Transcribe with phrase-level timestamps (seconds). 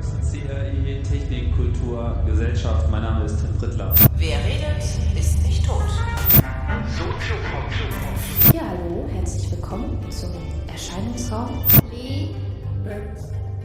[0.00, 2.90] CRI Technik, Kultur, Gesellschaft.
[2.90, 3.94] Mein Name ist Tim Prittler.
[4.16, 4.84] Wer redet,
[5.18, 5.82] ist nicht tot.
[8.54, 10.30] Ja, hallo, herzlich willkommen zum
[10.70, 11.64] Erscheinungsraum.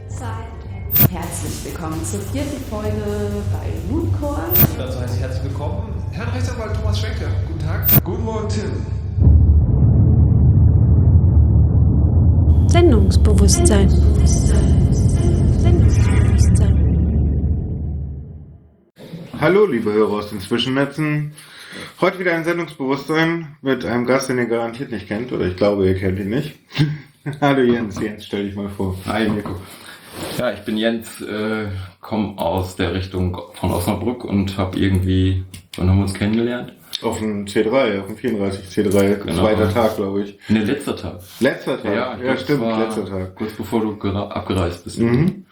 [0.08, 1.10] Zeit.
[1.10, 2.92] Herzlich willkommen zur vierten Folge
[3.52, 4.42] bei Mooncore.
[4.78, 7.26] Dazu heißt ich herzlich willkommen, Herrn Rechtsanwalt Thomas Schwenker.
[7.48, 8.04] Guten Tag.
[8.04, 8.86] Guten Morgen, Tim.
[12.68, 13.88] Sendungsbewusstsein.
[13.88, 14.93] Sendungsbewusstsein.
[19.40, 21.32] Hallo, liebe Hörer aus den Zwischennetzen.
[22.00, 25.86] Heute wieder ein Sendungsbewusstsein mit einem Gast, den ihr garantiert nicht kennt, oder ich glaube,
[25.86, 26.54] ihr kennt ihn nicht.
[27.40, 28.94] Hallo Jens, Jens, stell dich mal vor.
[29.06, 29.56] Hi Mirko.
[30.38, 31.68] Ja, ich bin Jens, äh,
[32.00, 35.44] komme aus der Richtung von Osnabrück und habe irgendwie,
[35.76, 36.74] wann haben wir uns kennengelernt?
[37.02, 39.40] Auf dem C3, auf dem 34 C3, Genau.
[39.40, 40.38] zweiter Tag, glaube ich.
[40.48, 41.20] Ne, letzter Tag.
[41.40, 43.34] Letzter Tag, ich ja, glaub, stimmt, letzter Tag.
[43.34, 45.00] Kurz bevor du abgereist bist.
[45.00, 45.46] Mhm.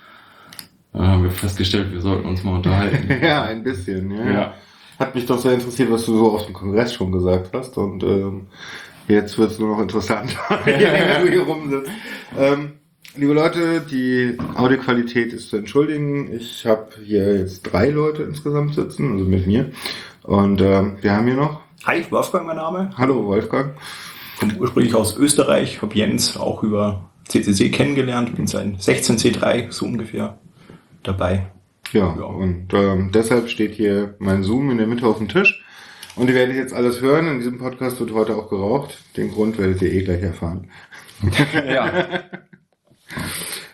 [0.92, 3.09] Dann haben wir festgestellt, wir sollten uns mal unterhalten.
[3.23, 4.30] Ja, ein bisschen, ja.
[4.30, 4.54] Ja.
[4.99, 8.02] Hat mich doch sehr interessiert, was du so auf dem Kongress schon gesagt hast und
[8.02, 8.46] ähm,
[9.09, 11.90] jetzt wird es nur noch interessanter, je länger du hier rumsitzt.
[12.38, 12.73] Ähm,
[13.16, 16.32] liebe Leute, die Audioqualität ist zu entschuldigen.
[16.32, 19.73] Ich habe hier jetzt drei Leute insgesamt sitzen, also mit mir.
[20.23, 22.90] Und ähm, wir haben hier noch, Hi, Wolfgang mein Name.
[22.96, 23.74] hallo Wolfgang.
[24.38, 30.38] Komme ursprünglich aus Österreich, habe Jens auch über CCC kennengelernt, bin seit 16C3 so ungefähr
[31.03, 31.47] dabei.
[31.93, 32.25] Ja, Ja.
[32.25, 35.65] und ähm, deshalb steht hier mein Zoom in der Mitte auf dem Tisch.
[36.17, 37.27] Und ihr werdet jetzt alles hören.
[37.27, 38.99] In diesem Podcast wird heute auch geraucht.
[39.17, 40.69] Den Grund werdet ihr eh gleich erfahren.
[41.55, 41.91] ja.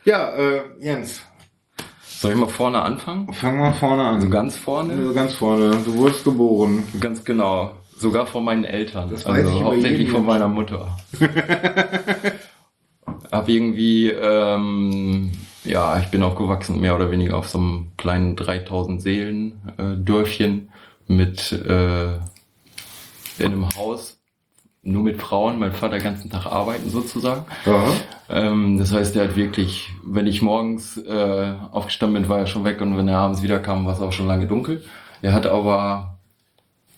[0.05, 1.21] Ja, äh, Jens,
[2.03, 3.33] Soll ich mal vorne anfangen?
[3.33, 4.15] fang mal vorne an.
[4.17, 4.93] Also ganz vorne?
[4.95, 5.71] Also ganz vorne.
[5.85, 6.83] Du wurdest geboren.
[7.01, 7.73] Ganz genau.
[7.97, 9.11] Sogar von meinen Eltern.
[9.11, 10.97] Das weiß ich also hauptsächlich von meiner Mutter.
[13.33, 15.33] Hab irgendwie, ähm,
[15.65, 20.71] ja, ich bin aufgewachsen mehr oder weniger auf so einem kleinen 3000 Seelen äh, Dörfchen
[21.07, 22.15] mit äh,
[23.39, 24.19] in einem Haus
[24.83, 25.59] nur mit Frauen.
[25.59, 27.45] Mein Vater den ganzen Tag arbeiten sozusagen.
[28.31, 32.65] Ähm, das heißt, er hat wirklich, wenn ich morgens äh, aufgestanden bin, war er schon
[32.65, 34.83] weg und wenn er abends wiederkam, war es auch schon lange dunkel.
[35.23, 36.19] Er hat aber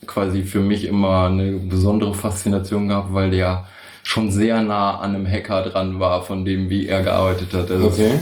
[0.06, 3.66] quasi für mich immer eine besondere Faszination gehabt, weil der
[4.02, 7.70] schon sehr nah an einem Hacker dran war, von dem, wie er gearbeitet hat.
[7.70, 8.18] Also Okay.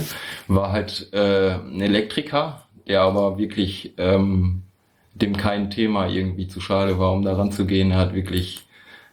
[0.49, 4.63] War halt äh, ein Elektriker, der aber wirklich ähm,
[5.13, 7.91] dem kein Thema irgendwie zu schade war, um da ranzugehen.
[7.91, 8.65] Er hat wirklich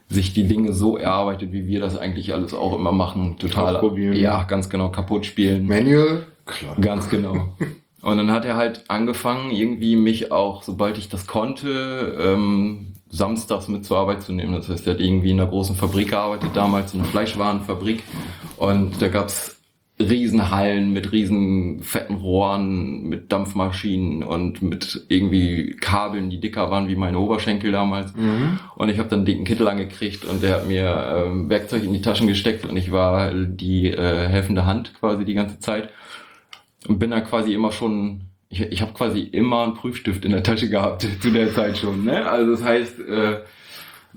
[0.09, 3.37] sich die Dinge so erarbeitet, wie wir das eigentlich alles auch immer machen.
[3.37, 3.81] Total.
[4.15, 4.89] Ja, ganz genau.
[4.89, 5.67] Kaputt spielen.
[5.67, 6.25] Manual?
[6.45, 6.75] Klar.
[6.79, 7.49] Ganz genau.
[8.01, 13.67] Und dann hat er halt angefangen, irgendwie mich auch, sobald ich das konnte, ähm, samstags
[13.67, 14.53] mit zur Arbeit zu nehmen.
[14.53, 18.03] Das heißt, er hat irgendwie in einer großen Fabrik gearbeitet, damals in einer Fleischwarenfabrik.
[18.57, 19.56] Und da gab's
[19.99, 26.95] Riesenhallen mit riesen fetten Rohren, mit Dampfmaschinen und mit irgendwie Kabeln, die dicker waren wie
[26.95, 28.15] meine Oberschenkel damals.
[28.15, 28.59] Mhm.
[28.75, 31.93] Und ich habe dann einen dicken Kittel angekriegt und der hat mir ähm, Werkzeug in
[31.93, 35.89] die Taschen gesteckt und ich war die äh, helfende Hand quasi die ganze Zeit
[36.87, 40.43] und bin da quasi immer schon, ich, ich habe quasi immer einen Prüfstift in der
[40.43, 42.05] Tasche gehabt zu der Zeit schon.
[42.05, 42.29] Ne?
[42.29, 43.39] Also das heißt, äh,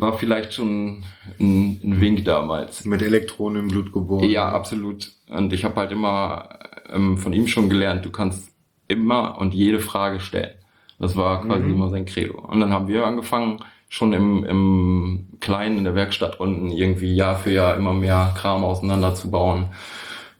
[0.00, 1.04] war vielleicht schon
[1.38, 2.84] ein, ein Wink damals.
[2.84, 4.28] Mit Elektronen im Blut geboren.
[4.28, 5.12] Ja, absolut.
[5.28, 6.48] Und ich habe halt immer
[6.90, 8.52] ähm, von ihm schon gelernt, du kannst
[8.88, 10.54] immer und jede Frage stellen.
[10.98, 11.74] Das war quasi Mhm.
[11.74, 12.38] immer sein Credo.
[12.40, 17.36] Und dann haben wir angefangen, schon im, im Kleinen in der Werkstatt unten irgendwie Jahr
[17.36, 19.66] für Jahr immer mehr Kram auseinanderzubauen,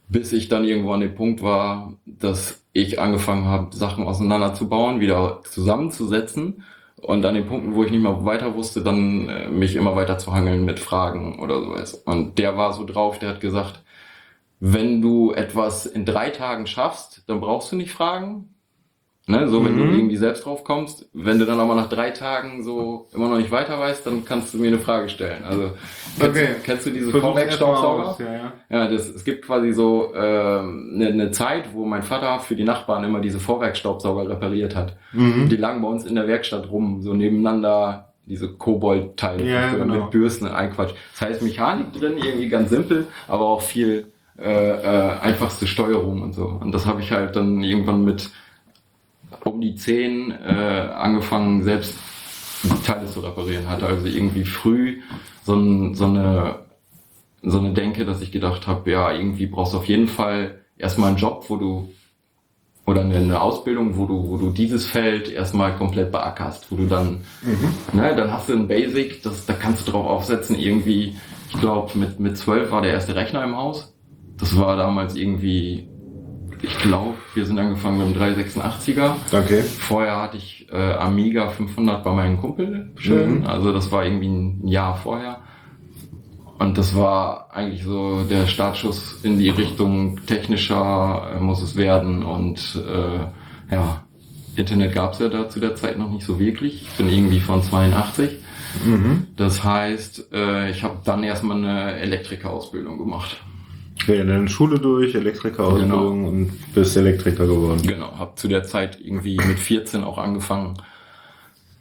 [0.07, 5.41] bis ich dann irgendwo an dem Punkt war, dass ich angefangen habe, Sachen auseinanderzubauen, wieder
[5.43, 6.63] zusammenzusetzen
[7.01, 10.17] und an den Punkten, wo ich nicht mehr weiter wusste, dann äh, mich immer weiter
[10.17, 11.93] zu hangeln mit Fragen oder sowas.
[11.93, 13.83] Und der war so drauf, der hat gesagt,
[14.59, 18.50] wenn du etwas in drei Tagen schaffst, dann brauchst du nicht fragen.
[19.27, 19.77] Ne, so, wenn Mhm.
[19.77, 23.37] du irgendwie selbst drauf kommst, wenn du dann aber nach drei Tagen so immer noch
[23.37, 25.43] nicht weiter weißt, dann kannst du mir eine Frage stellen.
[25.43, 25.71] Also,
[26.19, 26.47] kennst, Okay.
[26.63, 28.53] kennst du diese aus, Ja, ja.
[28.69, 32.63] Ja, das, es gibt quasi so ähm, eine, eine Zeit, wo mein Vater für die
[32.63, 34.97] Nachbarn immer diese Vorwerkstaubsauger repariert hat.
[35.13, 35.49] Mhm.
[35.49, 39.93] Die lagen bei uns in der Werkstatt rum, so nebeneinander, diese Kobold-Teile Ja, genau.
[40.01, 40.93] mit Bürsten, ein Quatsch.
[41.11, 46.33] Das heißt Mechanik drin, irgendwie ganz simpel, aber auch viel äh, äh, einfachste Steuerung und
[46.33, 46.45] so.
[46.59, 48.31] Und das habe ich halt dann irgendwann mit
[49.43, 51.97] um die zehn äh, angefangen, selbst
[52.63, 53.69] die Teile zu reparieren.
[53.69, 55.01] Hatte also irgendwie früh
[55.43, 56.59] so, ein, so eine
[57.43, 61.09] so eine Denke, dass ich gedacht habe, ja, irgendwie brauchst du auf jeden Fall erstmal
[61.09, 61.89] einen Job, wo du
[62.85, 66.87] oder eine, eine Ausbildung, wo du, wo du dieses Feld erstmal komplett beackerst, wo du
[66.87, 67.21] dann,
[67.93, 71.15] ne, dann hast du ein Basic, das, da kannst du drauf aufsetzen, irgendwie,
[71.49, 73.93] ich glaube, mit, mit zwölf war der erste Rechner im Haus.
[74.37, 75.87] Das war damals irgendwie
[76.61, 79.13] ich glaube, wir sind angefangen mit dem 386er.
[79.31, 79.61] Okay.
[79.61, 83.39] Vorher hatte ich äh, Amiga 500 bei meinem Kumpel schön.
[83.39, 83.47] Mhm.
[83.47, 85.39] Also das war irgendwie ein Jahr vorher.
[86.59, 92.23] Und das war eigentlich so der Startschuss in die Richtung technischer äh, muss es werden.
[92.23, 94.03] Und äh, ja,
[94.55, 96.83] Internet gab es ja da zu der Zeit noch nicht so wirklich.
[96.83, 98.37] Ich bin irgendwie von 82.
[98.85, 99.27] Mhm.
[99.35, 103.37] Das heißt, äh, ich habe dann erstmal eine Elektrikerausbildung gemacht.
[104.07, 107.81] Ja, dann Schule durch, Elektrikerausbildung und bist Elektriker geworden.
[107.85, 110.75] Genau, habe zu der Zeit irgendwie mit 14 auch angefangen,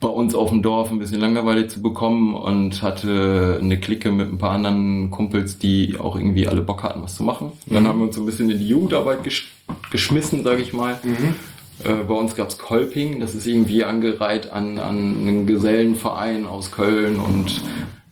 [0.00, 4.32] bei uns auf dem Dorf ein bisschen Langeweile zu bekommen und hatte eine Clique mit
[4.32, 7.52] ein paar anderen Kumpels, die auch irgendwie alle Bock hatten, was zu machen.
[7.66, 9.52] Und dann haben wir uns so ein bisschen in die Jugendarbeit gesch
[9.90, 10.98] geschmissen, sage ich mal.
[11.84, 17.20] Äh, bei uns gab's Kolping, das ist irgendwie angereiht an, an einen Gesellenverein aus Köln
[17.20, 17.62] und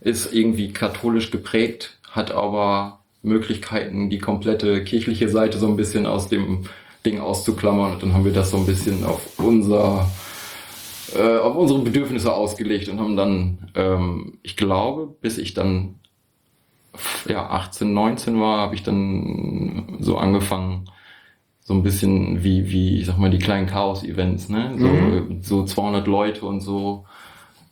[0.01, 6.29] ist irgendwie katholisch geprägt, hat aber Möglichkeiten, die komplette kirchliche Seite so ein bisschen aus
[6.29, 6.65] dem
[7.05, 7.93] Ding auszuklammern.
[7.93, 10.09] Und dann haben wir das so ein bisschen auf unser
[11.15, 15.95] äh, auf unsere Bedürfnisse ausgelegt und haben dann, ähm, ich glaube, bis ich dann
[17.27, 20.85] ja 18, 19 war, habe ich dann so angefangen,
[21.61, 24.75] so ein bisschen wie, wie, ich sag mal, die kleinen Chaos-Events, ne?
[24.77, 27.05] So, so 200 Leute und so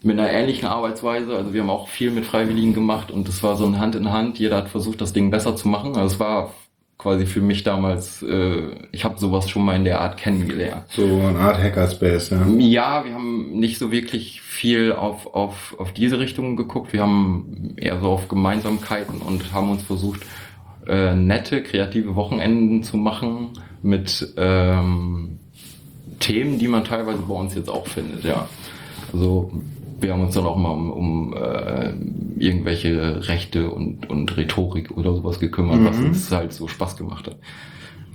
[0.04, 1.36] mit einer ähnlichen Arbeitsweise.
[1.36, 4.12] Also wir haben auch viel mit Freiwilligen gemacht und das war so ein Hand in
[4.12, 4.40] Hand.
[4.40, 5.96] Jeder hat versucht, das Ding besser zu machen.
[5.96, 6.54] Also es war
[6.98, 10.86] quasi für mich damals, äh, ich habe sowas schon mal in der Art kennengelernt.
[10.90, 12.48] So eine Art Hackerspace, ja.
[12.58, 16.94] Ja, wir haben nicht so wirklich viel auf, auf, auf diese Richtung geguckt.
[16.94, 20.22] Wir haben eher so auf Gemeinsamkeiten und haben uns versucht,
[20.88, 23.50] äh, nette, kreative Wochenenden zu machen
[23.84, 25.40] mit ähm,
[26.20, 28.48] Themen, die man teilweise bei uns jetzt auch findet, ja.
[29.14, 29.52] Also
[30.00, 31.94] wir haben uns dann auch mal um, um äh,
[32.38, 37.38] irgendwelche Rechte und, und Rhetorik oder sowas gekümmert, was uns halt so Spaß gemacht hat.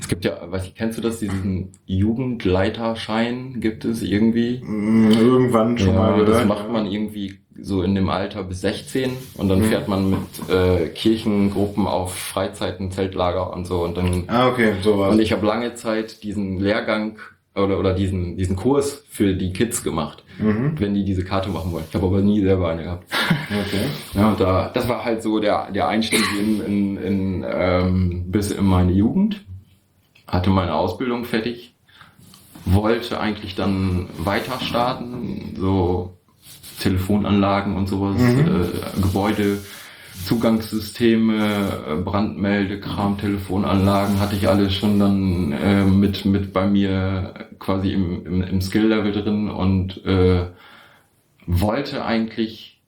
[0.00, 4.60] Es gibt ja, weiß ich, kennst du das, diesen Jugendleiterschein gibt es irgendwie?
[4.64, 6.28] Mm, Irgendwann schon ja, mal gehört.
[6.28, 10.18] das macht man irgendwie so in dem Alter bis 16 und dann fährt man mit
[10.50, 15.12] äh, Kirchengruppen auf Freizeiten, Zeltlager und so und dann Ah, okay, sowas.
[15.12, 17.18] und ich habe lange Zeit diesen Lehrgang
[17.54, 20.74] oder, oder diesen, diesen Kurs für die Kids gemacht, Mhm.
[20.80, 21.84] wenn die diese Karte machen wollen.
[21.88, 23.06] Ich habe aber nie selber eine gehabt.
[23.50, 23.84] Okay.
[24.14, 28.50] Ja, und da, das war halt so der, der Einstieg in, in, in, ähm, bis
[28.50, 29.44] in meine Jugend.
[30.26, 31.74] Hatte meine Ausbildung fertig.
[32.64, 36.14] Wollte eigentlich dann weiter starten, so
[36.80, 39.58] Telefonanlagen und sowas, äh, Gebäude,
[40.24, 47.92] Zugangssysteme, äh, Brandmeldekram, Telefonanlagen hatte ich alles schon dann äh, mit, mit bei mir quasi
[47.92, 50.46] im, im, im Skill-Level drin und äh,
[51.46, 52.80] wollte eigentlich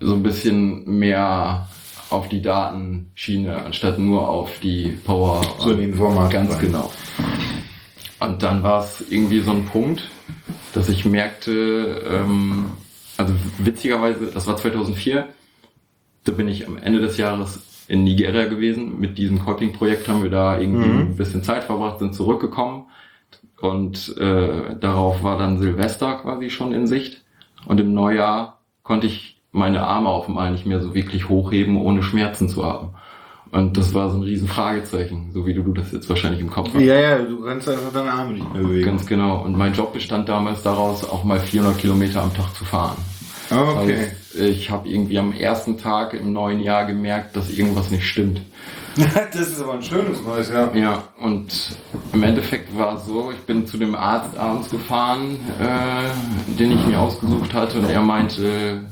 [0.00, 1.68] so ein bisschen mehr
[2.10, 5.42] auf die Datenschiene anstatt nur auf die Power.
[5.58, 6.60] So in die Informatik Ganz rein.
[6.60, 6.92] genau.
[8.20, 10.08] Und dann war es irgendwie so ein Punkt,
[10.72, 12.70] dass ich merkte, ähm,
[13.16, 15.26] also witzigerweise, das war 2004,
[16.26, 18.98] da bin ich am Ende des Jahres in Nigeria gewesen.
[19.00, 20.98] Mit diesem Coaching-Projekt haben wir da irgendwie Mhm.
[21.00, 22.84] ein bisschen Zeit verbracht, sind zurückgekommen
[23.60, 27.22] und äh, darauf war dann Silvester quasi schon in Sicht.
[27.66, 32.02] Und im Neujahr konnte ich meine Arme auf einmal nicht mehr so wirklich hochheben, ohne
[32.02, 32.90] Schmerzen zu haben.
[33.52, 36.70] Und das war so ein riesen Fragezeichen, so wie du das jetzt wahrscheinlich im Kopf
[36.74, 36.82] hast.
[36.82, 38.84] Ja, ja, du kannst einfach deine Arme nicht mehr bewegen.
[38.84, 39.42] Ganz genau.
[39.44, 42.96] Und mein Job bestand damals daraus, auch mal 400 Kilometer am Tag zu fahren.
[43.50, 44.08] Ah, okay.
[44.34, 48.40] Also ich habe irgendwie am ersten Tag im neuen Jahr gemerkt, dass irgendwas nicht stimmt.
[48.96, 50.74] das ist aber ein schönes neues Jahr.
[50.74, 51.76] Ja, und
[52.12, 56.86] im Endeffekt war es so, ich bin zu dem Arzt abends gefahren, äh, den ich
[56.86, 58.86] mir ausgesucht hatte, und er meinte,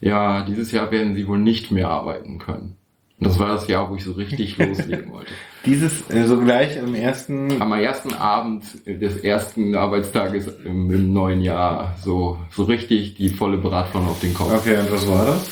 [0.00, 2.76] ja, dieses Jahr werden Sie wohl nicht mehr arbeiten können.
[3.20, 5.32] Das war das Jahr, wo ich so richtig loslegen wollte.
[5.66, 11.40] Dieses, äh, so gleich am ersten, Am ersten Abend des ersten Arbeitstages im, im neuen
[11.40, 14.52] Jahr so, so richtig die volle Bratpfanne auf den Kopf.
[14.54, 15.50] okay, und was war das?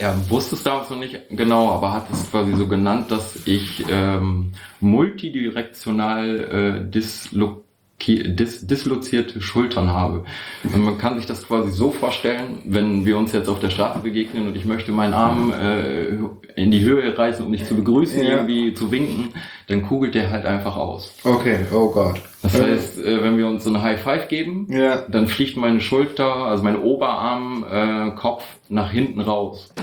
[0.00, 3.84] Er wusste es damals noch nicht genau, aber hat es quasi so genannt, dass ich
[3.90, 7.64] ähm, multidirektional äh, dislo
[8.06, 10.24] dis dislozierte Schultern habe.
[10.62, 13.98] Und man kann sich das quasi so vorstellen, wenn wir uns jetzt auf der Straße
[14.00, 16.06] begegnen und ich möchte meinen Arm äh,
[16.54, 18.30] in die Höhe reißen, um dich zu begrüßen, Ja.
[18.36, 19.30] irgendwie zu winken,
[19.66, 21.12] dann kugelt der halt einfach aus.
[21.24, 22.20] Okay, oh Gott.
[22.42, 25.02] Das heißt, äh, wenn wir uns so eine High Five geben, Ja.
[25.08, 29.74] dann fliegt meine Schulter, also mein Oberarm, äh, Kopf nach hinten raus.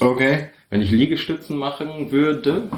[0.00, 0.48] Okay.
[0.70, 2.68] Wenn ich Liegestützen machen würde,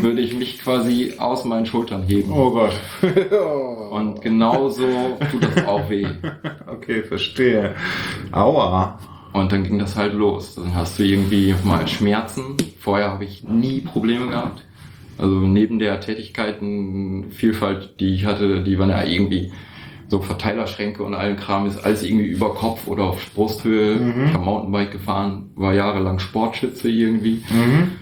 [0.00, 2.32] würde ich mich quasi aus meinen Schultern heben.
[2.32, 2.72] Oh Gott.
[3.90, 4.86] Und genauso
[5.30, 6.06] tut das auch weh.
[6.66, 7.74] okay, verstehe.
[8.32, 8.98] Aua.
[9.34, 10.54] Und dann ging das halt los.
[10.54, 12.56] Dann hast du irgendwie mal Schmerzen.
[12.78, 14.64] Vorher habe ich nie Probleme gehabt.
[15.18, 19.52] Also neben der Tätigkeitenvielfalt, die ich hatte, die waren ja irgendwie
[20.14, 23.96] so Verteilerschränke und allen Kram ist alles irgendwie über Kopf oder auf Brusthöhe.
[23.96, 24.26] Mhm.
[24.26, 27.42] Ich habe Mountainbike gefahren, war jahrelang Sportschütze irgendwie.
[27.50, 27.92] Mhm.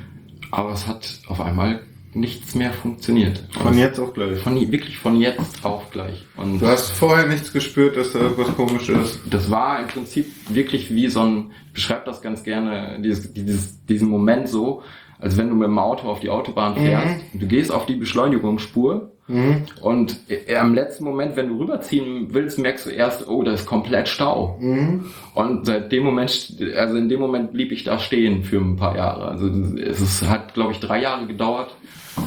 [0.50, 1.80] Aber es hat auf einmal
[2.12, 3.42] nichts mehr funktioniert.
[3.52, 4.38] Von jetzt auf gleich.
[4.40, 6.26] Von, wirklich von jetzt auf gleich.
[6.36, 9.20] Und Du hast vorher nichts gespürt, dass da irgendwas komisch ist.
[9.30, 13.86] das war im Prinzip wirklich wie so ein, ich beschreibe das ganz gerne, dieses, dieses,
[13.86, 14.82] diesen Moment so,
[15.22, 19.08] als wenn du mit dem Auto auf die Autobahn fährst, du gehst auf die Beschleunigungsspur
[19.28, 19.62] Mhm.
[19.80, 23.66] und äh, am letzten Moment, wenn du rüberziehen willst, merkst du erst, oh, da ist
[23.66, 24.58] komplett Stau.
[24.60, 25.06] Mhm.
[25.34, 28.96] Und seit dem Moment, also in dem Moment blieb ich da stehen für ein paar
[28.96, 29.28] Jahre.
[29.28, 31.74] Also es ist, hat, glaube ich, drei Jahre gedauert,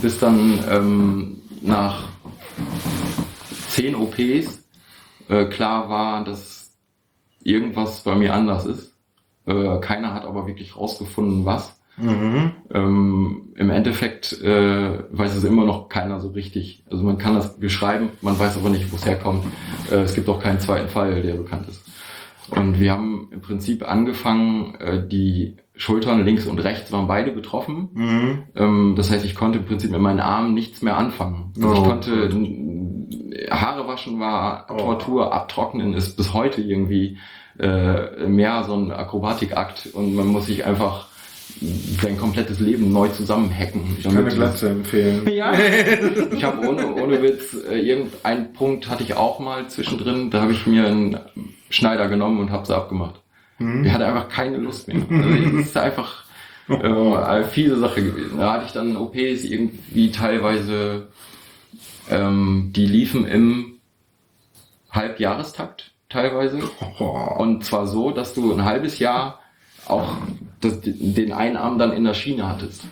[0.02, 2.08] bis dann ähm, nach
[3.70, 4.64] zehn OPs
[5.28, 6.72] äh, klar war, dass
[7.44, 8.94] irgendwas bei mir anders ist.
[9.46, 11.78] Äh, keiner hat aber wirklich rausgefunden, was.
[11.98, 12.52] Mhm.
[12.74, 16.84] Ähm, Im Endeffekt äh, weiß es immer noch keiner so richtig.
[16.92, 19.46] Also man kann das beschreiben, man weiß aber nicht, wo es herkommt.
[19.92, 21.84] Äh, es gibt auch keinen zweiten Fall, der bekannt ist.
[22.52, 27.90] Und wir haben im Prinzip angefangen, äh, die Schultern links und rechts waren beide betroffen.
[27.94, 28.44] Mhm.
[28.56, 31.54] Ähm, das heißt, ich konnte im Prinzip mit meinen Armen nichts mehr anfangen.
[31.58, 33.08] Also ich Oh, konnte n-
[33.50, 34.78] Haare waschen war Oh.
[34.78, 37.18] Tortur, abtrocknen ist bis heute irgendwie
[37.60, 41.08] äh, mehr so ein Akrobatikakt und man muss sich einfach
[42.02, 43.96] sein komplettes Leben neu zusammenhacken.
[43.98, 45.28] Ich kann eine Glatze empfehlen.
[45.32, 45.54] Ja.
[46.32, 50.52] Ich habe ohne, ohne Witz, äh, irgendeinen Punkt hatte ich auch mal zwischendrin, da habe
[50.52, 51.20] ich mir einen
[51.70, 53.22] Schneider genommen und habe sie abgemacht.
[53.60, 53.86] Mhm.
[53.86, 55.06] Ich hatte einfach keine Lust mehr.
[55.10, 56.26] Also es ist einfach
[56.68, 58.38] äh, eine fiese Sache gewesen.
[58.38, 61.08] Da hatte ich dann OPs irgendwie teilweise,
[62.10, 63.80] ähm, die liefen im
[64.92, 66.60] Halbjahrestakt teilweise.
[67.00, 69.40] Und zwar so, dass du ein halbes Jahr
[69.88, 70.16] auch
[70.62, 72.84] das, den einen Arm dann in der Schiene hattest.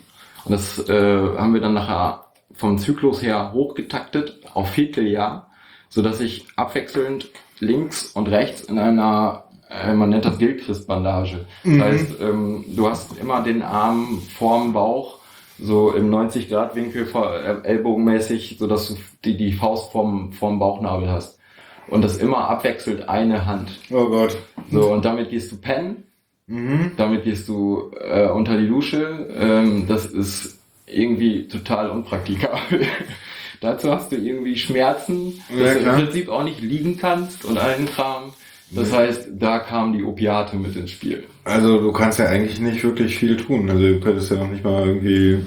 [0.46, 5.50] Und das äh, haben wir dann nachher vom Zyklus her hochgetaktet auf Vierteljahr,
[5.90, 11.46] so dass ich abwechselnd links und rechts in einer, äh, man nennt das Gilchrist-Bandage.
[11.64, 15.20] Das heißt, ähm, du hast immer den Arm vorm Bauch,
[15.60, 21.10] so im 90-Grad-Winkel vor- äh, ellbogenmäßig, so dass du die, die Faust vorm, vorm Bauchnabel
[21.10, 21.40] hast.
[21.88, 23.70] Und das immer abwechselt eine Hand.
[23.92, 24.38] oh Gott.
[24.72, 26.04] So, und damit gehst du pennen,
[26.48, 26.92] Mhm.
[26.98, 29.28] damit gehst du äh, unter die Dusche.
[29.40, 32.82] Ähm, das ist irgendwie total unpraktikabel.
[33.62, 37.58] Dazu hast du irgendwie Schmerzen, Ja, dass du im Prinzip auch nicht liegen kannst und
[37.58, 38.34] allen Kram.
[38.72, 41.24] Das heißt, da kamen die Opiate mit ins Spiel.
[41.44, 43.70] Also du kannst ja eigentlich nicht wirklich viel tun.
[43.70, 45.46] Also du könntest ja noch nicht mal irgendwie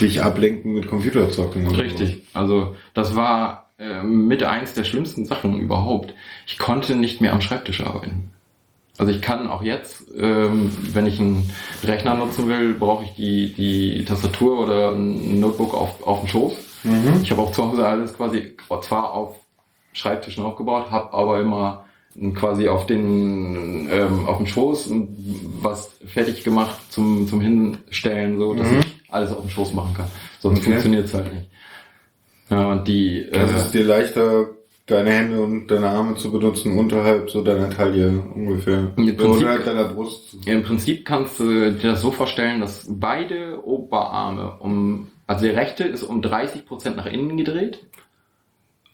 [0.00, 1.66] dich ablenken mit Computerzocken.
[1.66, 1.82] oder so.
[1.82, 2.22] Richtig.
[2.32, 6.14] Also das war äh, mit eins der schlimmsten Sachen überhaupt.
[6.46, 8.30] Ich konnte nicht mehr am Schreibtisch arbeiten.
[9.02, 11.50] Also ich kann auch jetzt, ähm, wenn ich einen
[11.82, 16.52] Rechner nutzen will, brauche ich die, die Tastatur oder ein Notebook auf, auf dem Schoß.
[16.84, 17.18] Mhm.
[17.20, 19.34] Ich habe auch zu Hause alles quasi zwar auf
[19.92, 21.84] Schreibtischen aufgebaut, habe aber immer
[22.36, 24.90] quasi auf den ähm, auf dem Schoß
[25.60, 28.78] was fertig gemacht zum zum Hinstellen, so dass Mhm.
[28.78, 30.06] ich alles auf dem Schoß machen kann.
[30.38, 30.70] Sonst Okay.
[30.70, 31.46] funktioniert's halt nicht.
[32.50, 34.46] Ja, und die äh, Also es ist dir leichter,
[34.86, 38.92] deine Hände und deine Arme zu benutzen unterhalb so deiner Taille ungefähr.
[38.96, 40.36] Im So Prinzip- unterhalb deiner Brust.
[40.46, 45.84] Im Prinzip kannst du dir das so vorstellen, dass beide Oberarme um, also der rechte
[45.84, 47.86] ist um 30 Prozent nach innen gedreht.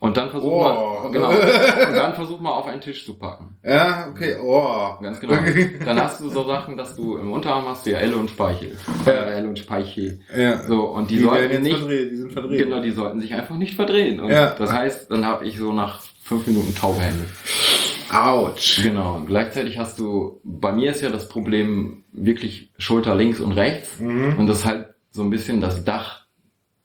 [0.00, 0.62] Und dann versuch Oh.
[0.62, 3.56] mal, genau, und dann versuch mal auf einen Tisch zu packen.
[3.64, 4.36] Ja, okay.
[4.40, 4.90] Oh.
[5.02, 5.34] Ganz genau.
[5.84, 8.76] Dann hast du so Sachen, dass du im Unterarm hast ja Elle und Speichel.
[9.04, 9.12] Ja.
[9.12, 10.20] Äh, Elle und Speichel.
[10.36, 10.62] Ja.
[10.68, 12.58] So, und die, Die, sollten nicht, verdreht, die sind verdreht.
[12.64, 14.20] genau, die sollten sich einfach nicht verdrehen.
[14.20, 14.54] Und Ja.
[14.56, 17.24] das heißt, dann habe ich so nach fünf Minuten taube Hände.
[18.12, 18.82] Autsch.
[18.82, 19.16] Genau.
[19.16, 23.98] Und Gleichzeitig hast du, bei mir ist ja das Problem wirklich Schulter links und rechts.
[24.00, 24.36] Mhm.
[24.38, 26.24] Und das ist halt so ein bisschen das Dach.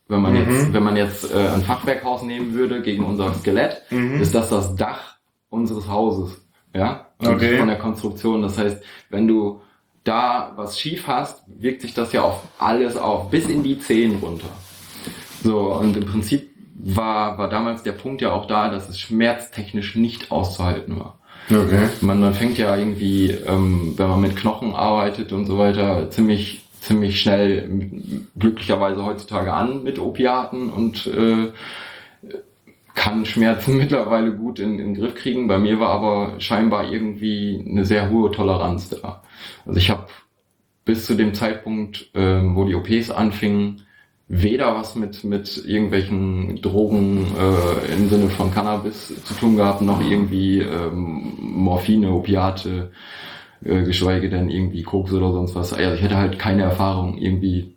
[0.08, 0.40] Wenn man Mhm.
[0.52, 4.22] jetzt, wenn man jetzt äh, ein Fachwerkhaus nehmen würde gegen unser Skelett, Mhm.
[4.22, 5.16] ist das das Dach
[5.50, 6.42] unseres Hauses.
[6.76, 7.08] Ja?
[7.20, 7.58] Und Okay.
[7.58, 8.42] Von der Konstruktion.
[8.42, 9.62] Das heißt, wenn du
[10.04, 14.18] da was schief hast, wirkt sich das ja auf alles auf, bis in die Zehen
[14.22, 14.50] runter.
[15.44, 19.96] So, und im Prinzip war, war damals der Punkt ja auch da, dass es schmerztechnisch
[19.96, 21.20] nicht auszuhalten war.
[21.50, 21.88] Okay.
[22.02, 26.63] Man, man fängt ja irgendwie, ähm, wenn man mit Knochen arbeitet und so weiter, ziemlich,
[26.84, 27.70] ziemlich schnell
[28.38, 31.52] glücklicherweise heutzutage an mit Opiaten und äh,
[32.94, 35.48] kann Schmerzen mittlerweile gut in, in den Griff kriegen.
[35.48, 39.24] Bei mir war aber scheinbar irgendwie eine sehr hohe Toleranz da.
[39.66, 40.08] Also ich habe
[40.86, 43.86] bis zu dem Zeitpunkt, ähm, wo die OPs anfingen,
[44.28, 50.02] weder was mit, mit irgendwelchen Drogen äh, im Sinne von Cannabis zu tun gehabt, noch
[50.02, 52.92] irgendwie ähm, Morphine, Opiate,
[53.66, 55.74] äh, geschweige denn irgendwie Koks oder sonst was.
[55.74, 57.74] Also ich hätte halt keine Erfahrung irgendwie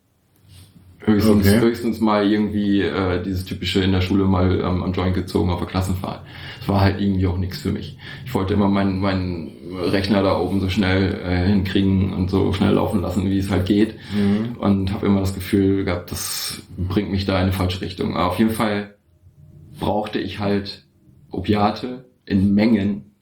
[1.06, 1.60] Höchstens, Okay.
[1.60, 5.60] höchstens mal irgendwie äh, dieses typische in der Schule mal ähm, am Joint gezogen auf
[5.60, 6.22] der Klassenfahrt.
[6.58, 7.96] Das war halt irgendwie auch nichts für mich.
[8.24, 9.52] Ich wollte immer meinen meinen
[9.84, 13.66] Rechner da oben so schnell äh, hinkriegen und so schnell laufen lassen, wie es halt
[13.66, 13.94] geht.
[14.58, 18.16] Und habe immer das Gefühl gehabt, das bringt mich da in eine falsche Richtung.
[18.16, 18.96] Aber auf jeden Fall
[19.78, 20.86] brauchte ich halt
[21.30, 23.12] Opiate in Mengen,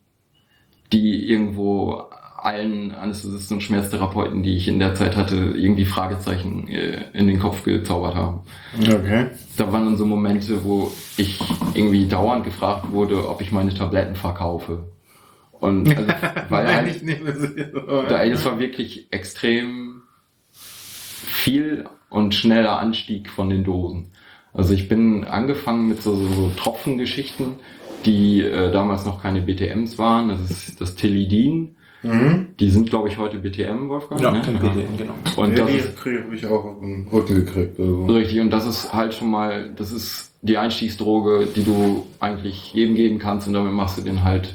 [0.90, 2.04] die irgendwo
[2.44, 7.38] allen Anästhesisten und Schmerztherapeuten, die ich in der Zeit hatte, irgendwie Fragezeichen äh, in den
[7.38, 8.40] Kopf gezaubert haben.
[8.78, 9.28] Okay.
[9.56, 11.40] Da waren dann so Momente, wo ich
[11.72, 14.84] irgendwie dauernd gefragt wurde, ob ich meine Tabletten verkaufe.
[15.52, 16.06] Und also,
[16.50, 17.66] weil Nein, halt, ich nehme sie.
[18.08, 20.02] da, ey, das war wirklich extrem
[20.52, 24.10] viel und schneller Anstieg von den Dosen.
[24.52, 27.54] Also ich bin angefangen mit so, so, so Tropfengeschichten,
[28.04, 30.28] die äh, damals noch keine BTMs waren.
[30.28, 31.76] Das ist das Tilidin.
[32.04, 32.48] Mhm.
[32.60, 34.20] Die sind, glaube ich, heute BTM, Wolfgang.
[34.20, 34.40] Ja, ne?
[34.40, 35.14] BTM, genau.
[35.36, 35.72] Und ja, das
[36.04, 37.80] die habe ich auch auf den Rücken gekriegt.
[37.80, 38.04] Also.
[38.06, 38.40] richtig.
[38.40, 43.18] Und das ist halt schon mal, das ist die Einstiegsdroge, die du eigentlich jedem geben
[43.18, 43.46] kannst.
[43.48, 44.54] Und damit machst du den halt,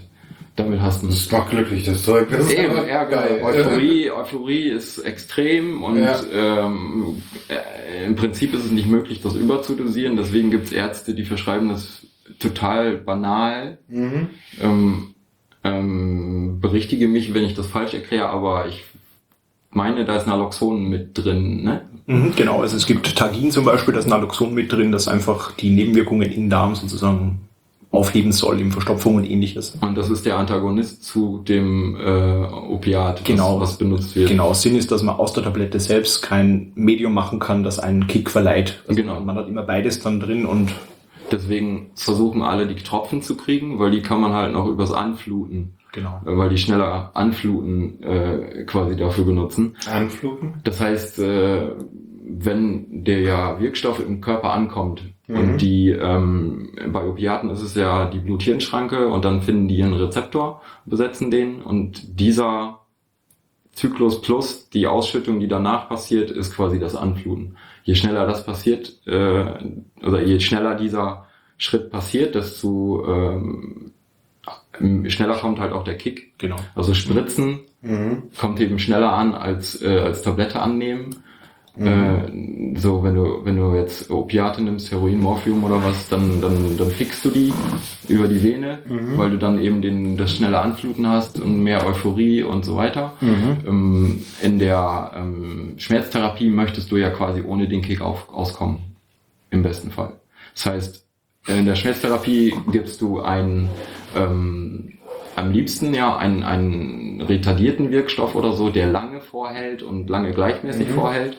[0.55, 2.29] damit hast du Das macht glücklich, das Zeug.
[2.29, 3.39] Das ist Eben, einfach ja, geil.
[3.41, 3.43] geil.
[3.43, 6.19] Euphorie, Euphorie ist extrem und Ja.
[6.31, 10.15] ähm, äh, im Prinzip ist es nicht möglich, das überzudosieren.
[10.17, 12.05] Deswegen gibt es Ärzte, die verschreiben das
[12.39, 13.79] total banal.
[13.87, 14.27] Mhm.
[14.61, 15.15] Ähm,
[15.63, 18.83] ähm, berichtige mich, wenn ich das falsch erkläre, aber ich
[19.71, 21.81] meine, da ist Naloxon mit drin, ne?
[22.07, 25.51] Mhm, genau, also es gibt Tagin zum Beispiel, da ist Naloxon mit drin, das einfach
[25.51, 27.41] die Nebenwirkungen im Darm sozusagen
[27.91, 29.75] aufheben soll, in Verstopfung und ähnliches.
[29.81, 33.59] Und das ist der Antagonist zu dem äh, Opiat, Genau.
[33.59, 34.29] was, was benutzt wird.
[34.29, 38.05] Genau, Sinn ist, dass man aus der Tablette selbst kein Medium machen kann, das einen
[38.07, 38.83] Kick verleiht.
[38.87, 39.19] Also Genau.
[39.21, 40.71] Man hat immer beides dann drin und
[41.31, 45.77] Deswegen versuchen alle die Tropfen zu kriegen, weil die kann man halt noch übers Anfluten
[45.91, 46.21] genau.
[46.25, 49.75] äh, weil die schneller anfluten äh, quasi dafür benutzen.
[49.91, 50.55] Anfluten?
[50.63, 51.71] Das heißt, äh,
[52.23, 55.37] wenn der ja Wirkstoff im Körper ankommt Mhm.
[55.37, 59.93] und die ähm, bei Opiaten ist es ja die Blut-Hirn-Schranke und dann finden die einen
[59.93, 62.79] Rezeptor, besetzen den und dieser
[63.71, 67.57] Zyklus plus die Ausschüttung, die danach passiert, ist quasi das Anfluten.
[67.83, 69.45] Je schneller das passiert, äh,
[70.05, 71.25] oder je schneller dieser
[71.57, 73.91] Schritt passiert, desto ähm,
[75.09, 76.37] schneller kommt halt auch der Kick.
[76.37, 76.57] Genau.
[76.75, 78.23] Also Spritzen Mhm.
[78.37, 81.15] kommt eben schneller an als äh, als Tablette annehmen.
[81.85, 86.77] Äh, so wenn du wenn du jetzt Opiate nimmst, Heroin, Morphium oder was, dann dann
[86.77, 87.53] dann fixst du die
[88.07, 88.79] über die Vene,
[89.17, 93.13] weil du dann eben den das schnelle Anfluten hast und mehr Euphorie und so weiter.
[93.67, 98.79] Ähm, in der ähm, Schmerztherapie möchtest du ja quasi ohne den Kick auf, auskommen,
[99.49, 100.13] im besten Fall.
[100.53, 101.05] Das heißt,
[101.47, 103.69] in der Schmerztherapie gibst du einen
[104.15, 104.98] ähm,
[105.39, 110.89] am liebsten ja einen, einen retardierten Wirkstoff oder so, der lange vorhält und lange gleichmäßig
[110.89, 111.37] vorhält.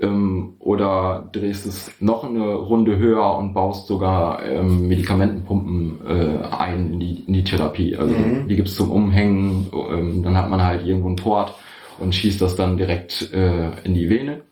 [0.00, 6.94] Ähm, oder drehst es noch eine Runde höher und baust sogar ähm, Medikamentenpumpen äh, ein
[6.94, 7.96] in die, in die Therapie.
[7.96, 8.14] Also
[8.48, 11.54] die gibt's zum Umhängen, ähm, dann hat man halt irgendwo einen Port
[11.98, 14.42] und schießt das dann direkt äh, in die Vene.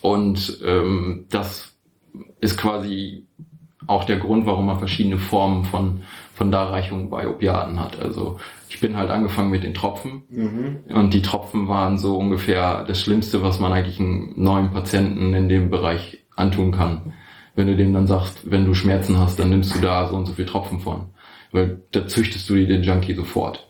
[0.00, 1.72] Und ähm, das
[2.40, 3.26] ist quasi
[3.86, 6.02] auch der Grund, warum man verschiedene Formen von,
[6.34, 8.00] von Darreichung bei Opiaten hat.
[8.00, 8.38] Also
[8.68, 10.22] ich bin halt angefangen mit den Tropfen
[10.94, 15.48] und die Tropfen waren so ungefähr das Schlimmste, was man eigentlich einem neuen Patienten in
[15.48, 17.14] dem Bereich antun kann.
[17.54, 20.26] Wenn du dem dann sagst, wenn du Schmerzen hast, dann nimmst du da so und
[20.26, 21.06] so viel Tropfen von.
[21.52, 23.66] Weil da züchtest du dir den Junkie sofort.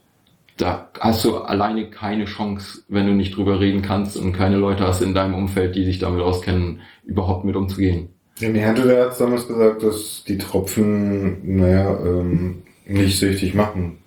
[0.59, 4.87] Da hast du alleine keine Chance, wenn du nicht drüber reden kannst und keine Leute
[4.87, 8.11] hast in deinem Umfeld, die sich damit auskennen, überhaupt mit umzugehen.
[8.41, 13.99] Mir hatte der Arzt damals gesagt, dass die Tropfen, naja, ähm, nicht süchtig machen.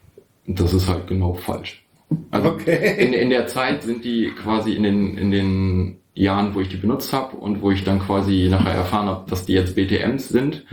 [0.48, 1.86] Das ist halt genau falsch.
[2.32, 2.96] Also Okay.
[3.06, 6.78] in, in der Zeit sind die quasi in den, in den Jahren, wo ich die
[6.78, 10.66] benutzt habe und wo ich dann quasi nachher erfahren habe, dass die jetzt BTMs sind,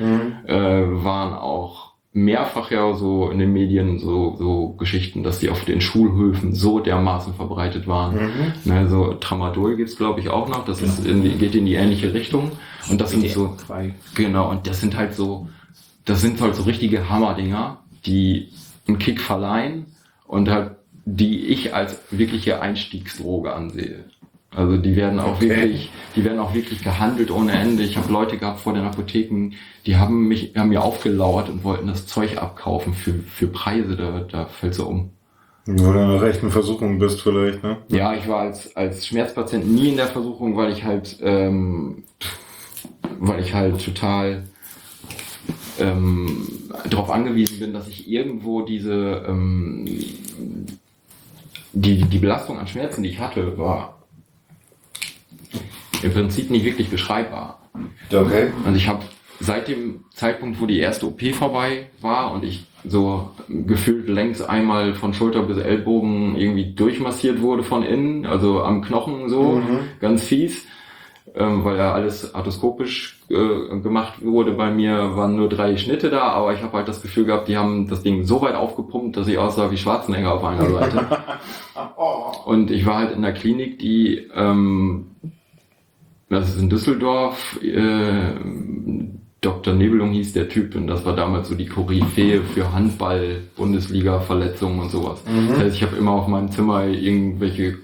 [0.47, 5.65] äh, waren auch mehrfach ja so in den Medien so, so Geschichten, dass die auf
[5.65, 8.17] den Schulhöfen so dermaßen verbreitet waren.
[8.65, 11.75] Ne, so Tramadol gibt's glaube ich auch noch, das ist in die, geht in die
[11.75, 12.51] ähnliche Richtung.
[12.91, 13.57] Und das sind so.
[14.17, 15.49] Genau, und das sind halt so,
[16.05, 18.49] das sind halt so richtige Hammerdinger, die
[18.89, 19.87] einen Kick verleihen
[20.27, 20.73] und halt,
[21.05, 24.05] die ich als wirkliche Einstiegsdroge ansehe.
[24.55, 25.49] Also die werden auch Okay.
[25.49, 27.83] wirklich, die werden auch wirklich gehandelt ohne Ende.
[27.85, 29.53] Ich habe Leute gehabt vor den Apotheken,
[29.87, 34.21] die haben mich, haben mir aufgelauert und wollten das Zeug abkaufen für, für Preise, da,
[34.21, 35.11] da fällt so um.
[35.67, 37.77] Wo du in einer rechten Versuchung bist vielleicht, ne?
[37.89, 42.03] Ja, ich war als, als Schmerzpatient nie in der Versuchung, weil ich halt, ähm,
[43.21, 44.45] weil ich halt total
[45.79, 46.49] ähm,
[46.89, 49.85] darauf angewiesen bin, dass ich irgendwo diese ähm,
[51.73, 54.00] die, die Belastung an Schmerzen, die ich hatte, war
[56.03, 57.69] im Prinzip nicht wirklich beschreibbar.
[58.13, 58.49] Okay.
[58.65, 59.05] Also ich habe
[59.41, 64.95] seit dem Zeitpunkt, wo die erste OP vorbei war und ich so gefühlt längs einmal
[64.95, 69.63] von Schulter bis Ellbogen irgendwie durchmassiert wurde von innen, also am Knochen so,
[70.01, 70.67] ganz fies,
[71.35, 74.53] ähm, weil ja alles arthroskopisch äh, gemacht wurde.
[74.53, 77.57] Bei mir waren nur drei Schnitte da, aber ich habe halt das Gefühl gehabt, die
[77.57, 81.07] haben das Ding so weit aufgepumpt, dass ich aussah wie Schwarzenegger auf einer Seite.
[82.47, 85.07] Und ich war halt in der Klinik, die ähm,
[86.31, 88.35] das ist in Düsseldorf, äh,
[89.41, 89.75] Dr.
[89.75, 94.91] Nebelung hieß der Typ und das war damals so die Koryphäe für Handball, Bundesliga-Verletzungen und
[94.91, 95.23] sowas.
[95.49, 97.79] Das heißt, ich habe immer auf meinem Zimmer irgendwelche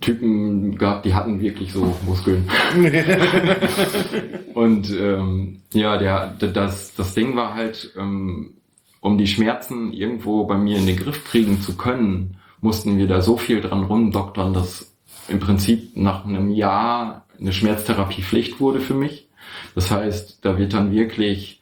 [0.00, 2.48] Typen gehabt, die hatten wirklich so Muskeln.
[4.54, 8.54] und ähm, ja, der, das, das Ding war halt, ähm,
[9.00, 13.22] um die Schmerzen irgendwo bei mir in den Griff kriegen zu können, mussten wir da
[13.22, 14.92] so viel dran rumdoktern, dass
[15.28, 19.28] im Prinzip nach einem Jahr eine Schmerztherapie Pflicht wurde für mich.
[19.74, 21.60] Das heißt, da wird dann wirklich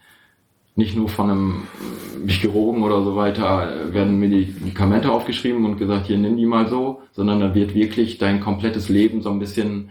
[0.75, 1.63] nicht nur von einem
[2.29, 7.41] Chirurgen oder so weiter werden Medikamente aufgeschrieben und gesagt, hier nimm die mal so, sondern
[7.41, 9.91] da wird wirklich dein komplettes Leben so ein bisschen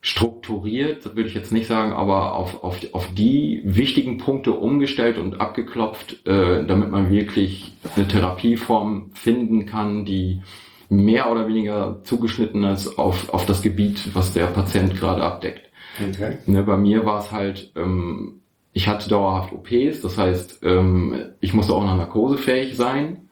[0.00, 5.18] strukturiert, das würde ich jetzt nicht sagen, aber auf, auf, auf die wichtigen Punkte umgestellt
[5.18, 10.40] und abgeklopft, äh, damit man wirklich eine Therapieform finden kann, die
[10.88, 15.70] mehr oder weniger zugeschnitten ist auf, auf das Gebiet, was der Patient gerade abdeckt.
[16.00, 16.38] Okay.
[16.46, 18.40] Ne, bei mir war es halt, ähm,
[18.72, 23.28] ich hatte dauerhaft OPs, das heißt, ähm, ich musste auch noch narkosefähig sein,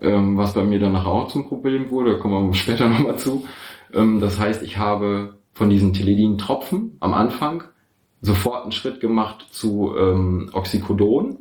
[0.00, 3.18] ähm, was bei mir dann nachher auch zum Problem wurde, da kommen wir später nochmal
[3.18, 3.44] zu.
[3.92, 7.64] Ähm, das heißt, ich habe von diesen Teledin-Tropfen am Anfang
[8.22, 11.38] sofort einen Schritt gemacht zu ähm, Oxycodon.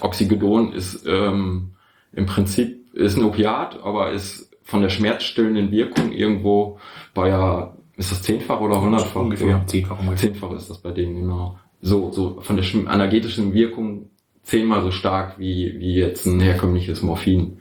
[0.00, 1.74] Oxycodon ist ähm,
[2.12, 6.78] im Prinzip ist ein Opiat, aber ist von der schmerzstillenden Wirkung irgendwo
[7.12, 9.20] bei ja, ist das zehnfach oder hundertfach?
[9.20, 9.98] Ungefähr, zehnfach.
[10.16, 11.58] Zehnfach ist das bei denen, genau.
[11.80, 14.08] So, so von der energetischen Wirkung
[14.42, 17.58] zehnmal so stark wie, wie jetzt ein herkömmliches Morphin.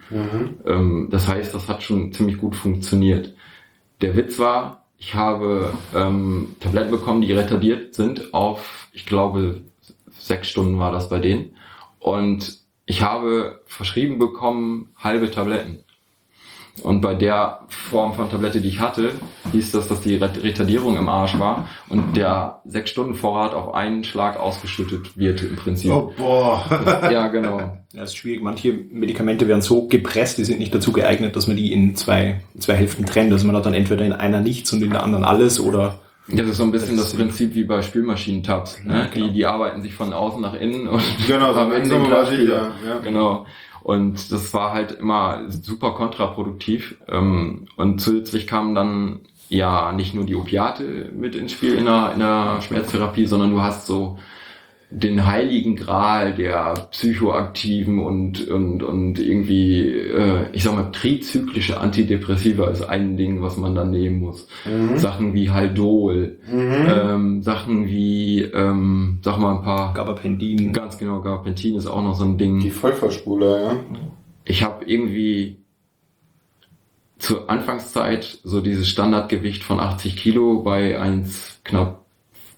[0.66, 3.34] Ähm, das heißt, das hat schon ziemlich gut funktioniert.
[4.02, 9.62] Der Witz war, ich habe ähm, Tabletten bekommen, die retardiert sind auf, ich glaube,
[10.12, 11.56] sechs Stunden war das bei denen.
[12.00, 15.80] Und ich habe verschrieben bekommen halbe Tabletten.
[16.82, 19.12] Und bei der Form von Tablette, die ich hatte,
[19.52, 23.76] hieß das, dass die Ret- Retardierung im Arsch war und der sechs Stunden Vorrat auf
[23.76, 25.92] einen Schlag ausgeschüttet wird im Prinzip.
[25.92, 26.66] Oh, boah.
[27.12, 27.78] Ja, genau.
[27.94, 28.42] Das ist schwierig.
[28.42, 32.42] Manche Medikamente werden so gepresst, die sind nicht dazu geeignet, dass man die in zwei,
[32.58, 33.32] zwei Hälften trennt.
[33.32, 36.48] Also man hat dann entweder in einer nichts und in der anderen alles oder Das
[36.48, 38.84] ist so ein bisschen das Prinzip wie bei Spülmaschinentabs.
[38.86, 39.10] Ne?
[39.14, 42.26] Die, die arbeiten sich von außen nach innen und Genau, den aber Glasspieler.
[42.30, 43.00] sicher, ja.
[43.00, 43.46] Genau.
[43.82, 46.96] Und das war halt immer super kontraproduktiv.
[47.10, 52.12] Ähm, Und zusätzlich kamen dann ja nicht nur die Opiate mit ins Spiel in der,
[52.14, 54.18] in der Schmerztherapie, sondern du hast so
[54.96, 62.70] den heiligen Gral der psychoaktiven und, und, und irgendwie, äh, ich sag mal, trizyklische Antidepressiva
[62.70, 64.48] ist ein Ding, was man dann nehmen muss.
[64.96, 70.74] Sachen wie Haldol, ähm, Sachen wie, ähm, sag mal ein paar, Gabapentin.
[70.74, 72.60] ganz genau, Gabapentin ist auch noch so ein Ding.
[72.60, 73.76] Die Vollverspuler, ja.
[74.46, 75.58] Ich habe irgendwie
[77.18, 82.03] zur Anfangszeit so dieses Standardgewicht von 80 Kilo bei 1 knapp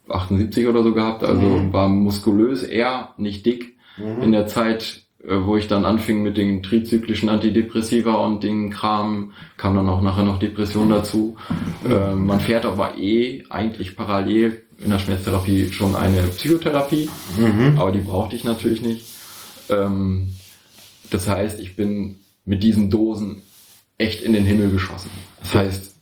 [0.09, 1.73] 78 oder so gehabt, also Mhm.
[1.73, 3.75] war muskulös eher, nicht dick.
[4.21, 9.31] In der Zeit, äh, wo ich dann anfing mit den trizyklischen Antidepressiva und den Kram,
[9.55, 11.37] kam dann auch nachher noch Depression dazu.
[11.89, 17.09] Äh, man fährt aber eh eigentlich parallel in der Schmerztherapie schon eine Psychotherapie,
[17.77, 19.05] aber die brauchte ich natürlich nicht.
[19.69, 20.33] Ähm,
[21.09, 23.41] das heißt, ich bin mit diesen Dosen
[23.97, 25.09] echt in den Himmel geschossen.
[25.39, 25.95] Das heißt,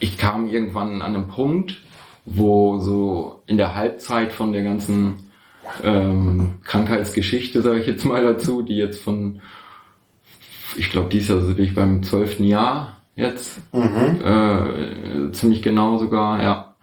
[0.00, 1.80] ich kam irgendwann an einem Punkt,
[2.26, 5.30] wo so in der Halbzeit von der ganzen
[5.82, 9.40] ähm, Krankheitsgeschichte, sage ich jetzt mal dazu, die jetzt von,
[10.76, 16.74] ich glaube, dies Jahr bin ich beim zwölften Jahr jetzt, äh, ziemlich genau sogar, ja.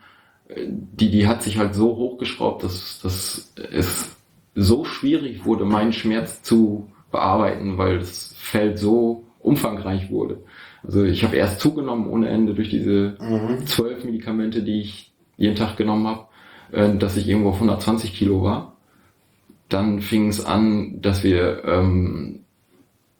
[0.67, 4.15] Die, die hat sich halt so hochgeschraubt, dass, dass es
[4.55, 10.43] so schwierig wurde, meinen Schmerz zu bearbeiten, weil das Feld so umfangreich wurde.
[10.83, 13.15] Also ich habe erst zugenommen ohne Ende durch diese
[13.65, 16.25] zwölf Medikamente, die ich jeden Tag genommen habe,
[16.71, 18.75] äh, dass ich irgendwo auf 120 Kilo war.
[19.69, 22.43] Dann fing es an, dass wir ähm,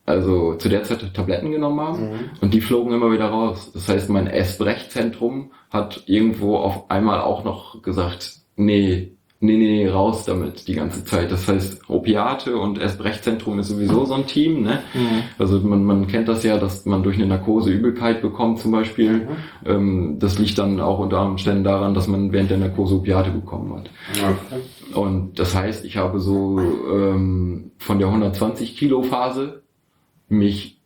[0.06, 3.71] also zu der Zeit Tabletten genommen haben und die flogen immer wieder raus.
[3.73, 10.23] Das heißt, mein Essbrechzentrum hat irgendwo auf einmal auch noch gesagt, nee, Nee, nee, raus
[10.23, 11.29] damit die ganze Zeit.
[11.29, 14.62] Das heißt, Opiate und Erst-Brechzentrum ist sowieso so ein Team.
[14.62, 14.79] Ne?
[15.38, 19.27] Also man, man kennt das ja, dass man durch eine Narkose Übelkeit bekommt zum Beispiel.
[19.65, 23.75] Ähm, das liegt dann auch unter Umständen daran, dass man während der Narkose Opiate bekommen
[23.75, 23.89] hat.
[24.95, 29.62] Und das heißt, ich habe so ähm, von der 120 Kilo Phase
[30.29, 30.79] mich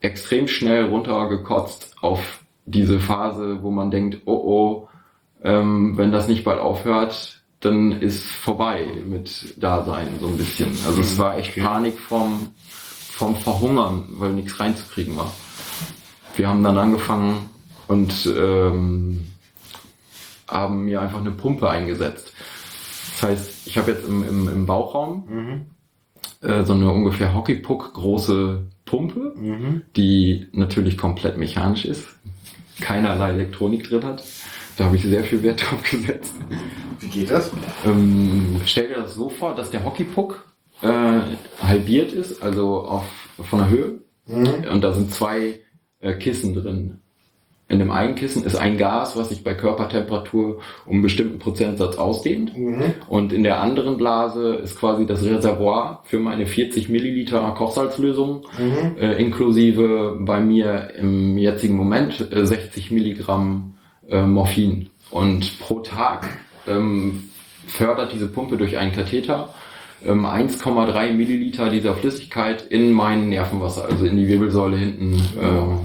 [0.00, 4.88] extrem schnell runtergekotzt auf diese Phase, wo man denkt, oh oh,
[5.42, 10.68] ähm, wenn das nicht bald aufhört, dann ist vorbei mit Dasein so ein bisschen.
[10.86, 15.32] Also es war echt Panik vom, vom Verhungern, weil nichts reinzukriegen war.
[16.36, 17.50] Wir haben dann angefangen
[17.86, 19.26] und ähm,
[20.48, 22.32] haben mir einfach eine Pumpe eingesetzt.
[23.12, 25.24] Das heißt, ich habe jetzt im, im, im Bauchraum
[26.40, 29.34] äh, so eine ungefähr Hockeypuck große Pumpe,
[29.96, 32.08] die natürlich komplett mechanisch ist,
[32.80, 34.24] keinerlei Elektronik drin hat.
[34.80, 36.34] Da habe ich sehr viel Wert drauf gesetzt.
[37.00, 37.50] Wie geht das?
[37.84, 40.42] Ähm, stell dir das so vor, dass der Hockeypuck
[40.80, 41.20] äh,
[41.62, 43.04] halbiert ist, also auf,
[43.42, 43.98] von der Höhe.
[44.72, 45.60] Und da sind zwei
[46.00, 47.00] äh, Kissen drin.
[47.68, 51.98] In dem einen Kissen ist ein Gas, was sich bei Körpertemperatur um einen bestimmten Prozentsatz
[51.98, 52.52] ausdehnt.
[53.06, 58.46] Und in der anderen Blase ist quasi das Reservoir für meine 40 Milliliter Kochsalzlösung,
[58.98, 63.69] äh, inklusive bei mir im jetzigen Moment äh, 60 Milligramm
[64.10, 64.90] äh, Morphin.
[65.10, 66.28] Und pro Tag
[66.66, 67.30] ähm,
[67.66, 69.54] fördert diese Pumpe durch einen Katheter
[70.04, 75.22] ähm, 1,3 Milliliter dieser Flüssigkeit in mein Nervenwasser, also in die Wirbelsäule hinten.
[75.40, 75.78] ähm,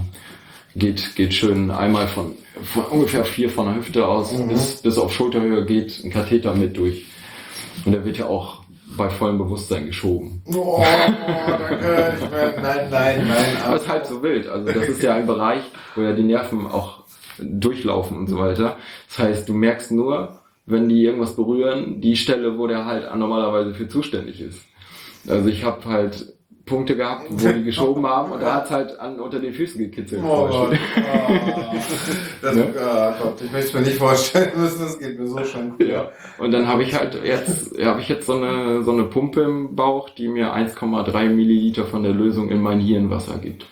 [0.75, 2.33] geht, geht schön einmal von,
[2.63, 6.77] von ungefähr vier von der Hüfte aus bis, bis auf Schulterhöhe geht ein Katheter mit
[6.77, 7.05] durch.
[7.85, 8.61] Und der wird ja auch
[8.97, 10.41] bei vollem Bewusstsein geschoben.
[10.45, 12.13] Oh, danke.
[12.61, 13.57] Nein, nein, nein.
[13.65, 14.47] Aber es ist halb so wild.
[14.47, 15.63] Also das ist ja ein Bereich,
[15.95, 17.04] wo ja die Nerven auch
[17.39, 18.77] durchlaufen und so weiter.
[19.07, 23.73] Das heißt, du merkst nur, wenn die irgendwas berühren, die Stelle, wo der halt normalerweise
[23.73, 24.61] für zuständig ist.
[25.27, 26.33] Also ich habe halt
[26.65, 30.23] Punkte gehabt, wo die geschoben haben und da hat's halt an, unter den Füßen gekitzelt.
[30.23, 30.49] Oh.
[30.51, 30.73] Oh.
[32.41, 32.73] Das, Ne?
[32.75, 35.73] oh Gott, ich möchte es mir nicht vorstellen müssen, das geht mir so schon.
[35.79, 36.09] Ja.
[36.37, 39.75] Und dann habe ich halt jetzt, habe ich jetzt so eine, so eine Pumpe im
[39.75, 43.65] Bauch, die mir 1,3 Milliliter von der Lösung in mein Hirnwasser gibt.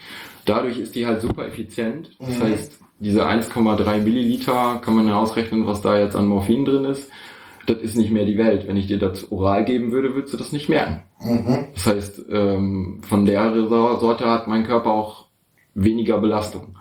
[0.45, 2.11] Dadurch ist die halt super effizient.
[2.19, 6.85] Das heißt, diese 1,3 Milliliter kann man ja ausrechnen, was da jetzt an Morphin drin
[6.85, 7.09] ist.
[7.65, 8.67] Das ist nicht mehr die Welt.
[8.67, 11.03] Wenn ich dir das oral geben würde, würdest du das nicht merken.
[11.73, 15.27] Das heißt, ähm, von der Sorte hat mein Körper auch
[15.73, 16.77] weniger Belastung.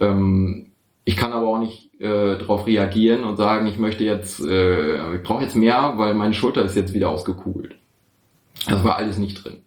[0.00, 0.72] Ähm,
[1.04, 5.22] ich kann aber auch nicht äh, darauf reagieren und sagen, ich möchte jetzt, äh, ich
[5.22, 7.76] brauche jetzt mehr, weil meine Schulter ist jetzt wieder ausgekugelt.
[8.66, 9.58] Das war alles nicht drin.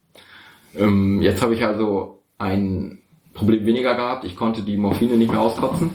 [0.75, 2.99] Ähm, jetzt habe ich also ein
[3.37, 4.25] Problem weniger gehabt.
[4.25, 5.91] Ich konnte die Morphine nicht mehr auskotzen.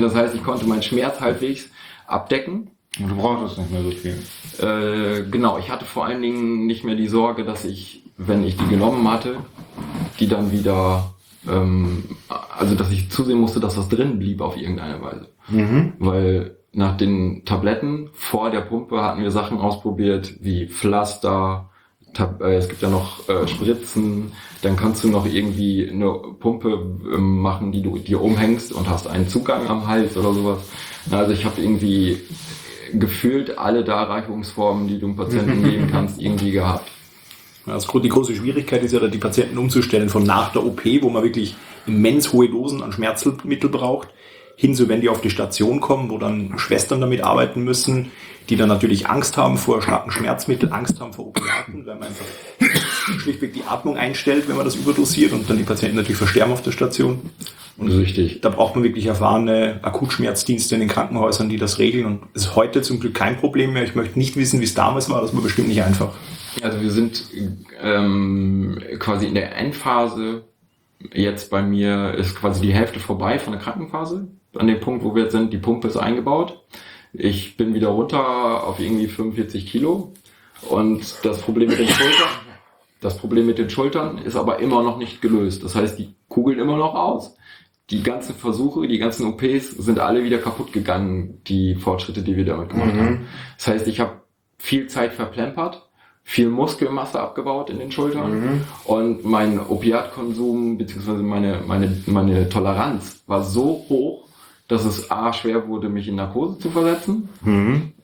[0.00, 1.68] Das heißt, ich konnte meinen Schmerz halbwegs
[2.06, 2.70] abdecken.
[2.98, 4.16] Du brauchst nicht mehr so viel.
[4.60, 8.56] Äh, genau, ich hatte vor allen Dingen nicht mehr die Sorge, dass ich, wenn ich
[8.56, 9.36] die genommen hatte,
[10.18, 11.14] die dann wieder,
[11.48, 12.04] ähm,
[12.58, 15.28] also dass ich zusehen musste, dass was drin blieb auf irgendeine Weise.
[15.98, 21.67] Weil nach den Tabletten vor der Pumpe hatten wir Sachen ausprobiert wie Pflaster,
[22.14, 26.70] Tab äh, es gibt ja noch äh, Spritzen, dann kannst du noch irgendwie eine Pumpe
[27.14, 30.58] ähm, machen, die du dir umhängst und hast einen Zugang am Hals oder sowas.
[31.10, 32.18] Also ich habe irgendwie
[32.92, 36.90] gefühlt alle Darreichungsformen, die du einem Patienten geben kannst, irgendwie gehabt.
[37.86, 41.22] Gro- die große Schwierigkeit ist ja, die Patienten umzustellen von nach der OP, wo man
[41.22, 41.54] wirklich
[41.86, 44.08] immens hohe Dosen an Schmerzmittel braucht,
[44.58, 48.10] hin zu, wenn die auf die Station kommen, wo dann Schwestern damit arbeiten müssen,
[48.48, 52.24] die dann natürlich Angst haben vor starken Schmerzmitteln, Angst haben vor Opiaten, weil man einfach
[53.20, 56.62] schlichtweg die Atmung einstellt, wenn man das überdosiert und dann die Patienten natürlich versterben auf
[56.62, 57.20] der Station.
[57.76, 58.40] Und richtig.
[58.40, 62.82] Da braucht man wirklich erfahrene Akutschmerzdienste in den Krankenhäusern, die das regeln und ist heute
[62.82, 63.84] zum Glück kein Problem mehr.
[63.84, 66.14] Ich möchte nicht wissen, wie es damals war, das war bestimmt nicht einfach.
[66.62, 67.26] Also wir sind
[67.80, 70.42] ähm, quasi in der Endphase.
[71.14, 74.26] Jetzt bei mir ist quasi die Hälfte vorbei von der Krankenphase.
[74.54, 76.64] An dem Punkt, wo wir jetzt sind, die Pumpe ist eingebaut.
[77.12, 80.12] Ich bin wieder runter auf irgendwie 45 Kilo.
[80.68, 82.28] Und das Problem mit den Schultern,
[83.00, 85.62] das Problem mit den Schultern ist aber immer noch nicht gelöst.
[85.62, 87.36] Das heißt, die kugeln immer noch aus.
[87.90, 92.44] Die ganzen Versuche, die ganzen OPs sind alle wieder kaputt gegangen, die Fortschritte, die wir
[92.44, 93.28] damit gemacht haben.
[93.56, 94.20] Das heißt, ich habe
[94.58, 95.88] viel Zeit verplempert,
[96.22, 103.42] viel Muskelmasse abgebaut in den Schultern und mein Opiatkonsum beziehungsweise meine, meine, meine Toleranz war
[103.42, 104.27] so hoch,
[104.68, 107.28] dass es A schwer wurde, mich in Narkose zu versetzen.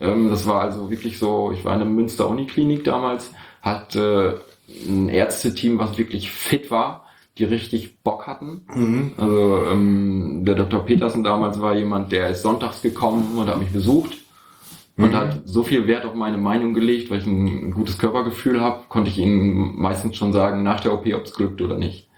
[0.00, 4.40] Ähm, das war also wirklich so, ich war in der Münster Uniklinik damals, hatte
[4.88, 7.04] ein Ärzteteam, was wirklich fit war,
[7.36, 8.62] die richtig Bock hatten.
[9.18, 10.80] Also ähm, der Dr.
[10.86, 14.18] Petersen damals war jemand, der ist sonntags gekommen und hat mich besucht.
[14.96, 15.16] und Mhm.
[15.16, 19.10] hat so viel Wert auf meine Meinung gelegt, weil ich ein gutes Körpergefühl habe, konnte
[19.10, 22.08] ich ihnen meistens schon sagen, nach der OP, ob es glückt oder nicht.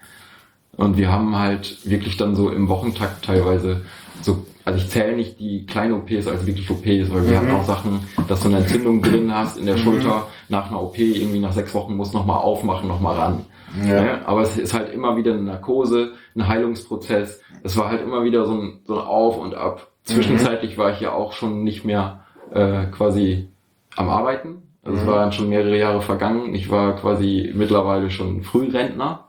[0.76, 3.80] Und wir haben halt wirklich dann so im Wochentakt teilweise
[4.22, 7.36] so, also ich zähle nicht die kleinen OPs als wirklich OPs, weil wir Mhm.
[7.36, 10.98] hatten auch Sachen, dass du eine Entzündung drin hast in der Schulter, nach einer OP,
[10.98, 13.44] irgendwie nach sechs Wochen muss nochmal aufmachen, nochmal ran.
[13.86, 14.04] Ja.
[14.04, 17.40] Ja, aber es ist halt immer wieder eine Narkose, ein Heilungsprozess.
[17.62, 19.88] Es war halt immer wieder so ein, so ein Auf und Ab.
[20.04, 22.20] Zwischenzeitlich war ich ja auch schon nicht mehr
[22.52, 23.48] äh, quasi
[23.96, 24.62] am Arbeiten.
[24.84, 25.08] Also es Mhm.
[25.10, 26.54] waren schon mehrere Jahre vergangen.
[26.54, 29.25] Ich war quasi mittlerweile schon Frührentner.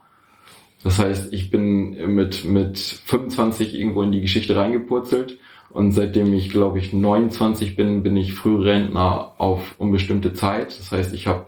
[0.84, 5.40] Das heißt, ich bin mit, mit 25 irgendwo in die Geschichte reingepurzelt.
[5.70, 10.78] Und seitdem ich, glaube ich, 29 bin, bin ich Frührentner auf unbestimmte Zeit.
[10.80, 11.48] Das heißt, ich habe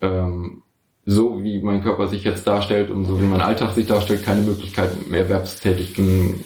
[0.00, 0.62] ähm,
[1.04, 4.42] so wie mein Körper sich jetzt darstellt und so wie mein Alltag sich darstellt, keine
[4.42, 6.44] Möglichkeit, einen erwerbstätigen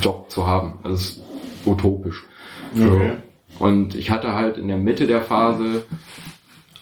[0.00, 0.78] Job zu haben.
[0.82, 1.22] Also es ist
[1.64, 2.24] utopisch.
[2.74, 2.92] So.
[2.92, 3.12] Okay.
[3.58, 5.84] Und ich hatte halt in der Mitte der Phase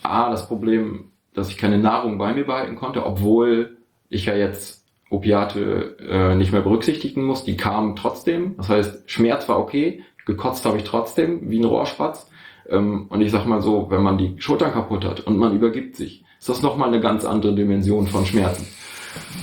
[0.03, 4.85] A, das Problem, dass ich keine Nahrung bei mir behalten konnte, obwohl ich ja jetzt
[5.11, 7.45] Opiate äh, nicht mehr berücksichtigen muss.
[7.45, 8.57] Die kamen trotzdem.
[8.57, 12.29] Das heißt, Schmerz war okay, gekotzt habe ich trotzdem, wie ein Rohrspatz.
[12.69, 15.97] Ähm, und ich sag mal so, wenn man die Schultern kaputt hat und man übergibt
[15.97, 18.67] sich, ist das nochmal eine ganz andere Dimension von Schmerzen.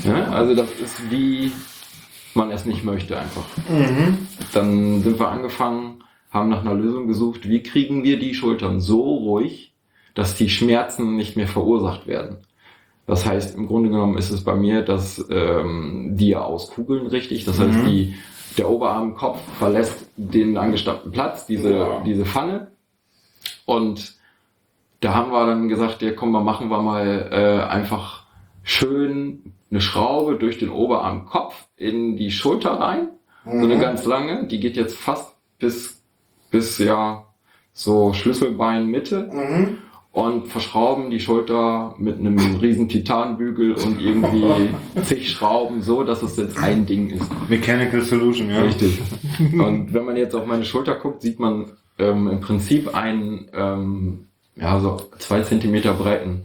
[0.03, 0.29] Ja?
[0.29, 1.51] Also das ist wie
[2.33, 3.45] man es nicht möchte einfach.
[4.53, 9.01] Dann sind wir angefangen, haben nach einer Lösung gesucht, wie kriegen wir die Schultern so
[9.01, 9.73] ruhig,
[10.13, 12.37] dass die Schmerzen nicht mehr verursacht werden.
[13.11, 17.43] Das heißt, im Grunde genommen ist es bei mir, dass ähm, die ja auskugeln richtig.
[17.43, 18.15] Das heißt, die,
[18.57, 22.71] der Oberarmkopf verlässt den angestammten Platz, diese, diese Pfanne.
[23.65, 24.15] Und
[25.01, 28.27] da haben wir dann gesagt, ja komm, mal machen wir mal äh, einfach
[28.63, 33.09] schön eine Schraube durch den Oberarmkopf in die Schulter rein.
[33.43, 36.01] So eine ganz lange, die geht jetzt fast bis,
[36.49, 37.25] bis ja
[37.73, 39.79] so Schlüsselbein Mitte Mhm.
[40.13, 44.69] Und verschrauben die Schulter mit einem riesen Titanbügel und irgendwie
[45.03, 47.49] zig Schrauben so, dass es jetzt ein Ding ist.
[47.49, 48.61] Mechanical Solution, ja.
[48.61, 48.99] Richtig.
[49.53, 54.27] Und wenn man jetzt auf meine Schulter guckt, sieht man ähm, im Prinzip einen ähm,
[54.55, 56.43] ja, so zwei Zentimeter breiten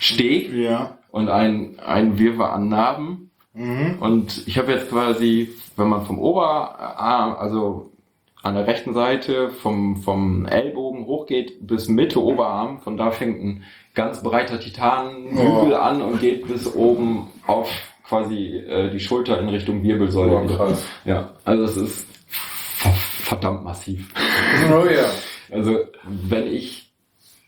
[0.00, 0.98] Steg Ja.
[1.10, 3.30] und ein, ein Wirrwarr an Narben.
[3.54, 3.96] Mhm.
[4.00, 7.92] Und ich habe jetzt quasi, wenn man vom Oberarm, also
[8.42, 13.64] an der rechten Seite vom, vom Ellbogen hochgeht bis Mitte Oberarm, von da fängt ein
[13.94, 15.76] ganz breiter Titanbügel Oh.
[15.76, 17.68] an und geht bis oben auf
[18.06, 20.36] quasi äh, die Schulter in Richtung Wirbelsäule.
[20.36, 20.84] Oh, krass.
[21.04, 24.08] Ja, also es ist ver- verdammt massiv.
[24.72, 25.06] Oh ja.
[25.50, 26.92] Also wenn ich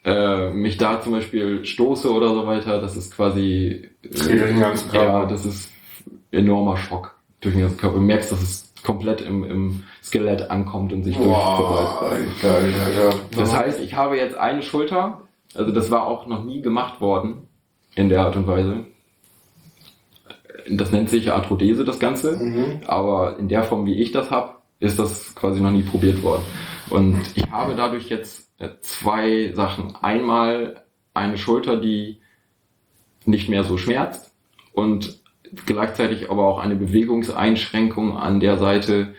[0.05, 4.91] äh, mich da zum Beispiel stoße oder so weiter, das ist quasi Durch den ganzen
[4.91, 5.07] Körper.
[5.21, 5.71] ja, das ist
[6.33, 7.97] enormer Schock durch den ganzen Körper.
[7.97, 12.41] Du merkst, dass es komplett im, im Skelett ankommt und sich durchverbreitet.
[12.41, 13.19] geil, Alter.
[13.37, 15.23] Das heißt, ich habe jetzt eine Schulter,
[15.55, 17.49] also das war auch noch nie gemacht worden
[17.95, 18.87] in der Art und Weise.
[20.69, 22.37] Das nennt sich Arthrodese, das Ganze.
[22.37, 22.81] Mhm.
[22.87, 26.43] Aber in der Form, wie ich das habe, ist das quasi noch nie probiert worden.
[26.89, 29.95] Und ich habe dadurch jetzt äh, zwei Sachen.
[30.01, 32.21] Einmal eine Schulter, die
[33.25, 34.33] nicht mehr so schmerzt
[34.73, 35.20] und
[35.67, 39.15] gleichzeitig aber auch eine Bewegungseinschränkung an der Seite,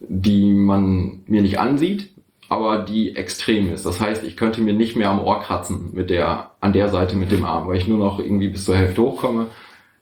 [0.00, 2.10] die man mir nicht ansieht,
[2.48, 3.86] aber die extrem ist.
[3.86, 7.16] Das heißt, ich könnte mir nicht mehr am Ohr kratzen mit der, an der Seite
[7.16, 9.48] mit dem Arm, weil ich nur noch irgendwie bis zur Hälfte hochkomme.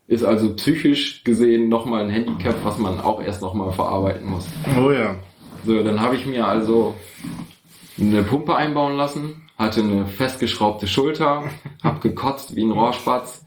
[0.07, 4.47] Ist also psychisch gesehen nochmal ein Handicap, was man auch erst nochmal verarbeiten muss.
[4.79, 5.17] Oh ja.
[5.65, 6.95] So, dann habe ich mir also
[7.99, 11.45] eine Pumpe einbauen lassen, hatte eine festgeschraubte Schulter,
[11.83, 13.44] hab gekotzt wie ein Rohrspatz.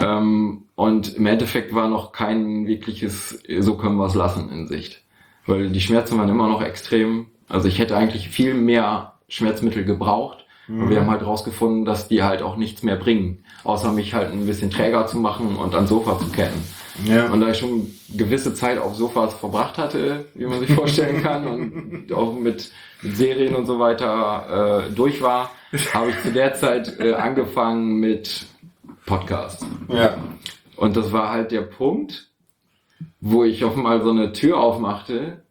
[0.00, 5.02] Ähm, und im Endeffekt war noch kein wirkliches, so können wir es lassen in Sicht.
[5.46, 7.26] Weil die Schmerzen waren immer noch extrem.
[7.48, 10.46] Also ich hätte eigentlich viel mehr Schmerzmittel gebraucht.
[10.68, 13.44] Und wir haben halt rausgefunden, dass die halt auch nichts mehr bringen.
[13.64, 16.62] Außer mich halt ein bisschen träger zu machen und ans Sofa zu ketten.
[17.04, 17.30] Ja.
[17.30, 21.46] Und da ich schon gewisse Zeit auf Sofas verbracht hatte, wie man sich vorstellen kann,
[21.46, 22.70] und auch mit,
[23.02, 25.50] mit Serien und so weiter äh, durch war,
[25.92, 28.46] habe ich zu der Zeit äh, angefangen mit
[29.18, 29.66] Podcast.
[29.88, 30.16] Ja.
[30.76, 32.28] Und das war halt der Punkt,
[33.20, 35.42] wo ich auf einmal so eine Tür aufmachte.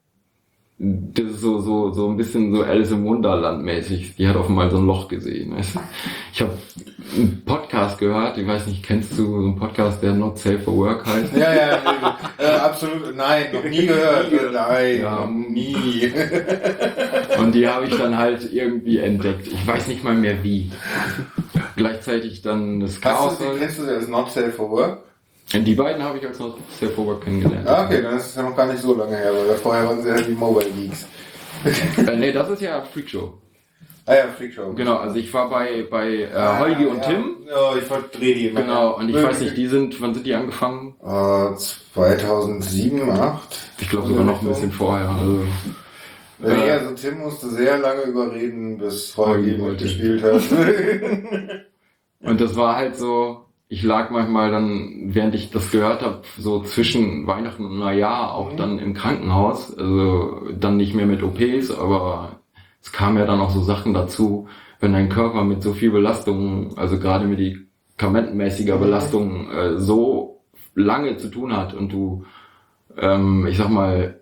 [0.83, 4.15] Das ist so, so, so ein bisschen so Alice im Wunderland mäßig.
[4.15, 5.55] Die hat auf einmal so ein Loch gesehen.
[5.55, 5.79] Weißt du?
[6.33, 6.53] Ich habe
[7.15, 10.75] einen Podcast gehört, ich weiß nicht, kennst du so einen Podcast, der Not Safe for
[10.77, 11.35] Work heißt?
[11.37, 11.77] Ja, ja,
[12.39, 14.31] nee, äh, absolut, nein, noch nie gehört.
[14.53, 15.27] Nein, Ja.
[15.27, 16.11] nie.
[17.37, 19.45] Und die habe ich dann halt irgendwie entdeckt.
[19.47, 20.71] Ich weiß nicht mal mehr wie.
[21.75, 23.31] Gleichzeitig dann das Chaos.
[23.31, 24.99] Hast du, kennst du das Not Safe for Work?
[25.53, 27.67] Die beiden habe ich als Not Safe for Work kennengelernt.
[27.67, 30.01] Ah, okay, dann ist es ja noch gar nicht so lange her, weil vorher waren
[30.01, 31.05] sie ja die Mobile Geeks.
[32.07, 33.33] äh, nee, das ist ja Freakshow.
[34.07, 34.73] Ah ja, Freakshow.
[34.73, 37.03] Genau, also ich war bei, bei äh, Ah, Holgi und ja.
[37.03, 37.35] Tim.
[37.47, 38.61] Ja, ich verdrehe die immer.
[38.61, 39.23] Genau, und ich Ja.
[39.23, 40.95] weiß nicht, die sind, wann sind die angefangen?
[41.03, 43.59] Äh, 2007, 2008.
[43.79, 45.09] Ich glaube sogar noch ein bisschen vorher.
[45.09, 45.43] Also,
[46.43, 50.41] Äh, also Tim musste sehr lange überreden, bis Holgi mitgespielt hat.
[52.19, 56.61] Und das war halt so, ich lag manchmal dann, während ich das gehört habe, so
[56.61, 59.75] zwischen Weihnachten und Neujahr auch dann im Krankenhaus.
[59.77, 62.41] Also dann nicht mehr mit OPs, aber
[62.81, 64.47] es kamen ja dann auch so Sachen dazu,
[64.79, 70.41] wenn dein Körper mit so viel Belastung, also gerade medikamentenmäßiger Belastung, äh, so
[70.75, 72.25] lange zu tun hat und du,
[72.97, 74.20] ähm, ich sag mal,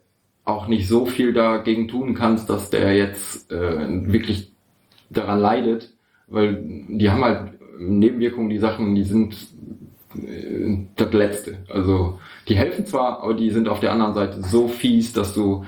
[0.50, 4.52] auch nicht so viel dagegen tun kannst, dass der jetzt äh, wirklich
[5.10, 5.94] daran leidet,
[6.28, 9.36] weil die haben halt Nebenwirkungen, die Sachen, die sind
[10.16, 11.58] äh, das Letzte.
[11.70, 15.66] Also die helfen zwar, aber die sind auf der anderen Seite so fies, dass du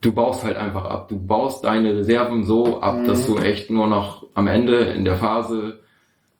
[0.00, 1.08] du baust halt einfach ab.
[1.08, 5.16] Du baust deine Reserven so ab, dass du echt nur noch am Ende in der
[5.16, 5.80] Phase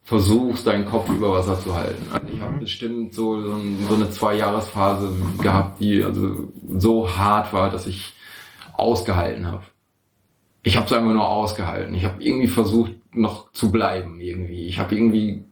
[0.05, 2.07] versuchst, deinen Kopf über Wasser zu halten.
[2.13, 7.71] Also ich habe bestimmt so, so, so eine Zwei-Jahres-Phase gehabt, die also so hart war,
[7.71, 8.13] dass ich
[8.75, 9.63] ausgehalten habe.
[10.63, 11.95] Ich habe es einfach nur ausgehalten.
[11.95, 14.67] Ich habe irgendwie versucht, noch zu bleiben irgendwie.
[14.67, 15.45] Ich habe irgendwie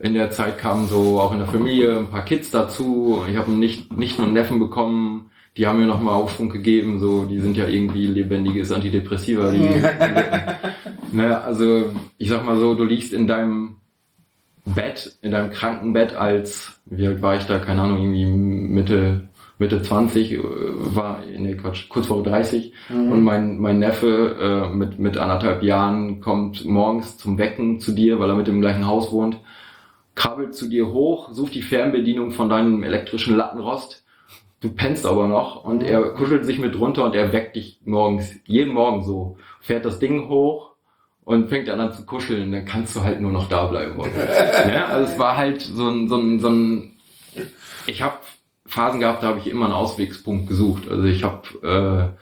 [0.00, 3.24] in der Zeit kamen so auch in der Familie ein paar Kids dazu.
[3.30, 5.30] Ich habe nicht nicht nur einen Neffen bekommen.
[5.56, 6.98] Die haben mir nochmal Aufschwung gegeben.
[6.98, 9.50] So, die sind ja irgendwie lebendiges Antidepressiva.
[9.52, 9.82] Die,
[11.16, 13.76] ne, also ich sag mal so, du liegst in deinem
[14.64, 17.58] Bett, in deinem Krankenbett als, wie alt war ich da?
[17.58, 19.28] Keine Ahnung, irgendwie Mitte
[19.58, 24.98] Mitte 20 äh, war, nee, Quatsch, kurz vor 30 und mein, mein Neffe äh, mit,
[24.98, 29.12] mit anderthalb Jahren kommt morgens zum Wecken zu dir, weil er mit dem gleichen Haus
[29.12, 29.38] wohnt,
[30.14, 34.03] krabbelt zu dir hoch, sucht die Fernbedienung von deinem elektrischen Lattenrost,
[34.64, 38.34] du pennst aber noch und er kuschelt sich mit runter und er weckt dich morgens,
[38.46, 40.70] jeden Morgen so, fährt das Ding hoch
[41.24, 44.00] und fängt dann an zu kuscheln, dann kannst du halt nur noch da bleiben.
[44.68, 46.92] ja, also es war halt so ein, so ein, so ein
[47.86, 48.16] ich habe
[48.64, 50.88] Phasen gehabt, da habe ich immer einen Auswegspunkt gesucht.
[50.88, 52.14] Also ich habe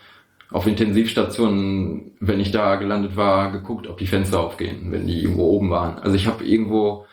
[0.51, 5.23] äh, auf Intensivstationen, wenn ich da gelandet war, geguckt, ob die Fenster aufgehen, wenn die
[5.23, 6.01] irgendwo oben waren.
[6.01, 7.07] Also ich habe irgendwo,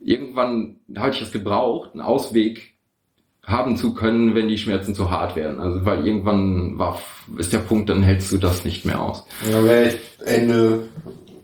[0.00, 2.79] irgendwann habe ich das gebraucht, einen Ausweg
[3.50, 5.60] haben zu können, wenn die Schmerzen zu hart werden.
[5.60, 7.00] Also weil irgendwann war,
[7.38, 9.24] ist der Punkt, dann hältst du das nicht mehr aus.
[9.50, 9.62] Ja,
[10.24, 10.88] Ende.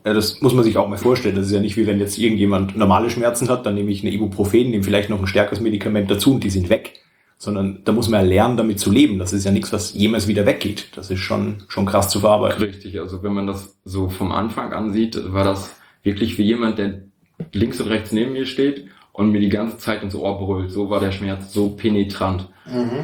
[0.04, 1.34] Ja, das muss man sich auch mal vorstellen.
[1.34, 4.12] Das ist ja nicht wie wenn jetzt irgendjemand normale Schmerzen hat, dann nehme ich eine
[4.12, 7.00] Ibuprofen, nehme vielleicht noch ein stärkeres Medikament dazu und die sind weg.
[7.38, 9.18] Sondern da muss man ja lernen, damit zu leben.
[9.18, 10.88] Das ist ja nichts, was jemals wieder weggeht.
[10.94, 12.62] Das ist schon, schon krass zu verarbeiten.
[12.62, 16.78] Richtig, also wenn man das so vom Anfang an sieht, war das wirklich wie jemand,
[16.78, 17.02] der
[17.52, 18.86] links und rechts neben mir steht
[19.16, 20.70] und mir die ganze Zeit ins Ohr brüllt.
[20.70, 22.48] So war der Schmerz so penetrant.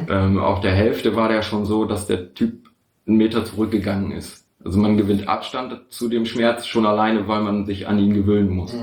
[0.09, 2.69] Ähm, auf der Hälfte war der schon so, dass der Typ
[3.07, 4.45] einen Meter zurückgegangen ist.
[4.63, 8.51] Also man gewinnt Abstand zu dem Schmerz schon alleine, weil man sich an ihn gewöhnen
[8.51, 8.75] muss.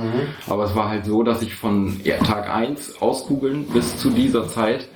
[0.49, 4.49] Aber es war halt so, dass ich von ja, Tag eins auskugeln bis zu dieser
[4.49, 4.89] Zeit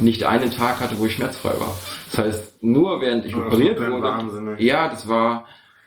[0.00, 1.76] nicht einen Tag hatte, wo ich schmerzfrei war.
[2.10, 4.56] Das heißt, nur während ich Das operiert wurde, Wahnsinn, ne?
[4.58, 5.44] ja, das war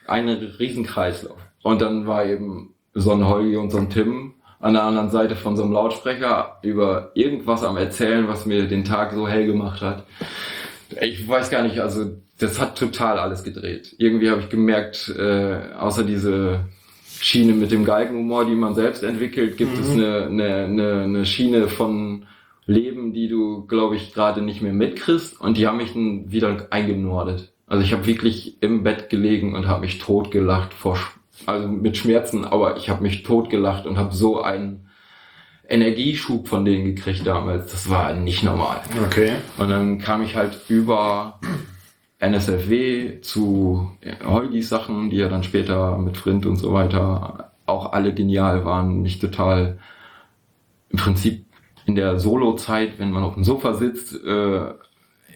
[0.07, 1.37] ein Riesenkreislauf.
[1.63, 5.35] Und dann war eben so ein Holgi und so ein Tim an der anderen Seite
[5.35, 9.81] von so einem Lautsprecher über irgendwas am Erzählen, was mir den Tag so hell gemacht
[9.81, 10.05] hat.
[11.01, 12.05] Ich weiß gar nicht, also
[12.39, 13.95] das hat total alles gedreht.
[13.97, 16.65] Irgendwie habe ich gemerkt, äh, außer diese
[17.19, 21.67] Schiene mit dem Galgenhumor, die man selbst entwickelt, gibt es eine, eine, eine, eine Schiene
[21.67, 22.25] von
[22.65, 26.67] Leben, die du, glaube ich, gerade nicht mehr mitkriegst und die haben mich dann wieder
[26.71, 27.53] eingenordet.
[27.67, 30.97] Also ich habe wirklich im Bett gelegen und habe mich totgelacht vor,
[31.45, 34.89] also mit Schmerzen, aber ich habe mich totgelacht und habe so einen
[35.67, 37.71] Energieschub von denen gekriegt damals.
[37.71, 38.81] Das war nicht normal.
[39.05, 39.33] Okay.
[39.57, 41.39] Und dann kam ich halt über
[42.19, 43.91] NSFW zu
[44.25, 49.01] Holgis Sachen, die ja dann später mit Frint und so weiter auch alle genial waren,
[49.01, 49.79] mich total
[50.89, 51.45] im Prinzip
[51.85, 54.73] in der Solo-Zeit, wenn man auf dem Sofa sitzt, äh,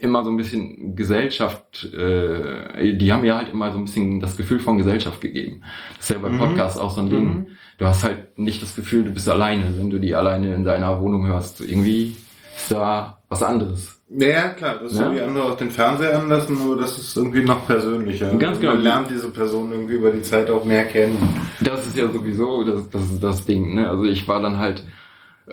[0.02, 4.38] immer so ein bisschen Gesellschaft, äh, die haben mir halt immer so ein bisschen das
[4.38, 5.62] Gefühl von Gesellschaft gegeben.
[5.98, 7.48] Das ist ja bei Podcasts auch so ein Ding.
[7.78, 11.00] Du hast halt nicht das Gefühl, du bist alleine, wenn du die alleine in deiner
[11.02, 11.62] Wohnung hörst.
[11.62, 12.16] Irgendwie
[12.56, 14.02] ist da was anderes.
[14.10, 15.10] Ja, ja, klar, das ist Ja.
[15.10, 18.34] so wie andere auch den Fernseher anlassen, nur das ist irgendwie noch persönlicher.
[18.38, 18.74] Ganz genau.
[18.74, 21.16] Man lernt diese Person irgendwie über die Zeit auch mehr kennen.
[21.62, 23.76] Das ist ja sowieso das, das, ist das Ding.
[23.76, 23.88] Ne?
[23.88, 24.84] Also ich war dann halt,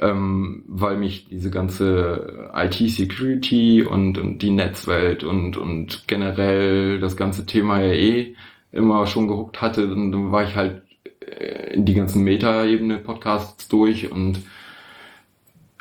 [0.01, 7.47] ähm, weil mich diese ganze IT-Security und, und die Netzwelt und, und generell das ganze
[7.47, 8.35] Thema ja eh
[8.73, 10.83] immer schon gehuckt hatte, dann, dann war ich halt
[11.21, 14.43] äh, in die ganzen Meta-Ebene-Podcasts durch und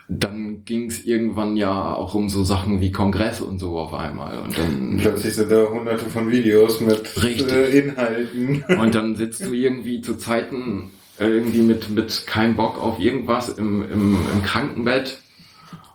[0.07, 4.37] dann ging es irgendwann ja auch um so Sachen wie Kongress und so auf einmal.
[4.39, 7.51] Und dann Plötzlich sind da hunderte von Videos mit Richtig.
[7.51, 8.63] äh, Inhalten.
[8.79, 13.83] Und dann sitzt du irgendwie zu Zeiten irgendwie mit, mit keinem Bock auf irgendwas im,
[13.89, 15.19] im, im Krankenbett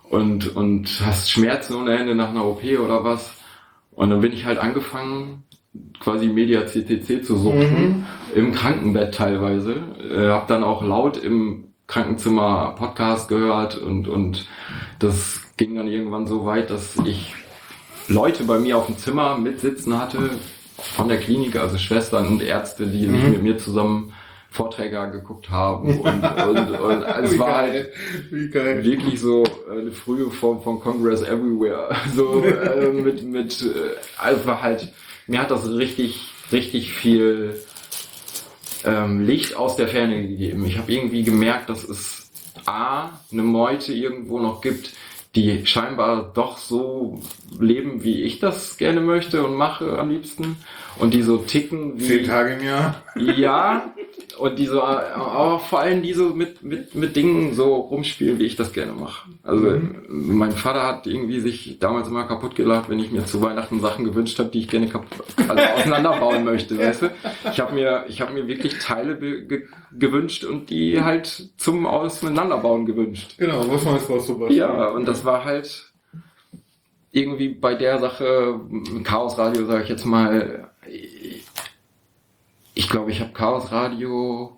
[0.08, 3.34] und, und hast Schmerzen ohne Ende nach einer OP oder was.
[3.92, 5.44] Und dann bin ich halt angefangen,
[6.00, 9.74] quasi Media CTC zu suchen, im Krankenbett teilweise.
[10.10, 14.46] Äh, hab dann auch laut im Krankenzimmer Podcast gehört und, und
[15.00, 17.34] das ging dann irgendwann so weit, dass ich
[18.08, 20.30] Leute bei mir auf dem Zimmer mitsitzen hatte
[20.76, 24.12] von der Klinik, also Schwestern und Ärzte, die sich mit mir zusammen
[24.50, 27.90] Vorträge geguckt haben und, und, und also es war halt
[28.30, 31.94] wirklich so eine frühe Form von Congress Everywhere.
[32.14, 34.92] So äh, mit, mit äh, also war halt,
[35.26, 37.54] mir hat das richtig, richtig viel
[38.84, 40.64] ähm, Licht aus der Ferne gegeben.
[40.66, 42.30] Ich habe irgendwie gemerkt, dass es
[42.66, 44.92] A, eine Meute irgendwo noch gibt,
[45.36, 47.22] die scheinbar doch so
[47.58, 50.56] leben, wie ich das gerne möchte und mache am liebsten.
[50.98, 52.04] Und die so ticken wie.
[52.04, 53.02] Zehn Tage im Jahr.
[53.16, 53.94] Ja,
[54.40, 58.46] und die so, aber vor allem die so mit, mit, mit Dingen so rumspielen, wie
[58.46, 59.28] ich das gerne mache.
[59.42, 59.78] Also
[60.08, 64.04] mein Vater hat irgendwie sich damals immer kaputt gelacht, wenn ich mir zu Weihnachten Sachen
[64.04, 67.10] gewünscht habe, die ich gerne kaputt, also auseinanderbauen möchte, weißt du?
[67.50, 72.86] Ich habe mir, ich habe mir wirklich Teile ge gewünscht und die halt zum Auseinanderbauen
[72.86, 73.34] gewünscht.
[73.38, 74.54] Genau, was meinst du, du was?
[74.54, 75.90] Ja, und das war halt
[77.12, 78.60] irgendwie bei der Sache,
[79.02, 80.70] Chaos Radio, sage ich jetzt mal,
[82.80, 84.56] ich glaube, ich habe Chaos Radio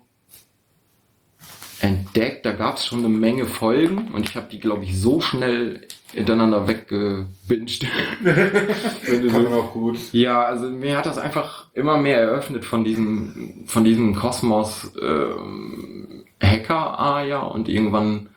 [1.81, 5.19] entdeckt, da gab es schon eine Menge Folgen und ich habe die, glaube ich, so
[5.19, 7.85] schnell hintereinander weggebinged.
[8.23, 9.97] Kann so- man auch gut.
[10.13, 16.23] ja, also mir hat das einfach immer mehr eröffnet von diesem, von diesem Kosmos ähm,
[16.41, 18.29] Hacker Aja und irgendwann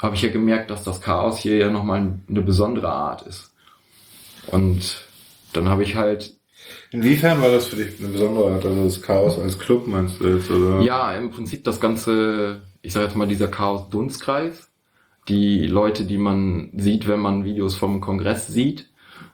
[0.00, 3.52] habe ich ja gemerkt, dass das Chaos hier ja nochmal eine besondere Art ist.
[4.46, 5.02] Und
[5.54, 6.37] dann habe ich halt,
[6.90, 8.64] Inwiefern war das für dich eine besondere Art?
[8.64, 10.80] Also das Chaos als Club meinst du jetzt, oder?
[10.80, 14.70] ja, im Prinzip das ganze, ich sage jetzt mal dieser Chaos-Dunstkreis,
[15.28, 18.88] die Leute, die man sieht, wenn man Videos vom Kongress sieht,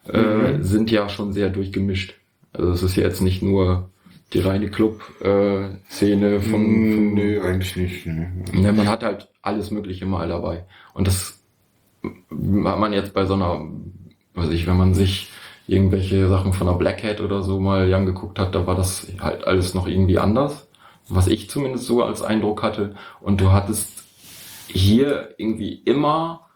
[0.09, 2.15] äh, sind ja schon sehr durchgemischt.
[2.53, 3.91] Also es ist jetzt nicht nur
[4.33, 8.07] die reine Club-Szene von, Hm, von nee, eigentlich nicht.
[8.07, 8.27] Nee.
[8.53, 10.65] Ne, man hat halt alles Mögliche mal dabei.
[10.93, 11.41] Und das
[12.03, 13.67] hat man jetzt bei so einer,
[14.35, 15.31] weiß ich, wenn man sich
[15.67, 19.47] irgendwelche Sachen von einer Black Hat oder so mal angeguckt hat, da war das halt
[19.47, 20.69] alles noch irgendwie anders.
[21.09, 22.95] Was ich zumindest so als Eindruck hatte.
[23.21, 24.05] Und du hattest
[24.69, 26.49] hier irgendwie immer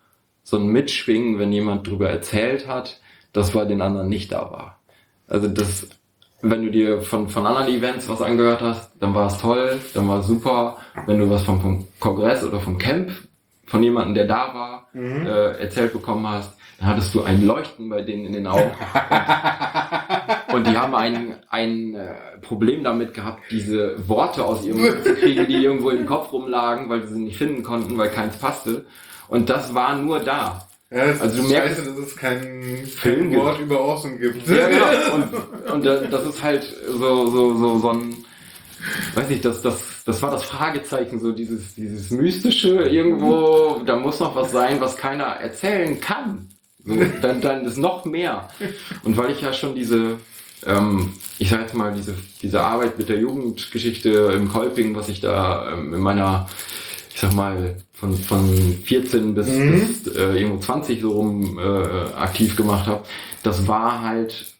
[0.42, 3.00] so ein Mitschwingen, wenn jemand drüber erzählt hat,
[3.32, 4.78] dass bei den anderen nicht da war.
[5.26, 5.86] Also das,
[6.40, 10.08] wenn du dir von, von anderen Events was angehört hast, dann war es toll, dann
[10.08, 10.78] war es super.
[11.06, 13.10] Wenn du was vom, vom Kongress oder vom Camp
[13.66, 14.88] von jemandem, der da war,
[15.26, 18.70] äh, erzählt bekommen hast, dann hattest du ein Leuchten bei denen in den Augen.
[20.52, 25.14] Und die haben ein, ein äh, Problem damit gehabt, diese Worte aus ihrem Mund zu
[25.14, 28.86] kriegen, die irgendwo im Kopf rumlagen, weil sie sie nicht finden konnten, weil keins passte.
[29.28, 30.66] Und das war nur da.
[30.90, 33.34] Ja, Also du ist merkst- scheiße, dass es kein, Film.
[33.34, 34.48] Wort über Awesome gibt.
[34.48, 35.14] Ja, genau.
[35.16, 38.14] Und, und äh, das ist halt so, so, so, so ein,
[39.14, 44.18] weiß nicht, das, das, das war das Fragezeichen, so dieses, dieses Mystische irgendwo, da muss
[44.20, 46.48] noch was sein, was keiner erzählen kann.
[47.22, 48.48] Dann, dann ist noch mehr.
[49.02, 50.18] Und weil ich ja schon diese,
[50.66, 55.20] ähm, ich sag jetzt mal, diese, diese Arbeit mit der Jugendgeschichte im Kolping, was ich
[55.20, 56.48] da ähm, in meiner,
[57.14, 62.56] ich sag mal, von, von 14 bis, bis äh, irgendwo 20 so rum äh, aktiv
[62.56, 63.04] gemacht habe,
[63.42, 64.54] das war halt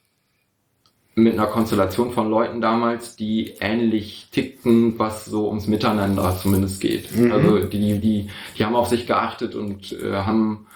[1.19, 7.09] mit einer Konstellation von Leuten damals, die ähnlich tickten, was so ums Miteinander zumindest geht.
[7.33, 10.67] Also die, die, die haben auf sich geachtet und äh, haben,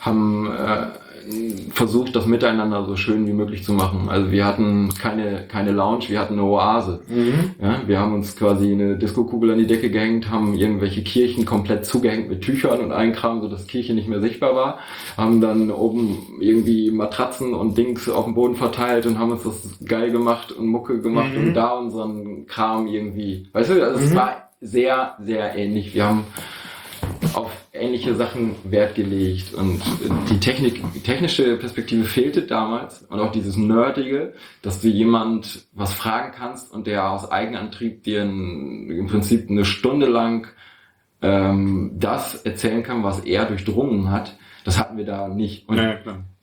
[0.00, 0.86] haben äh,
[1.72, 4.08] versucht, das Miteinander so schön wie möglich zu machen.
[4.08, 7.00] Also wir hatten keine, keine Lounge, wir hatten eine Oase.
[7.60, 11.84] Ja, wir haben uns quasi eine Diskokugel an die Decke gehängt, haben irgendwelche Kirchen komplett
[11.84, 14.78] zugehängt mit Tüchern und allen Kram, sodass Kirche nicht mehr sichtbar war,
[15.16, 19.78] haben dann oben irgendwie Matratzen und Dings auf dem Boden verteilt und haben uns das
[19.84, 24.48] geil gemacht und Mucke gemacht und da unseren Kram irgendwie, weißt du, also es war
[24.60, 25.94] sehr, sehr ähnlich.
[25.94, 26.24] Wir haben
[27.34, 29.80] auf ähnliche Sachen Wert gelegt und
[30.30, 36.32] die Technik, technische Perspektive fehlte damals und auch dieses Nerdige, dass du jemand was fragen
[36.36, 40.48] kannst und der aus Eigenantrieb dir ein, im Prinzip eine Stunde lang
[41.22, 44.36] ähm, das erzählen kann, was er durchdrungen hat.
[44.64, 45.68] Das hatten wir da nicht.
[45.68, 45.98] Und Ja,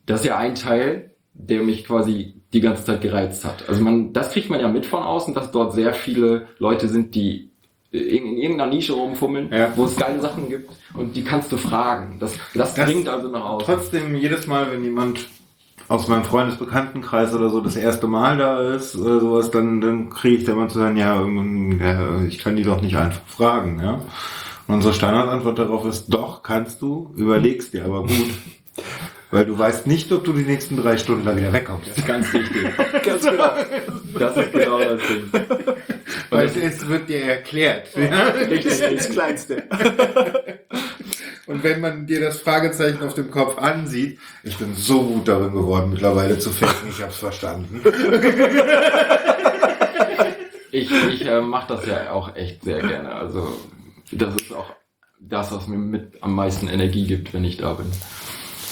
[0.05, 3.68] das ist ja ein Teil, der mich quasi die ganze Zeit gereizt hat.
[3.68, 7.16] Also man, das kriegt man ja mit von außen, dass dort sehr viele Leute sind,
[7.16, 7.51] die
[7.96, 9.72] in in irgendeiner Nische rumfummeln, Ja.
[9.76, 12.18] wo es geile Sachen gibt und die kannst du fragen.
[12.20, 13.66] Das, das, Das- dringt also nach außen.
[13.66, 15.28] Trotzdem, jedes Mal, wenn jemand
[15.88, 20.38] aus meinem Freundesbekanntenkreis oder so das erste Mal da ist oder sowas, dann, dann kriege
[20.38, 24.02] ich da immer zu sagen, ja, ja, ich kann die doch nicht einfach fragen, ja.
[24.68, 28.12] Und unsere Standardantwort darauf ist, doch, kannst du, überlegst dir aber gut.
[29.36, 32.07] Weil du weißt nicht, ob du die nächsten drei Stunden da wieder wegkommst.
[32.07, 32.67] Ganz wichtig.
[33.03, 33.51] Ganz genau.
[34.17, 35.29] Das ist genau das Ding.
[36.29, 37.89] Weil es wird dir erklärt.
[37.97, 38.31] Ja?
[38.31, 39.63] Das ist das Kleinste.
[41.47, 45.51] Und wenn man dir das Fragezeichen auf dem Kopf ansieht, ich bin so gut darin
[45.51, 47.81] geworden, mittlerweile zu faken, ich hab's verstanden.
[50.71, 53.13] Ich, ich äh, mache das ja auch echt sehr gerne.
[53.13, 53.59] Also
[54.13, 54.73] das ist auch
[55.19, 57.91] das, was mir mit am meisten Energie gibt, wenn ich da bin.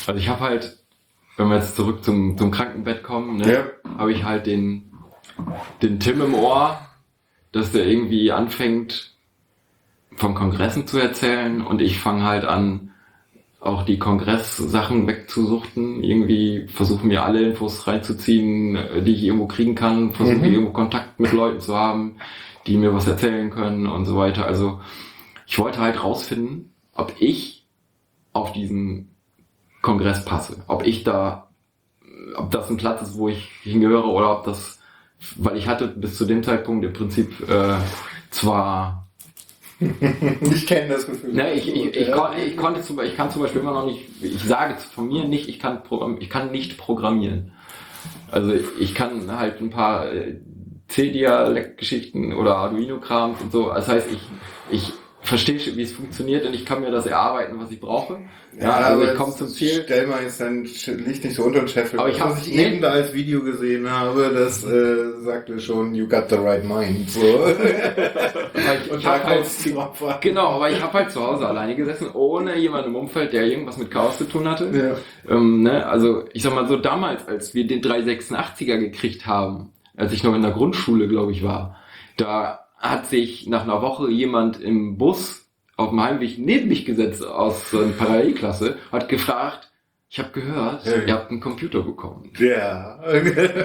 [0.07, 0.77] Also ich habe halt,
[1.37, 3.97] wenn wir jetzt zurück zum, zum Krankenbett kommen, ne, Ja.
[3.97, 4.91] habe ich halt den,
[5.81, 6.79] den Tim im Ohr,
[7.51, 9.11] dass der irgendwie anfängt,
[10.15, 12.91] von Kongressen zu erzählen und ich fange halt an,
[13.59, 20.11] auch die Kongresssachen wegzusuchten, irgendwie versuche mir alle Infos reinzuziehen, die ich irgendwo kriegen kann,
[20.13, 20.43] versuche Mhm.
[20.53, 22.17] irgendwo Kontakt mit Leuten zu haben,
[22.67, 24.45] die mir was erzählen können und so weiter.
[24.45, 24.81] Also
[25.47, 27.65] ich wollte halt rausfinden, ob ich
[28.33, 29.12] auf diesen
[29.83, 31.49] Kongress passe, ob ich da,
[32.35, 34.79] ob das ein Platz ist, wo ich hingehöre oder ob das,
[35.35, 37.75] weil ich hatte bis zu dem Zeitpunkt im Prinzip äh,
[38.31, 39.03] zwar
[40.41, 41.33] Ich kenne das Gefühl.
[41.33, 44.05] Ne, ich, ich, ich, kon, ich konnte zum, ich kann zum Beispiel immer noch nicht,
[44.21, 47.51] ich sage von mir nicht, ich kann Programm, ich kann nicht programmieren.
[48.31, 50.39] Also ich kann halt ein paar äh,
[50.87, 53.69] C-Dialekt-Geschichten oder Arduino-Krams und so.
[53.69, 54.21] Das heißt, ich,
[54.71, 54.93] ich
[55.23, 58.19] verstehe, wie es funktioniert und ich kann mir das erarbeiten, was ich brauche.
[58.59, 59.81] Ja, also ich komme zum Ziel.
[59.85, 61.99] Stell mal jetzt dein Licht nicht so unter den Scheffel.
[61.99, 65.95] Aber ich was hab- ich eben da als Video gesehen habe, das äh, sagte schon,
[65.95, 67.09] you got the right mind.
[67.09, 67.21] So.
[67.23, 70.15] Weil ich, Und ich da halt, an.
[70.21, 73.77] genau, aber ich habe halt zu Hause alleine gesessen, ohne jemanden im Umfeld, der irgendwas
[73.77, 74.69] mit Chaos zu tun hatte.
[75.27, 75.33] Ja.
[75.35, 80.13] Ähm, ne, also ich sag mal so damals, als wir den 386er gekriegt haben, als
[80.13, 81.77] ich noch in der Grundschule, glaube ich, war,
[82.17, 87.25] da hat sich nach einer Woche jemand im Bus auf dem Heimweg neben mich gesetzt
[87.25, 89.71] aus äh, Parallelklasse, hat gefragt,
[90.09, 90.97] ich habe gehört, Ja.
[91.07, 92.29] ihr habt einen Computer bekommen.
[92.37, 92.99] Ja.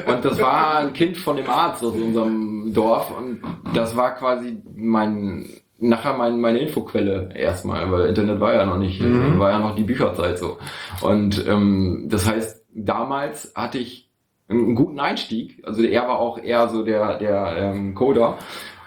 [0.07, 3.43] Und das war ein Kind von dem Arzt aus unserem Dorf und
[3.75, 5.51] das war quasi mein
[5.81, 9.39] nachher mein, meine Infoquelle erstmal, weil Internet war ja noch nicht, Mhm.
[9.39, 10.59] war ja noch die Bücherzeit so.
[11.03, 14.09] Und ähm, das heißt, damals hatte ich
[14.49, 15.63] einen guten Einstieg.
[15.67, 18.39] Also er war auch eher so der, der ähm, Coder.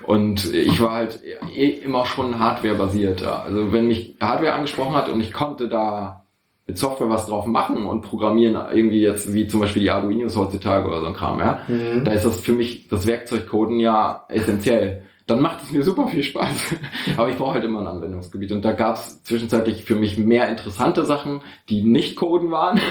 [0.04, 1.20] Und ich war halt
[1.56, 3.22] eh immer schon Hardware-basiert.
[3.22, 3.44] da.
[3.44, 6.26] Also wenn mich Hardware angesprochen hat und ich konnte da
[6.68, 10.88] mit Software was drauf machen und programmieren, irgendwie jetzt wie zum Beispiel die Arduinos heutzutage
[10.88, 12.04] oder so ein Kram, ja, Mhm.
[12.06, 15.04] da ist das für mich, das Werkzeugcoden ja essentiell.
[15.28, 16.76] Dann macht es mir super viel Spaß.
[17.18, 18.52] Aber ich brauche halt immer ein Anwendungsgebiet.
[18.52, 22.80] Und da gab es zwischenzeitlich für mich mehr interessante Sachen, die nicht Coden waren.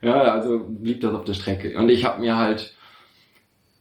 [0.00, 1.76] Ja, also blieb das auf der Strecke.
[1.76, 2.76] Und ich habe mir halt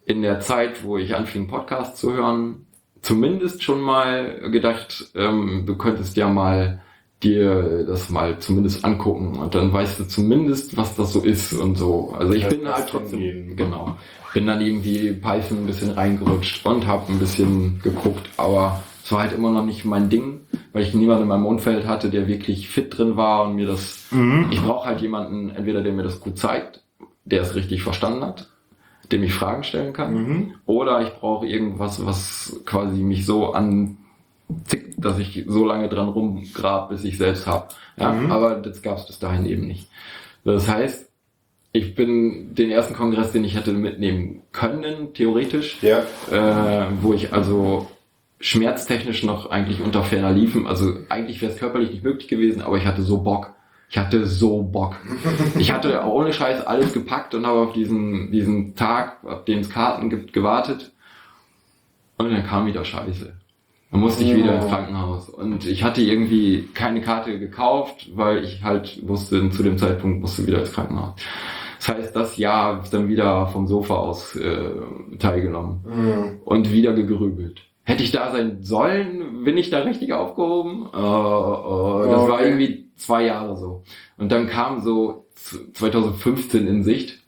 [0.07, 2.65] in der Zeit, wo ich anfing, Podcasts zu hören,
[3.01, 6.81] zumindest schon mal gedacht, ähm, du könntest ja mal
[7.21, 11.75] dir das mal zumindest angucken und dann weißt du zumindest, was das so ist und
[11.77, 12.13] so.
[12.17, 13.55] Also ich Das bin halt trotzdem, hingehen.
[13.57, 13.97] genau,
[14.33, 19.21] bin dann irgendwie Python ein bisschen reingerutscht und habe ein bisschen geguckt, aber es war
[19.23, 20.41] halt immer noch nicht mein Ding,
[20.73, 24.05] weil ich niemanden in meinem Umfeld hatte, der wirklich fit drin war und mir das,
[24.11, 24.47] Mhm.
[24.51, 26.81] ich brauche halt jemanden, entweder der mir das gut zeigt,
[27.25, 28.47] der es richtig verstanden hat,
[29.11, 30.53] dem ich Fragen stellen kann, Mhm.
[30.65, 36.89] oder ich brauche irgendwas, was quasi mich so anzickt, dass ich so lange dran rumgrab,
[36.89, 37.73] bis ich selbst hab.
[37.97, 38.31] Ja, Mhm.
[38.31, 39.87] aber das gab es bis dahin eben nicht.
[40.43, 41.09] Das heißt,
[41.73, 45.99] ich bin den ersten Kongress, den ich hätte mitnehmen können, theoretisch, Ja.
[46.31, 47.87] äh, wo ich also
[48.39, 50.67] schmerztechnisch noch eigentlich unter ferner liefen.
[50.67, 53.53] Also eigentlich wäre es körperlich nicht möglich gewesen, aber ich hatte so Bock.
[53.89, 54.95] Ich hatte so Bock.
[55.57, 59.69] Ich hatte ohne Scheiß alles gepackt und habe auf diesen, diesen Tag, ab dem es
[59.69, 60.91] Karten gibt, gewartet.
[62.17, 63.31] Und dann kam wieder Scheiße.
[63.91, 65.29] Dann musste ich wieder ins Krankenhaus.
[65.29, 70.45] Und ich hatte irgendwie keine Karte gekauft, weil ich halt wusste, zu dem Zeitpunkt musste
[70.45, 71.13] wieder ins Krankenhaus.
[71.77, 74.71] Das heißt, das Jahr hab ich dann wieder vom Sofa aus äh,
[75.19, 76.39] teilgenommen Mhm.
[76.43, 77.61] und wieder gegrübelt.
[77.83, 80.87] Hätte ich da sein sollen, bin ich da richtig aufgehoben?
[80.93, 82.49] Äh, äh, das war Okay.
[82.49, 83.83] irgendwie zwei Jahre so.
[84.17, 87.19] Und dann kam so z- 2015 in Sicht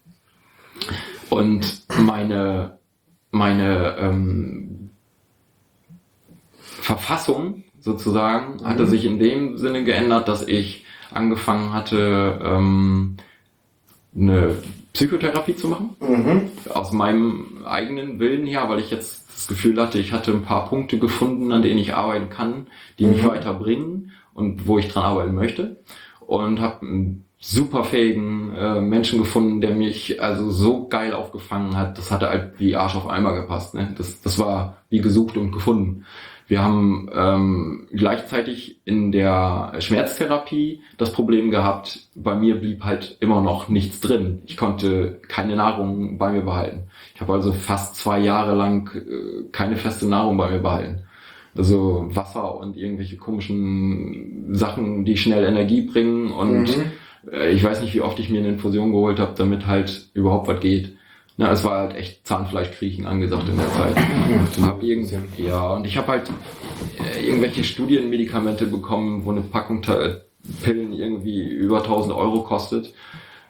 [1.30, 2.78] und meine,
[3.32, 4.90] meine ähm,
[6.60, 13.18] Verfassung sozusagen hatte sich in dem Sinne geändert, dass ich angefangen hatte, ähm,
[14.16, 14.58] eine
[14.94, 15.96] Psychotherapie zu machen.
[16.02, 16.42] Mhm.
[16.74, 20.68] Aus meinem eigenen Willen her, weil ich jetzt das Gefühl hatte, ich hatte ein paar
[20.68, 22.68] Punkte gefunden, an denen ich arbeiten kann,
[22.98, 23.28] die mich Mhm.
[23.28, 25.78] weiterbringen und wo ich dran arbeiten möchte.
[26.20, 31.98] Und habe einen super fähigen äh, Menschen gefunden, der mich also so geil aufgefangen hat.
[31.98, 33.74] Das hatte halt wie Arsch auf Eimer gepasst.
[33.74, 33.94] Ne?
[33.98, 36.06] Das, das war wie gesucht und gefunden.
[36.48, 43.40] Wir haben ähm, gleichzeitig in der Schmerztherapie das Problem gehabt, bei mir blieb halt immer
[43.42, 44.42] noch nichts drin.
[44.48, 46.90] Ich konnte keine Nahrung bei mir behalten.
[47.14, 51.04] Ich habe also fast zwei Jahre lang äh, keine feste Nahrung bei mir behalten.
[51.60, 57.32] Also Wasser und irgendwelche komischen Sachen, die schnell Energie bringen und Mhm.
[57.34, 60.48] äh, ich weiß nicht, wie oft ich mir eine Infusion geholt habe, damit halt überhaupt
[60.48, 60.96] was geht.
[61.36, 63.96] Na, es war halt echt Zahnfleischkriechen angesagt in der Zeit.
[64.58, 66.32] Und hab irgend, ja, und ich habe halt
[67.18, 70.18] äh, irgendwelche Studienmedikamente bekommen, wo eine Packung Ta-
[70.64, 72.94] Pillen irgendwie über 1000 Euro kostet,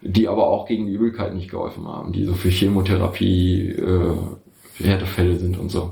[0.01, 5.38] die aber auch gegen die Übelkeit nicht geholfen haben, die so für Chemotherapie äh, Härtefälle
[5.38, 5.91] sind und so.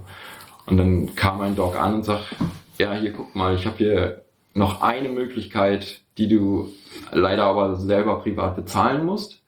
[0.67, 2.35] Und dann kam ein Doc an und sagt,
[2.77, 4.21] ja, hier guck mal, ich habe hier
[4.53, 6.69] noch eine Möglichkeit, die du
[7.11, 9.41] leider aber selber privat bezahlen musst.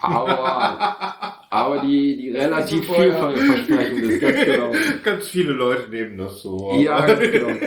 [0.00, 0.96] Aber,
[1.50, 2.94] aber die, die relativ ja.
[2.94, 4.72] vielversprechend ist, ganz genau.
[5.02, 6.72] Ganz viele Leute nehmen das so.
[6.74, 7.48] Ja, ganz genau.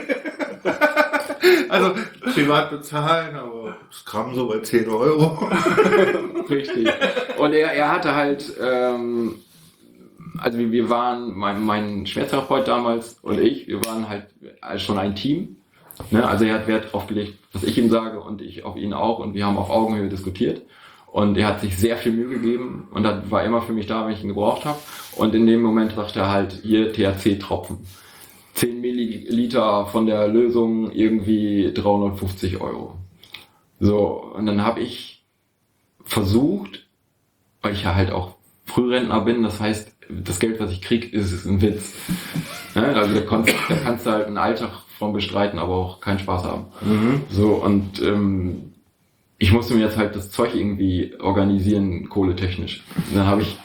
[1.68, 1.94] Also
[2.34, 5.50] privat bezahlen, aber das Gramm so bei 10 Euro.
[6.50, 6.88] Richtig.
[7.38, 9.36] Und er, er hatte halt, ähm,
[10.38, 14.28] also wir, wir waren, mein, mein Schmerztherapeut damals und ich, wir waren halt
[14.82, 15.58] schon ein Team.
[16.12, 16.28] Ne?
[16.28, 19.20] Also er hat Wert drauf gelegt, was ich ihm sage und ich auf ihn auch
[19.20, 20.62] und wir haben auf Augenhöhe diskutiert.
[21.08, 24.06] Und er hat sich sehr viel Mühe gegeben und hat, war immer für mich da,
[24.06, 24.80] wenn ich ihn gebraucht habe.
[25.16, 27.86] Und in dem Moment sagte er halt, hier THC-Tropfen.
[28.56, 32.96] 10 Milliliter von der Lösung irgendwie 350 Euro.
[33.80, 35.24] So, und dann habe ich
[36.04, 36.88] versucht,
[37.62, 39.93] weil ich ja halt auch Frührentner bin, das heißt,
[40.24, 41.94] das Geld, was ich krieg, ist, ist ein Witz.
[42.76, 42.88] Ne?
[42.88, 46.44] Also da kannst, da kannst du halt einen Alltag von bestreiten, aber auch keinen Spaß
[46.44, 46.66] haben.
[47.30, 48.74] So, und ähm,
[49.38, 52.84] ich musste mir jetzt halt das Zeug irgendwie organisieren, kohletechnisch.
[53.10, 53.58] Und dann habe ich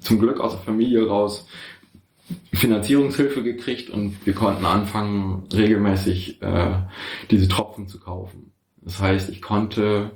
[0.00, 1.46] zum Glück aus der Familie raus
[2.52, 6.74] Finanzierungshilfe gekriegt und wir konnten anfangen, regelmäßig äh,
[7.30, 8.52] diese Tropfen zu kaufen.
[8.82, 10.12] Das heißt, ich konnte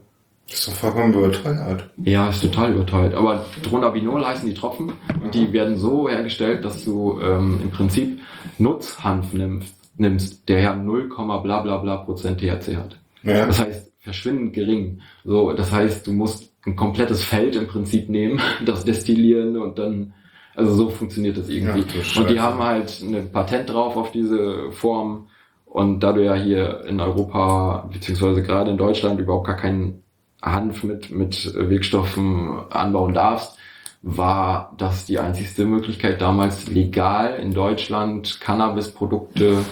[0.48, 1.90] Das ist doch vollkommen überteuert.
[2.04, 3.14] ja, ist total überteuert.
[3.14, 4.92] Aber Dronabinol heißen die Tropfen
[5.22, 8.20] und die werden so hergestellt, dass du ähm, im Prinzip
[8.58, 12.98] Nutzhanf nimmst, nimmst, der ja 0, bla bla bla Prozent THC hat.
[13.22, 13.46] Ja.
[13.46, 15.00] Das heißt, verschwindend gering.
[15.24, 20.12] So, das heißt, du musst ein komplettes Feld im Prinzip nehmen, das destillieren und dann,
[20.54, 21.82] also so funktioniert das irgendwie.
[21.82, 25.28] Du und die haben halt ein Patent drauf auf diese Form.
[25.64, 30.03] Und da du ja hier in Europa, beziehungsweise gerade in Deutschland überhaupt gar keinen
[30.44, 33.56] Hanf mit, mit Wirkstoffen anbauen darfst,
[34.02, 39.64] war das die einzigste Möglichkeit damals legal in Deutschland Cannabisprodukte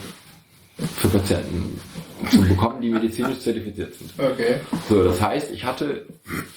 [0.96, 1.78] für Patienten
[2.30, 4.12] zu bekommen, die medizinisch zertifiziert sind.
[4.18, 4.56] Okay.
[4.88, 6.06] So, das heißt, ich hatte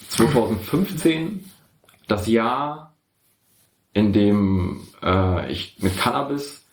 [0.09, 1.43] 2015
[2.07, 2.95] das Jahr,
[3.93, 6.64] in dem äh, ich mit Cannabis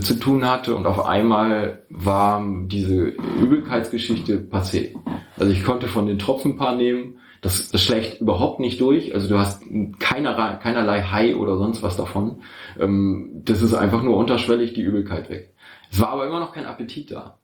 [0.00, 4.94] zu tun hatte und auf einmal war diese Übelkeitsgeschichte passé.
[5.38, 9.14] Also ich konnte von den Tropfen ein paar nehmen, das, das schlägt überhaupt nicht durch,
[9.14, 9.62] also du hast
[9.98, 12.38] keinerlei, keinerlei High oder sonst was davon.
[12.80, 15.52] Ähm, das ist einfach nur unterschwellig die Übelkeit weg.
[15.92, 17.38] Es war aber immer noch kein Appetit da.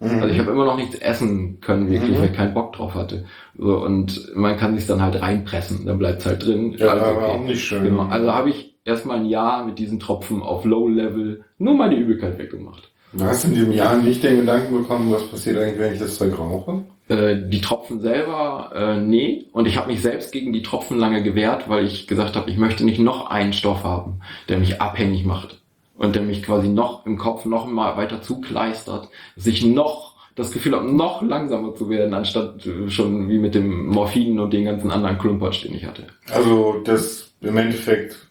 [0.00, 0.10] Mhm.
[0.22, 2.20] Also ich habe immer noch nichts essen können, wirklich, Mhm.
[2.20, 3.24] weil ich keinen Bock drauf hatte.
[3.56, 6.74] So, und man kann sich dann halt reinpressen, dann bleibt's halt drin.
[6.76, 7.84] Ja, Alles aber auch nicht schön.
[7.84, 8.02] Genau.
[8.02, 12.90] Also habe ich erstmal ein Jahr mit diesen Tropfen auf Low-Level nur meine Übelkeit weggemacht.
[13.12, 16.16] Du hast in diesem Jahr nicht den Gedanken bekommen, was passiert eigentlich, wenn ich das
[16.16, 16.82] Zeug rauche?
[17.08, 19.46] Äh, die Tropfen selber, äh, nee.
[19.52, 22.58] Und ich habe mich selbst gegen die Tropfen lange gewehrt, weil ich gesagt habe, ich
[22.58, 25.60] möchte nicht noch einen Stoff haben, der mich abhängig macht.
[25.96, 30.52] Und der mich quasi noch im Kopf noch mal weiter zukleistert, dass ich noch das
[30.52, 34.66] Gefühl habe, noch langsamer zu werden, anstatt äh, schon wie mit dem Morphin und den
[34.66, 36.04] ganzen anderen Klumpatsch, den ich hatte.
[36.30, 38.27] Also das im Endeffekt,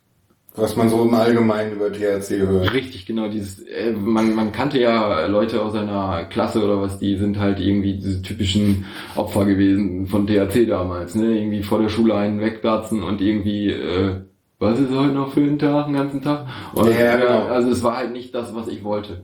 [0.58, 2.74] was man so im Allgemeinen über THC hört.
[2.74, 3.28] Richtig, genau.
[3.30, 7.60] Dieses, äh, man, man kannte ja Leute aus seiner Klasse oder was, die sind halt
[7.60, 8.86] irgendwie diese typischen
[9.16, 11.38] Opfer gewesen von THC damals, ne?
[11.38, 14.16] Irgendwie vor der Schule einen wegplatzen und irgendwie, äh,
[14.60, 16.48] was ist heute noch für ein Tag, den ganzen Tag?
[16.74, 17.48] Und, Ja, genau.
[17.48, 19.24] äh, also es war halt nicht das, was ich wollte.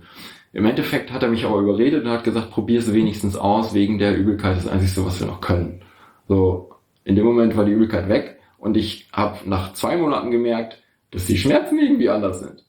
[0.53, 3.97] Im Endeffekt hat er mich aber überredet und hat gesagt, probier es wenigstens aus, wegen
[3.97, 5.81] der Übelkeit ist das Einzige, was wir noch können.
[6.27, 6.69] So,
[7.03, 10.82] in dem Moment war die Übelkeit weg und ich habe nach zwei Monaten gemerkt,
[11.13, 12.63] dass die Schmerzen irgendwie anders sind.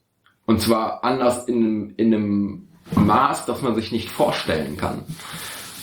[0.47, 5.03] Und zwar anders in einem, in einem Maß, das man sich nicht vorstellen kann.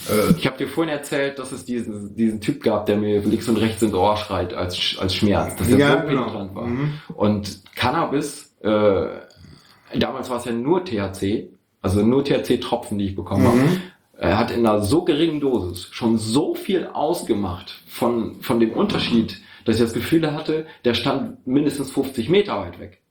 [0.09, 3.49] Äh, Ich habe dir vorhin erzählt, dass es diesen, diesen Typ gab, der mir links
[3.49, 6.23] und rechts ins Ohr schreit als, als Schmerz, dass das Ja, so genau.
[6.25, 6.67] penetrant war.
[6.67, 6.93] Mhm.
[7.15, 9.07] Und Cannabis, äh,
[9.97, 11.49] damals war es ja nur THC,
[11.81, 13.57] also nur THC-Tropfen, die ich bekommen habe.
[13.57, 13.81] Mhm.
[14.17, 19.41] Er hat in einer so geringen Dosis schon so viel ausgemacht von, von dem Unterschied,
[19.65, 23.01] dass ich das Gefühl hatte, der stand mindestens 50 Meter weit weg.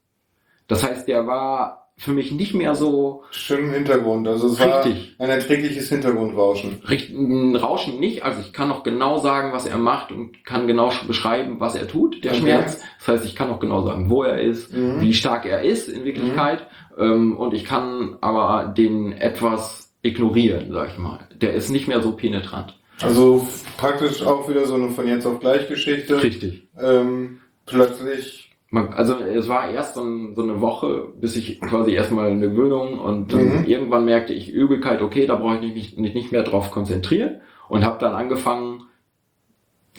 [0.67, 4.27] Das heißt, der war für mich nicht mehr so Schön im Hintergrund.
[4.27, 5.15] Also es war Richtig.
[5.19, 6.81] ein erträgliches Hintergrundrauschen.
[6.89, 10.89] Richt- Rauschen nicht, also ich kann noch genau sagen, was er macht und kann genau
[10.89, 12.41] sch- beschreiben, was er tut, der Okay.
[12.41, 12.81] Schmerz.
[12.99, 15.01] Das heißt, ich kann auch genau sagen, wo er ist, Mhm.
[15.01, 16.65] wie stark er ist in Wirklichkeit.
[16.97, 21.19] Ähm, und ich kann aber den etwas ignorieren, sag ich mal.
[21.35, 22.79] Der ist nicht mehr so penetrant.
[23.03, 23.47] Also
[23.77, 26.21] praktisch auch wieder so eine von jetzt auf gleich Geschichte.
[26.21, 26.67] Richtig.
[26.79, 28.49] Ähm, plötzlich.
[28.69, 32.39] Man, also es war erst so, ein, so eine Woche, bis ich quasi erstmal eine
[32.39, 33.65] Gewöhnung und Mhm.
[33.65, 37.83] irgendwann merkte ich Übelkeit, okay, da brauche ich mich nicht, nicht, mehr drauf konzentrieren und
[37.83, 38.83] habe dann angefangen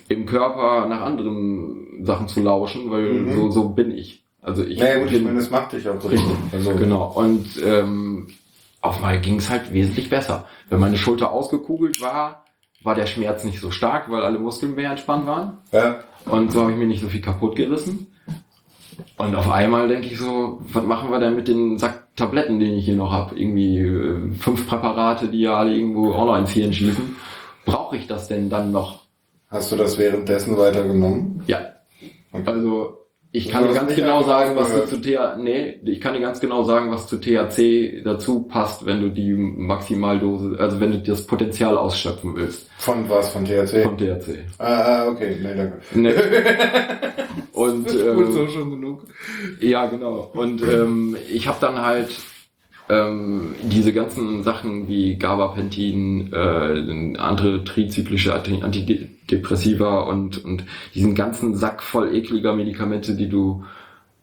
[0.09, 3.35] im Körper nach anderen Sachen zu lauschen, weil Mhm.
[3.35, 4.25] so, so bin ich.
[4.41, 6.09] Also ich naja gut, ich meine, das macht dich auch so.
[6.09, 6.35] Richtig.
[6.53, 7.13] Also, Genau.
[7.15, 8.29] Und ähm,
[8.81, 10.47] auf einmal ging es halt wesentlich besser.
[10.71, 12.42] Wenn meine Schulter ausgekugelt war,
[12.85, 15.59] war der Schmerz nicht so stark, weil alle Muskeln mehr entspannt waren.
[15.73, 16.01] Ja.
[16.25, 18.09] Und so habe ich mir nicht so viel kaputt gerissen.
[19.17, 22.75] Und auf einmal denke ich so, was machen wir denn mit den Sack Tabletten, den
[22.75, 23.39] ich hier noch habe?
[23.39, 27.17] Irgendwie äh, fünf Präparate, die ja alle irgendwo auch noch ins Hirn schießen.
[27.65, 29.03] Brauche ich das denn dann noch?
[29.49, 31.43] Hast du das währenddessen weitergenommen?
[31.47, 31.61] Ja.
[32.33, 32.43] Okay.
[32.47, 33.02] Also
[33.35, 36.39] ich kann dir ganz genau sagen, was du zu THC, nee, ich kann dir ganz
[36.39, 41.27] genau sagen, was zu THC dazu passt, wenn du die Maximaldose, also wenn du das
[41.27, 43.31] Potenzial ausschöpfen willst Von was?
[43.31, 43.85] Von THC?
[43.85, 44.39] von THC.
[44.59, 45.37] Ah, ah, okay.
[45.43, 45.81] Nee, danke.
[45.95, 46.13] Nee.
[47.53, 49.03] Und ähm, so schon genug.
[49.61, 50.31] Ja, genau.
[50.35, 52.11] Und ähm, ich habe dann halt
[52.93, 60.65] ähm, diese ganzen Sachen wie Gabapentin, äh, andere trizyklische Anti- Antidepressiva und, und
[60.95, 63.65] diesen ganzen Sack voll ekliger Medikamente, die du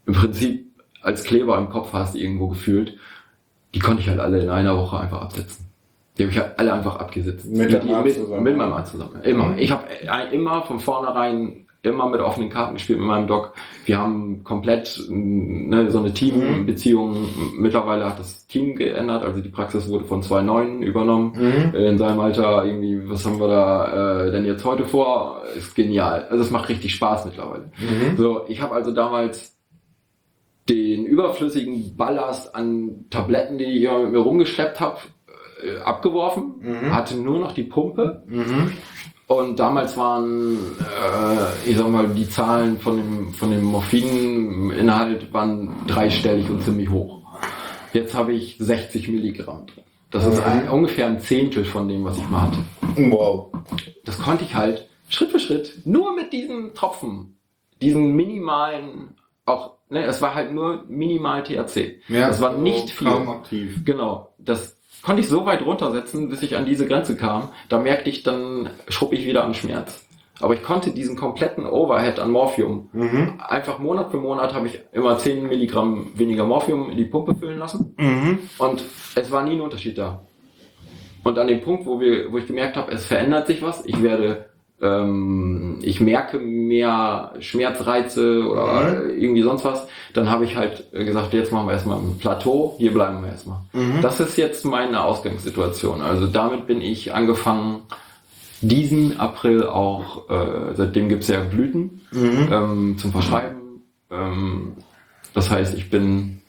[0.05, 0.65] im Prinzip
[1.01, 2.97] als Kleber im Kopf hast, irgendwo gefühlt,
[3.73, 5.65] die konnte ich halt alle in einer Woche einfach absetzen.
[6.17, 7.45] Die habe ich halt alle einfach abgesetzt.
[7.45, 8.43] Mit mit, zusammen?
[8.43, 9.21] Mit meinem Arzt zusammen.
[9.23, 9.49] Immer.
[9.49, 9.57] Mhm.
[9.57, 9.85] Ich habe
[10.31, 13.53] immer von vornherein immer mit offenen Karten gespielt mit meinem Doc.
[13.85, 17.29] Wir haben komplett ne, so eine Teambeziehung.
[17.57, 21.33] Mittlerweile hat das Team geändert, also die Praxis wurde von zwei Neuen übernommen.
[21.35, 21.75] Mhm.
[21.75, 25.41] In seinem Alter irgendwie, was haben wir da äh, denn jetzt heute vor?
[25.57, 26.27] Ist genial.
[26.29, 27.71] Also es macht richtig Spaß mittlerweile.
[27.77, 28.17] Mhm.
[28.17, 29.55] So, ich habe also damals
[30.67, 34.97] den überflüssigen Ballast an Tabletten, die ich immer mit mir rumgeschleppt habe,
[35.63, 36.93] äh, abgeworfen, Mhm.
[36.93, 38.71] hatte nur noch die Pumpe Mhm.
[39.29, 45.69] Und damals waren, äh, ich sag mal, die Zahlen von dem, von dem Morphininhalt waren
[45.87, 47.21] dreistellig und ziemlich hoch.
[47.93, 49.83] Jetzt habe ich 60 Milligramm drin.
[50.11, 50.43] Das ist Mhm.
[50.51, 52.57] ein, ungefähr ein Zehntel von dem, was ich mal hatte.
[53.11, 53.51] Wow.
[54.03, 57.37] Das konnte ich halt Schritt für Schritt nur mit diesen Tropfen,
[57.81, 59.15] diesen minimalen,
[59.45, 62.01] auch, ne, es war halt nur minimal THC.
[62.09, 63.07] das war nicht viel.
[63.07, 63.81] Kaum aktiv.
[63.85, 64.33] Genau.
[64.39, 67.49] Das konnte ich so weit runtersetzen, bis ich an diese Grenze kam.
[67.69, 70.05] Da merkte ich, dann schrub ich wieder an Schmerz.
[70.41, 73.41] Aber ich konnte diesen kompletten Overhead an Morphium, Mhm.
[73.45, 77.59] einfach Monat für Monat habe ich immer 10 Milligramm weniger Morphium in die Pumpe füllen
[77.59, 77.93] lassen.
[77.97, 78.39] Mhm.
[78.57, 78.83] Und
[79.15, 80.21] es war nie ein Unterschied da.
[81.25, 84.01] Und an dem Punkt, wo, wir, wo ich gemerkt habe, es verändert sich was, ich
[84.01, 84.48] werde,
[84.81, 91.51] ähm, ich merke mehr Schmerzreize oder irgendwie sonst was, dann habe ich halt gesagt, jetzt
[91.51, 93.59] machen wir erstmal ein Plateau, hier bleiben wir erstmal.
[93.73, 94.01] Mhm.
[94.01, 96.01] Das ist jetzt meine Ausgangssituation.
[96.01, 97.81] Also damit bin ich angefangen,
[98.61, 102.49] diesen April auch, äh, seitdem gibt's ja Blüten Mhm.
[102.51, 103.83] ähm, zum Verschreiben.
[104.11, 104.73] Ähm,
[105.33, 106.41] das heißt, ich bin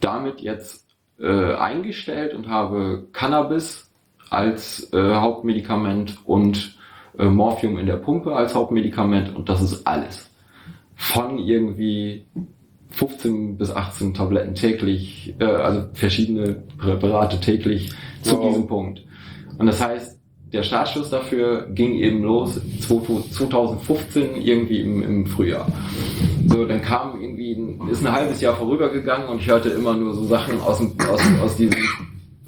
[0.00, 0.84] damit jetzt
[1.18, 3.83] äh, eingestellt und habe Cannabis
[4.30, 6.76] als äh, Hauptmedikament und
[7.18, 10.30] äh, Morphium in der Pumpe als Hauptmedikament und das ist alles.
[10.96, 12.24] Von irgendwie
[12.90, 18.48] 15 bis 18 Tabletten täglich, äh, also verschiedene Präparate täglich zu Wow.
[18.48, 19.04] diesem Punkt.
[19.58, 20.18] Und das heißt,
[20.52, 25.66] der Startschuss dafür ging eben los 2015 irgendwie im, im Frühjahr.
[26.46, 30.14] So, dann kam irgendwie, ein, ist ein halbes Jahr vorübergegangen und ich hörte immer nur
[30.14, 31.76] so Sachen aus, dem, aus, aus diesem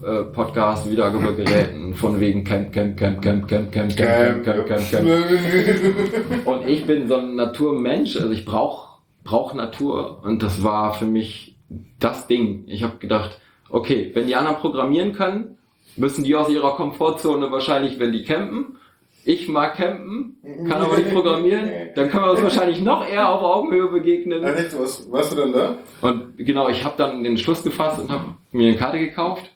[0.03, 4.91] äh, Podcast Wiedergeräten von wegen Camp, Camp, Camp, Camp, Camp, Camp, Camp, Camp, Camp, Camp,
[4.91, 6.47] Camp.
[6.47, 11.07] Und ich bin so ein Naturmensch, also ich brauche brauch Natur und das war für
[11.07, 11.57] mich
[11.99, 12.65] das Ding.
[12.69, 13.41] Ich habe gedacht,
[13.71, 15.59] okay, wenn die anderen programmieren können,
[15.97, 18.77] müssen die aus ihrer Komfortzone wahrscheinlich, wenn die campen.
[19.25, 20.37] Ich mag campen,
[20.69, 24.45] kann aber nicht programmieren, dann können wir uns wahrscheinlich noch eher auf Augenhöhe begegnen.
[24.45, 25.79] Was, warst du denn da?
[26.03, 29.51] Und genau, ich habe dann den Schluss gefasst und habe mir eine Karte gekauft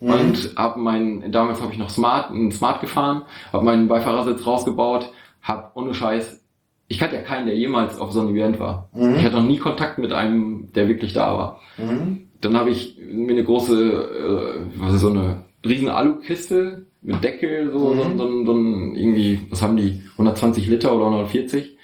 [0.00, 3.22] und hab mein, damals habe ich noch Smart, einen Smart gefahren,
[3.52, 5.10] habe meinen Beifahrersitz rausgebaut,
[5.42, 6.40] hab ohne Scheiß,
[6.88, 8.88] ich kannte ja keinen, der jemals auf so einem Event war.
[8.92, 9.16] Mhm.
[9.16, 11.60] Ich hatte noch nie Kontakt mit einem, der wirklich da war.
[11.78, 12.28] Mhm.
[12.40, 17.70] Dann habe ich mir eine große, äh, was ist so eine riesen Alukiste mit Deckel,
[17.72, 18.18] so, Mhm.
[18.18, 21.76] so, so, so irgendwie, was haben die, 120 Liter oder 140,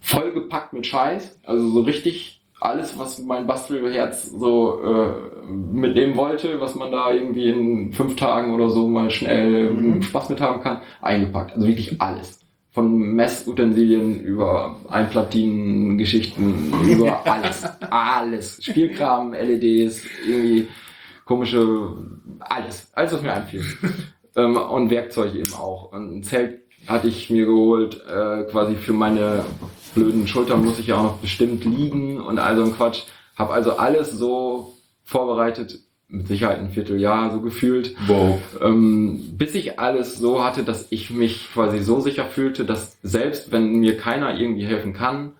[0.00, 6.74] vollgepackt mit Scheiß, also so richtig alles, was mein Bastelherz so äh, mitnehmen wollte, was
[6.74, 10.02] man da irgendwie in fünf Tagen oder so mal schnell Mhm.
[10.02, 11.54] Spaß mit haben kann, eingepackt.
[11.54, 12.40] Also wirklich alles.
[12.72, 17.64] Von Messutensilien über Einplatinen, Geschichten, über alles.
[17.90, 18.58] alles.
[18.62, 20.68] Spielkram, LEDs, irgendwie
[21.24, 21.88] komische,
[22.40, 22.90] alles.
[22.94, 23.64] Alles, was mir einfiel.
[24.36, 25.92] ähm, und Werkzeug eben auch.
[25.92, 29.44] Und ein Zelt hatte ich mir geholt, äh, quasi für meine
[29.96, 33.02] blöden Schultern muss ich ja auch noch bestimmt liegen und all so ein Quatsch.
[33.36, 34.74] Hab also alles so
[35.04, 38.38] vorbereitet, mit Sicherheit ein Vierteljahr so gefühlt, Wow.
[38.62, 43.50] ähm, bis ich alles so hatte, dass ich mich quasi so sicher fühlte, dass selbst
[43.50, 45.32] wenn mir keiner irgendwie helfen kann,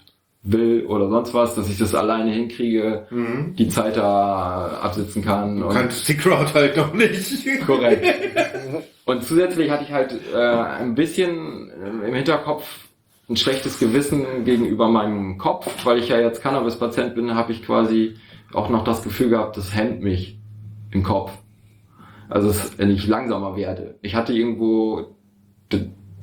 [0.42, 3.54] will oder sonst was, dass ich das alleine hinkriege, Mhm.
[3.56, 5.60] die Zeit da absitzen kann.
[5.60, 7.20] Du kannst die Crowd halt noch nicht.
[7.66, 8.04] Korrekt.
[9.06, 11.70] Und zusätzlich hatte ich halt äh, ein bisschen
[12.06, 12.64] im Hinterkopf
[13.28, 18.16] ein schlechtes Gewissen gegenüber meinem Kopf, weil ich ja jetzt Cannabis-Patient bin, habe ich quasi
[18.52, 20.38] auch noch das Gefühl gehabt, das hemmt mich
[20.92, 21.32] im Kopf.
[22.28, 23.98] Also es, wenn ich langsamer werde.
[24.02, 25.16] Ich hatte irgendwo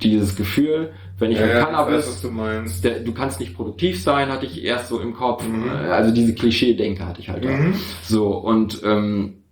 [0.02, 2.84] dieses Gefühl, wenn ich Ja, ja, Cannabis weiß, was du meinst.
[2.84, 5.48] der, du kannst nicht produktiv sein, hatte ich erst so im Kopf.
[5.48, 5.70] Mhm.
[5.70, 7.46] Also diese Klischee-Denke hatte ich halt.
[7.46, 7.76] Mhm.
[8.04, 9.44] So, und ähm,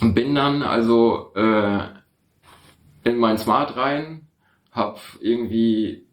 [0.00, 1.80] bin dann also äh,
[3.04, 4.22] in mein Smart rein,
[4.72, 6.06] hab irgendwie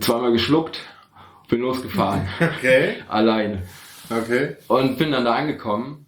[0.00, 0.80] zweimal geschluckt,
[1.48, 2.28] bin losgefahren,
[2.58, 3.62] Okay, alleine.
[4.10, 4.56] okay.
[4.68, 6.06] Und bin dann da angekommen,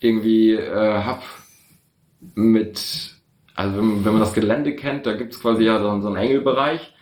[0.00, 1.22] irgendwie äh, hab
[2.34, 3.14] mit,
[3.54, 6.94] also wenn, wenn man das Gelände kennt, da gibt's quasi ja so, so einen Engelbereich,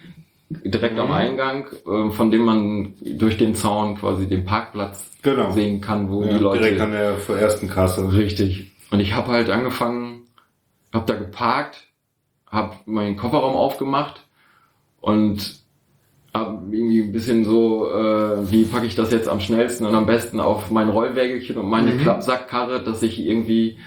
[0.50, 1.12] direkt am Mhm.
[1.12, 5.52] Eingang, äh, von dem man durch den Zaun quasi den Parkplatz Genau.
[5.52, 8.12] sehen kann, wo Ja, die Leute direkt an der ersten Kasse.
[8.12, 8.72] Richtig.
[8.90, 10.22] Und ich habe halt angefangen,
[10.92, 11.84] habe da geparkt,
[12.50, 14.26] habe meinen Kofferraum aufgemacht
[15.00, 15.59] und
[16.34, 20.38] irgendwie ein bisschen so, äh, wie packe ich das jetzt am schnellsten und am besten
[20.40, 21.98] auf mein Rollwägelchen und meine Mhm.
[21.98, 23.78] Klappsackkarre, dass ich irgendwie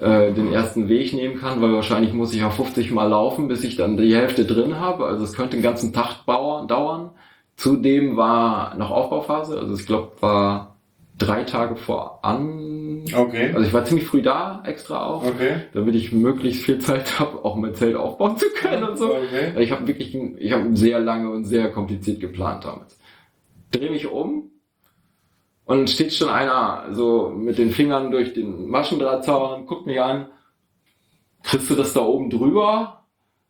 [0.00, 3.64] äh, den ersten Weg nehmen kann, weil wahrscheinlich muss ich ja 50 Mal laufen, bis
[3.64, 5.06] ich dann die Hälfte drin habe.
[5.06, 7.10] Also es könnte den ganzen Tag dauern.
[7.56, 10.76] Zudem war noch Aufbauphase, also ich glaube war
[11.18, 13.04] drei Tage vor an.
[13.14, 13.50] Okay.
[13.52, 15.62] Also ich war ziemlich früh da, extra auch, Okay.
[15.74, 19.14] damit ich möglichst viel Zeit habe, auch mein Zelt aufbauen zu können und so.
[19.14, 19.52] Okay.
[19.58, 22.98] Ich habe wirklich, ich habe sehr lange und sehr kompliziert geplant damals.
[23.72, 24.50] Dreh mich um
[25.64, 30.28] und steht schon einer so mit den Fingern durch den Maschendrahtzaun, guckt mich an.
[31.42, 33.04] Kriegst du das da oben drüber?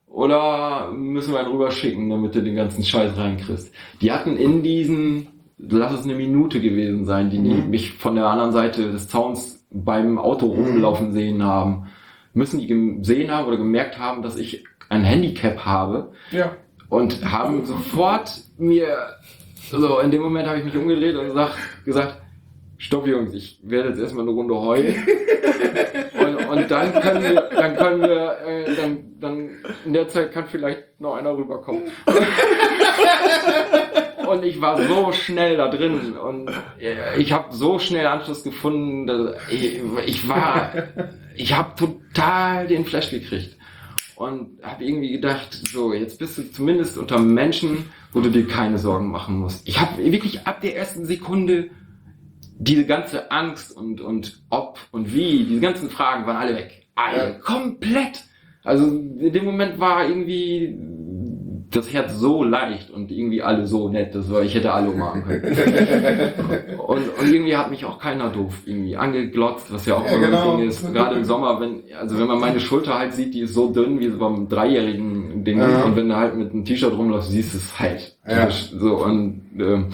[0.07, 3.73] Oder müssen wir einen rüber schicken, damit du den ganzen Scheiß reinkriegst?
[4.01, 5.29] Die hatten in diesen,
[5.59, 7.71] lass es eine Minute gewesen sein, die Mhm.
[7.71, 11.89] mich von der anderen Seite des Zauns beim Auto rumlaufen sehen haben.
[12.35, 16.53] Müssen die gesehen haben oder gemerkt haben, dass ich ein Handicap habe Ja.
[16.89, 18.97] und haben sofort mir,
[19.71, 21.55] so in dem Moment habe ich mich umgedreht und gesagt,
[21.85, 22.23] gesagt
[22.79, 24.95] stopp Jungs, ich werde jetzt erstmal eine Runde heulen.
[26.21, 29.51] und, und dann können wir, dann können wir, äh, dann, dann
[29.85, 31.83] in der Zeit kann vielleicht noch einer rüberkommen.
[34.29, 36.51] Und ich war so schnell da drin und
[36.81, 40.73] äh, ich habe so schnell Anschluss gefunden, ich, ich war,
[41.35, 43.57] ich habe total den Flash gekriegt
[44.17, 48.79] und habe irgendwie gedacht, so jetzt bist du zumindest unter Menschen, wo du dir keine
[48.79, 49.67] Sorgen machen musst.
[49.67, 51.71] Ich habe wirklich ab der ersten Sekunde
[52.59, 57.39] diese ganze Angst und und ob und wie, diese ganzen Fragen waren alle weg, alle
[57.39, 58.25] komplett.
[58.65, 60.77] Also in dem Moment war irgendwie
[61.71, 65.25] das Herz so leicht und irgendwie alle so nett, das war, ich hätte alle umarmen
[65.25, 65.45] können.
[66.87, 70.27] und, und irgendwie hat mich auch keiner doof irgendwie angeglotzt, was ja auch Ja, immer
[70.27, 70.53] genau.
[70.53, 70.93] ein Ding ist.
[70.93, 74.01] Gerade im Sommer, wenn, also wenn man meine Schulter halt sieht, die ist so dünn
[74.01, 75.59] wie so beim dreijährigen Ding.
[75.59, 75.83] Ja.
[75.83, 78.17] Und wenn du halt mit einem T-Shirt rumläufst, siehst du es halt.
[78.27, 78.49] Ja.
[78.51, 79.89] So, und ähm,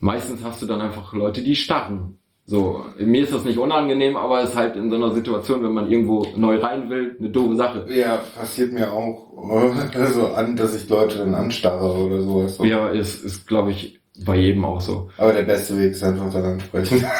[0.00, 2.18] meistens hast du dann einfach Leute, die starren.
[2.46, 5.72] So, mir ist das nicht unangenehm, aber es ist halt in so einer Situation, wenn
[5.72, 7.86] man irgendwo neu rein will, eine doofe Sache.
[7.88, 9.28] Ja, passiert mir auch
[9.94, 12.56] also an, dass ich Leute dann anstarre oder sowas.
[12.56, 12.64] So.
[12.64, 15.08] Ja, ist, ist glaube ich, bei jedem auch so.
[15.16, 17.04] Aber der beste Weg ist einfach dann ansprechen.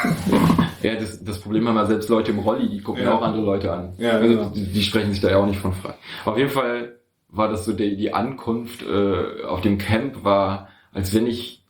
[0.83, 3.17] Ja, das, das Problem haben ja selbst Leute im Rolli, die gucken Ja.
[3.17, 3.93] auch andere Leute an.
[3.97, 4.49] Ja, also, genau.
[4.49, 5.95] die, die sprechen sich da ja auch nicht von frei.
[6.25, 6.99] Auf jeden Fall
[7.29, 11.64] war das so die, die Ankunft äh, auf dem Camp war, als wenn ich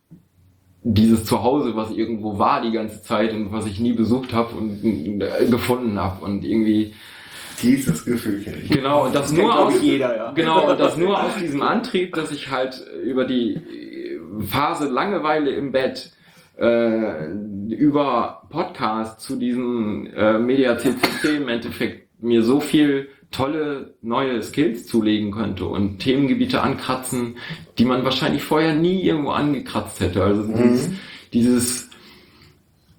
[0.88, 4.84] dieses Zuhause, was irgendwo war die ganze Zeit und was ich nie besucht habe und
[5.22, 6.94] äh, gefunden habe und irgendwie
[7.62, 8.70] Dieses Gefühl kenne ich.
[8.70, 10.32] Genau, und das kennt, nur aus jeder, ja.
[10.34, 13.60] Genau, und das nur aus diesem Antrieb, dass ich halt über die
[14.48, 16.12] Phase Langeweile im Bett
[16.58, 17.28] äh,
[17.70, 24.88] über Podcast zu diesem äh, Media CCC im Endeffekt mir so viel tolle neue Skills
[24.88, 27.36] zulegen könnte und Themengebiete ankratzen,
[27.78, 30.24] die man wahrscheinlich vorher nie irgendwo angekratzt hätte.
[30.24, 30.92] Also dieses,
[31.34, 31.90] dieses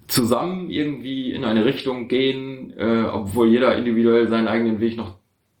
[0.07, 5.15] zusammen irgendwie in eine Richtung gehen, äh, obwohl jeder individuell seinen eigenen Weg noch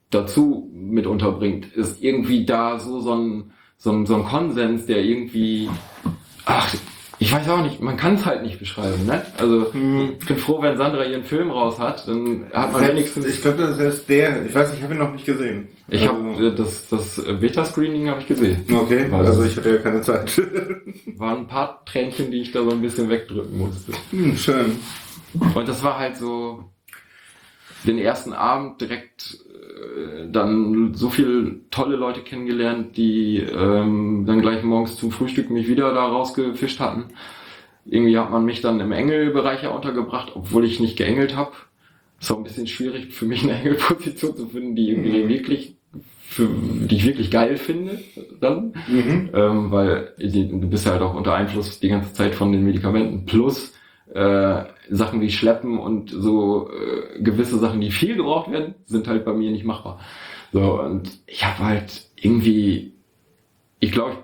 [0.09, 5.03] dazu mit unterbringt, ist irgendwie da so so ein, so ein, so ein Konsens, der
[5.03, 5.69] irgendwie,
[6.45, 6.73] ach,
[7.19, 9.25] ich weiß auch nicht, man kann es halt nicht beschreiben, ne?
[9.37, 13.25] Also, ich bin froh, wenn Sandra ihren Film raus hat, dann hat man Selbst, wenigstens,
[13.25, 15.67] ich glaube, das ist der, ich weiß, ich habe ihn noch nicht gesehen.
[15.87, 18.63] ich Also- habe das, das Beta-Screening habe ich gesehen.
[18.71, 20.37] Okay, Weil also ich hatte ja keine Zeit.
[21.17, 23.93] Waren ein paar Tränchen, die ich da so ein bisschen wegdrücken musste.
[24.11, 24.79] hm, schön.
[25.55, 26.65] Und das war halt so
[27.85, 29.46] den ersten Abend direkt äh,
[30.31, 35.93] dann so viele tolle Leute kennengelernt, die ähm, dann gleich morgens zum Frühstück mich wieder
[35.93, 37.05] da rausgefischt hatten.
[37.85, 41.53] Irgendwie hat man mich dann im Engelbereich ja untergebracht, obwohl ich nicht geengelt habe.
[42.19, 45.75] Ist auch ein bisschen schwierig für mich eine Engelposition zu finden, die irgendwie wirklich
[46.27, 47.99] für, die ich wirklich geil finde
[48.41, 48.73] dann.
[48.87, 49.29] Mhm.
[49.33, 53.25] Ähm, weil du bist ja halt auch unter Einfluss die ganze Zeit von den Medikamenten
[53.25, 53.73] plus
[54.13, 59.25] äh, Sachen wie Schleppen und so äh, gewisse Sachen, die viel gebraucht werden, sind halt
[59.25, 59.99] bei mir nicht machbar.
[60.53, 62.93] So, und ich habe halt irgendwie,
[63.79, 64.17] ich glaube,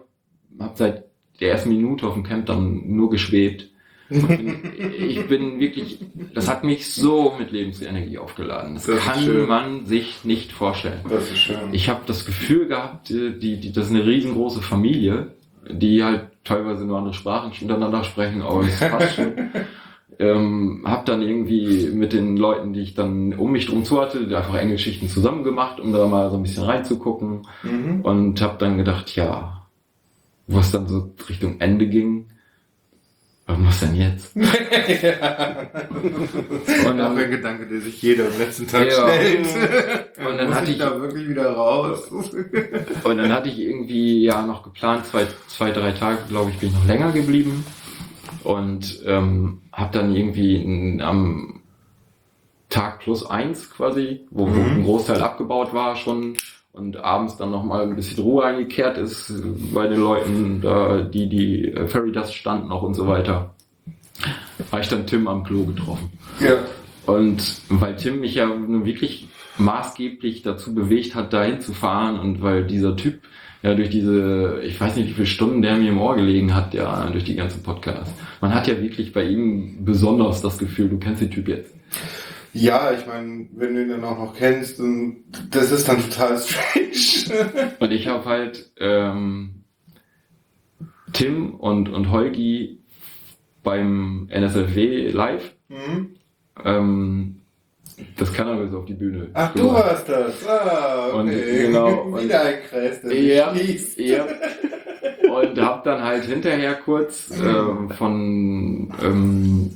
[0.56, 1.04] ich habe seit
[1.40, 3.70] der ersten Minute auf dem Camp dann nur geschwebt.
[4.10, 4.60] Bin,
[5.00, 6.00] ich bin wirklich,
[6.34, 8.76] das hat mich so mit Lebensenergie aufgeladen.
[8.76, 11.02] Das, Das kann man sich nicht vorstellen.
[11.10, 11.58] Das ist schön.
[11.72, 15.34] Ich habe das Gefühl gehabt, äh, die, die, das ist eine riesengroße Familie,
[15.70, 19.34] die halt teilweise nur andere Sprachen miteinander sprechen, aber es passt schon.
[20.20, 24.20] Ähm, hab dann irgendwie mit den Leuten, die ich dann um mich drum zu hatte,
[24.36, 28.02] einfach Engelschichten zusammen gemacht, um da mal so ein bisschen reinzugucken Mhm.
[28.02, 29.66] und hab dann gedacht, ja,
[30.48, 32.28] wo es dann so Richtung Ende ging,
[33.46, 34.36] was denn jetzt?
[34.36, 34.54] Und Auch
[36.98, 38.94] dann, ein Gedanke, der sich jeder am letzten Tag Ja.
[39.10, 39.48] stellt.
[40.18, 42.10] Und dann Muss hatte ich ich- da wirklich wieder raus.
[43.04, 46.70] Und dann hatte ich irgendwie ja noch geplant, zwei, zwei drei Tage, glaube ich, bin
[46.70, 47.66] ich noch länger geblieben.
[48.44, 51.62] Und ähm, habe dann irgendwie n- am
[52.70, 54.72] Tag plus eins quasi, wo, wo Mhm.
[54.78, 56.34] ein Großteil abgebaut war schon
[56.72, 59.32] und abends dann nochmal ein bisschen Ruhe eingekehrt ist
[59.74, 63.54] bei den Leuten, da, die die äh, Ferry Dust standen noch und so weiter,
[64.72, 66.10] habe ich dann Tim am Klo getroffen.
[66.40, 66.56] ja.
[67.06, 69.28] Und weil Tim mich ja nun wirklich
[69.58, 73.20] maßgeblich dazu bewegt hat, dahin zu fahren und weil dieser Typ
[73.64, 76.74] ja durch diese, ich weiß nicht, wie viele Stunden der mir im Ohr gelegen hat,
[76.74, 78.14] ja, durch die ganzen Podcasts.
[78.42, 81.74] Man hat ja wirklich bei ihm besonders das Gefühl, du kennst den Typ jetzt.
[82.54, 85.18] Ja, ich meine, wenn du ihn dann auch noch kennst, dann,
[85.50, 87.72] das ist dann total strange.
[87.80, 89.64] Und ich habe halt ähm,
[91.14, 92.80] Tim und, und Holgi
[93.64, 96.10] beim NSFW live, Mhm.
[96.64, 97.33] ähm,
[98.26, 99.30] das Cannabis auf die Bühne.
[99.34, 99.86] Ach, du gebracht.
[99.86, 100.48] warst das.
[100.48, 101.18] Ah, okay.
[101.18, 101.30] Und,
[101.66, 104.00] genau, und- Wieder ein Kreis, der Ja, schließt.
[104.00, 104.26] ja.
[105.34, 109.72] Und hab dann halt hinterher kurz ähm, von ähm,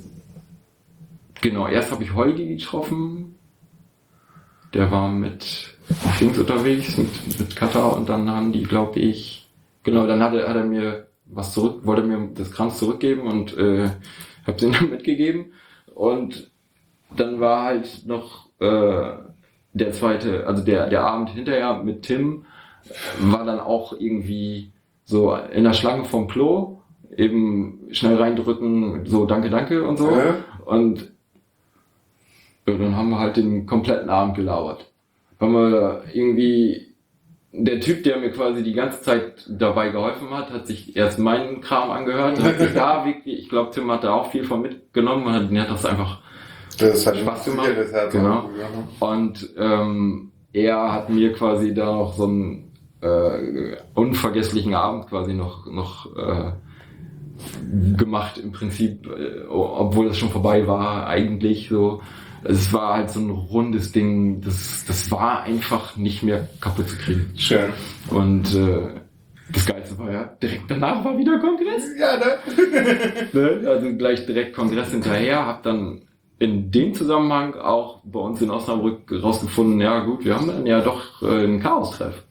[1.41, 3.35] genau, erst habe ich Holgi getroffen.
[4.73, 5.73] Der war mit
[6.19, 9.49] Dings unterwegs, mit, mit Katar und dann haben die, glaube ich,
[9.83, 13.57] genau, dann hat er, hat er mir was zurück, wollte mir das Kranz zurückgeben und
[13.57, 13.89] äh,
[14.45, 15.53] hab's ihm dann mitgegeben.
[15.95, 16.51] Und
[17.15, 19.11] dann war halt noch äh,
[19.73, 22.45] der zweite, also der, der Abend hinterher mit Tim,
[23.19, 24.71] war dann auch irgendwie
[25.05, 26.81] so in der Schlange vom Klo,
[27.15, 30.11] eben schnell reindrücken, so danke, danke und so.
[30.11, 30.35] Ja.
[30.65, 31.11] Und
[32.65, 34.91] dann haben wir halt den kompletten Abend gelabert.
[35.39, 36.93] Haben wir irgendwie,
[37.53, 41.61] der Typ, der mir quasi die ganze Zeit dabei geholfen hat, hat sich erst meinen
[41.61, 45.25] Kram angehört, hat sich da wirklich, ich glaube, Tim hat da auch viel von mitgenommen
[45.25, 46.21] und hat, hat das einfach
[46.79, 47.69] Das hat Spaß gemacht.
[47.77, 48.49] das Herz Genau.
[48.99, 52.71] und ähm, er hat mir quasi da noch so einen
[53.01, 56.51] äh, unvergesslichen Abend quasi noch, noch äh,
[57.97, 62.01] gemacht im Prinzip, äh, obwohl das schon vorbei war eigentlich so.
[62.43, 66.97] Es war halt so ein rundes Ding, das, das war einfach nicht mehr kaputt zu
[66.97, 67.31] kriegen.
[67.35, 67.71] Schön.
[68.09, 68.89] Und äh,
[69.53, 71.83] das Geilste war ja, direkt danach war wieder Kongress.
[71.99, 72.37] Ja, ne?
[73.61, 73.67] Ne?
[73.69, 76.01] Also gleich direkt Kongress hinterher, hab dann
[76.39, 80.81] in dem Zusammenhang auch bei uns in Osnabrück rausgefunden, ja gut, wir haben dann ja
[80.81, 82.23] doch äh, einen Chaos-Treff.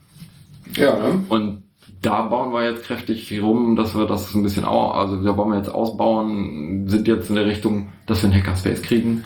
[0.77, 1.25] Ja, ne?
[1.29, 1.63] Und
[2.03, 5.51] da bauen wir jetzt kräftig rum, dass wir das ein bisschen auch, also da wollen
[5.51, 9.25] wir jetzt ausbauen, sind jetzt in der Richtung, dass wir einen Hackerspace kriegen.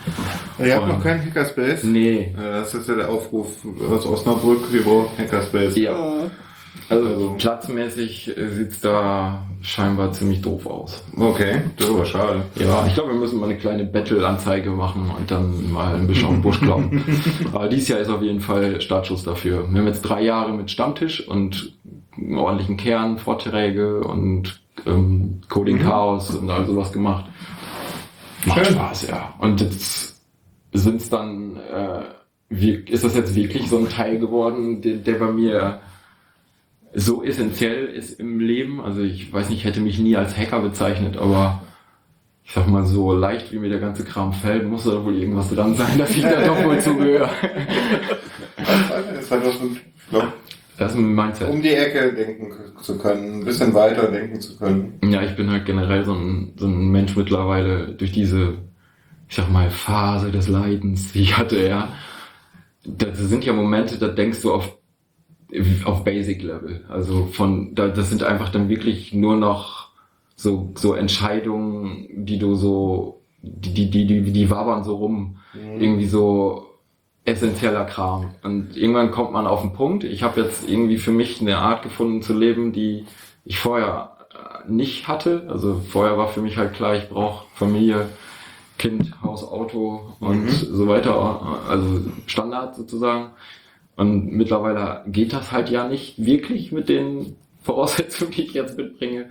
[0.57, 1.83] Ihr habt noch keinen Hackerspace?
[1.83, 2.33] Nee.
[2.35, 3.57] Das ist ja der Aufruf
[3.91, 5.75] aus Osnabrück, wir brauchen Hackerspace.
[5.77, 5.95] Ja.
[6.89, 11.03] Also, Also- platzmäßig äh, sieht's da scheinbar ziemlich doof aus.
[11.17, 12.41] Okay, das ist aber schade.
[12.55, 16.25] Ja, ich glaube, wir müssen mal eine kleine Battle-Anzeige machen und dann mal ein bisschen
[16.25, 17.03] auf den Busch kloppen.
[17.53, 19.67] Aber dieses Jahr ist auf jeden Fall Startschuss dafür.
[19.71, 21.73] Wir haben jetzt drei Jahre mit Stammtisch und
[22.17, 27.25] einen ordentlichen Kern, Vorträge und ähm, Coding Chaos und all sowas gemacht.
[28.45, 28.75] Macht Schön.
[28.75, 29.33] Spaß, ja.
[29.39, 30.19] Und jetzt
[30.73, 32.01] sind's dann, äh,
[32.49, 35.79] wie, ist das jetzt wirklich so ein Teil geworden, der, der bei mir
[36.93, 38.81] so essentiell ist im Leben.
[38.81, 41.61] Also ich weiß nicht, ich hätte mich nie als Hacker bezeichnet, aber
[42.43, 45.49] ich sag mal so leicht wie mir der ganze Kram fällt, muss da wohl irgendwas
[45.53, 47.29] dran sein, dass ich da doch wohl zugehöre.
[48.57, 50.33] Das ist halt was, ich glaube,
[50.77, 51.49] Das ist ein Mindset.
[51.49, 52.51] um die Ecke denken
[52.81, 54.99] zu können, ein bisschen weiter denken zu können.
[55.03, 58.57] Ja, ich bin halt generell so ein, so ein Mensch mittlerweile durch diese,
[59.29, 61.89] ich sag mal, Phase des Leidens, die ich hatte, ja.
[62.83, 64.77] Das sind ja Momente, da denkst du auf,
[65.85, 66.85] auf Basic Level.
[66.89, 69.89] Also von, da, das sind einfach dann wirklich nur noch
[70.35, 75.37] so, so Entscheidungen, die du so, die, die, die, die, die wabern so rum.
[75.79, 76.67] Irgendwie so
[77.25, 78.33] essentieller Kram.
[78.43, 80.03] Und irgendwann kommt man auf den Punkt.
[80.03, 83.05] Ich habe jetzt irgendwie für mich eine Art gefunden zu leben, die
[83.45, 85.47] ich vorher äh, nicht hatte.
[85.49, 88.09] Also vorher war für mich halt klar, ich brauche Familie,
[88.77, 91.61] Kind, Haus, Auto und so weiter.
[91.69, 93.31] Also Standard sozusagen.
[93.95, 99.29] Und mittlerweile geht das halt ja nicht wirklich mit den Voraussetzungen, die ich jetzt mitbringe.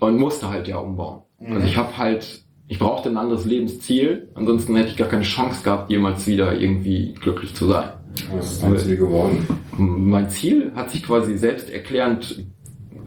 [0.00, 1.22] Und musste halt ja umbauen.
[1.40, 4.28] Also ich habe halt, ich brauchte ein anderes Lebensziel.
[4.34, 7.90] Ansonsten hätte ich gar keine Chance gehabt, jemals wieder irgendwie glücklich zu sein.
[8.32, 9.46] Was ist dein Ziel geworden?
[9.76, 12.44] Mein Ziel hat sich quasi selbst erklärend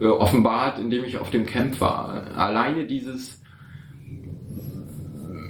[0.00, 2.36] äh, offenbart, indem ich auf dem Camp war.
[2.36, 3.41] Alleine dieses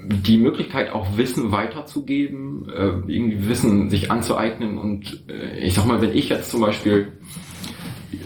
[0.05, 6.01] die Möglichkeit auch Wissen weiterzugeben, äh, irgendwie Wissen sich anzueignen und äh, ich sag mal,
[6.01, 7.13] wenn ich jetzt zum Beispiel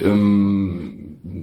[0.02, 0.96] ähm,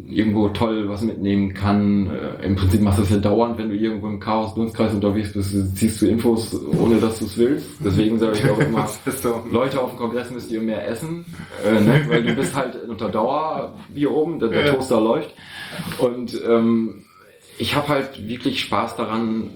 [0.10, 3.76] irgendwo toll was mitnehmen kann, äh, im Prinzip machst du das ja dauernd, wenn du
[3.76, 7.70] irgendwo im Chaos Dunstkreis unterwegs bist, ziehst du Infos, ohne dass du es willst.
[7.84, 8.88] Deswegen sage ich auch immer.
[9.52, 11.26] Leute auf dem Kongress müsst ihr mehr essen,
[11.66, 12.06] äh, ne?
[12.08, 14.74] weil du bist halt unter Dauer hier oben, der, der.
[14.74, 15.34] Toaster läuft.
[16.00, 17.04] Und ähm,
[17.58, 19.50] ich habe halt wirklich Spaß daran,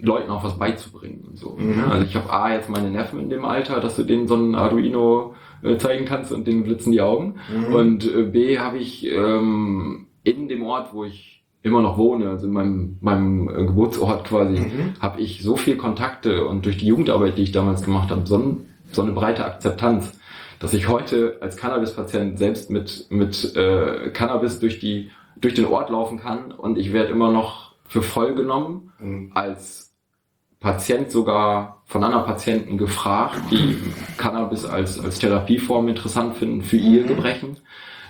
[0.00, 1.56] Leuten auch was beizubringen und so.
[1.58, 1.76] Mhm.
[1.76, 1.86] Ne?
[1.90, 4.54] Also ich habe A jetzt meine Neffen in dem Alter, dass du denen so ein
[4.54, 7.36] Arduino äh, zeigen kannst und denen blitzen die Augen.
[7.54, 7.74] Mhm.
[7.74, 12.46] Und äh, B habe ich ähm, in dem Ort, wo ich immer noch wohne, also
[12.46, 14.94] in meinem, meinem äh, Geburtsort quasi, Mhm.
[15.00, 18.58] habe ich so viel Kontakte und durch die Jugendarbeit, die ich damals gemacht habe, so,
[18.92, 20.18] so eine breite Akzeptanz,
[20.60, 25.10] dass ich heute als Cannabis-Patient selbst mit, mit äh, Cannabis durch, die,
[25.40, 29.32] durch den Ort laufen kann und ich werde immer noch für voll genommen, Mhm.
[29.34, 29.85] als
[30.66, 33.78] Patient sogar von anderen Patienten gefragt, die
[34.16, 37.58] Cannabis als, als Therapieform interessant finden für ihr Gebrechen.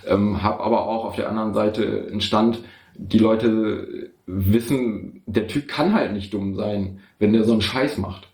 [0.07, 2.63] Ähm, habe aber auch auf der anderen Seite einen Stand,
[2.95, 7.99] die Leute wissen, der Typ kann halt nicht dumm sein, wenn der so einen Scheiß
[7.99, 8.27] macht.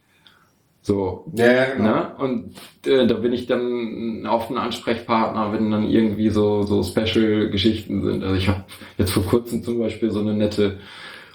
[0.82, 1.90] So, Ja, ja, genau.
[1.90, 2.16] Ne?
[2.18, 2.56] Und
[2.86, 8.24] äh, da bin ich dann auf einen Ansprechpartner, wenn dann irgendwie so, so Special-Geschichten sind.
[8.24, 8.64] Also ich habe
[8.98, 10.80] jetzt vor kurzem zum Beispiel so eine nette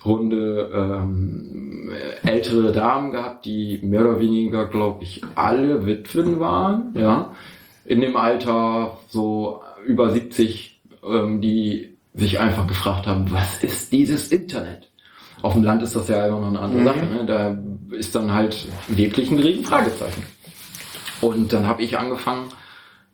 [0.09, 1.91] Runde ähm,
[2.25, 7.33] ältere Damen gehabt, die mehr oder weniger, glaube ich, alle Witwen waren, ja,
[7.85, 14.33] in dem Alter so über 70, ähm, die sich einfach gefragt haben, was ist dieses
[14.33, 14.89] Internet?
[15.43, 16.85] Auf dem Land ist das ja immer noch eine andere Mhm.
[16.87, 17.07] Sache.
[17.07, 17.25] Ne?
[17.27, 20.25] Da ist dann halt wirklich ein riesen Fragezeichen.
[21.21, 22.47] Und dann habe ich angefangen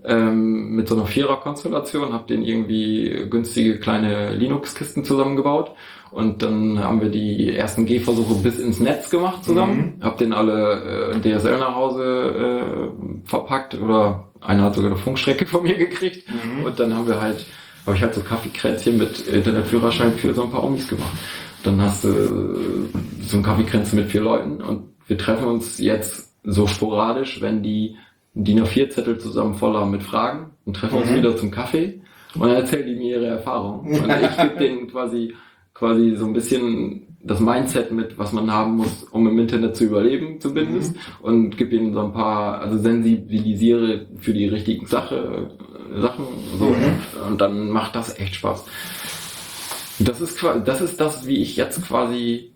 [0.04, 5.72] ähm, mit so einer Vierer-Konstellation, habe den irgendwie günstige kleine Linux-Kisten zusammengebaut.
[6.10, 11.12] Und dann haben wir die ersten Gehversuche bis ins Netz gemacht zusammen, hab den alle
[11.12, 16.28] äh, DSL nach Hause äh, verpackt oder einer hat sogar eine Funkstrecke von mir gekriegt.
[16.64, 17.44] Und dann haben wir halt,
[17.86, 21.16] habe ich halt so Kaffeekränzchen mit Internetführerschein für so ein paar Omis gemacht.
[21.64, 24.62] Dann hast du äh, so ein Kaffeekränzchen mit vier Leuten.
[24.62, 27.96] Und wir treffen uns jetzt so sporadisch, wenn die
[28.34, 32.00] DIN A4-Zettel zusammen voll haben mit Fragen und treffen uns wieder zum Kaffee
[32.34, 34.00] und dann erzählen die mir ihre Erfahrungen.
[34.00, 35.34] Und ich gebe denen quasi,
[35.72, 39.84] quasi so ein bisschen das Mindset mit, was man haben muss, um im Internet zu
[39.84, 40.94] überleben, zumindest.
[41.22, 45.50] Und gebe ihnen so ein paar, also sensibilisiere für die richtigen Sache,
[45.96, 46.24] Sachen.
[46.58, 46.74] So.
[47.26, 48.64] Und dann macht das echt Spaß.
[50.00, 52.50] Das ist, qua- das ist das, wie ich jetzt quasi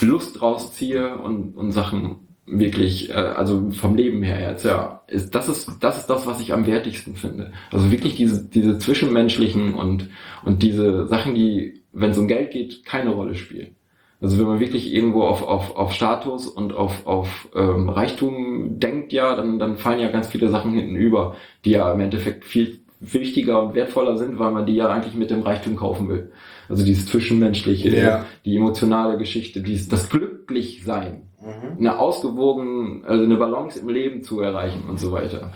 [0.00, 5.48] Lust rausziehe und, und Sachen wirklich, äh, also vom Leben her jetzt, ja, ist, das
[5.48, 7.52] ist, das ist das, was ich am wertigsten finde.
[7.70, 10.08] Also wirklich diese, diese zwischenmenschlichen und,
[10.44, 13.76] und diese Sachen, die, wenn es um Geld geht, keine Rolle spielen.
[14.20, 19.12] Also wenn man wirklich irgendwo auf, auf, auf Status und auf, auf ähm, Reichtum denkt,
[19.12, 22.80] ja, dann, dann fallen ja ganz viele Sachen hinten über, die ja im Endeffekt viel
[23.00, 26.32] wichtiger und wertvoller sind, weil man die ja eigentlich mit dem Reichtum kaufen will.
[26.68, 28.24] Also dieses Zwischenmenschliche, Ja.
[28.44, 31.78] die emotionale Geschichte, dieses, das Glücklichsein, Mhm.
[31.78, 35.52] eine ausgewogen, also eine Balance im Leben zu erreichen und so weiter.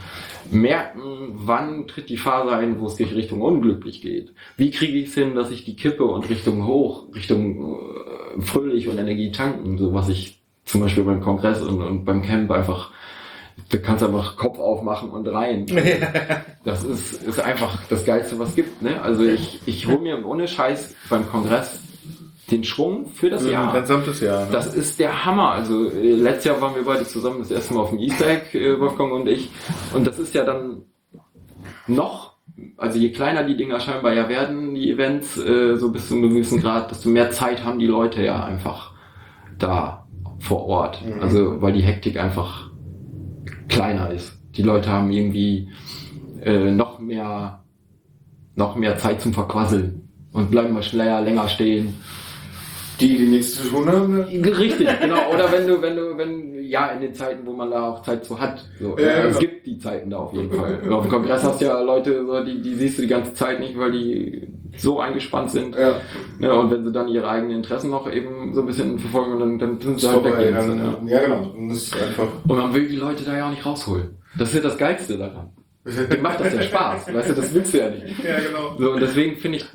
[0.50, 1.00] Merken,
[1.34, 4.32] wann tritt die Phase ein, wo es sich Richtung unglücklich geht.
[4.56, 7.74] Wie kriege ich es hin, dass ich die kippe und Richtung hoch, Richtung
[8.38, 12.22] äh, fröhlich und Energie tanken, so was ich zum Beispiel beim Kongress und, und beim
[12.22, 12.92] Camp einfach,
[13.70, 15.66] du kannst einfach Kopf aufmachen und rein.
[16.64, 18.82] Das ist, ist einfach das Geilste, was gibt.
[18.82, 19.02] Ne?
[19.02, 21.80] Also ich, ich hole mir ohne Scheiß beim Kongress
[22.52, 23.74] den Schwung für das Jahr.
[23.74, 24.46] Ein gesamtes Jahr.
[24.46, 24.52] Ne?
[24.52, 25.52] Das ist der Hammer.
[25.52, 28.56] Also äh, letztes Jahr waren wir beide zusammen das erste Mal auf dem Easter Egg,
[28.56, 29.50] äh, Wolfgang und ich.
[29.92, 30.82] Und das ist ja dann
[31.86, 32.36] noch,
[32.76, 36.30] also je kleiner die Dinger scheinbar ja werden, die Events, äh, so bis zu einem
[36.30, 38.92] gewissen Grad, desto mehr Zeit haben die Leute ja einfach
[39.58, 40.06] da
[40.38, 41.04] vor Ort.
[41.04, 41.22] Mhm.
[41.22, 42.70] Also weil die Hektik einfach
[43.72, 44.32] kleiner ist.
[44.56, 45.68] Die Leute haben irgendwie
[46.42, 47.62] äh, noch mehr
[48.54, 51.94] noch mehr Zeit zum Verquasseln und bleiben mal schneller länger stehen.
[53.00, 54.20] die, die nichts zu tun haben.
[54.20, 55.32] Richtig, genau.
[55.32, 58.24] Oder wenn du, wenn du, wenn, ja, in den Zeiten, wo man da auch Zeit
[58.24, 58.64] zu hat.
[58.80, 58.96] So.
[58.98, 59.38] Ja, Ja, es genau.
[59.40, 60.80] gibt die Zeiten da auf jeden Fall.
[60.90, 63.60] Auf dem Kongress hast du ja Leute, so, die, die siehst du die ganze Zeit
[63.60, 65.76] nicht, weil die so eingespannt sind.
[65.76, 66.00] Ja.
[66.40, 69.58] Ja, und wenn sie dann ihre eigenen Interessen noch eben so ein bisschen verfolgen, dann,
[69.58, 70.32] dann sind sie halt weg.
[70.32, 70.44] vorbei.
[70.46, 70.98] jetzt, Ja, ja.
[71.06, 71.50] ja, genau.
[71.54, 72.28] Und das ist einfach.
[72.48, 74.16] Und man will die Leute da ja auch nicht rausholen.
[74.38, 75.50] Das ist ja das Geilste daran.
[75.84, 77.12] Dem macht das ja Spaß.
[77.12, 78.24] Weißt du, das willst du ja nicht.
[78.24, 78.76] Ja, genau.
[78.78, 79.66] So, und deswegen finde ich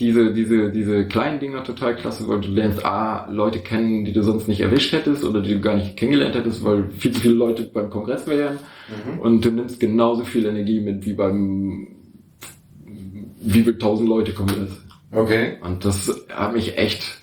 [0.00, 4.22] diese, diese, diese kleinen Dinger total klasse, weil du lernst A, Leute kennen, die du
[4.22, 7.34] sonst nicht erwischt hättest oder die du gar nicht kennengelernt hättest, weil viel zu viele
[7.34, 8.58] Leute beim Kongress wären.
[9.20, 11.88] Und du nimmst genauso viel Energie mit wie beim
[13.40, 14.70] wie viel tausend Leute Kongress.
[15.12, 15.58] Okay.
[15.62, 17.22] Und das hat mich echt.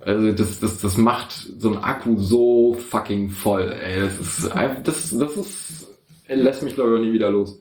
[0.00, 3.72] Also das, das, das macht so ein Akku so fucking voll.
[3.72, 5.88] Ey, das ist einfach, das, das ist,
[6.28, 7.60] lässt mich glaube ich nie wieder los.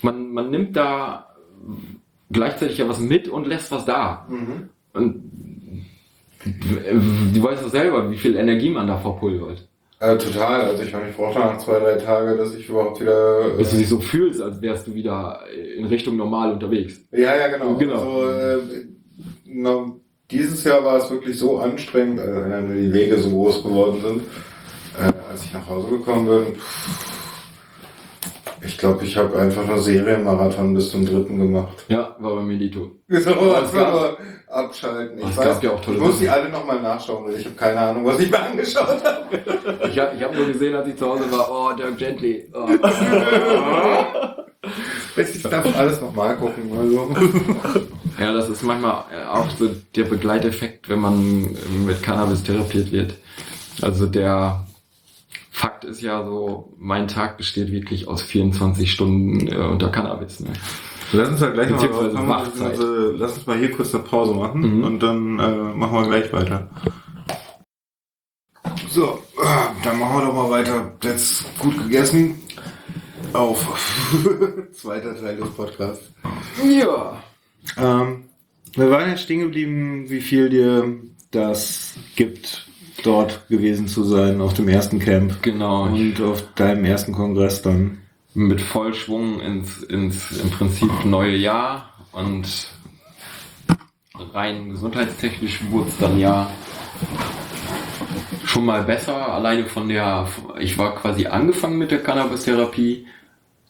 [0.00, 1.34] Man, man nimmt da
[2.30, 4.26] gleichzeitig ja was mit und lässt was da.
[4.92, 5.22] Und
[7.34, 9.66] du weißt doch selber, wie viel Energie man da verpulvert.
[9.98, 10.62] Äh, total.
[10.62, 13.50] Also ich meine, ich brauche nach zwei, drei Tage, dass ich überhaupt wieder.
[13.58, 15.40] Dass du Äh, dich so fühlst, als wärst du wieder
[15.76, 17.00] in Richtung normal unterwegs.
[17.12, 17.74] ja, ja, genau.
[17.76, 18.22] Genau.
[18.22, 18.58] Also, äh,
[19.44, 19.92] na,
[20.30, 24.22] dieses Jahr war es wirklich so anstrengend, wenn die Wege so groß geworden sind,
[24.98, 26.54] äh, als ich nach Hause gekommen bin.
[28.62, 31.84] Ich glaube, ich habe einfach nur Serienmarathon bis zum dritten gemacht.
[31.88, 32.90] Ja, war bei mir Dito.
[33.08, 34.16] So, war
[34.48, 35.18] abschalten.
[35.18, 37.54] Ich Es weiß, ja auch tolle ich muss die alle nochmal nachschauen, weil ich habe
[37.54, 39.88] keine Ahnung, was ich mir angeschaut habe.
[39.88, 42.52] Ich habe ich hab nur gesehen, als ich zu Hause war, oh, Dirk Gently.
[42.52, 42.68] Oh.
[45.16, 46.70] Ich darf alles nochmal gucken.
[46.78, 47.10] Also.
[48.20, 51.56] Ja, das ist manchmal auch so der Begleiteffekt, wenn man
[51.86, 53.14] mit Cannabis therapiert wird.
[53.82, 54.66] Also der
[55.50, 60.40] Fakt ist ja so, mein Tag besteht wirklich aus 24 Stunden äh, unter Cannabis.
[60.40, 60.50] Ne?
[61.12, 62.70] Lass uns da gleich mal, machen, Wachzeit.
[62.70, 64.84] also, lass uns mal hier kurz eine Pause machen Mhm.
[64.84, 66.70] und dann äh, machen wir gleich weiter.
[68.90, 69.22] So,
[69.84, 70.92] dann machen wir doch mal weiter.
[71.02, 72.40] Jetzt gut gegessen.
[73.32, 73.64] Auf.
[74.72, 76.12] Zweiter Teil des Podcasts.
[76.64, 77.22] Ja.
[77.76, 78.24] Ähm,
[78.74, 80.96] wir waren jetzt stehen geblieben, wie viel dir
[81.30, 82.66] das gibt,
[83.02, 85.84] dort gewesen zu sein, auf dem ersten Camp Genau.
[85.84, 87.98] Und auf deinem ersten Kongress dann.
[88.34, 92.68] mit Vollschwung ins, ins im Prinzip neue Jahr und
[94.32, 96.50] rein gesundheitstechnisch wurde es dann ja
[98.44, 99.32] schon mal besser.
[99.32, 100.28] Alleine von der,
[100.58, 103.06] ich war quasi angefangen mit der Cannabis-Therapie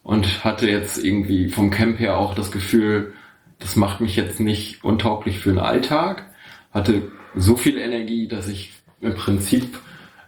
[0.03, 3.13] und hatte jetzt irgendwie vom Camp her auch das Gefühl,
[3.59, 6.25] das macht mich jetzt nicht untauglich für den Alltag.
[6.73, 9.79] Hatte so viel Energie, dass ich im Prinzip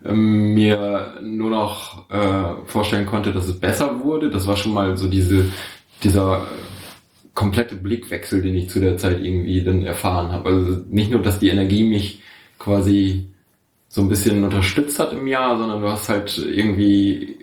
[0.05, 4.31] ähm, mir nur noch äh, vorstellen konnte, dass es besser wurde.
[4.31, 5.47] Das war schon mal so diese,
[6.03, 6.47] dieser
[7.35, 10.51] komplette Blickwechsel, den ich zu der Zeit irgendwie dann erfahren habe.
[10.51, 12.23] Also nicht nur, dass die Energie mich
[12.59, 13.28] quasi
[13.89, 17.36] so ein bisschen unterstützt hat im Jahr, sondern du hast halt irgendwie,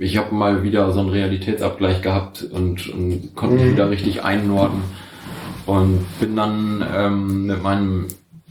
[0.00, 4.82] ich habe mal wieder so einen Realitätsabgleich gehabt und, und konnte mich wieder richtig einnorden
[5.66, 8.06] und bin dann ähm, mit meinem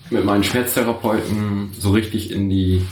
[0.10, 2.86] mit meinen Schmerztherapeuten so richtig in die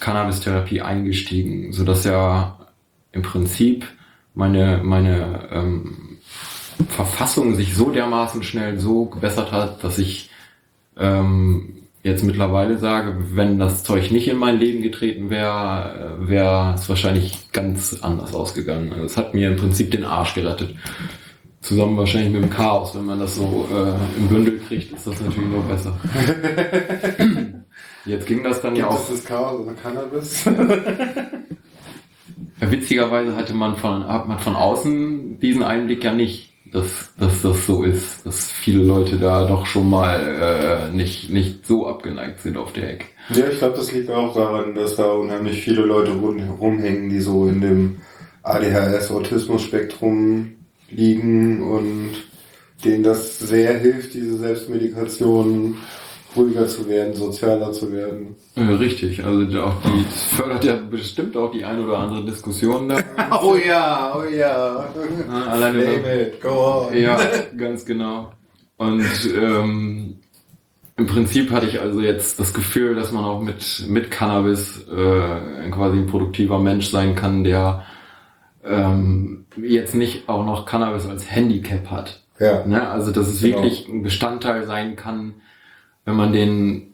[0.00, 2.58] Cannabis-Therapie eingestiegen, so dass ja
[3.12, 3.86] im Prinzip
[4.34, 6.18] meine meine ähm,
[6.88, 10.30] Verfassung sich so dermaßen schnell so gebessert hat, dass ich
[10.96, 16.74] ähm, jetzt mittlerweile sage, wenn das Zeug nicht in mein Leben getreten wäre, äh, wäre
[16.74, 18.92] es wahrscheinlich ganz anders ausgegangen.
[18.92, 20.74] Also es hat mir im Prinzip den Arsch gerettet.
[21.60, 22.94] Zusammen wahrscheinlich mit dem Chaos.
[22.94, 25.94] Wenn man das so äh, im Bündel kriegt, ist das natürlich noch besser.
[28.06, 29.08] Jetzt ging das dann ja auch.
[29.08, 30.46] das Chaos oder Cannabis?
[32.60, 37.66] Witzigerweise hatte man von, hat man von außen diesen Einblick ja nicht, dass, dass das
[37.66, 42.56] so ist, dass viele Leute da doch schon mal äh, nicht, nicht so abgeneigt sind
[42.56, 43.06] auf der Ecke.
[43.30, 47.20] Ja, ich glaube, das liegt auch daran, dass da unheimlich viele Leute rum, rumhängen, die
[47.20, 47.96] so in dem
[48.42, 50.52] ADHS-Autismus-Spektrum
[50.90, 52.10] liegen und
[52.84, 55.76] denen das sehr hilft, diese Selbstmedikation
[56.36, 58.36] ruhiger zu werden, sozialer zu werden.
[58.54, 60.04] Äh, richtig, also auch die
[60.36, 62.98] fördert ja bestimmt auch die ein oder andere Diskussion da.
[63.42, 64.88] Oh ja, oh ja.
[65.28, 66.96] Alleine Name it, go on.
[66.96, 67.18] Ja,
[67.56, 68.32] ganz genau.
[68.76, 69.04] Und
[69.36, 70.16] ähm,
[70.96, 75.70] im Prinzip hatte ich also jetzt das Gefühl, dass man auch mit, mit Cannabis äh,
[75.70, 77.84] quasi ein produktiver Mensch sein kann, der
[78.64, 82.22] ähm, jetzt nicht auch noch Cannabis als Handicap hat.
[82.38, 82.64] Ja.
[82.66, 82.88] Ne?
[82.88, 83.56] Also dass es Genau.
[83.58, 85.34] wirklich ein Bestandteil sein kann,
[86.04, 86.86] wenn man den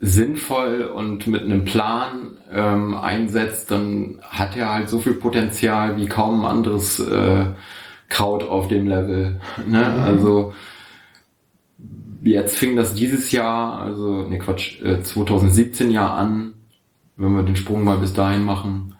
[0.00, 6.06] sinnvoll und mit einem Plan ähm, einsetzt, dann hat er halt so viel Potenzial wie
[6.06, 7.46] kaum ein anderes äh,
[8.08, 9.40] Kraut auf dem Level.
[9.66, 9.84] Ne?
[9.86, 10.52] Also
[12.22, 16.54] jetzt fing das dieses Jahr, also ne Quatsch, äh, 2017 Jahr an,
[17.16, 18.94] wenn wir den Sprung mal bis dahin machen,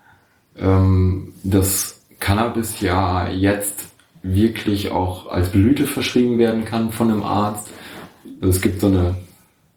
[0.58, 7.70] ähm, dass Cannabis ja jetzt wirklich auch als Blüte verschrieben werden kann von einem Arzt.
[8.40, 9.16] Also es gibt so eine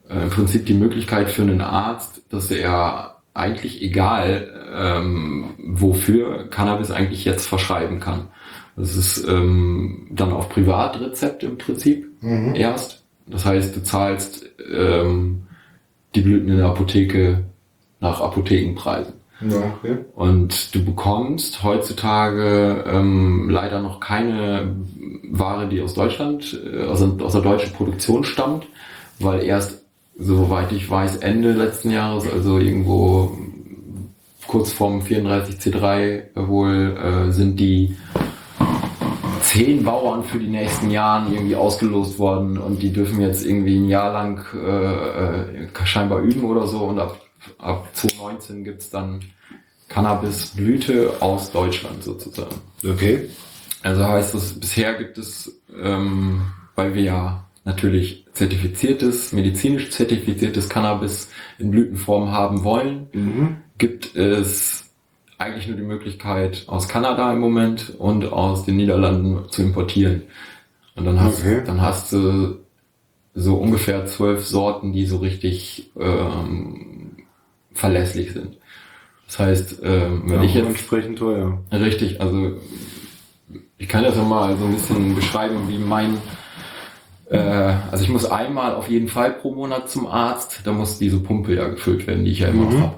[0.09, 6.91] äh, im Prinzip die Möglichkeit für einen Arzt, dass er eigentlich egal ähm, wofür Cannabis
[6.91, 8.27] eigentlich jetzt verschreiben kann.
[8.75, 12.07] Das ist ähm, dann auf Privatrezept im Prinzip
[12.55, 13.03] erst.
[13.27, 15.43] Das heißt, du zahlst ähm,
[16.15, 17.43] die Blüten in der Apotheke
[17.99, 19.13] nach Apothekenpreisen.
[19.41, 19.97] Ja, okay.
[20.15, 24.75] Und du bekommst heutzutage ähm, leider noch keine
[25.31, 28.67] Ware, die aus Deutschland, äh, aus der deutschen Produktion stammt,
[29.19, 29.85] weil erst,
[30.17, 33.37] soweit ich weiß, Ende letzten Jahres, also irgendwo
[34.47, 37.95] kurz vorm 34C3 wohl, äh, sind die
[39.41, 43.87] zehn Bauern für die nächsten Jahren irgendwie ausgelost worden und die dürfen jetzt irgendwie ein
[43.87, 47.17] Jahr lang äh, äh, scheinbar üben oder so und ab,
[47.59, 49.21] ab 2019 gibt's dann
[49.87, 52.55] Cannabisblüte aus Deutschland sozusagen.
[52.87, 53.29] Okay.
[53.83, 56.41] Also heißt es, bisher gibt es, ähm,
[56.75, 63.57] weil wir ja natürlich zertifiziertes, medizinisch zertifiziertes Cannabis in Blütenform haben wollen, Mhm.
[63.77, 64.85] gibt es
[65.37, 70.23] eigentlich nur die Möglichkeit aus Kanada im Moment und aus den Niederlanden zu importieren.
[70.95, 71.61] Und dann hast, Okay.
[71.65, 72.59] dann hast du
[73.35, 76.88] so ungefähr zwölf Sorten, die so richtig ähm,
[77.79, 78.57] verlässlich sind.
[79.27, 81.59] Das heißt, ähm, wenn Ja, ich jetzt entsprechend teuer.
[81.71, 82.57] Richtig, also
[83.77, 86.17] ich kann das ja mal so ein bisschen beschreiben, wie mein,
[87.29, 91.19] äh, also ich muss einmal auf jeden Fall pro Monat zum Arzt, da muss diese
[91.19, 92.95] Pumpe ja gefüllt werden, die ich ja immer noch habe.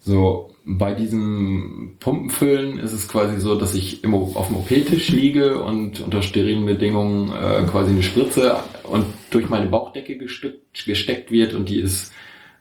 [0.00, 5.62] So, bei diesem Pumpenfüllen ist es quasi so, dass ich immer auf dem OP-Tisch liege
[5.62, 11.54] und unter sterilen Bedingungen äh, quasi eine Spritze und durch meine Bauchdecke gesteckt, gesteckt wird
[11.54, 12.12] und die ist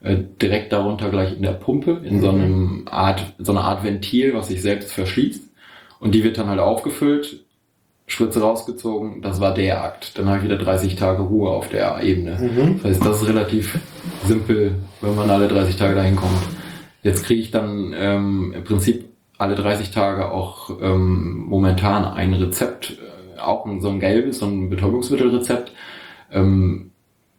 [0.01, 4.33] äh, direkt darunter gleich in der Pumpe, in so einem Art, so einer Art Ventil,
[4.33, 5.43] was sich selbst verschließt.
[5.99, 7.43] Und die wird dann halt aufgefüllt,
[8.07, 10.17] Spritze rausgezogen, das war der Akt.
[10.17, 12.37] Dann habe ich wieder 30 Tage Ruhe auf der Ebene.
[12.77, 13.77] Das heißt, das ist relativ
[14.25, 16.41] simpel, wenn man alle 30 Tage dahin kommt.
[17.03, 19.05] Jetzt kriege ich dann ähm, im Prinzip
[19.37, 22.97] alle 30 Tage auch ähm, momentan ein Rezept,
[23.37, 25.71] äh, auch ein, so ein gelbes, so ein Betäubungsmittelrezept,
[26.31, 26.91] ähm,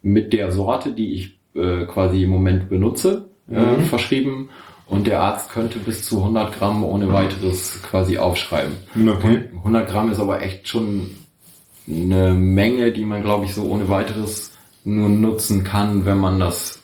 [0.02, 4.48] mit der Sorte, die ich äh, quasi im Moment benutze, äh, verschrieben.
[4.86, 8.72] Und der Arzt könnte bis zu 100 Gramm ohne weiteres quasi aufschreiben.
[9.08, 9.44] Okay.
[9.58, 11.10] 100 Gramm ist aber echt schon
[11.88, 14.50] eine Menge, die man, glaube ich, so ohne weiteres
[14.84, 16.82] nur nutzen kann, wenn man das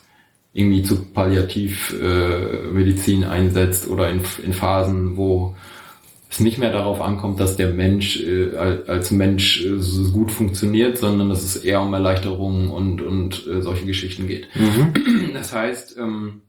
[0.53, 5.53] irgendwie zu Palliativmedizin äh, einsetzt oder in, in Phasen, wo
[6.29, 10.31] es nicht mehr darauf ankommt, dass der Mensch äh, al- als Mensch äh, so gut
[10.31, 14.47] funktioniert, sondern dass es eher um Erleichterungen und, und äh, solche Geschichten geht.
[15.33, 16.41] Das heißt, ähm,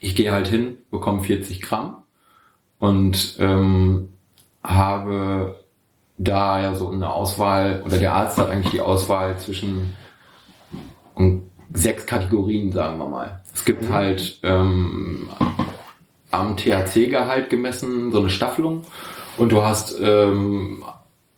[0.00, 1.96] ich gehe halt hin, bekomme 40 Gramm
[2.78, 4.08] und ähm,
[4.62, 5.56] habe
[6.18, 9.94] da ja so eine Auswahl, oder der Arzt hat eigentlich die Auswahl zwischen
[11.14, 11.42] um,
[11.72, 13.40] sechs Kategorien, sagen wir mal.
[13.54, 15.28] Es gibt halt ähm,
[16.30, 18.82] am THC-Gehalt gemessen so eine Staffelung
[19.36, 20.84] und du hast ähm,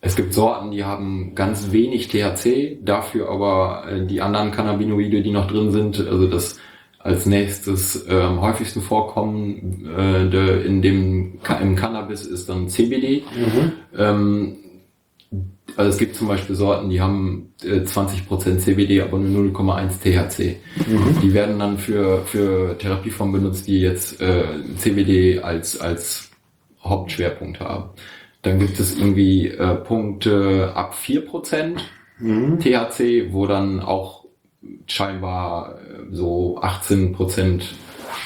[0.01, 5.31] es gibt Sorten, die haben ganz wenig THC, dafür aber äh, die anderen Cannabinoide, die
[5.31, 6.59] noch drin sind, also das
[6.97, 13.23] als nächstes äh, am häufigsten vorkommen äh, de, in dem im Cannabis ist dann CBD.
[13.97, 14.57] Ähm,
[15.77, 20.57] also es gibt zum Beispiel Sorten, die haben äh, 20% CBD, aber nur 0,1 THC.
[21.21, 24.43] Die werden dann für, für Therapieformen benutzt, die jetzt äh,
[24.77, 26.29] CBD als, als
[26.83, 27.91] Hauptschwerpunkt haben.
[28.41, 31.77] Dann gibt es irgendwie äh, Punkte ab 4%
[32.59, 34.25] THC, wo dann auch
[34.87, 37.61] scheinbar äh, so 18%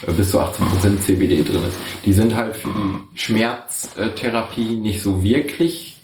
[0.08, 1.78] äh, bis zu 18% CBD drin ist.
[2.06, 5.95] Die sind halt für die Schmerztherapie nicht so wirklich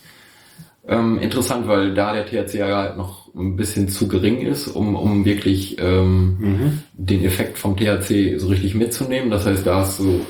[0.91, 4.95] ähm, interessant, weil da der THC ja halt noch ein bisschen zu gering ist, um,
[4.95, 9.31] um wirklich ähm, den Effekt vom THC so richtig mitzunehmen.
[9.31, 10.25] Das heißt, da hast du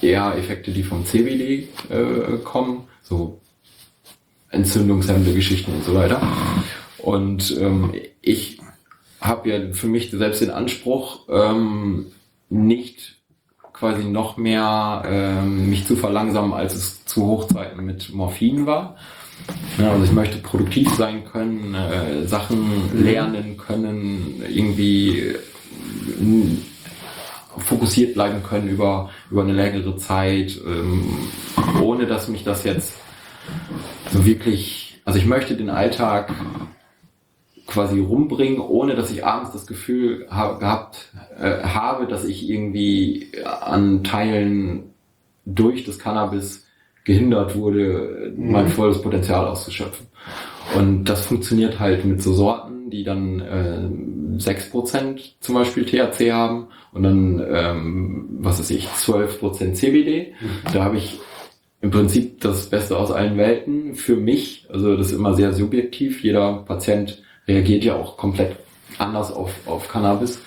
[0.00, 3.40] eher Effekte, die vom CBD äh, kommen, so
[4.50, 6.20] entzündungshemmende Geschichten und so weiter.
[6.98, 8.58] Und ähm, ich
[9.20, 12.06] habe ja für mich selbst den Anspruch, ähm,
[12.48, 13.18] nicht
[13.72, 18.96] quasi noch mehr ähm, mich zu verlangsamen, als es zu Hochzeiten mit Morphin war.
[19.78, 25.38] Also ich möchte produktiv sein können, äh, Sachen lernen können, irgendwie äh,
[27.58, 31.28] fokussiert bleiben können über, über eine längere Zeit, ähm,
[31.80, 32.94] ohne dass mich das jetzt
[34.10, 36.32] so wirklich, also ich möchte den Alltag
[37.66, 43.28] quasi rumbringen, ohne dass ich abends das Gefühl ha gehabt äh, habe, dass ich irgendwie
[43.44, 44.92] an Teilen
[45.44, 46.66] durch das Cannabis
[47.04, 50.06] gehindert wurde, mein volles Potenzial auszuschöpfen.
[50.76, 56.68] Und das funktioniert halt mit so Sorten, die dann äh, 6% zum Beispiel THC haben
[56.92, 60.34] und dann, ähm, was weiß ich, 12% CBD.
[60.72, 61.18] Da habe ich
[61.80, 64.66] im Prinzip das Beste aus allen Welten für mich.
[64.70, 66.22] Also das ist immer sehr subjektiv.
[66.22, 68.56] Jeder Patient reagiert ja auch komplett
[68.98, 70.40] anders auf, auf Cannabis.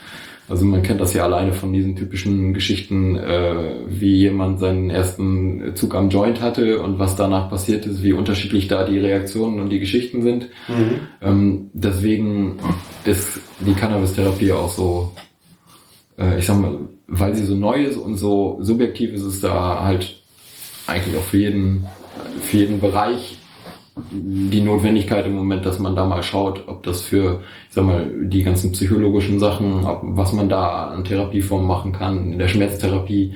[0.47, 5.75] Also man kennt das ja alleine von diesen typischen Geschichten, äh, wie jemand seinen ersten
[5.75, 9.69] Zug am Joint hatte und was danach passiert ist, wie unterschiedlich da die Reaktionen und
[9.69, 10.49] die Geschichten sind.
[11.21, 12.59] Ähm, deswegen
[13.05, 15.13] ist die Cannabis-Therapie auch so,
[16.19, 16.77] äh, ich sag mal,
[17.07, 20.21] weil sie so neu ist und so subjektiv ist, ist da halt
[20.85, 21.87] eigentlich auch für jeden,
[22.41, 23.39] für jeden Bereich
[24.11, 28.05] die Notwendigkeit im Moment, dass man da mal schaut, ob das für, ich sag mal,
[28.23, 32.33] die ganzen psychologischen Sachen, ob, was man da an Therapieformen machen kann.
[32.33, 33.33] In der Schmerztherapie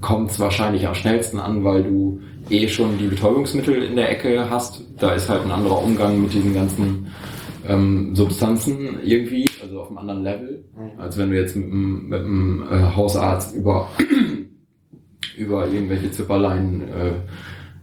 [0.00, 4.50] kommt es wahrscheinlich am schnellsten an, weil du eh schon die Betäubungsmittel in der Ecke
[4.50, 4.82] hast.
[4.98, 7.06] Da ist halt ein anderer Umgang mit diesen ganzen
[7.66, 10.64] ähm, Substanzen irgendwie, also auf einem anderen Level,
[10.98, 13.88] als wenn du jetzt mit einem, mit einem äh, Hausarzt über
[15.36, 17.12] über irgendwelche Zipperlein, äh,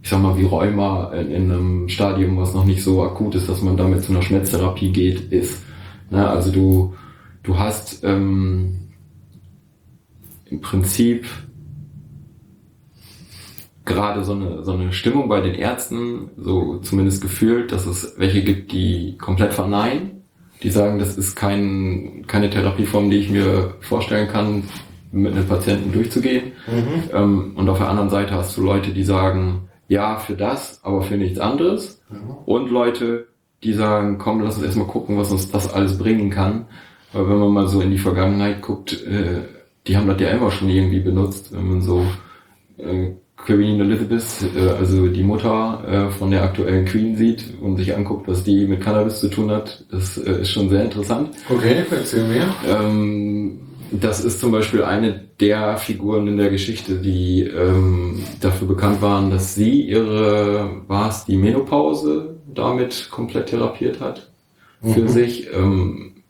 [0.03, 3.47] ich sag mal wie Rheuma in, in einem Stadium, was noch nicht so akut ist,
[3.47, 5.63] dass man damit zu einer Schmerztherapie geht, ist.
[6.09, 6.27] Ne?
[6.27, 6.95] Also du,
[7.43, 8.89] du hast ähm,
[10.45, 11.25] im Prinzip
[13.85, 18.43] gerade so eine, so eine Stimmung bei den Ärzten, so zumindest gefühlt, dass es welche
[18.43, 20.23] gibt, die komplett verneinen,
[20.63, 24.63] die sagen, das ist kein, keine Therapieform, die ich mir vorstellen kann,
[25.11, 26.53] mit einem Patienten durchzugehen.
[27.13, 31.01] Ähm, und auf der anderen Seite hast du Leute, die sagen, ja, für das, aber
[31.01, 32.01] für nichts anderes.
[32.45, 33.27] Und Leute,
[33.61, 36.65] die sagen, komm, lass uns erstmal gucken, was uns das alles bringen kann.
[37.11, 39.41] Weil wenn man mal so in die Vergangenheit guckt, äh,
[39.85, 42.05] die haben das ja immer schon irgendwie benutzt, wenn man so
[42.77, 44.23] äh, Queen Elizabeth,
[44.55, 48.65] äh, also die Mutter äh, von der aktuellen Queen sieht und sich anguckt, was die
[48.67, 51.31] mit Cannabis zu tun hat, das äh, ist schon sehr interessant.
[51.49, 52.45] Okay, erzähl mir.
[52.65, 53.59] Ähm,
[53.91, 59.29] das ist zum Beispiel eine der Figuren in der Geschichte, die ähm, dafür bekannt waren,
[59.29, 64.31] dass sie ihre, war es die Menopause damit komplett therapiert hat
[64.81, 65.47] für sich.
[65.53, 66.23] Ähm,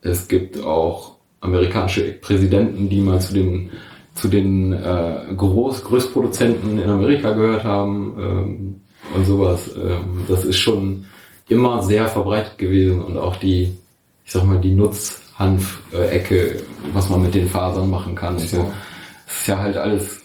[0.00, 3.70] es gibt auch amerikanische Präsidenten, die mal zu den
[4.14, 8.80] zu den äh, Groß Größtproduzenten in Amerika gehört haben ähm,
[9.14, 9.70] und sowas.
[9.74, 11.06] Ähm, das ist schon
[11.48, 13.72] immer sehr verbreitet gewesen und auch die,
[14.24, 14.74] ich sag mal, die
[15.38, 18.34] Nutzhanf-Ecke, was man mit den Fasern machen kann.
[18.34, 18.70] und So.
[19.26, 20.20] Das ist ja halt alles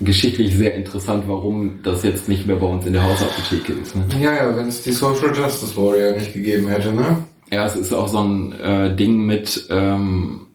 [0.00, 3.94] geschichtlich sehr interessant, warum das jetzt nicht mehr bei uns in der Hausapotheke ist.
[3.94, 4.04] Ne?
[4.20, 7.24] Ja, ja, wenn es die Social Justice Warrior nicht gegeben hätte, ne?
[7.52, 10.46] Ja, es ist auch so ein äh, Ding mit ähm,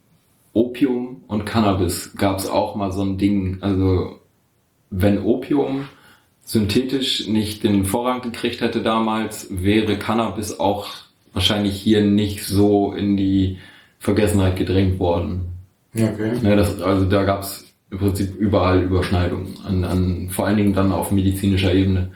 [0.53, 3.57] Opium und Cannabis gab es auch mal so ein Ding.
[3.62, 4.20] Also
[4.90, 5.90] wenn Opium
[6.44, 10.88] synthetisch nicht den Vorrang gekriegt hätte damals, wäre Cannabis auch
[11.34, 13.57] wahrscheinlich hier nicht so in die
[14.06, 15.48] Vergessenheit gedrängt worden.
[15.95, 16.34] Okay.
[16.44, 20.73] Ja, das, also da gab es im Prinzip überall Überschneidungen, an, an, vor allen Dingen
[20.73, 22.11] dann auf medizinischer Ebene.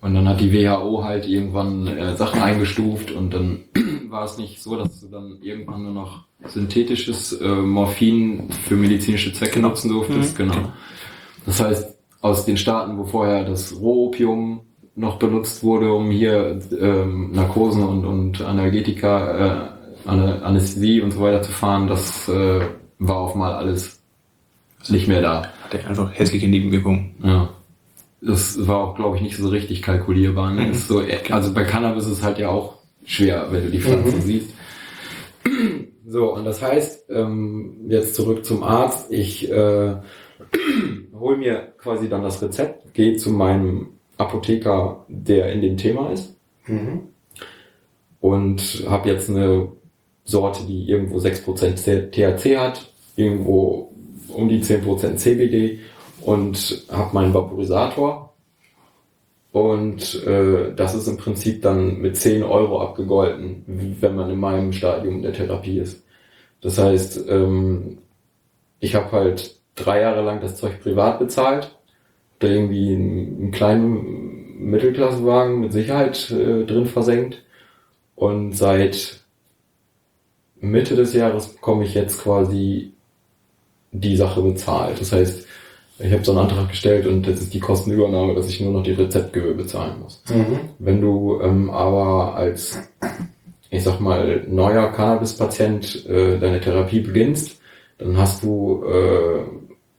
[0.00, 3.60] Und dann hat die WHO halt irgendwann äh, Sachen eingestuft und dann
[4.08, 9.32] war es nicht so, dass du dann irgendwann nur noch synthetisches äh, Morphin für medizinische
[9.32, 10.36] Zwecke nutzen durftest.
[10.36, 10.72] Genau.
[11.46, 14.60] Das heißt, aus den Staaten, wo vorher das Rohopium
[14.94, 19.77] noch benutzt wurde, um hier ähm, Narkosen und, und Analgetika, äh,
[20.08, 22.60] Anästhesie und so weiter zu fahren, das äh,
[22.98, 24.00] war auf mal alles
[24.88, 25.52] nicht mehr da.
[25.62, 27.14] Hatte einfach hässliche Nebenwirkungen.
[27.22, 27.50] Ja.
[28.20, 30.52] Das war auch, glaube ich, nicht so richtig kalkulierbar.
[30.52, 30.70] Ne?
[30.70, 34.20] Ist so, also bei Cannabis ist es halt ja auch schwer, wenn du die Pflanze
[34.20, 34.50] siehst.
[36.06, 39.96] So, und das heißt, ähm, jetzt zurück zum Arzt, ich äh,
[41.12, 46.34] hole mir quasi dann das Rezept, gehe zu meinem Apotheker, der in dem Thema ist
[48.20, 49.68] und habe jetzt eine
[50.28, 53.92] Sorte, die irgendwo 6% THC hat, irgendwo
[54.28, 55.78] um die 10% CBD
[56.20, 58.34] und habe meinen Vaporisator.
[59.52, 64.72] Und äh, das ist im Prinzip dann mit 10 Euro abgegolten, wenn man in meinem
[64.74, 66.04] Stadium der Therapie ist.
[66.60, 67.98] Das heißt, ähm,
[68.80, 71.74] ich habe halt drei Jahre lang das Zeug privat bezahlt,
[72.40, 77.42] da irgendwie einen, einen kleinen Mittelklassewagen mit Sicherheit äh, drin versenkt.
[78.14, 79.20] Und seit
[80.60, 82.92] Mitte des Jahres bekomme ich jetzt quasi
[83.92, 85.00] die Sache bezahlt.
[85.00, 85.46] Das heißt,
[86.00, 88.82] ich habe so einen Antrag gestellt und jetzt ist die Kostenübernahme, dass ich nur noch
[88.82, 90.22] die Rezeptgebühr bezahlen muss.
[90.78, 92.78] Wenn du ähm, aber als,
[93.70, 97.60] ich sag mal, neuer Cannabis-Patient äh, deine Therapie beginnst,
[97.98, 99.42] dann hast du äh,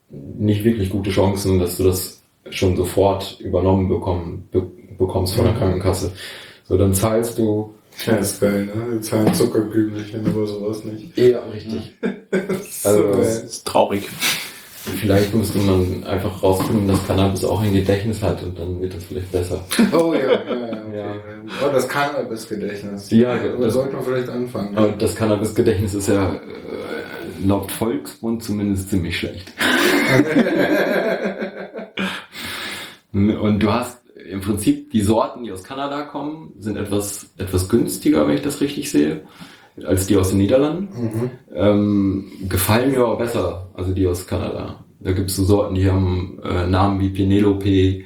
[0.10, 4.66] nicht wirklich gute Chancen, dass du das schon sofort übernommen bekommen, be
[4.98, 6.12] bekommst von der Krankenkasse.
[6.66, 7.74] So, dann zahlst du
[8.06, 8.74] Ja, ist geil, ne?
[8.98, 11.18] Die zahlen Zuckerkügelchen oder sowas nicht.
[11.18, 11.96] eher richtig.
[12.84, 13.14] Also, geil.
[13.18, 14.08] Das ist traurig.
[15.02, 19.04] Vielleicht müsste man einfach rausfinden, dass Cannabis auch ein Gedächtnis hat und dann wird das
[19.04, 19.64] vielleicht besser.
[19.92, 20.40] Oh ja, ja, ja.
[20.42, 20.96] Okay.
[20.96, 21.16] Ja.
[21.68, 23.10] Oh, das Cannabis-Gedächtnis.
[23.12, 24.78] Ja, da das- sollte man vielleicht anfangen.
[24.78, 26.40] Aber das Cannabis-Gedächtnis ist ja äh,
[27.46, 29.52] laut Volksmund zumindest ziemlich schlecht.
[33.14, 33.99] Und du hast
[34.30, 38.62] im Prinzip die Sorten, die aus Kanada kommen, sind etwas, etwas günstiger, wenn ich das
[38.62, 39.22] richtig sehe,
[39.86, 40.90] als die aus den Niederlanden.
[40.94, 41.32] Mhm.
[41.54, 44.84] Ähm, gefallen mir aber besser, also die aus Kanada.
[45.00, 48.04] Da gibt es so Sorten, die haben äh, Namen wie Penelope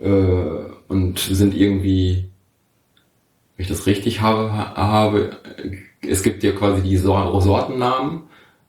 [0.00, 2.30] äh, und sind irgendwie,
[3.56, 5.36] wenn ich das richtig habe, ha- habe
[6.02, 8.22] es gibt ja quasi die Sor Sortennamen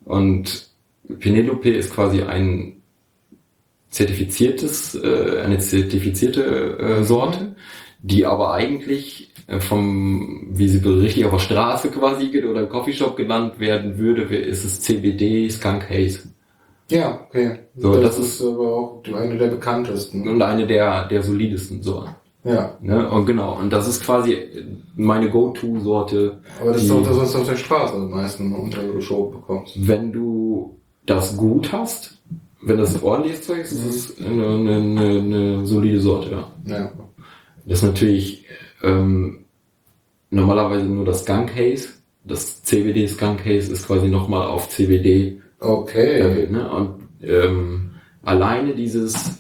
[0.03, 0.69] und
[1.19, 2.80] Penelope ist quasi ein
[3.91, 7.55] zertifiziertes, äh, eine zertifizierte äh, Sorte,
[8.01, 12.69] die aber eigentlich äh, vom, wie sie richtig auf der Straße quasi geht oder im
[12.69, 16.29] Coffeeshop genannt werden würde, ist es CBD Skunk Haze.
[16.89, 17.59] Ja, okay.
[17.75, 20.27] So, das, das ist aber auch eine der bekanntesten.
[20.27, 22.15] Und eine der, der solidesten Sorten.
[22.43, 23.07] Ja, Ne?
[23.07, 24.35] Und genau, und das ist quasi
[24.95, 29.41] meine Go-To-Sorte, aber das ist auch das, was du auf der Straße am meisten untergeschoben
[29.41, 29.87] bekommst.
[29.87, 32.20] wenn du das gut hast,
[32.61, 36.51] wenn das ordentliches Zeug ist, ist es eine, eine, eine, solide Sorte, ja.
[36.65, 36.91] Ja.
[37.65, 38.45] Das ist natürlich
[38.83, 39.45] ähm,
[40.29, 41.89] normalerweise nur das Skunk Haze.
[42.23, 46.19] Das CBD Skunk Haze ist quasi nochmal auf CBD Okay.
[46.19, 46.51] erhöht.
[46.51, 46.69] Ne?
[46.69, 47.91] Und ähm,
[48.23, 49.39] alleine dieses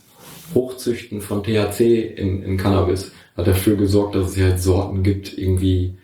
[0.53, 5.95] Hochzüchten von THC in, in Cannabis hat dafür gesorgt, dass es halt Sorten gibt, irgendwie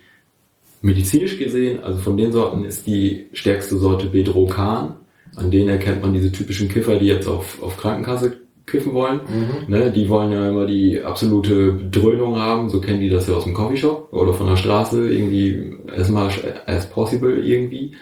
[0.82, 4.96] medizinisch gesehen, also von den Sorten ist die stärkste Sorte Bedrocan.
[5.38, 9.22] An denen erkennt man diese typischen Kiffer, die jetzt auf, auf Krankenkasse kiffen wollen.
[9.68, 13.46] Ne, die wollen ja immer die absolute Dröhnung haben, so kennen die das ja aus
[13.46, 17.96] dem Coffeeshop oder von der Straße, irgendwie as much as possible irgendwie.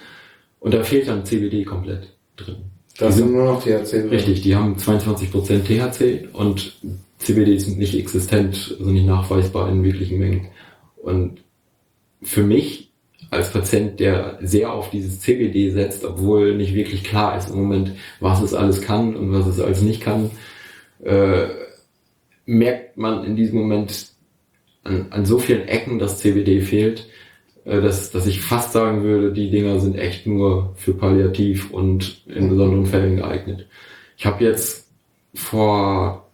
[0.60, 2.56] Und da fehlt dann CBD komplett drin.
[2.98, 4.10] Das Die sind nur noch THC drin.
[4.10, 6.74] Richtig, die haben 22% THC und
[7.20, 10.48] CBD ist nicht existent, also nicht nachweisbar in wirklichen Mengen.
[10.95, 11.44] Und
[12.24, 12.85] für mich
[13.36, 17.91] als Patient, der sehr auf dieses CBD setzt, obwohl nicht wirklich klar ist im Moment,
[18.20, 20.32] was es alles kann und was es alles nicht kann,
[21.03, 21.48] äh,
[22.45, 24.07] merkt man in diesem Moment
[24.84, 27.07] an, an so vielen Ecken, dass CBD fehlt,
[27.66, 32.24] äh, dass, dass ich fast sagen würde, die Dinger sind echt nur für Palliativ und
[32.28, 33.68] in besonderen Fällen geeignet.
[34.18, 34.88] Ich habe jetzt
[35.34, 36.30] vor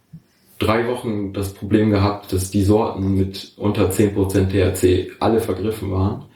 [0.58, 6.26] drei Wochen das Problem gehabt, dass die Sorten mit unter 10% THC alle vergriffen waren,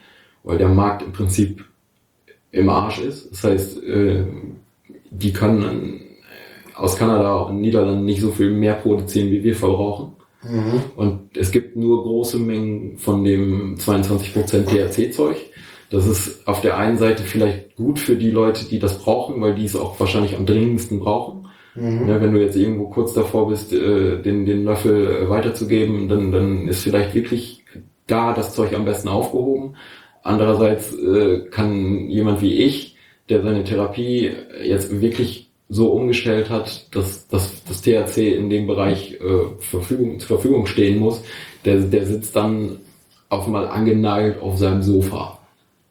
[0.47, 1.63] weil der Markt im Prinzip
[2.51, 3.31] im Arsch ist.
[3.31, 4.25] Das heißt, äh,
[5.11, 6.01] die können
[6.75, 10.13] aus Kanada und Niederlanden nicht so viel mehr produzieren, wie wir verbrauchen.
[10.43, 10.81] Mhm.
[10.95, 15.37] Und es gibt nur große Mengen von dem 22% THC-Zeug.
[15.89, 19.55] Das ist auf der einen Seite vielleicht gut für die Leute, die das brauchen, weil
[19.55, 21.47] die es auch wahrscheinlich am dringendsten brauchen.
[21.75, 22.07] Mhm.
[22.07, 26.31] Ja, wenn du jetzt irgendwo kurz davor bist, äh, den, den Löffel äh, weiterzugeben, dann,
[26.31, 27.63] dann ist vielleicht wirklich
[28.07, 29.75] da das Zeug am besten aufgehoben.
[30.27, 32.95] Andererseits äh, kann jemand wie ich,
[33.29, 34.31] der seine Therapie
[34.63, 40.39] jetzt wirklich so umgestellt hat, dass, dass das THC in dem Bereich äh, Verfügung, zur
[40.39, 41.21] Verfügung stehen muss,
[41.65, 42.79] der, der sitzt dann
[43.29, 45.37] auf mal angenagelt auf seinem Sofa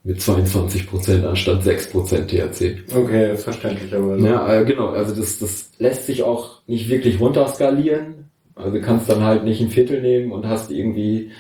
[0.04, 2.84] mit 22% anstatt 6% THC.
[2.94, 4.16] Okay, ist verständlich, aber.
[4.18, 8.30] Ja, äh, genau, also das, das lässt sich auch nicht wirklich runterskalieren.
[8.54, 11.32] Also du kannst dann halt nicht ein Viertel nehmen und hast irgendwie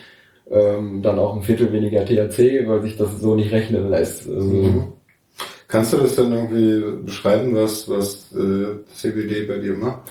[0.50, 4.28] ähm, dann auch ein Viertel weniger THC, weil sich das so nicht rechnen lässt.
[4.28, 4.84] Also, Mhm.
[5.68, 10.08] Kannst du das dann irgendwie beschreiben, was, was äh, CBD bei dir macht?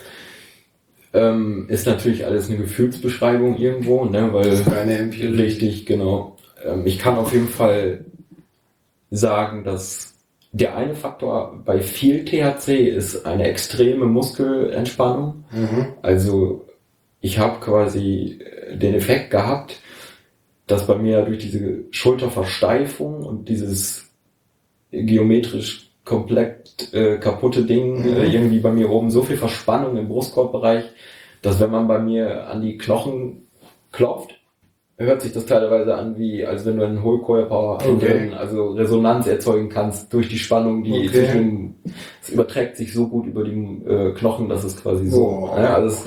[1.13, 5.41] ähm, ist natürlich alles eine Gefühlsbeschreibung irgendwo, ne, weil Das ist keine Empirie.
[5.41, 6.35] Richtig, genau.
[6.65, 8.03] Ähm, ich kann auf jeden Fall
[9.11, 10.13] sagen, dass
[10.51, 15.45] der eine Faktor bei viel THC ist eine extreme Muskelentspannung.
[15.51, 15.87] Mhm.
[16.01, 16.65] Also
[17.21, 18.39] ich habe quasi
[18.73, 19.79] den Effekt gehabt,
[20.67, 24.09] dass bei mir durch diese Schulterversteifung und dieses
[24.91, 28.17] geometrisch komplett äh, kaputte Ding Mhm.
[28.17, 30.85] äh, irgendwie bei mir oben so viel Verspannung im Brustkorbbereich,
[31.41, 33.47] dass wenn man bei mir an die Knochen
[33.91, 34.31] klopft,
[34.97, 38.31] hört sich das teilweise an wie, als wenn du einen Hohlkörper, Okay.
[38.37, 41.09] also Resonanz erzeugen kannst durch die Spannung, die Okay.
[41.09, 41.75] zwischen,
[42.21, 45.55] es überträgt sich so gut über die äh, Knochen, dass es quasi so, Oh.
[45.59, 46.05] ne, also es,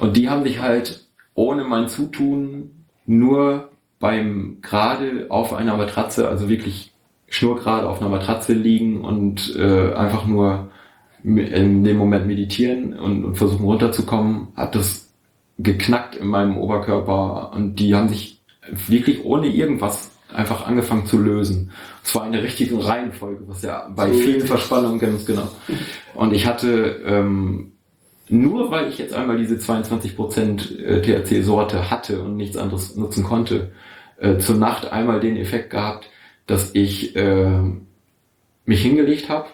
[0.00, 2.79] und die haben sich halt ohne mein Zutun
[3.10, 6.92] nur beim gerade auf einer Matratze, also wirklich
[7.28, 10.70] schnurgerade auf einer Matratze liegen und äh, einfach nur
[11.22, 15.12] in dem Moment meditieren und, und versuchen runterzukommen, hat das
[15.58, 21.72] geknackt in meinem Oberkörper und die haben sich wirklich ohne irgendwas einfach angefangen zu lösen.
[22.02, 25.48] Es war eine richtige Reihenfolge, was ja bei vielen Verspannungen ganz genau.
[26.14, 27.72] Und ich hatte ähm,
[28.30, 33.72] nur weil ich jetzt einmal diese 22% äh, THC-Sorte hatte und nichts anderes nutzen konnte,
[34.18, 36.08] äh, zur Nacht einmal den Effekt gehabt,
[36.46, 37.60] dass ich äh,
[38.64, 39.48] mich hingelegt habe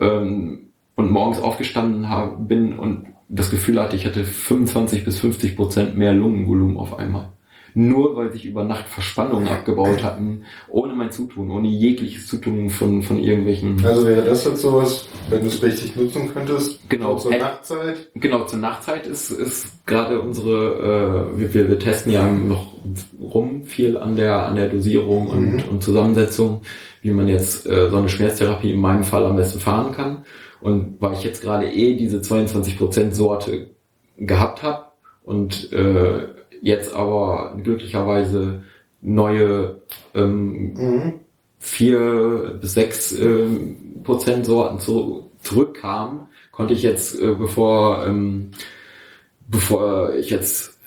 [0.00, 5.56] ähm, und morgens aufgestanden hab, bin und das Gefühl hatte, ich hatte 25 bis 50
[5.56, 7.32] Prozent mehr Lungenvolumen auf einmal.
[7.78, 13.02] Nur weil sich über Nacht Verspannungen abgebaut hatten, ohne mein Zutun, ohne jegliches Zutun von,
[13.02, 17.18] von irgendwelchen Also wäre das jetzt sowas, wenn du es richtig nutzen könntest, Genau.
[17.18, 18.08] zur Äh, Nachtzeit?
[18.14, 22.72] Genau, zur Nachtzeit ist, ist gerade unsere, äh, wir, wir, wir testen ja noch
[23.20, 25.62] rum viel an der, an der Dosierung und, Mhm.
[25.70, 26.62] und Zusammensetzung,
[27.02, 30.24] wie man jetzt äh, so eine Schmerztherapie in meinem Fall am besten fahren kann.
[30.62, 33.66] Und weil ich jetzt gerade eh diese 22% Sorte
[34.16, 34.86] gehabt habe
[35.24, 36.28] und äh,
[36.62, 38.62] jetzt aber glücklicherweise
[39.02, 39.82] neue
[40.14, 41.12] ähm, Mhm.
[41.58, 46.20] vier bis sechs ähm, Prozent Sorten zu, zurückkamen,
[46.52, 48.50] konnte ich jetzt, äh, bevor, ähm,
[49.48, 50.78] bevor ich jetzt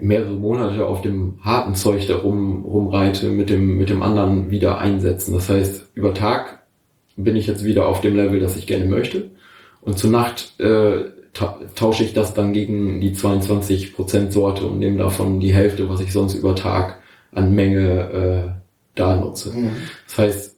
[0.00, 4.78] mehrere Monate auf dem harten Zeug da rum, rumreite, mit dem, mit dem anderen wieder
[4.78, 5.34] einsetzen.
[5.34, 6.62] Das heißt, über Tag
[7.16, 9.30] bin ich jetzt wieder auf dem Level, das ich gerne möchte.
[9.82, 11.04] Und zur Nacht äh,
[11.34, 16.00] ta tausche ich das dann gegen die 22% Sorte und nehme davon die Hälfte, was
[16.00, 17.00] ich sonst über Tag
[17.32, 18.00] an Menge
[18.54, 18.60] äh,
[18.94, 19.50] da nutze.
[19.52, 19.70] Mhm.
[20.06, 20.56] Das heißt,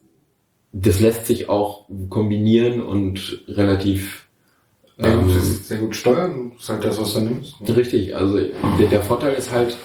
[0.73, 4.27] das lässt sich auch kombinieren und relativ
[4.99, 5.29] Ja, ähm,
[5.63, 7.61] sehr gut steuern, das ist halt das, was du nimmst.
[7.61, 7.75] ne?
[7.75, 8.15] richtig.
[8.15, 8.37] Also
[8.79, 9.75] der, der Vorteil ist halt,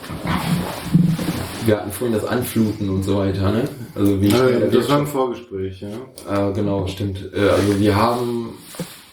[1.65, 3.65] wir hatten vorhin das Anfluten und so weiter, ne?
[3.95, 5.81] Also wie schnell Äh, das war ein Wirkstoff- Vorgespräch,
[6.29, 6.49] ja.
[6.51, 7.31] äh, genau, stimmt.
[7.35, 8.51] Äh, also wir haben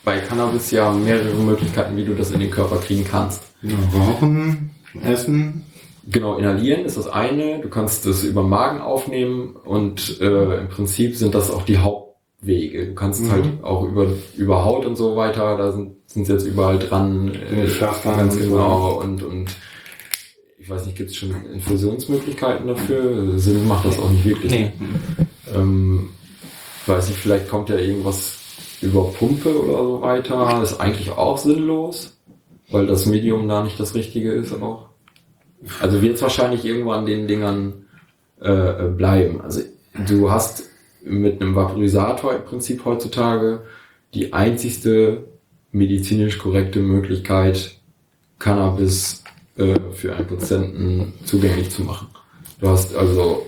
[0.09, 3.43] bei Cannabis ja mehrere Möglichkeiten, wie du das in den Körper kriegen kannst.
[3.61, 4.71] Ja, Rauchen,
[5.03, 5.65] Essen.
[6.07, 7.59] Genau, inhalieren ist das eine.
[7.59, 11.77] Du kannst das über den Magen aufnehmen und äh, im Prinzip sind das auch die
[11.77, 12.87] Hauptwege.
[12.87, 13.31] Du kannst Mhm.
[13.31, 17.31] halt auch über, über Haut und so weiter, da sind sind sie jetzt überall dran.
[17.35, 18.49] Äh, ganz und so.
[18.49, 18.99] genau.
[19.03, 19.51] Und, und
[20.57, 23.37] ich weiß nicht, gibt es schon Infusionsmöglichkeiten dafür?
[23.37, 24.51] Sinn macht das auch nicht wirklich.
[24.51, 24.71] Nee.
[25.55, 26.09] Ähm,
[26.87, 28.38] weiß nicht, vielleicht kommt ja irgendwas
[28.81, 30.61] über Pumpe oder so weiter.
[30.63, 32.17] Ist eigentlich auch sinnlos,
[32.69, 34.89] weil das Medium da nicht das Richtige ist auch.
[35.81, 37.85] Also wird es wahrscheinlich irgendwo an den Dingern
[38.41, 39.41] äh, äh, bleiben.
[39.41, 39.61] Also
[40.07, 40.69] du hast
[41.03, 43.63] mit einem Vaporisator im Prinzip heutzutage
[44.13, 45.25] die einzigste
[45.71, 47.79] medizinisch korrekte Möglichkeit,
[48.39, 49.23] Cannabis
[49.57, 52.07] äh, für einen Patienten zugänglich zu machen.
[52.59, 53.45] Du hast also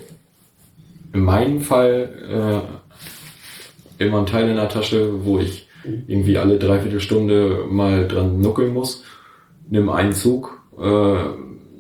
[1.14, 2.81] in meinem Fall äh,
[4.07, 5.68] immer einen Teil in der Tasche, wo ich
[6.07, 9.03] irgendwie alle Dreiviertelstunde mal dran nuckeln muss.
[9.69, 11.23] Nimm einen Zug äh,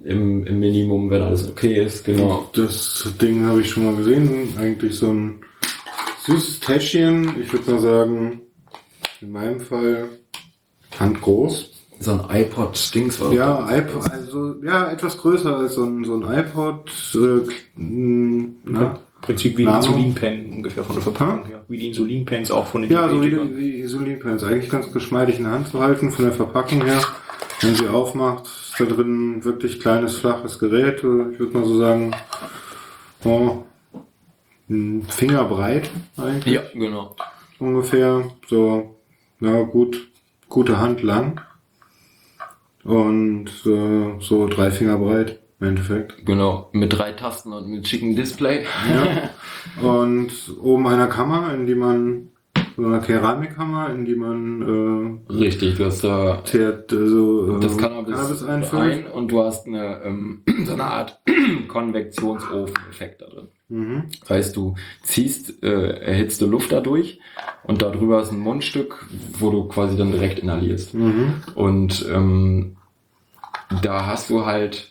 [0.03, 2.49] im, im Minimum, wenn alles okay ist, genau.
[2.53, 4.53] Das Ding habe ich schon mal gesehen.
[4.57, 5.41] Eigentlich so ein
[6.25, 7.35] süßes Täschchen.
[7.41, 8.41] Ich würde mal sagen,
[9.21, 10.09] in meinem Fall
[10.99, 11.69] handgroß.
[11.99, 16.23] So ein iPod-Dings war Ja, iPod, also, ja, etwas größer als so ein, so ein
[16.23, 16.91] iPod.
[17.13, 19.85] Äh, na, Prinzip wie die Nano.
[19.85, 21.63] Insulinpen ungefähr von der Verpackung her.
[21.67, 23.57] Wie die Insulinpens auch von den Ja, so wie, Diabetikern.
[23.59, 24.43] wie Insulinpens.
[24.43, 27.01] Eigentlich ganz geschmeidig in der Hand zu halten, von der Verpackung her.
[27.61, 30.97] Wenn sie aufmacht, ist da drin wirklich kleines, flaches Gerät.
[30.97, 31.03] Ich
[31.39, 32.11] würde mal so sagen,
[33.23, 33.63] oh,
[34.69, 37.15] ein Finger breit eigentlich Ja, genau.
[37.59, 38.23] ungefähr.
[38.47, 38.95] So,
[39.39, 40.07] ja gut,
[40.49, 41.41] gute Hand lang.
[42.83, 46.25] Und äh, so drei Finger breit im Endeffekt.
[46.25, 46.69] Genau.
[46.73, 48.65] Mit drei Tasten und mit schicken Display.
[48.89, 49.29] Ja.
[49.87, 50.31] Und
[50.61, 52.29] oben einer Kammer, in die man,
[52.75, 57.77] so eine Keramikkammer, in die man äh, Richtig, du hast da Zert, also, äh, das
[57.77, 59.05] Cannabis, einfüllt.
[59.05, 61.21] ein und du hast eine, ähm, so eine Art
[61.67, 63.47] Konvektionsofen-Effekt da drin.
[63.69, 64.03] Mhm.
[64.21, 67.19] Das heißt, du ziehst äh, erhitzte Luft dadurch
[67.63, 69.05] und darüber ist ein Mundstück,
[69.39, 70.95] wo du quasi dann direkt inhalierst.
[70.95, 71.35] Mhm.
[71.55, 72.77] Und ähm,
[73.81, 74.90] da hast du halt,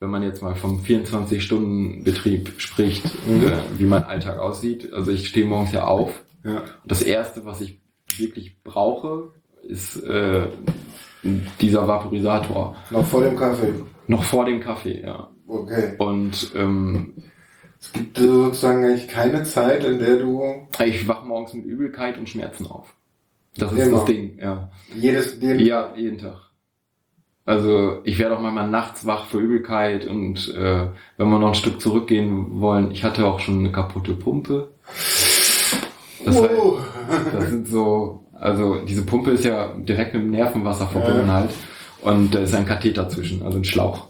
[0.00, 3.46] wenn man jetzt mal vom 24-Stunden-Betrieb spricht, Mhm.
[3.46, 4.92] äh, wie mein Alltag aussieht.
[4.92, 6.22] Also ich stehe morgens ja auf.
[6.42, 6.62] Ja.
[6.86, 7.78] Das Erste, was ich
[8.16, 9.32] wirklich brauche,
[9.62, 10.46] ist äh,
[11.60, 12.76] dieser Vaporisator.
[12.90, 13.74] Noch vor dem Kaffee.
[14.06, 15.28] Noch vor dem Kaffee, ja.
[15.46, 15.94] Okay.
[15.98, 17.12] Und ähm,
[17.78, 22.16] Es gibt äh, sozusagen eigentlich keine Zeit, in der du ich wach morgens mit Übelkeit
[22.18, 22.94] und Schmerzen auf.
[23.56, 23.98] Das ist Immer.
[23.98, 24.70] das Ding, ja.
[24.96, 26.36] jedes, jeden, Ja, jeden Tag.
[27.50, 30.86] Also ich werde auch manchmal nachts wach für Übelkeit und äh,
[31.16, 34.68] wenn wir noch ein Stück zurückgehen wollen, ich hatte auch schon eine kaputte Pumpe.
[36.24, 36.42] Das, Oh.
[36.44, 41.50] heißt, das sind so, also diese Pumpe ist ja direkt mit dem Nervenwasser verbunden halt
[42.02, 44.06] und da ist ein Katheter zwischen, also ein Schlauch.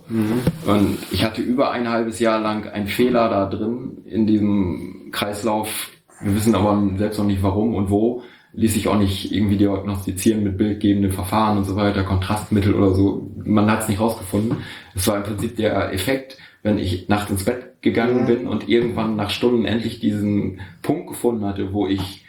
[0.67, 5.89] Und ich hatte über ein halbes Jahr lang einen Fehler da drin in diesem Kreislauf.
[6.21, 8.23] Wir wissen aber selbst noch nicht warum und wo.
[8.52, 13.31] Ließ sich auch nicht irgendwie diagnostizieren mit bildgebenden Verfahren und so weiter, Kontrastmittel oder so.
[13.44, 14.59] Man hat es nicht rausgefunden.
[14.94, 19.16] Es war im Prinzip der Effekt, wenn ich nachts ins Bett gegangen bin und irgendwann
[19.16, 22.24] nach Stunden endlich diesen Punkt gefunden hatte, wo ich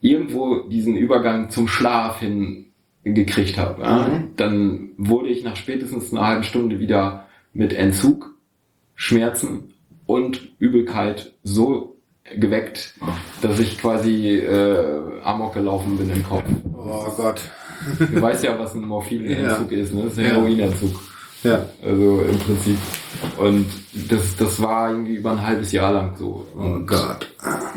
[0.00, 2.66] irgendwo diesen Übergang zum Schlaf hin
[3.04, 3.82] gekriegt habe.
[3.82, 4.22] Ja?
[4.36, 8.34] Dann wurde ich nach spätestens einer halben Stunde wieder mit Entzug,
[8.94, 9.74] Schmerzen
[10.06, 11.96] und Übelkeit so
[12.36, 12.94] geweckt,
[13.42, 16.44] dass ich quasi äh, amok gelaufen bin im Kopf.
[16.76, 17.40] Oh Gott.
[17.98, 20.02] Du weißt ja, was ein Morphinentzug ist, ne?
[20.04, 20.30] Das ist ein Ja.
[20.32, 21.00] Heroinentzug.
[21.44, 21.64] Ja.
[21.84, 22.78] Also im Prinzip.
[23.38, 23.66] Und
[24.08, 26.46] das, das war irgendwie über ein halbes Jahr lang so.
[26.56, 27.28] Oh Und Gott.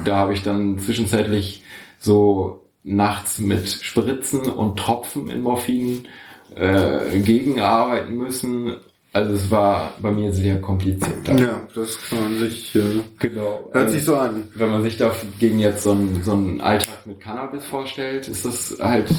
[0.03, 1.64] da habe ich dann zwischenzeitlich
[1.99, 6.07] so nachts mit Spritzen und Tropfen in Morphin
[6.56, 8.76] äh, gegenarbeiten müssen.
[9.13, 11.27] Also es war bei mir sehr kompliziert.
[11.27, 12.79] Ja, das kann man sich, äh,
[13.19, 13.59] Genau.
[13.71, 14.43] hört Also, sich so an.
[14.55, 18.77] wenn man sich dagegen jetzt so einen, so einen Alltag mit Cannabis vorstellt, ist das
[18.81, 19.13] halt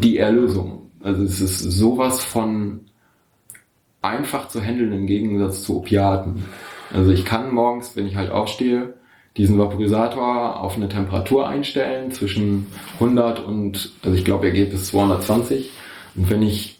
[0.00, 0.90] die Erlösung.
[1.02, 2.80] Also es ist sowas von
[4.02, 6.44] einfach zu handeln im Gegensatz zu Opiaten.
[6.92, 8.94] Also ich kann morgens, wenn ich halt aufstehe,
[9.36, 14.86] diesen Vaporisator auf eine Temperatur einstellen zwischen 100 und, also ich glaube, er geht bis
[14.88, 15.70] 220.
[16.16, 16.79] Und wenn ich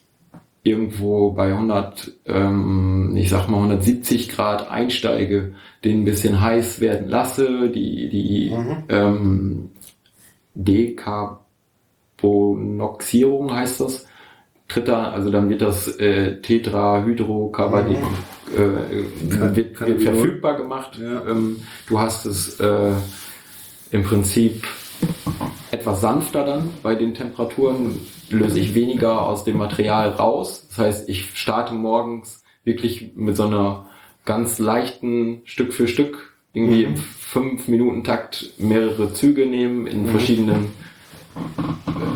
[0.62, 5.54] irgendwo bei 100, ähm, ich sag mal 170 Grad einsteige,
[5.84, 8.54] den ein bisschen heiß werden lasse, die, die
[8.88, 9.70] ähm,
[10.54, 14.06] Dekarbonoxierung heißt das,
[14.68, 17.96] tritt da, also dann wird das äh, Tetrahydrocarbonat
[18.56, 20.98] äh, wird, wird verfügbar gemacht.
[21.00, 21.24] Ja.
[21.26, 22.92] Ähm, du hast es äh,
[23.90, 24.66] im Prinzip
[25.70, 30.66] etwas sanfter dann bei den Temperaturen, löse ich weniger aus dem Material raus.
[30.68, 33.86] Das heißt, ich starte morgens wirklich mit so einer
[34.24, 40.72] ganz leichten Stück für Stück, irgendwie im 5-Minuten-Takt mehrere Züge nehmen in verschiedenen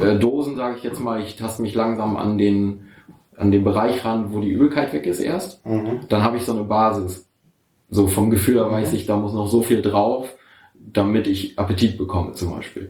[0.02, 1.22] äh, Dosen, sage ich jetzt mal.
[1.22, 2.88] Ich taste mich langsam an den,
[3.36, 5.60] an den Bereich ran, wo die Übelkeit weg ist erst.
[6.08, 7.28] Dann habe ich so eine Basis.
[7.90, 10.34] So vom Gefühl her weiß ich, da muss noch so viel drauf,
[10.92, 12.88] damit ich Appetit bekomme zum Beispiel.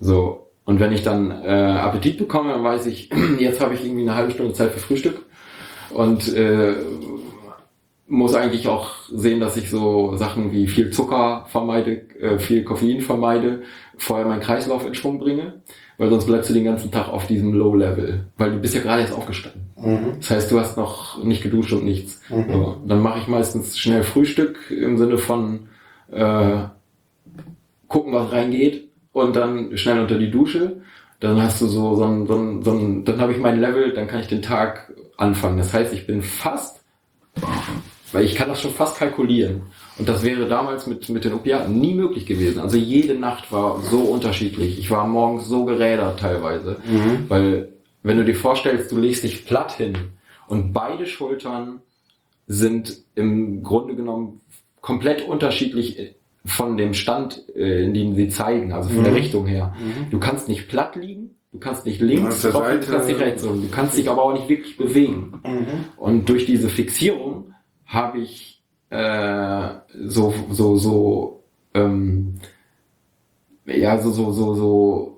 [0.00, 0.50] So.
[0.64, 4.14] Und wenn ich dann äh, Appetit bekomme, dann weiß ich, jetzt habe ich irgendwie eine
[4.14, 5.24] halbe Stunde Zeit für Frühstück
[5.94, 6.74] und äh,
[8.08, 13.00] muss eigentlich auch sehen, dass ich so Sachen wie viel Zucker vermeide, äh, viel Koffein
[13.00, 13.62] vermeide,
[13.96, 15.62] vorher meinen Kreislauf in Schwung bringe,
[15.98, 19.02] weil sonst bleibst du den ganzen Tag auf diesem Low-Level, weil du bist ja gerade
[19.02, 19.70] erst aufgestanden.
[20.18, 22.20] Das heißt, du hast noch nicht geduscht und nichts.
[22.52, 25.68] So, dann mache ich meistens schnell Frühstück im Sinne von
[26.12, 26.58] äh,
[27.88, 30.82] gucken, was reingeht und dann schnell unter die Dusche.
[31.20, 33.92] Dann hast du so, so ein, so ein, so ein dann habe ich mein Level,
[33.94, 35.56] dann kann ich den Tag anfangen.
[35.58, 36.82] Das heißt, ich bin fast,
[38.12, 39.62] Weil ich kann das schon fast kalkulieren.
[39.98, 42.60] Und das wäre damals mit, mit den Opiaten nie möglich gewesen.
[42.60, 44.78] Also jede Nacht war so unterschiedlich.
[44.78, 46.76] Ich war morgens so gerädert teilweise.
[47.28, 47.68] Weil,
[48.02, 49.96] wenn du dir vorstellst, du legst dich platt hin
[50.48, 51.80] und beide Schultern
[52.46, 54.40] sind im Grunde genommen
[54.80, 56.14] komplett unterschiedlich
[56.46, 59.74] von dem Stand, äh, in dem sie zeigen, also von der Richtung her.
[60.10, 63.42] Du kannst nicht platt liegen, du kannst nicht links, der drauf, du kannst nicht rechts,
[63.42, 65.40] du kannst dich aber auch nicht wirklich bewegen.
[65.96, 67.52] Und durch diese Fixierung
[67.84, 69.68] habe ich äh,
[70.04, 71.42] so, so, so,
[71.74, 72.34] ähm,
[73.66, 75.15] ja, so, so, so, so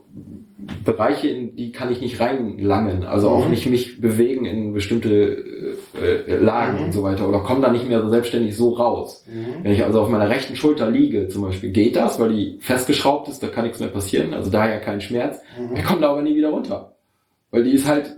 [0.85, 3.05] Bereiche, in die kann ich nicht reinlangen.
[3.05, 7.29] Also auch nicht mich bewegen in bestimmte äh, äh, Lagen und so weiter.
[7.29, 9.25] Oder komme da nicht mehr so selbstständig so raus.
[9.63, 13.29] Wenn ich also auf meiner rechten Schulter liege, zum Beispiel, geht das, weil die festgeschraubt
[13.29, 14.35] ist, da kann nichts mehr passieren.
[14.35, 15.41] Also daher kein Schmerz.
[15.77, 16.97] Ich komme da aber nie wieder runter.
[17.53, 18.17] Weil die ist halt,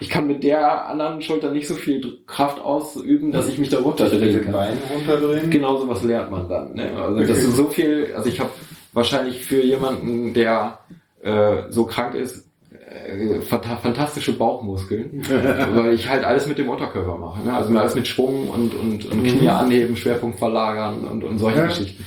[0.00, 3.80] ich kann mit der anderen Schulter nicht so viel Kraft ausüben, dass ich mich da
[3.80, 4.52] runterdrehen kann.
[4.52, 5.50] Bein runterdrehen.
[5.50, 6.74] Genau sowas lernt man dann.
[6.74, 6.90] Ne?
[6.96, 8.50] Also das ist so viel, also ich habe
[8.94, 10.78] wahrscheinlich für jemanden, der
[11.26, 15.22] äh, so krank ist, äh, fantastische Bauchmuskeln,
[15.74, 17.42] weil ich halt alles mit dem Unterkörper mache.
[17.44, 17.52] Ne?
[17.52, 21.66] Also alles mit Schwung und, und, und Knie anheben, Schwerpunkt verlagern und, und solche Ja.
[21.66, 22.04] Geschichten.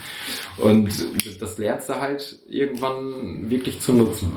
[0.58, 0.90] Und
[1.40, 4.32] das lernst du halt irgendwann wirklich zu nutzen.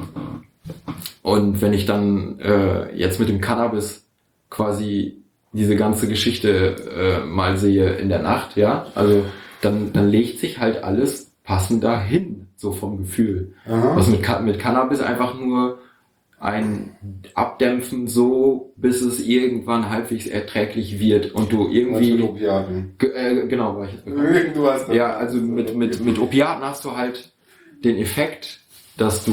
[1.22, 4.04] Und wenn ich dann äh, jetzt mit dem Cannabis
[4.50, 5.18] quasi
[5.52, 6.76] diese ganze Geschichte
[7.22, 9.24] äh, mal sehe in der Nacht, ja, also
[9.60, 13.52] dann, dann legt sich halt alles passender hin, so vom Gefühl.
[13.66, 13.92] Aha.
[13.96, 15.78] Was mit, mit Cannabis einfach nur
[16.40, 16.96] ein
[17.34, 22.96] Abdämpfen so, bis es irgendwann halbwegs erträglich wird und du Was mit irgendwie, Opiaten.
[23.00, 24.56] Äh, genau, war ich jetzt.
[24.56, 27.32] Du hast Ja, also mit, mit, mit Opiaten hast du halt
[27.84, 28.60] den Effekt,
[28.96, 29.32] dass du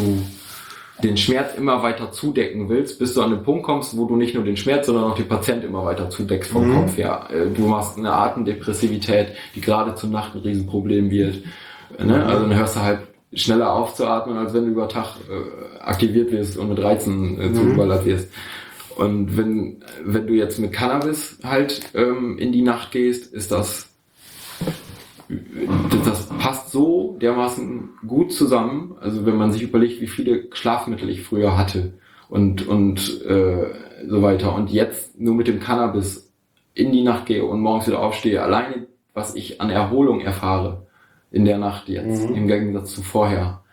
[1.03, 4.35] den Schmerz immer weiter zudecken willst, bis du an den Punkt kommst, wo du nicht
[4.35, 6.75] nur den Schmerz, sondern auch den Patient immer weiter zudeckst vom Mhm.
[6.75, 7.27] Kopf her.
[7.31, 11.37] Äh, Du machst eine Atemdepressivität, die gerade zur Nacht ein Riesenproblem wird.
[12.03, 12.23] Ne?
[12.25, 12.99] Also dann hörst du halt
[13.33, 18.05] schneller aufzuatmen, als wenn du über Tag äh, aktiviert wirst und mit Reizen äh, zugeballert
[18.05, 18.29] wirst.
[18.95, 23.89] Und wenn, wenn du jetzt mit Cannabis halt ähm, in die Nacht gehst, ist das
[25.91, 28.95] das- das passt so dermaßen gut zusammen.
[28.99, 31.93] Also wenn man sich überlegt, wie viele Schlafmittel ich früher hatte
[32.29, 33.67] und und äh,
[34.07, 36.31] so weiter und jetzt nur mit dem Cannabis
[36.73, 40.87] in die Nacht gehe und morgens wieder aufstehe, alleine was ich an Erholung erfahre
[41.31, 43.63] in der Nacht jetzt im Gegensatz zu vorher,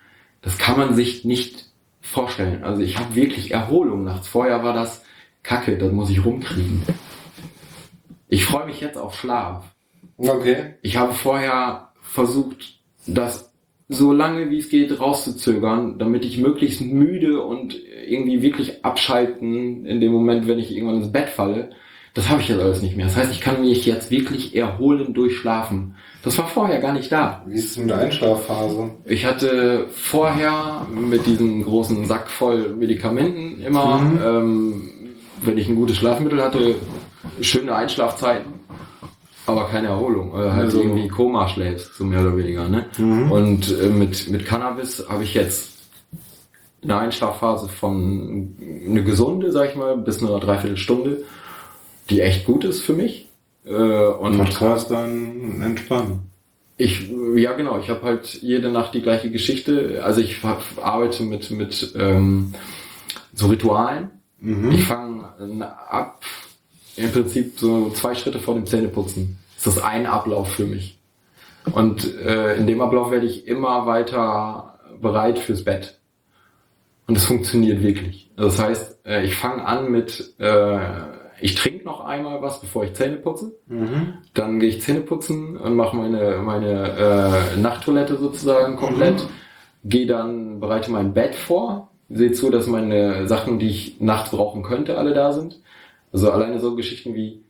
[0.42, 1.66] das kann man sich nicht
[2.00, 2.62] vorstellen.
[2.64, 4.28] Also ich habe wirklich Erholung nachts.
[4.28, 5.04] Vorher war das
[5.42, 6.82] Kacke, das muss ich rumkriegen.
[8.28, 9.64] Ich freue mich jetzt auf Schlaf.
[10.16, 10.74] Okay.
[10.82, 13.52] Ich habe vorher versucht, das
[13.88, 17.76] so lange wie es geht rauszuzögern, damit ich möglichst müde und
[18.06, 21.70] irgendwie wirklich abschalten in dem Moment, wenn ich irgendwann ins Bett falle.
[22.14, 23.06] Das habe ich jetzt alles nicht mehr.
[23.06, 25.96] Das heißt, ich kann mich jetzt wirklich erholen durch Schlafen.
[26.26, 27.40] Das war vorher gar nicht da.
[27.46, 28.90] Wie ist es mit der Einschlafphase?
[29.04, 34.90] Ich hatte vorher mit diesem großen Sack voll Medikamenten immer, ähm,
[35.42, 36.74] wenn ich ein gutes Schlafmittel hatte,
[37.40, 38.52] schöne Einschlafzeiten,
[39.46, 40.32] aber keine Erholung.
[40.32, 42.68] Oder halt Also- irgendwie Koma schläfst, so mehr oder weniger.
[42.68, 42.86] Ne?
[43.30, 45.74] Und äh, mit, mit Cannabis habe ich jetzt
[46.82, 48.52] eine Einschlafphase von
[48.84, 51.18] eine gesunde, sag ich mal, bis eine Dreiviertelstunde,
[52.10, 53.25] die echt gut ist für mich.
[53.66, 56.30] Äh, und Podcast dann entspannen.
[56.76, 60.02] ich, ja genau, ich habe halt jede Nacht die gleiche Geschichte.
[60.04, 60.40] Also ich
[60.80, 62.54] arbeite mit, mit ähm,
[63.34, 64.10] so Ritualen.
[64.70, 65.24] Ich fange
[65.90, 66.22] ab,
[66.96, 69.38] im Prinzip so zwei Schritte vor dem Zähneputzen.
[69.56, 70.98] Das ist ein Ablauf für mich.
[71.72, 75.98] Und äh, in dem Ablauf werde ich immer weiter bereit fürs Bett.
[77.06, 78.30] Und es funktioniert wirklich.
[78.36, 80.78] Das heißt, äh, ich fange an mit, äh,
[81.40, 83.52] ich trinke noch einmal was, bevor ich Zähne putze.
[84.34, 89.26] Dann gehe ich Zähne putzen und mache meine, meine äh, Nachttoilette sozusagen komplett.
[89.84, 91.90] Gehe dann, bereite mein Bett vor.
[92.08, 95.60] Sehe zu, dass meine Sachen, die ich nachts brauchen könnte, alle da sind.
[96.12, 97.42] Also alleine so Geschichten wie,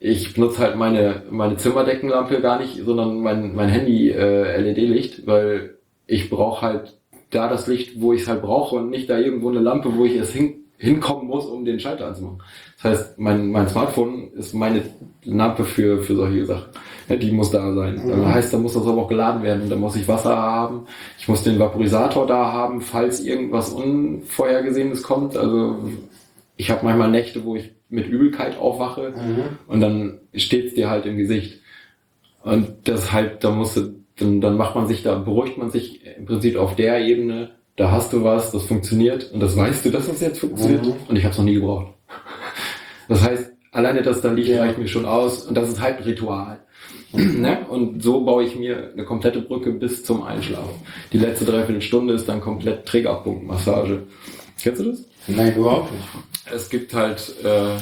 [0.00, 5.76] ich benutze halt meine, meine Zimmerdeckenlampe gar nicht, sondern mein, mein Handy äh, LED-Licht, weil
[6.06, 6.98] ich brauche halt
[7.30, 10.04] da das Licht, wo ich es halt brauche und nicht da irgendwo eine Lampe, wo
[10.04, 12.42] ich erst hin, hinkommen muss, um den Schalter anzumachen.
[12.76, 14.82] Das heißt, mein, mein Smartphone ist meine
[15.24, 16.66] Lampe für, für solche Sachen.
[17.08, 18.02] Ja, die muss da sein.
[18.06, 19.70] Das heißt, da muss das aber auch geladen werden.
[19.70, 20.86] Da muss ich Wasser haben.
[21.18, 25.36] Ich muss den Vaporisator da haben, falls irgendwas Unvorhergesehenes kommt.
[25.36, 25.78] Also
[26.56, 29.14] ich habe manchmal Nächte, wo ich mit Übelkeit aufwache
[29.68, 31.60] und dann steht's dir halt im Gesicht.
[32.42, 36.04] Und das halt, da musst du, dann, dann macht man sich da, beruhigt man sich
[36.16, 39.90] im Prinzip auf der Ebene, da hast du was, das funktioniert und das weißt du,
[39.90, 41.94] dass das jetzt funktioniert und ich habe es noch nie gebraucht.
[43.08, 45.42] Das heißt, alleine das da liegt, reicht mir schon aus.
[45.46, 46.58] Und das ist halt ein Ritual.
[47.12, 47.66] ne?
[47.68, 50.74] Und so baue ich mir eine komplette Brücke bis zum Einschlafen.
[51.12, 54.02] Die letzte Dreiviertelstunde ist dann komplett Trägerpunktmassage.
[54.60, 55.04] Kennst du das?
[55.28, 56.04] Nein, überhaupt nicht.
[56.54, 57.76] Es gibt halt, äh,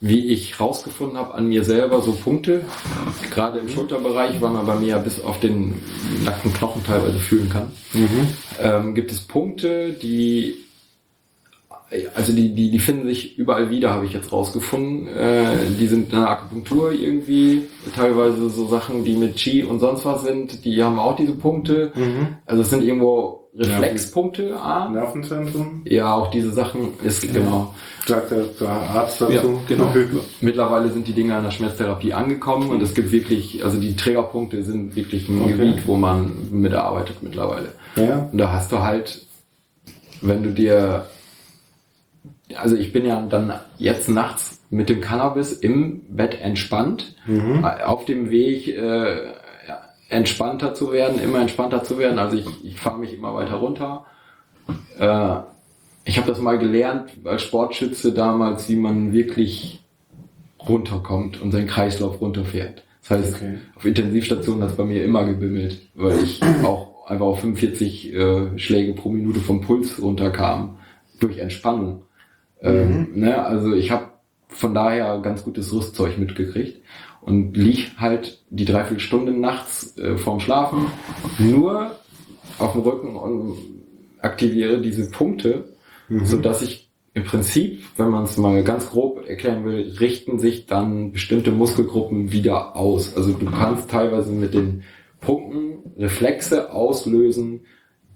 [0.00, 2.64] wie ich rausgefunden habe, an mir selber so Punkte,
[3.30, 5.80] gerade im Schulterbereich, weil man bei mir ja bis auf den
[6.24, 7.72] nackten Knochen teilweise fühlen kann,
[8.60, 10.56] ähm, gibt es Punkte, die
[12.14, 15.06] also die, die, die finden sich überall wieder, habe ich jetzt rausgefunden.
[15.06, 17.62] Äh, die sind in der Akupunktur irgendwie,
[17.94, 21.92] teilweise so Sachen, die mit Chi und sonst was sind, die haben auch diese Punkte.
[22.44, 24.88] Also es sind irgendwo Reflexpunkte, A.
[24.88, 25.82] Nervenzentrum?
[25.84, 27.74] Ja, auch diese Sachen ist genau.
[28.04, 29.32] Sagt der, der Arzt dazu?
[29.32, 29.92] Ja, genau.
[30.40, 34.62] Mittlerweile sind die Dinger in der Schmerztherapie angekommen und es gibt wirklich, also die Trägerpunkte
[34.62, 35.52] sind wirklich ein Okay.
[35.52, 37.68] Gebiet, wo man mitarbeitet mittlerweile.
[37.96, 38.28] Ja.
[38.30, 39.26] Und da hast du halt,
[40.20, 41.06] wenn du dir,
[42.54, 48.04] also ich bin ja dann jetzt nachts mit dem Cannabis im Bett entspannt, äh, auf
[48.04, 49.32] dem Weg äh, ja,
[50.08, 52.18] entspannter zu werden, immer entspannter zu werden.
[52.18, 54.06] Also ich, ich fahre mich immer weiter runter.
[54.98, 55.36] Äh,
[56.04, 59.82] ich habe das mal gelernt als Sportschütze damals, wie man wirklich
[60.68, 62.82] runterkommt und seinen Kreislauf runterfährt.
[63.08, 63.58] Das heißt, Okay.
[63.74, 68.58] auf Intensivstationen hat es bei mir immer gebimmelt, weil ich auch einfach auf 45 äh,
[68.58, 70.78] Schläge pro Minute vom Puls runterkam
[71.20, 72.02] durch Entspannung.
[72.60, 73.44] Ähm, ne?
[73.44, 74.06] Also ich habe
[74.48, 76.80] von daher ganz gutes Rüstzeug mitgekriegt
[77.26, 80.86] und lieg halt die Dreiviertelstunde nachts äh, vorm Schlafen
[81.38, 81.96] nur
[82.58, 83.58] auf dem Rücken und
[84.20, 85.76] aktiviere diese Punkte,
[86.08, 90.66] so dass ich im Prinzip, wenn man es mal ganz grob erklären will, richten sich
[90.66, 93.16] dann bestimmte Muskelgruppen wieder aus.
[93.16, 94.84] Also du kannst teilweise mit den
[95.20, 97.62] Punkten Reflexe auslösen,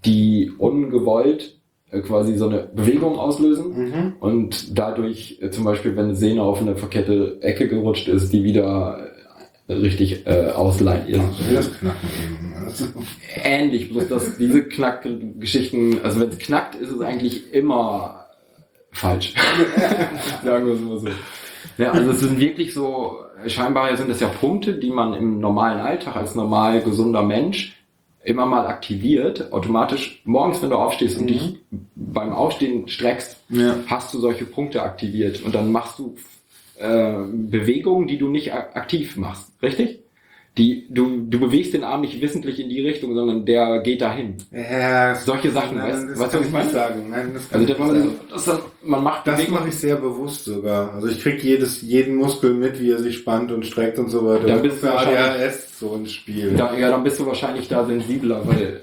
[0.04, 1.59] die ungewollt
[2.06, 6.76] quasi so eine Bewegung auslösen und dadurch äh, zum Beispiel, wenn eine Sehne auf eine
[6.76, 9.08] verkehrte Ecke gerutscht ist, die wieder
[9.66, 11.30] äh, richtig äh, ausleihen.
[11.52, 12.54] Das knacken eben.
[12.64, 12.86] Also,
[13.44, 18.26] Ähnlich, bloß dass diese Knackgeschichten, also wenn es knackt, ist es eigentlich immer
[18.92, 19.34] falsch.
[20.44, 21.08] Sagen wir es mal so.
[21.78, 25.80] Ja, also es sind wirklich so, scheinbar sind es ja Punkte, die man im normalen
[25.80, 27.79] Alltag als normal gesunder Mensch
[28.22, 31.56] immer mal aktiviert, automatisch morgens, wenn du aufstehst und dich
[31.94, 33.76] beim Aufstehen streckst, Ja.
[33.86, 36.14] hast du solche Punkte aktiviert und dann machst du
[36.78, 40.00] äh, Bewegungen, die du nicht aktiv machst, richtig?
[40.58, 44.34] Die, du, du bewegst den Arm nicht wissentlich in die Richtung, sondern der geht dahin.
[44.50, 46.64] ja, Solche Sachen, nein, weißt- du, kann was ich meine?
[46.64, 46.94] nicht sagen.
[47.10, 48.10] Nein, das kann Also nicht man, sagen.
[48.30, 50.92] das, das, man macht Das mache ich sehr bewusst sogar.
[50.92, 54.26] Also ich krieg jedes, jeden Muskel mit, wie er sich spannt und streckt und so
[54.26, 54.46] weiter.
[54.48, 56.54] Da Das bist ist du ADHS so ein Spiel.
[56.56, 58.80] Da, ja, dann bist du wahrscheinlich da sensibler, weil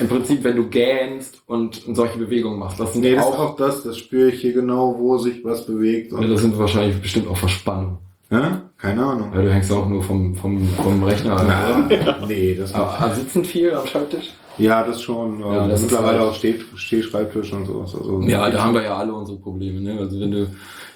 [0.00, 3.56] im Prinzip, wenn du gähnst und solche Bewegungen machst, das sind nee, das auch, auch
[3.56, 6.10] das, das spüre ich hier genau, wo sich was bewegt.
[6.10, 7.98] ja, Und, das sind wahrscheinlich bestimmt auch Verspannungen.
[8.30, 8.62] Ja?
[8.78, 9.30] Keine Ahnung.
[9.32, 11.42] Weil du hängst auch nur vom, vom, vom Rechner.
[11.46, 12.18] Na, oder?
[12.28, 14.32] nee, das Aber, aber sitzen viel am Schreibtisch?
[14.58, 15.40] Ja, das schon.
[15.40, 17.94] Ja, Ja, das ist mittlerweile halt- auch Steh, Stehschreibtisch und sowas.
[17.94, 19.80] Also, Ja, da haben wir ja alle unsere Probleme.
[19.80, 19.98] Ne?
[19.98, 20.46] Also wenn du,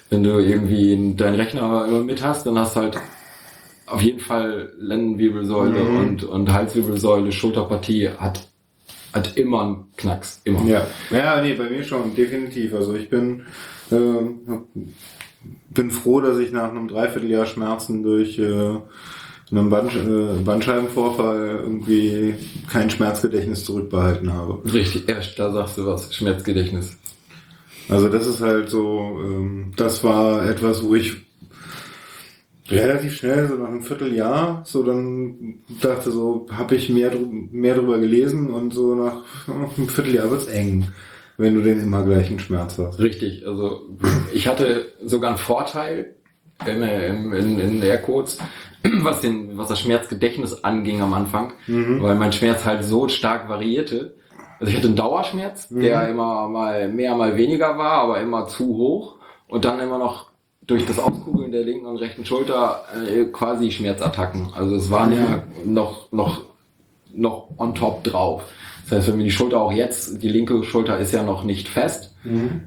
[0.09, 2.97] wenn du irgendwie deinen Rechner immer mit hast, dann hast du halt
[3.87, 5.97] auf jeden Fall Lendenwirbelsäule Mhm.
[5.97, 8.47] und, und Halswirbelsäule, Schulterpartie hat,
[9.13, 10.41] hat immer einen Knacks.
[10.43, 10.63] Immer.
[10.65, 12.73] Ja, ja, nee, bei mir schon, definitiv.
[12.75, 13.41] Also ich bin,
[13.91, 14.39] ähm,
[15.69, 18.77] bin froh, dass ich nach einem Dreivierteljahr Schmerzen durch äh,
[19.51, 22.35] einen Band, äh, Bandscheibenvorfall irgendwie
[22.69, 24.61] kein Schmerzgedächtnis zurückbehalten habe.
[24.71, 26.97] Richtig, erst da sagst du was, Schmerzgedächtnis.
[27.87, 31.17] Also das ist halt so, ähm, das war etwas, wo ich
[32.69, 37.11] relativ schnell, so nach einem Vierteljahr, so dann dachte so, habe ich mehr,
[37.51, 40.87] mehr drüber gelesen und so nach einem Vierteljahr wird's eng,
[41.39, 42.99] wenn du den immer gleichen Schmerz hast.
[42.99, 43.81] Richtig, also
[44.33, 46.15] ich hatte sogar einen Vorteil
[46.67, 48.39] in, in, in, Aircodes,
[49.01, 54.15] was, den, was das Schmerzgedächtnis anging am Anfang, weil mein Schmerz halt so stark variierte.
[54.59, 58.75] Also ich hatte einen Dauerschmerz, der immer mal mehr, mal weniger war, aber immer zu
[58.75, 59.15] hoch
[59.47, 60.31] und dann immer noch
[60.67, 64.49] durch das Auskugeln der linken und rechten Schulter äh, quasi Schmerzattacken.
[64.53, 66.41] Also es waren ja noch, noch,
[67.13, 68.43] noch on top drauf.
[68.89, 71.67] Das heißt, wenn mir die Schulter auch jetzt, die linke Schulter ist ja noch nicht
[71.67, 72.15] fest,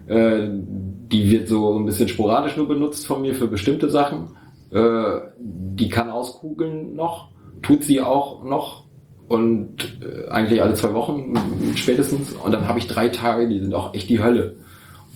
[0.07, 4.29] äh, die wird so ein bisschen sporadisch nur benutzt von mir für bestimmte Sachen.
[4.71, 7.29] Äh, die kann auskugeln noch,
[7.61, 8.85] tut sie auch noch
[9.29, 11.35] und äh, eigentlich alle zwei Wochen
[11.75, 12.33] spätestens.
[12.33, 14.57] Und dann habe ich drei Tage, die sind auch echt die Hölle.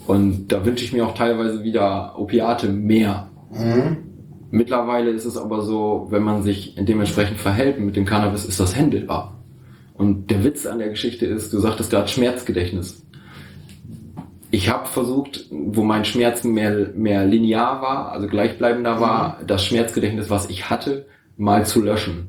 [0.07, 3.31] Und da wünsche ich mir auch teilweise wieder Opiate mehr.
[4.51, 8.77] Mittlerweile ist es aber so, wenn man sich dementsprechend verhält mit dem Cannabis, ist das
[8.77, 9.36] händelbar.
[9.97, 13.03] Und der Witz an der Geschichte ist, du sagtest gerade Schmerzgedächtnis.
[14.51, 20.31] ich habe versucht, wo mein Schmerz mehr, mehr linear war, also gleichbleibender war, das Schmerzgedächtnis,
[20.31, 21.07] was ich hatte,
[21.37, 22.29] mal zu löschen.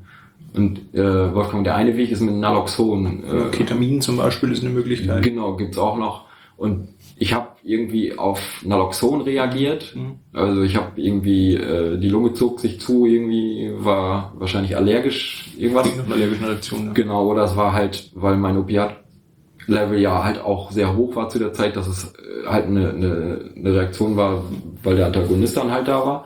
[0.53, 3.23] Und äh, Wolfgang, der eine Weg ist mit Naloxon.
[3.23, 5.23] Äh, Ketamin zum Beispiel ist eine Möglichkeit.
[5.23, 6.25] Genau, gibt's auch noch.
[6.57, 6.89] Und
[7.19, 9.95] ich habe irgendwie auf Naloxon reagiert.
[9.95, 10.19] Mhm.
[10.33, 15.87] Also ich habe irgendwie, äh, die Lunge zog sich zu, irgendwie war wahrscheinlich allergisch irgendwas.
[16.09, 16.85] Allergischen Reaktion.
[16.87, 16.93] Ja.
[16.93, 21.39] Genau, oder es war halt, weil mein Opiat-Level ja halt auch sehr hoch war zu
[21.39, 24.43] der Zeit, dass es äh, halt eine, eine, eine Reaktion war,
[24.83, 26.25] weil der Antagonist dann halt da war.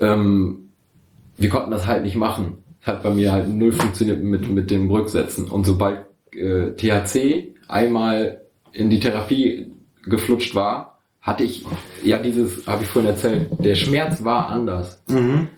[0.00, 0.70] Ähm,
[1.36, 2.58] wir konnten das halt nicht machen.
[2.80, 5.48] Es hat bei mir halt null funktioniert mit, mit dem Rücksetzen.
[5.48, 8.42] Und sobald äh, THC einmal
[8.72, 9.72] in die Therapie
[10.04, 11.64] geflutscht war, hatte ich,
[12.04, 15.02] ja dieses, habe ich vorhin erzählt, der Schmerz war anders.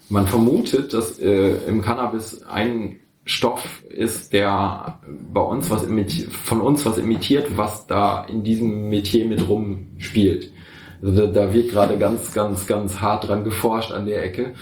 [0.09, 4.99] Man vermutet, dass äh, im Cannabis ein Stoff ist, der
[5.33, 10.51] bei uns was imitiert, von uns was imitiert, was da in diesem Metier mit rumspielt.
[11.03, 14.55] Also da, da wird gerade ganz, ganz, ganz hart dran geforscht an der Ecke,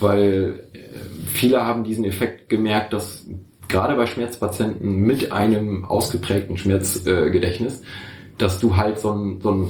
[0.00, 0.78] weil äh,
[1.26, 3.26] viele haben diesen Effekt gemerkt, dass
[3.68, 7.82] gerade bei Schmerzpatienten mit einem ausgeprägten Schmerzgedächtnis,
[8.38, 9.68] dass du halt so ein, so ein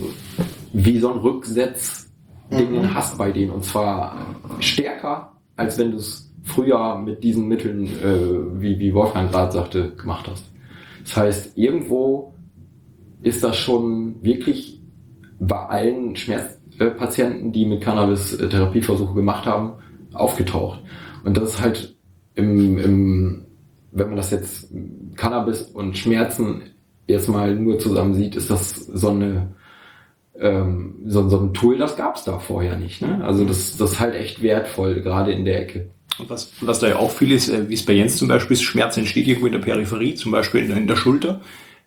[0.72, 4.16] wie so ein Rücksetz-Ding hast bei denen und zwar
[4.60, 9.90] stärker, als wenn du es früher mit diesen Mitteln, äh, wie, wie Wolfgang gerade sagte,
[9.96, 10.44] gemacht hast.
[11.04, 12.34] Das heißt, irgendwo
[13.22, 14.82] ist das schon wirklich
[15.40, 19.72] bei allen Schmerzpatienten, die mit Cannabis äh, Therapieversuche gemacht haben,
[20.12, 20.82] aufgetaucht.
[21.24, 21.96] Und das ist halt
[22.34, 23.46] im, im,
[23.92, 24.72] wenn man das jetzt
[25.16, 26.62] Cannabis und Schmerzen
[27.06, 29.48] jetzt mal nur zusammen sieht, ist das so eine
[30.40, 33.00] ähm, so, so ein Tool, das gab's da vorher nicht.
[33.02, 33.22] Ne?
[33.24, 35.90] Also das, das ist halt echt wertvoll, gerade in der Ecke.
[36.18, 38.54] Und was, was da ja auch viel ist, äh, wie es bei Jens zum Beispiel
[38.54, 41.40] ist, Schmerz entsteht irgendwo in der Peripherie, zum Beispiel in, der- in der Schulter,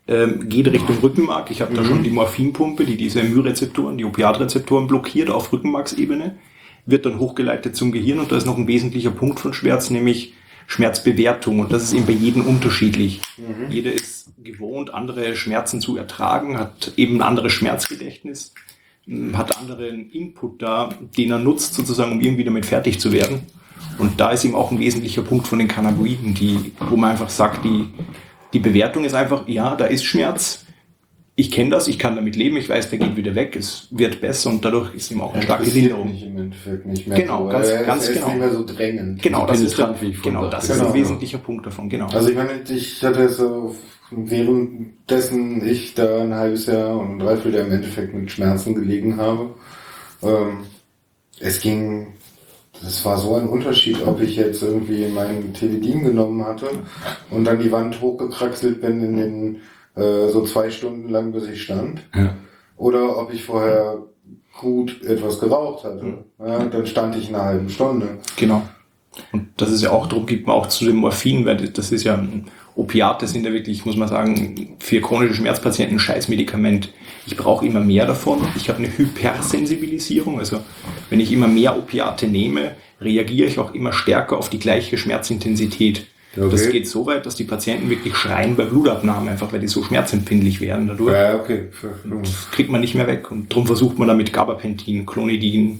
[0.08, 1.52] ähm, geht Richtung Rückenmark.
[1.52, 6.38] Ich habe da schon die Morphinpumpe, die diese MY-Rezeptoren, die Opiatrezeptoren blockiert auf Rückenmarksebene,
[6.86, 10.34] wird dann hochgeleitet zum Gehirn und da ist noch ein wesentlicher Punkt von Schmerz, nämlich
[10.68, 11.60] Schmerzbewertung.
[11.62, 13.22] Und das ist eben bei jedem unterschiedlich.
[13.70, 18.54] Jeder ist gewohnt, andere Schmerzen zu ertragen, hat eben ein anderes Schmerzgedächtnis,
[19.08, 23.42] m, hat anderen Input da, den er nutzt, sozusagen, um irgendwie damit fertig zu werden.
[23.98, 27.30] Und da ist eben auch ein wesentlicher Punkt von den Cannabinoiden, die, wo man einfach
[27.30, 27.88] sagt, die,
[28.54, 30.66] die Bewertung ist einfach, ja, da ist Schmerz.
[31.40, 34.22] Ich kenne das, ich kann damit leben, ich weiß, der geht wieder weg, es wird
[34.22, 36.10] besser und dadurch ist eben auch eine starke Linderung.
[36.10, 37.20] mich im Endeffekt nicht mehr.
[37.22, 38.28] Genau, so, ganz- weil ganz genau.
[38.30, 39.22] nicht mehr so drängend.
[39.22, 40.94] Genau, das ist, der, genau, das ist ein Genau.
[40.96, 42.08] wesentlicher Punkt davon, genau.
[42.08, 43.76] Also ich meine, ich hatte so,
[44.10, 49.52] währenddessen ich da ein halbes Jahr und ein Dreivierteljahr im Endeffekt mit Schmerzen gelegen habe,
[50.24, 50.60] ähm,
[51.40, 52.08] es ging,
[52.82, 56.68] das war so ein Unterschied, ob ich jetzt irgendwie meinen Teledin genommen hatte
[57.30, 59.56] und dann die Wand hochgekraxelt bin in den,
[59.98, 62.02] äh, so zwei Stunden lang, bis ich stand.
[62.16, 62.36] Ja.
[62.78, 63.98] Oder ob ich vorher
[64.60, 66.26] gut etwas geraucht hatte.
[66.40, 68.20] Ja, dann stand ich eine halbe Stunde.
[68.36, 68.62] Genau.
[69.32, 72.04] Und das ist ja auch, darum gibt man auch zu dem Morphin, weil das ist
[72.04, 72.46] ja ein
[72.78, 76.94] Opiate sind ja wirklich, muss man sagen, für chronische Schmerzpatienten ein Scheißmedikament.
[77.26, 78.40] Ich brauche immer mehr davon.
[78.56, 80.38] Ich habe eine Hypersensibilisierung.
[80.38, 80.60] Also
[81.10, 86.06] wenn ich immer mehr Opiate nehme, reagiere ich auch immer stärker auf die gleiche Schmerzintensität.
[86.36, 86.50] Okay.
[86.52, 89.84] Das geht so weit, dass die Patienten wirklich schreien bei Blutabnahme, einfach weil die so
[89.84, 91.14] schmerzempfindlich werden dadurch.
[91.14, 91.70] Ja, okay.
[92.22, 93.32] Das kriegt man nicht mehr weg.
[93.32, 95.80] Und darum versucht man da mit Gabapentin, Clonidin,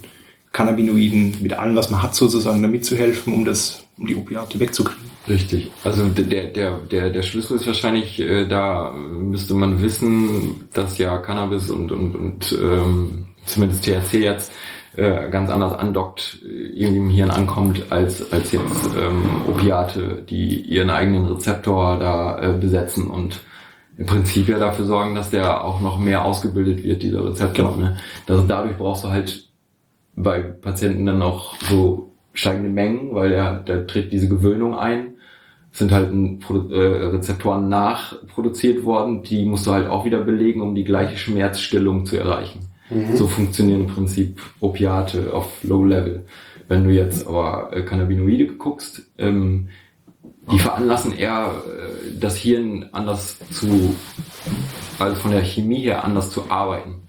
[0.54, 4.60] Cannabinoiden, mit allem, was man hat, sozusagen, damit zu helfen, um das, um die Opiate
[4.60, 5.08] wegzukriegen.
[5.28, 5.72] Richtig.
[5.84, 11.18] Also der, der, der, der Schlüssel ist wahrscheinlich, äh, da müsste man wissen, dass ja
[11.18, 14.52] Cannabis und, und, und ähm, zumindest THC jetzt
[14.98, 20.62] äh, ganz anders andockt, äh, irgendwie im Hirn ankommt, als, als jetzt ähm, Opiate, die
[20.62, 23.40] ihren eigenen Rezeptor da äh, besetzen und
[23.98, 27.76] im Prinzip ja dafür sorgen, dass der auch noch mehr ausgebildet wird, dieser Rezeptor.
[27.76, 27.90] Genau.
[27.90, 27.98] Ne?
[28.26, 29.48] Das, dadurch brauchst du halt
[30.16, 35.16] bei Patienten dann auch so steigende Mengen, weil der, der tritt diese Gewöhnung ein.
[35.72, 36.40] Es sind halt ein
[36.72, 42.06] äh, Rezeptoren nachproduziert worden, die musst du halt auch wieder belegen, um die gleiche Schmerzstillung
[42.08, 42.68] zu erreichen.
[43.16, 46.26] So funktionieren im Prinzip Opiate auf Low Level.
[46.68, 49.70] Wenn du jetzt aber äh, Cannabinoide guckst, ähm,
[50.52, 53.96] die veranlassen eher äh, das Hirn anders zu,
[55.00, 57.02] also von der Chemie her anders zu arbeiten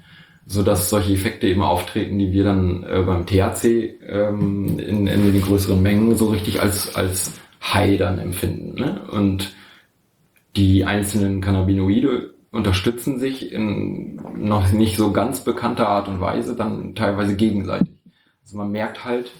[0.50, 5.32] so dass solche Effekte eben auftreten, die wir dann äh, beim THC ähm, in, in
[5.32, 7.32] den größeren Mengen so richtig als als
[7.62, 8.80] High dann empfinden.
[8.80, 9.02] Ne?
[9.10, 9.54] Und
[10.56, 16.94] die einzelnen Cannabinoide unterstützen sich in noch nicht so ganz bekannter Art und Weise dann
[16.94, 17.88] teilweise gegenseitig.
[18.42, 19.30] Also man merkt halt,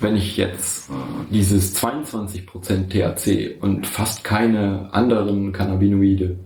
[0.00, 0.90] wenn ich jetzt
[1.30, 6.36] dieses 22% THC und fast keine anderen Cannabinoide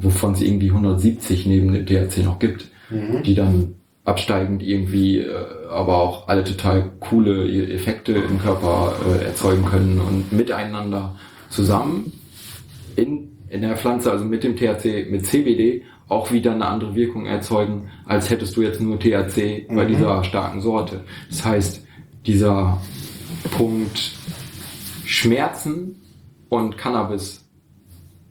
[0.00, 3.74] wovon es irgendwie 170 neben dem THC noch gibt, die dann
[4.04, 10.32] absteigend irgendwie, äh, aber auch alle total coole Effekte im Körper äh, erzeugen können und
[10.32, 11.16] miteinander
[11.50, 12.12] zusammen
[12.96, 17.26] in, in der Pflanze, also mit dem THC, mit CBD, auch wieder eine andere Wirkung
[17.26, 21.04] erzeugen, als hättest du jetzt nur THC bei dieser starken Sorte.
[21.28, 21.86] Das heißt,
[22.26, 22.80] dieser
[23.56, 24.12] Punkt
[25.04, 25.96] Schmerzen
[26.48, 27.46] und Cannabis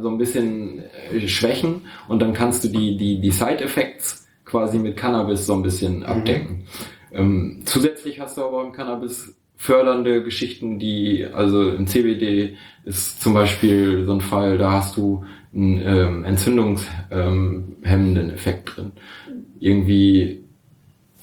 [0.00, 0.82] so ein bisschen
[1.12, 5.62] äh, schwächen und dann kannst du die, die, die Side-Effects quasi mit Cannabis so ein
[5.62, 6.64] bisschen abdecken.
[7.12, 13.34] Ähm, zusätzlich hast du aber im Cannabis fördernde Geschichten, die, also im CBD ist zum
[13.34, 18.92] Beispiel so ein Fall, da hast du einen ähm, entzündungshemmenden Effekt drin.
[19.58, 20.47] Irgendwie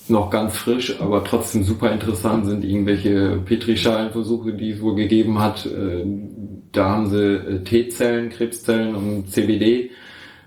[0.09, 5.65] noch ganz frisch, aber trotzdem super interessant sind irgendwelche Petrischalenversuche, die es wohl gegeben hat.
[5.65, 6.05] Äh,
[6.71, 9.91] Da haben sie äh, T-Zellen, Krebszellen und CBD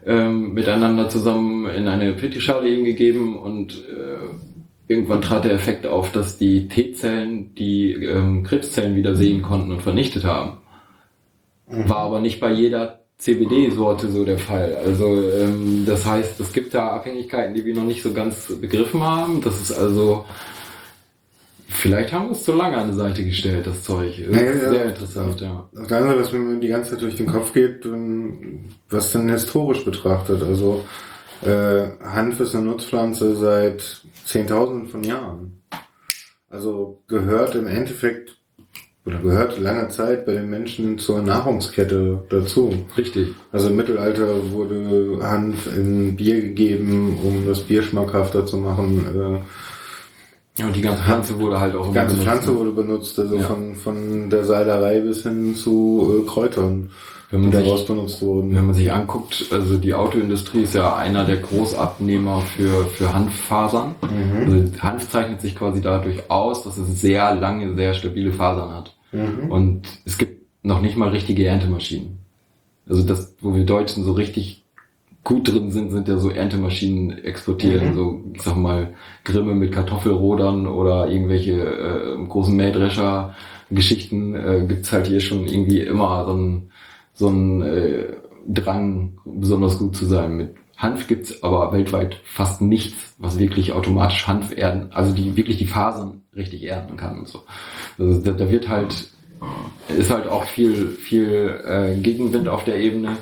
[0.06, 6.12] ähm, miteinander zusammen in eine Petrischale eben gegeben und äh, irgendwann trat der Effekt auf,
[6.12, 10.58] dass die T-Zellen die ähm, Krebszellen wieder sehen konnten und vernichtet haben.
[11.66, 14.76] War aber nicht bei jeder CBD-Sorte so der Fall.
[14.84, 19.02] Also ähm, das heißt, es gibt da Abhängigkeiten, die wir noch nicht so ganz begriffen
[19.02, 19.40] haben.
[19.40, 20.24] Das ist also
[21.66, 24.14] vielleicht haben wir es zu lange an die Seite gestellt, das Zeug.
[24.30, 24.70] Das Ja, ist ja.
[24.70, 25.68] sehr interessant, ja.
[25.74, 27.84] Anderen Seite, was mir die ganze Zeit durch den Kopf geht,
[28.88, 30.42] was denn historisch betrachtet.
[30.42, 30.84] Also
[31.42, 35.60] äh, Hanf ist eine Nutzpflanze seit Zehntausenden von Jahren.
[36.50, 38.37] Also gehört im Endeffekt
[39.08, 42.72] oder gehört lange Zeit bei den Menschen zur Nahrungskette dazu.
[42.96, 43.28] Richtig.
[43.52, 49.04] Also im Mittelalter wurde Hanf in Bier gegeben, um das Bier schmackhafter zu machen.
[49.14, 52.28] Äh, Ja, und die ganze Pflanze wurde halt auch die ganze benutzt.
[52.28, 53.42] Pflanze wurde benutzt, also Ja.
[53.42, 56.90] von, von der Seilerei bis hin zu äh, Kräutern,
[57.30, 58.54] Wenn die man, sich, daraus benutzt wurden.
[58.56, 63.94] wenn man sich anguckt, also die Autoindustrie ist ja einer der Großabnehmer für, für Hanffasern.
[64.46, 68.94] Also Hanf zeichnet sich quasi dadurch aus, dass es sehr lange, sehr stabile Fasern hat.
[69.12, 69.50] Mhm.
[69.50, 72.18] Und es gibt noch nicht mal richtige Erntemaschinen.
[72.88, 74.64] Also das, wo wir Deutschen so richtig
[75.24, 77.94] gut drin sind, sind ja so Erntemaschinen exportieren.
[77.94, 78.94] So, ich sag mal,
[79.24, 86.24] Grimme mit Kartoffelrodern oder irgendwelche äh, großen Mähdrescher-Geschichten äh, gibt's halt hier schon irgendwie immer
[86.26, 86.70] so ein
[87.18, 88.04] so ein äh,
[88.46, 90.36] Drang, besonders gut zu sein.
[90.36, 95.58] Mit Hanf gibt's aber weltweit fast nichts, was wirklich automatisch Hanf erden, also die wirklich
[95.58, 97.42] die Fasern richtig erden kann und so.
[97.98, 99.08] Also da, da wird halt,
[99.88, 103.16] ist halt auch viel, viel äh, Gegenwind auf der Ebene.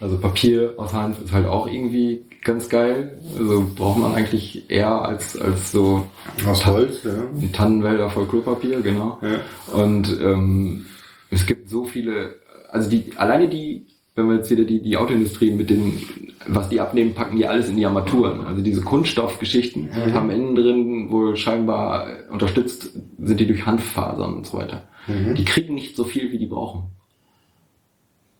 [0.00, 3.18] Also Papier aus Hanf ist halt auch irgendwie ganz geil.
[3.38, 6.06] Also braucht man eigentlich eher als, als so
[6.46, 7.12] Aus Holz, ja.
[7.52, 9.18] Tannenwälder voll Klopapier, genau.
[9.20, 9.76] Ja.
[9.78, 10.86] Und ähm,
[11.30, 12.36] es gibt so viele,
[12.70, 16.02] also die, alleine die, wenn wir jetzt wieder die, die Autoindustrie mit den,
[16.46, 18.46] was die abnehmen, packen die alles in die Armaturen.
[18.46, 24.58] Also diese Kunststoffgeschichten haben innen drin wohl scheinbar unterstützt, sind die durch Hanffasern und so
[24.58, 24.82] weiter.
[25.08, 26.84] Die kriegen nicht so viel, wie die brauchen.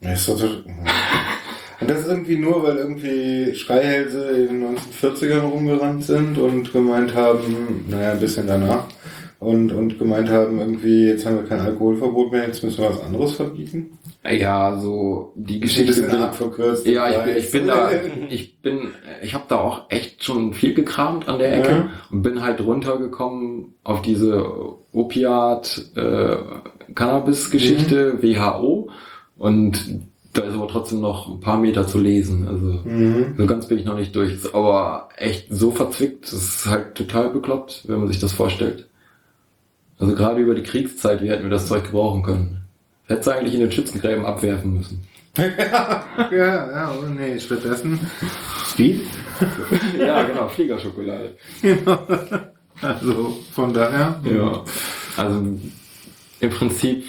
[0.00, 6.38] Ja, ist Und das ist irgendwie nur, weil irgendwie Schreihälse in den 1940ern rumgerannt sind
[6.38, 8.86] und gemeint haben, naja, ein bisschen danach,
[9.40, 13.02] und, und gemeint haben, irgendwie, jetzt haben wir kein Alkoholverbot mehr, jetzt müssen wir was
[13.02, 13.98] anderes verbieten.
[14.24, 15.86] Ja, so die Ein Geschichte.
[15.86, 16.86] bisschen bin- abverkürzt.
[16.86, 17.90] Ja, ich bin, ich bin da,
[18.28, 18.88] ich bin,
[19.20, 21.88] ich habe da auch echt schon viel gekramt an der Ecke Ja.
[22.10, 24.44] und bin halt runtergekommen auf diese
[24.92, 26.36] Opiat äh,
[26.94, 28.22] Mhm.
[28.22, 28.90] WHO
[29.38, 30.00] und
[30.34, 32.46] da ist aber trotzdem noch ein paar Meter zu lesen.
[32.48, 33.34] Also Mhm.
[33.36, 34.32] so ganz bin ich noch nicht durch.
[34.32, 38.88] Ist aber echt so verzwickt, das ist halt total bekloppt, wenn man sich das vorstellt.
[39.98, 42.58] Also gerade über die Kriegszeit, wie hätten wir das Zeug gebrauchen können?
[43.06, 45.06] Hätte es eigentlich in den Schützengräben abwerfen müssen.
[45.38, 47.98] Ja, ja, oh nee, stattdessen
[48.66, 49.00] Speed.
[49.98, 51.34] ja, genau, Fliegerschokolade.
[52.82, 54.20] Also von daher.
[54.24, 54.62] Ja.
[55.16, 55.42] Also
[56.40, 57.06] im Prinzip,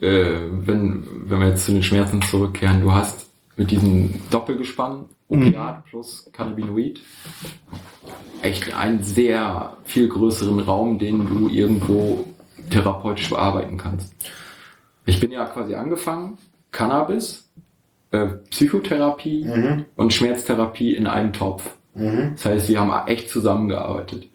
[0.00, 5.86] äh, wenn, wenn wir jetzt zu den Schmerzen zurückkehren, du hast mit diesem Doppelgespann, Opiat
[5.86, 7.00] plus Cannabinoid,
[8.42, 12.26] echt einen sehr viel größeren Raum, den du irgendwo
[12.70, 14.14] therapeutisch bearbeiten kannst.
[15.06, 16.38] Ich bin ja quasi angefangen,
[16.70, 17.50] Cannabis,
[18.12, 19.84] äh, Psychotherapie Mhm.
[19.96, 21.70] und Schmerztherapie in einem Topf.
[21.94, 22.32] Mhm.
[22.34, 24.28] Das heißt, wir haben echt zusammengearbeitet.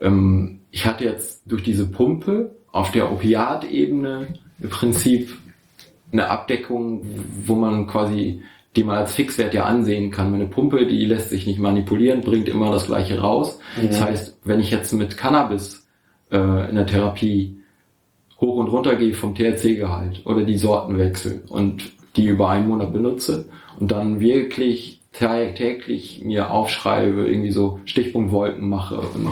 [0.00, 4.28] Ähm, ich hatte jetzt durch diese Pumpe auf der Opiatebene
[4.60, 5.30] im Prinzip
[6.12, 7.02] eine Abdeckung,
[7.46, 8.42] wo man quasi
[8.76, 10.30] die man als Fixwert ja ansehen kann.
[10.30, 13.58] Meine Pumpe, die lässt sich nicht manipulieren, bringt immer das gleiche raus.
[13.82, 15.88] Das heißt, wenn ich jetzt mit Cannabis
[16.30, 17.57] äh, in der Therapie
[18.40, 21.82] hoch und runter gehe vom THC-Gehalt oder die Sorten wechsle und
[22.16, 23.46] die über einen Monat benutze
[23.78, 29.28] und dann wirklich tä- täglich mir aufschreibe, irgendwie so Stichpunktwolken mache und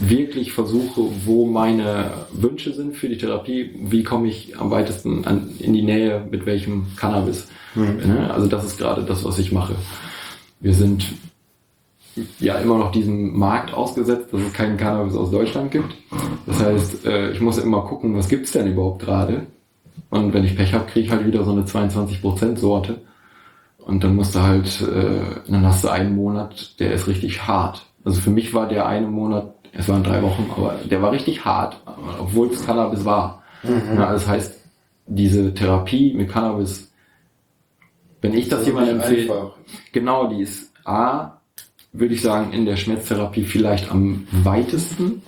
[0.00, 5.50] wirklich versuche, wo meine Wünsche sind für die Therapie, wie komme ich am weitesten an,
[5.60, 7.48] in die Nähe mit welchem Cannabis.
[7.74, 8.30] Ne?
[8.32, 9.74] Also das ist gerade das, was ich mache.
[10.60, 11.06] Wir sind
[12.38, 15.94] ja immer noch diesem Markt ausgesetzt, dass es keinen Cannabis aus Deutschland gibt.
[16.46, 19.46] Das heißt, äh, ich muss immer gucken, was gibt's denn überhaupt gerade.
[20.10, 23.00] Und wenn ich Pech habe, kriege ich halt wieder so eine 22% Sorte.
[23.78, 27.84] Und dann musst du halt, äh, dann hast du einen Monat, der ist richtig hart.
[28.04, 31.44] Also für mich war der eine Monat, es waren drei Wochen, aber der war richtig
[31.44, 31.80] hart,
[32.18, 33.42] obwohl es Cannabis war.
[33.96, 34.60] Ja, das heißt,
[35.06, 36.92] diese Therapie mit Cannabis,
[38.20, 39.56] wenn ich das jemandem nicht empfehle, einfach.
[39.92, 41.40] genau, die ist A,
[41.94, 45.22] würde ich sagen, in der Schmerztherapie vielleicht am weitesten,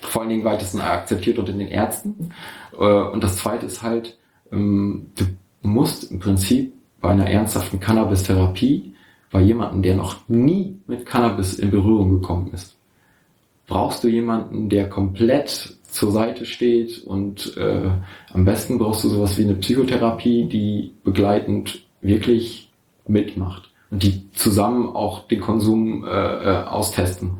[0.00, 2.30] vor allen Dingen weitesten akzeptiert unter den Ärzten.
[2.72, 4.16] Äh, Und das zweite ist halt,
[4.52, 5.24] ähm, du
[5.62, 8.94] musst im Prinzip bei einer ernsthaften Cannabis-Therapie,
[9.32, 12.76] bei jemandem, der noch nie mit Cannabis in Berührung gekommen ist,
[13.66, 17.90] brauchst du jemanden, der komplett zur Seite steht und äh,
[18.32, 22.70] am besten brauchst du sowas wie eine Psychotherapie, die begleitend wirklich
[23.06, 27.38] mitmacht und die zusammen auch den Konsum äh, äh, austesten.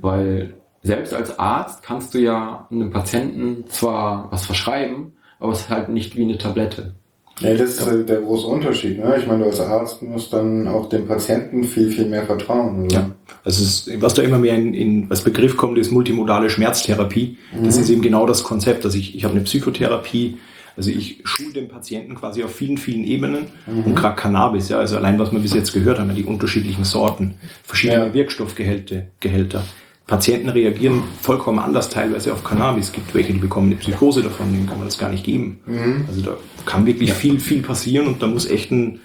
[0.00, 5.70] Weil selbst als Arzt kannst du ja einem Patienten zwar was verschreiben, aber es ist
[5.70, 6.94] halt nicht wie eine Tablette.
[7.40, 8.98] Ja, das ist äh, der große Unterschied.
[8.98, 9.16] Ne?
[9.18, 12.84] Ich meine, du als Arzt musst dann auch dem Patienten viel, viel mehr vertrauen.
[12.84, 12.94] Oder?
[12.94, 13.10] Ja.
[13.44, 17.38] Also es ist, was da immer mehr in, in als Begriff kommt, ist multimodale Schmerztherapie.
[17.64, 18.84] Das ist eben genau das Konzept.
[18.84, 20.36] Also ich, ich habe eine Psychotherapie,
[20.80, 24.96] also ich schule den Patienten quasi auf vielen, vielen Ebenen und gerade Cannabis, ja, also
[24.96, 27.34] allein was wir bis jetzt gehört haben, die unterschiedlichen Sorten,
[27.64, 28.14] verschiedene Ja.
[28.14, 29.62] Wirkstoffgehälter, Gehälter.
[30.06, 32.86] Patienten reagieren vollkommen anders teilweise auf Cannabis.
[32.86, 35.60] Es gibt welche, die bekommen eine Psychose davon, denen kann man das gar nicht geben.
[36.08, 39.00] Also da kann wirklich viel, viel passieren und da muss echt ein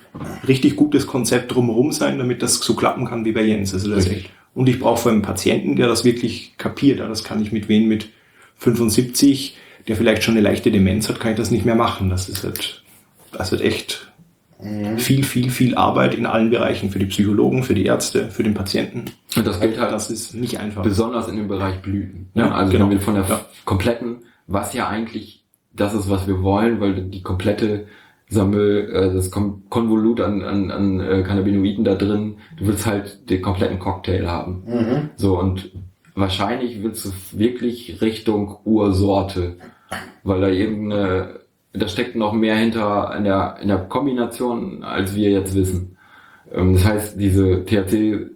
[0.48, 3.74] richtig gutes Konzept drumherum sein, damit das so klappen kann wie bei Jens.
[3.74, 4.30] Also das echt.
[4.54, 7.02] Und ich brauche vor allem einen Patienten, der das wirklich kapiert.
[7.02, 8.08] Das kann ich mit wen mit
[8.56, 9.58] 75,
[9.88, 12.10] der vielleicht schon eine leichte Demenz hat, kann ich das nicht mehr machen.
[12.10, 12.84] Das ist halt,
[13.32, 14.12] das wird echt
[14.98, 16.90] viel, viel, viel Arbeit in allen Bereichen.
[16.90, 19.06] Für die Psychologen, für die Ärzte, für den Patienten.
[19.36, 20.82] Und das gilt halt Das ist nicht einfach.
[20.82, 22.30] besonders in dem Bereich Blüten.
[22.34, 22.86] Ja, Ja, also genau.
[22.86, 23.42] wenn wir von der Ja.
[23.66, 24.18] kompletten,
[24.48, 25.44] was ja eigentlich
[25.74, 27.88] das ist, was wir wollen, weil die komplette
[28.30, 33.30] Sammel, äh, das Kon Konvolut an, an, an äh, Cannabinoiden da drin, du willst halt
[33.30, 34.64] den kompletten Cocktail haben.
[34.66, 35.10] Mhm.
[35.18, 35.70] So und
[36.16, 39.58] wahrscheinlich willst du wirklich Richtung Ursorte,
[40.24, 41.40] weil da irgendeine,
[41.74, 45.98] da steckt noch mehr hinter in der, in der Kombination, als wir jetzt wissen.
[46.52, 48.32] Ähm, das heißt, diese THC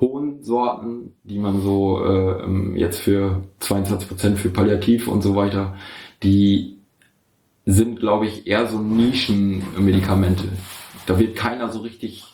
[0.00, 5.74] hohen Sorten, die man so äh, ähm, jetzt für 22% für Palliativ und so weiter,
[6.22, 6.78] die
[7.66, 10.44] sind, glaube ich, eher so Nischenmedikamente.
[11.06, 12.24] Da wird keiner so richtig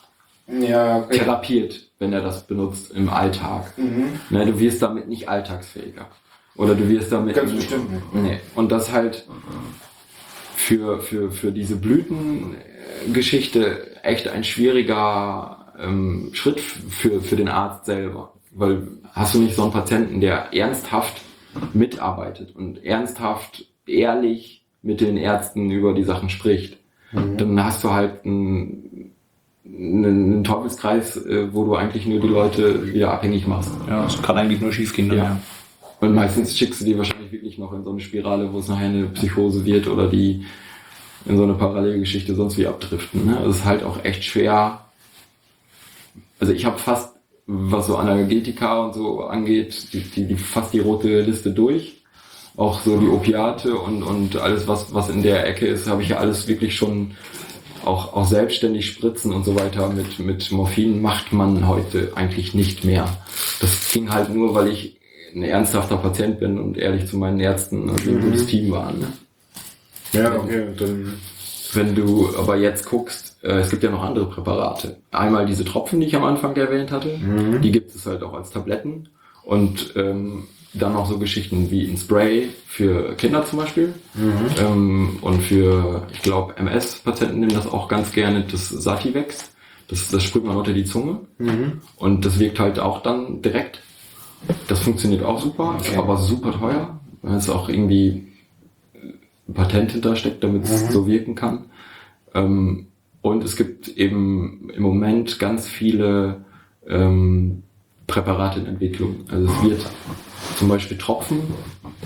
[0.46, 1.18] Ja, okay.
[1.18, 3.76] therapiert, wenn er das benutzt im Alltag.
[3.78, 4.20] Mhm.
[4.30, 6.06] Ne, du wirst damit nicht alltagsfähiger.
[6.56, 7.34] Oder du wirst damit.
[7.34, 8.14] Ganz bestimmt nicht.
[8.14, 8.40] Nee.
[8.54, 9.26] Und das halt
[10.54, 18.32] für, für, für diese Blütengeschichte echt ein schwieriger ähm, Schritt für, für den Arzt selber.
[18.52, 21.20] Weil hast du nicht so einen Patienten, der ernsthaft
[21.72, 26.78] mitarbeitet und ernsthaft ehrlich mit den Ärzten über die Sachen spricht,
[27.14, 29.12] dann hast du halt einen,
[29.64, 33.70] einen, einen Teufelskreis, äh, wo du eigentlich nur die Leute wieder abhängig machst.
[33.88, 35.12] Ja, es kann eigentlich nur schief gehen.
[35.12, 35.40] Ja.
[36.00, 38.88] Und meistens schickst du die wahrscheinlich wirklich noch in so eine Spirale, wo es nachher
[38.88, 40.44] eine Psychose wird oder die
[41.26, 43.26] in so eine Parallelgeschichte sonst wie abdriften.
[43.26, 43.36] Ne?
[43.38, 44.84] Also es ist halt auch echt schwer.
[46.38, 47.14] Also ich habe fast,
[47.46, 52.02] was so Analgetika und so angeht, die, die, die fast die rote Liste durch.
[52.56, 56.10] Auch so die Opiate und, und alles, was, was in der Ecke ist, habe ich
[56.10, 57.12] ja alles wirklich schon
[57.84, 62.84] auch, auch selbstständig spritzen und so weiter mit, mit Morphin macht man heute eigentlich nicht
[62.84, 63.16] mehr.
[63.60, 65.00] Das ging halt nur, weil ich
[65.34, 69.00] ein ernsthafter Patient bin und ehrlich zu meinen Ärzten und ein gutes Team waren.
[69.00, 69.06] Ne?
[70.12, 70.66] Ja, okay.
[70.78, 71.14] Dann,
[71.72, 74.96] Wenn du aber jetzt guckst, äh, es gibt ja noch andere Präparate.
[75.10, 77.18] Einmal diese Tropfen, die ich am Anfang erwähnt hatte,
[77.60, 79.08] die gibt es halt auch als Tabletten.
[79.42, 83.94] Und ähm, dann noch so Geschichten wie ein Spray für Kinder zum Beispiel.
[84.60, 89.50] Ähm, und für, ich glaube, MS-Patienten nehmen das auch ganz gerne, das Sativex.
[89.88, 91.20] Das, das sprüht man unter die Zunge.
[91.96, 93.82] Und das wirkt halt auch dann direkt.
[94.68, 95.98] Das funktioniert auch super, ist Okay.
[95.98, 98.28] aber super teuer, weil es auch irgendwie
[99.48, 101.66] ein Patent hintersteckt, damit es so wirken kann.
[102.34, 102.86] Ähm,
[103.22, 106.44] und es gibt eben im Moment ganz viele
[106.86, 107.62] ähm,
[108.06, 109.24] Präparate in Entwicklung.
[109.30, 109.86] Also es wird
[110.56, 111.40] zum Beispiel Tropfen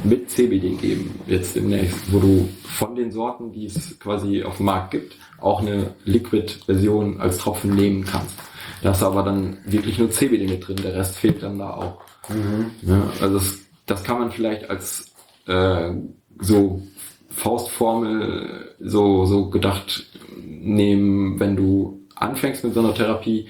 [0.05, 4.67] mit CBD geben, jetzt demnächst, wo du von den Sorten, die es quasi auf dem
[4.67, 8.37] Markt gibt, auch eine Liquid-Version als Tropfen nehmen kannst.
[8.83, 12.01] Da du aber dann wirklich nur CBD mit drin, der Rest fehlt dann da auch.
[12.83, 15.13] Ja, also das, das kann man vielleicht als
[15.47, 15.93] äh,
[16.41, 16.83] so
[17.31, 20.07] Faustformel so, so gedacht
[20.37, 23.47] nehmen, wenn du anfängst mit so einer Therapie,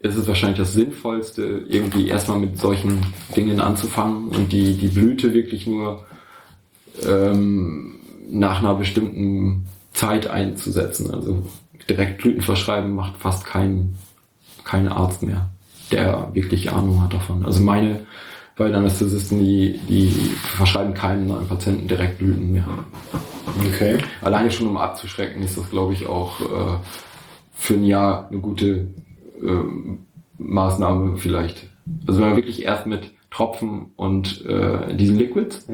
[0.00, 3.00] ist es wahrscheinlich das Sinnvollste, irgendwie erstmal mit solchen
[3.34, 6.06] Dingen anzufangen und die, die Blüte wirklich nur
[7.04, 7.96] ähm,
[8.28, 11.12] nach einer bestimmten Zeit einzusetzen.
[11.12, 11.42] Also
[11.88, 13.96] direkt Blüten verschreiben macht fast kein,
[14.64, 15.48] kein Arzt mehr,
[15.92, 17.44] der wirklich Ahnung hat davon.
[17.44, 18.06] Also meine
[18.56, 22.66] beiden Anästhesisten, die, die verschreiben keinen neuen Patienten direkt Blüten mehr.
[23.66, 23.98] Okay.
[24.22, 26.78] Alleine schon um abzuschrecken, ist das, glaube ich, auch äh,
[27.52, 28.88] für ein Jahr eine gute
[29.42, 29.98] ähm,
[30.38, 31.68] Maßnahme vielleicht.
[32.06, 35.66] Also wenn man wirklich erst mit Tropfen und äh, diesen Liquids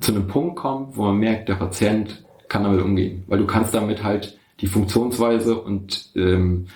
[0.00, 3.24] zu einem Punkt kommt, wo man merkt, der Patient kann damit umgehen.
[3.26, 6.66] Weil du kannst damit halt die Funktionsweise und ähm,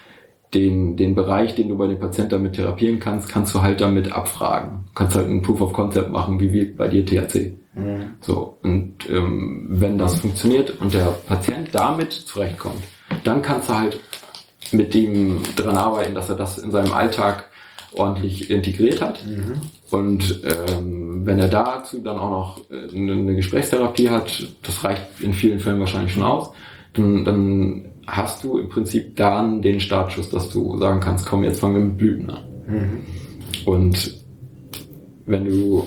[0.54, 4.12] den, den Bereich, den du bei dem Patienten damit therapieren kannst, kannst du halt damit
[4.12, 4.84] abfragen.
[4.86, 7.52] Du kannst halt einen Proof of Concept machen, wie wirkt bei dir THC.
[8.20, 12.82] So, und ähm, wenn das funktioniert und der Patient damit zurechtkommt,
[13.24, 14.00] dann kannst du halt
[14.72, 17.50] mit dem dran arbeiten, dass er das in seinem Alltag
[17.92, 19.24] ordentlich integriert hat.
[19.90, 25.02] Und ähm, wenn er dazu dann auch noch äh, eine, eine Gesprächstherapie hat, das reicht
[25.20, 26.50] in vielen Fällen wahrscheinlich schon aus,
[26.94, 31.60] dann, dann hast du im Prinzip dann den Startschuss, dass du sagen kannst, komm, jetzt
[31.60, 32.44] fangen wir mit Blüten an.
[33.64, 34.24] Und
[35.26, 35.86] wenn du,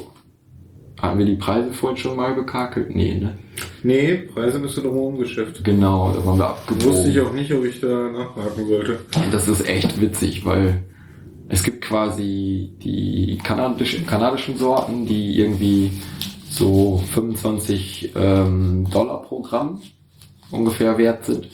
[1.01, 2.95] haben wir die Preise vorhin schon mal bekakelt?
[2.95, 3.37] Nee, ne?
[3.83, 5.63] Nee, Preise du doch Geschäft.
[5.63, 6.89] Genau, da waren wir abgebogen.
[6.89, 8.99] Wusste ich auch nicht, ob ich da nachhaken sollte.
[9.31, 10.83] Das ist echt witzig, weil
[11.49, 15.91] es gibt quasi die kanadischen, kanadischen Sorten, die irgendwie
[16.49, 19.81] so 25 ähm, Dollar pro Gramm
[20.51, 21.47] ungefähr wert sind.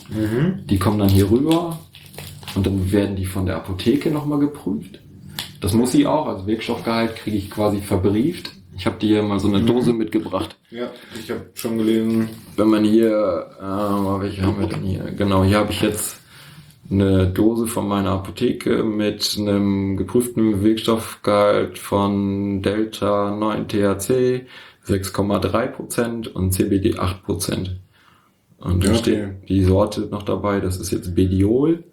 [0.69, 1.79] Die kommen dann hier rüber
[2.55, 4.99] und dann werden die von der Apotheke nochmal geprüft.
[5.61, 8.51] Das muss sie auch, also Wirkstoffgehalt kriege ich quasi verbrieft.
[8.75, 10.57] Ich habe dir hier mal so eine Dose mitgebracht.
[10.71, 12.29] Ja, ich habe schon gelesen.
[12.57, 15.03] Wenn man hier, äh, welche haben wir denn hier?
[15.15, 16.19] Genau, hier habe ich jetzt
[16.89, 24.47] eine Dose von meiner Apotheke mit einem geprüften Wirkstoffgehalt von Delta 9 THC
[24.85, 27.69] 6,3% und CBD 8%.
[28.63, 28.97] Und da Okay.
[28.97, 31.83] steht die Sorte noch dabei, das ist jetzt Bediol.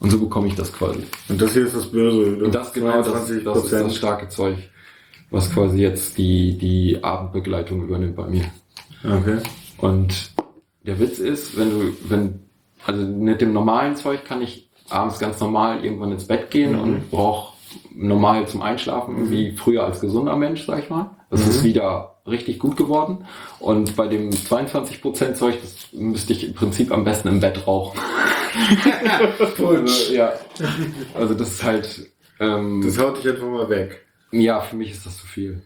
[0.00, 0.98] Und so bekomme ich das quasi.
[1.28, 2.44] Und das hier ist das Böse.
[2.44, 4.56] Und das genau, das, das ist das starke Zeug,
[5.30, 8.44] was quasi jetzt die, die Abendbegleitung übernimmt bei mir.
[9.04, 9.38] Okay.
[9.78, 10.32] Und
[10.84, 12.40] der Witz ist, wenn du, wenn,
[12.84, 17.08] also mit dem normalen Zeug kann ich abends ganz normal irgendwann ins Bett gehen und
[17.10, 17.51] brauche
[17.94, 21.10] normal zum Einschlafen, wie früher als gesunder Mensch, sag ich mal.
[21.30, 23.24] Das ist wieder richtig gut geworden.
[23.58, 27.98] Und bei dem 22% Zeug, das müsste ich im Prinzip am besten im Bett rauchen.
[29.58, 30.32] also, ja.
[31.14, 32.10] Also das ist halt,
[32.40, 34.04] ähm, Das haut dich einfach mal weg.
[34.30, 35.62] ja, für mich ist das zu viel.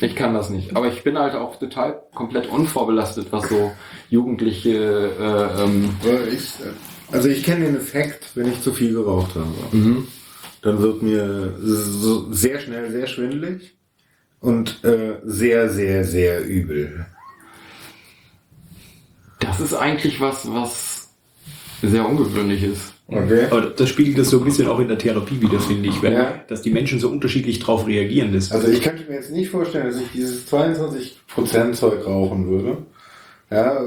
[0.00, 0.76] Ich kann das nicht.
[0.76, 3.72] Aber ich bin halt auch total komplett unvorbelastet, was so
[4.08, 4.70] Jugendliche,
[5.18, 6.52] äh, ähm, Aber Ich,
[7.10, 9.46] also ich kenne den Effekt, wenn ich zu viel geraucht habe.
[9.76, 10.08] mhm.
[10.64, 13.76] Dann wird mir so sehr schnell sehr schwindelig
[14.40, 17.06] und äh, sehr, sehr, sehr übel.
[19.40, 21.08] das ist eigentlich was, was
[21.82, 22.94] sehr ungewöhnlich ist.
[23.06, 23.44] Okay.
[23.50, 26.14] Aber das spiegelt das so ein bisschen auch in der Therapie wieder, finde ich, weil
[26.14, 26.40] Ja.
[26.48, 28.32] dass die Menschen so unterschiedlich drauf reagieren.
[28.32, 32.78] Das Also ich könnte mir jetzt nicht vorstellen, dass ich dieses 22% Zeug rauchen würde.
[33.50, 33.78] Ja,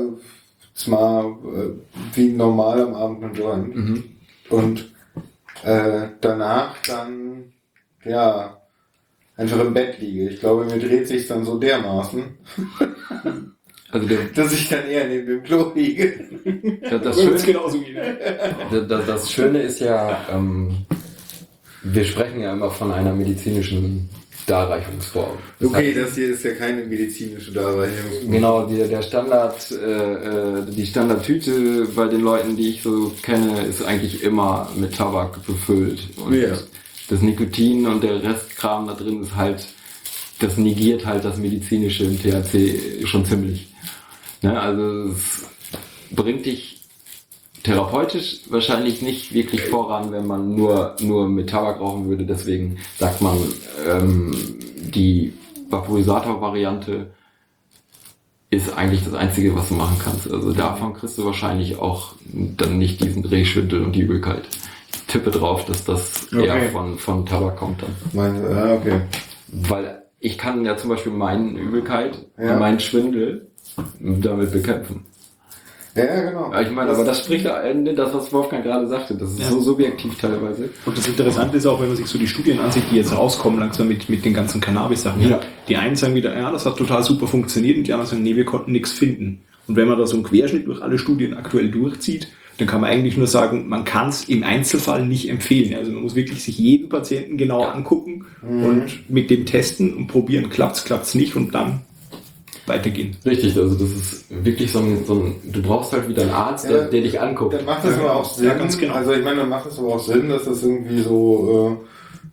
[0.75, 1.71] zwar äh,
[2.13, 3.75] wie normal am Abend ein Joint.
[3.75, 4.03] Mhm.
[4.51, 4.91] Und
[5.63, 7.53] äh, danach dann,
[8.03, 8.61] ja,
[9.35, 10.29] einfach im Bett liege.
[10.29, 12.37] Ich glaube, mir dreht sich dann so dermaßen,
[13.89, 16.19] Also der, dass ich dann eher neben dem Klo liege.
[16.89, 20.85] das, das, Schöne, genauso wie das, das, das Schöne ist ja, ähm,
[21.83, 24.09] wir sprechen ja immer von einer medizinischen
[24.47, 25.37] Darreichungsform.
[25.59, 28.31] Das Okay, heißt, das hier ist ja keine medizinische Darreichung.
[28.31, 33.65] Genau, die, der Standard, äh, äh, die Standardtüte bei den Leuten, die ich so kenne,
[33.65, 35.99] ist eigentlich immer mit Tabak befüllt.
[36.17, 36.57] Und Ja.
[37.09, 39.67] das Nikotin und der Restkram da drin ist halt,
[40.39, 43.67] das negiert halt das medizinische im THC schon ziemlich.
[44.43, 44.59] Ne?
[44.59, 45.45] Also es
[46.11, 46.76] bringt dich
[47.63, 52.25] therapeutisch wahrscheinlich nicht wirklich voran, wenn man nur, nur mit Tabak rauchen würde.
[52.25, 53.37] Deswegen sagt man,
[53.87, 54.33] ähm,
[54.93, 55.33] die
[55.69, 57.07] Vaporisator-Variante
[58.49, 60.31] ist eigentlich das Einzige, was du machen kannst.
[60.31, 64.43] Also davon kriegst du wahrscheinlich auch dann nicht diesen Drehschwindel und die Übelkeit.
[64.93, 66.45] Ich tippe drauf, dass das Okay.
[66.45, 67.89] eher von, von Tabak kommt dann.
[68.13, 69.01] Mein, ah, okay.
[69.47, 72.57] Weil ich kann ja zum Beispiel meine Übelkeit Ja.
[72.57, 73.47] meinen Schwindel
[73.99, 75.05] damit bekämpfen.
[75.97, 76.51] Ja, genau.
[76.53, 79.15] Ja, Ich meine, aber das spricht Ende das, was Wolfgang gerade sagte.
[79.15, 79.49] Das ist Ja.
[79.49, 80.69] so subjektiv teilweise.
[80.85, 83.59] Und das Interessante ist auch, wenn man sich so die Studien ansieht, die jetzt rauskommen
[83.59, 85.27] langsam mit, mit den ganzen Cannabis-Sachen.
[85.27, 85.39] Ja.
[85.67, 88.35] Die einen sagen wieder, ja, das hat total super funktioniert und die anderen sagen, nee,
[88.35, 89.41] wir konnten nichts finden.
[89.67, 92.27] Und wenn man da so einen Querschnitt durch alle Studien aktuell durchzieht,
[92.59, 95.75] dann kann man eigentlich nur sagen, man kann es im Einzelfall nicht empfehlen.
[95.75, 100.49] Also man muss wirklich sich jeden Patienten genau angucken und mit dem testen und probieren,
[100.49, 101.81] klappt's, klappt's nicht und dann
[102.67, 103.15] weitergehen.
[103.25, 106.65] Richtig, also das ist wirklich so ein, so ein du brauchst halt wieder einen Arzt,
[106.69, 106.87] der, Ja.
[106.89, 107.53] der dich anguckt.
[107.53, 108.47] Dann macht das aber auch Sinn.
[108.47, 108.93] Ja, ganz genau.
[108.95, 111.79] Also ich meine, dann macht es aber auch Sinn, dass das irgendwie so,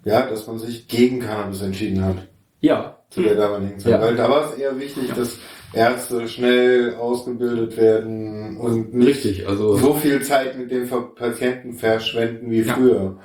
[0.04, 2.16] äh, ja, dass man sich gegen Cannabis entschieden hat
[2.60, 3.92] Ja, zu der damaligen Zeit.
[3.92, 4.00] Ja.
[4.00, 5.38] Weil da war es eher wichtig, dass
[5.72, 12.50] Ärzte schnell ausgebildet werden und nicht richtig, also so viel Zeit mit dem Patienten verschwenden
[12.50, 12.74] wie Ja.
[12.74, 13.16] früher.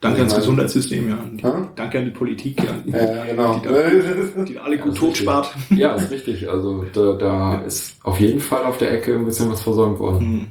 [0.00, 1.18] Danke ans Gesundheitssystem, ja.
[1.42, 1.68] Ja?
[1.74, 2.98] Danke an die Politik, ja.
[2.98, 3.60] Ja, genau.
[3.60, 5.54] Die, die alle gut Das ist totspart.
[5.70, 6.48] ja, ist richtig.
[6.48, 10.20] Also da, da ist auf jeden Fall auf der Ecke ein bisschen was versäumt worden.
[10.20, 10.46] Hm.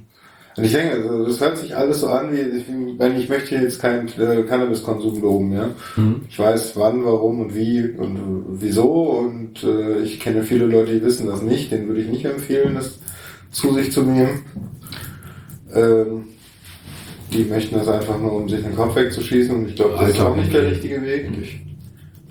[0.58, 2.66] Und ich denke, also, das hört sich alles so an, wie, ich,
[2.98, 5.70] wenn ich möchte jetzt keinen äh, Cannabiskonsum loben, ja.
[5.96, 6.22] Mhm.
[6.28, 11.04] Ich weiß wann, warum und wie und wieso und äh, ich kenne viele Leute, die
[11.04, 12.98] wissen das nicht, denen würde ich nicht empfehlen, das
[13.52, 14.42] zu sich zu nehmen.
[15.76, 16.24] Ähm,
[17.38, 20.20] die möchten das einfach nur, um sich den Kopf wegzuschießen und ich glaube, das ist
[20.20, 21.30] Alter, auch nicht der richtige Weg.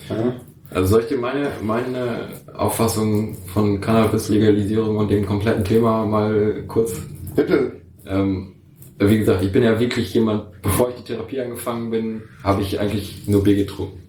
[0.08, 0.34] Ja.
[0.70, 7.00] Also soll ich dir meine, meine Auffassung von Cannabis-Legalisierung und dem kompletten Thema mal kurz
[7.36, 7.72] Bitte.
[8.06, 8.54] Ähm,
[8.98, 12.80] wie gesagt, ich bin ja wirklich jemand, bevor ich die Therapie angefangen bin, habe ich
[12.80, 14.00] eigentlich nur Bier getrunken.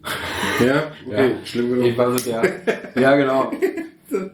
[0.66, 1.46] Ja, okay, Ja.
[1.46, 1.86] schlimm genug.
[1.88, 2.44] Ich war so der,
[3.00, 3.52] ja genau.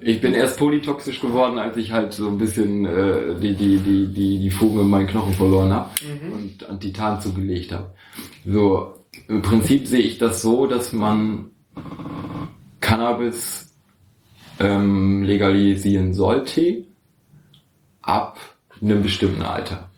[0.01, 4.07] Ich bin erst polytoxisch geworden, als ich halt so ein bisschen äh, die, die, die,
[4.07, 5.89] die, die Fugen in meinen Knochen verloren habe
[6.31, 7.93] und an Titan zugelegt habe.
[8.45, 8.93] So,
[9.27, 11.51] im Prinzip sehe ich das so, dass man
[12.79, 13.73] Cannabis
[14.59, 16.85] ähm, legalisieren sollte
[18.01, 18.39] ab
[18.81, 19.89] einem bestimmten Alter.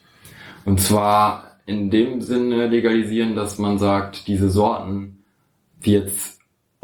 [0.63, 5.23] Und zwar in dem Sinne legalisieren, dass man sagt, diese Sorten,
[5.83, 6.34] die jetzt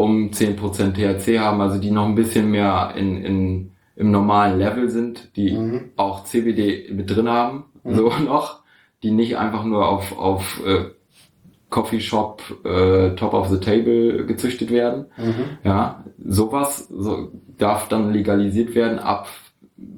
[0.02, 4.90] um 10% THC haben, also die noch ein bisschen mehr in, in, im normalen Level
[4.90, 5.92] sind, die Mhm.
[5.96, 8.62] auch CBD mit drin haben, so noch,
[9.04, 10.86] die nicht einfach nur auf, auf äh,
[11.70, 15.06] Coffee Shop äh, Top of the Table gezüchtet werden.
[15.18, 15.58] Mhm.
[15.64, 19.28] Ja, sowas so, darf dann legalisiert werden ab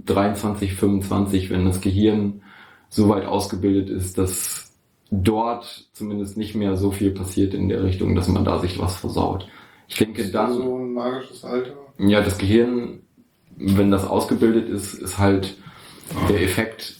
[0.05, 2.41] 23, 25, wenn das Gehirn
[2.89, 4.71] so weit ausgebildet ist, dass
[5.11, 8.95] dort zumindest nicht mehr so viel passiert in der Richtung, dass man da sich was
[8.95, 9.47] versaut.
[9.93, 11.73] Ich denke Ist dann, so ein magisches Alter?
[11.99, 13.01] ja, das Gehirn,
[13.57, 15.55] wenn das ausgebildet ist, ist halt
[16.29, 16.95] der Effekt,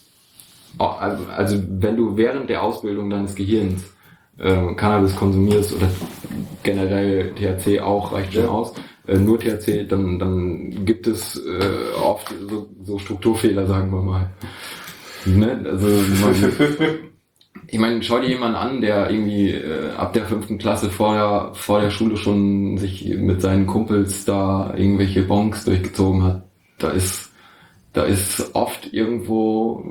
[0.78, 3.84] also wenn du während der Ausbildung deines Gehirns
[4.38, 5.89] äh, Cannabis konsumierst oder
[6.62, 8.49] generell THC auch, reicht schon Ja.
[8.49, 8.73] aus,
[9.07, 14.30] äh, nur THC, dann, dann gibt es äh, oft so, so Strukturfehler, sagen wir mal.
[15.26, 15.62] Ne?
[15.65, 15.88] Also
[16.22, 16.36] man,
[17.73, 21.55] ich meine, schau dir jemanden an, der irgendwie äh, ab der fünften Klasse vor der,
[21.55, 26.43] vor der Schule schon sich mit seinen Kumpels da irgendwelche Bonks durchgezogen hat.
[26.77, 27.31] Da ist,
[27.93, 29.84] da ist oft irgendwo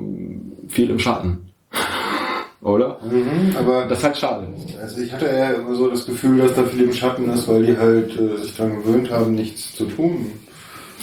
[0.69, 1.49] viel im Schatten.
[2.61, 2.99] Oder?
[3.03, 4.47] Mhm, aber Das ist halt schade.
[4.81, 7.65] Also ich hatte ja immer so das Gefühl, dass da viel im Schatten ist, weil
[7.65, 10.31] die halt äh, sich daran gewöhnt haben, nichts zu tun.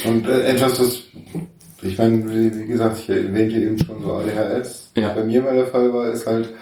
[0.07, 1.02] Und äh, etwas, das,
[1.83, 4.92] ich meine, wie, gesagt, ich erwähnte eben schon so ADHS.
[4.97, 5.12] Ja.
[5.15, 6.52] Bei mir mal der Fall war, ist halt,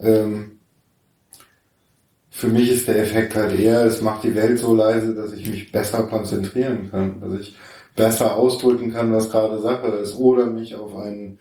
[0.00, 0.58] ähm,
[2.30, 5.48] für mich ist der Effekt halt eher, es macht die Welt so leise, dass ich
[5.48, 7.56] mich besser konzentrieren kann, dass ich
[7.96, 11.36] besser ausdrücken kann, was gerade Sache ist, oder mich auf eine,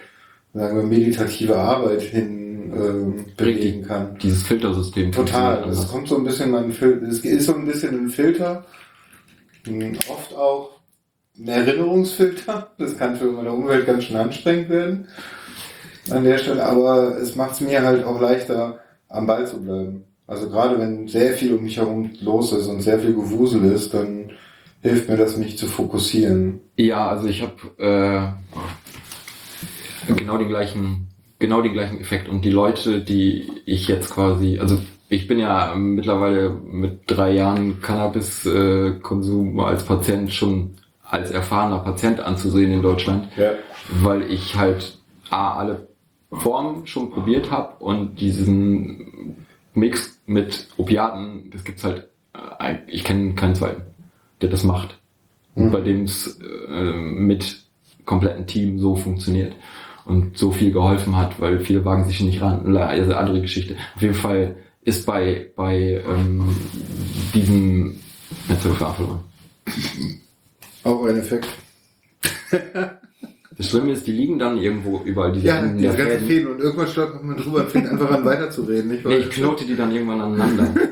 [0.54, 4.18] sagen wir, meditative Arbeit hin ähm, bewegen kann.
[4.22, 5.12] Dieses Filtersystem.
[5.12, 5.68] Total.
[5.70, 8.66] Es kommt so ein bisschen an Fil es ist so ein bisschen ein Filter.
[9.66, 10.77] Hm, Oft auch
[11.40, 12.72] ein Erinnerungsfilter.
[12.78, 15.08] Das kann für meine Umwelt ganz schön anstrengend werden.
[16.10, 16.66] An der Stelle.
[16.66, 20.04] Aber es macht es mir halt auch leichter, am Ball zu bleiben.
[20.26, 23.94] Also gerade wenn sehr viel um mich herum los ist und sehr viel Gewusel ist,
[23.94, 24.32] dann
[24.82, 26.60] hilft mir das, mich zu fokussieren.
[26.76, 31.08] Ja, also ich habe äh, genau den gleichen,
[31.40, 32.30] genau den gleichen Effekt.
[32.30, 37.82] Und die Leute, die ich jetzt quasi, also ich bin ja mittlerweile mit drei Jahren
[37.82, 40.76] Cannabis-Konsum als Patient schon
[41.10, 43.52] als erfahrener Patient anzusehen in Deutschland, Ja.
[44.02, 44.98] weil ich halt
[45.30, 45.88] A, alle
[46.32, 49.38] Formen schon probiert habe und diesen
[49.74, 52.10] Mix mit Opiaten, das gibt's halt,
[52.60, 53.84] äh, ich kenne keinen zweiten.
[54.42, 55.00] der das macht.
[55.56, 57.64] Und bei dem es äh, mit
[58.06, 59.56] kompletten Team so funktioniert
[60.06, 62.78] und so viel geholfen hat, weil viele wagen sich nicht ran.
[62.78, 63.76] Also andere Geschichte.
[63.96, 66.56] Auf jeden Fall ist bei, bei ähm,
[67.34, 68.00] diesem
[68.48, 69.24] ich verloren.
[70.88, 71.48] Auch ein Effekt.
[73.58, 76.48] Das Schlimme ist, die liegen dann irgendwo überall diese Ja, der ganzen Fäden.
[76.48, 78.92] Und irgendwann stolpert man drüber und fängt einfach an weiterzureden.
[78.92, 79.06] Nicht?
[79.06, 80.74] Nee, ich knote die dann irgendwann aneinander.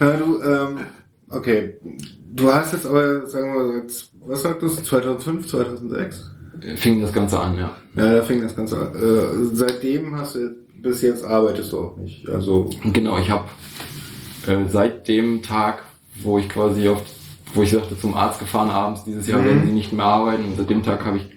[0.00, 0.78] Ja, du, ähm,
[1.28, 1.74] okay.
[2.32, 3.82] Du hast jetzt aber, sagen wir mal,
[4.26, 6.30] was sagtest du, 2005, 2006?
[6.76, 7.76] Fing das Ganze an, ja.
[7.96, 8.94] Ja, da fing das Ganze an.
[8.94, 12.28] Äh, seitdem hast du, bis jetzt arbeitest du auch nicht.
[12.28, 13.44] Also, Genau, ich habe
[14.46, 15.82] äh, seit dem Tag,
[16.22, 17.02] wo ich quasi auf,
[17.54, 19.44] wo ich sagte, zum Arzt gefahren abends, dieses Jahr Mhm.
[19.46, 21.28] werden sie nicht mehr arbeiten und seit dem Tag habe ich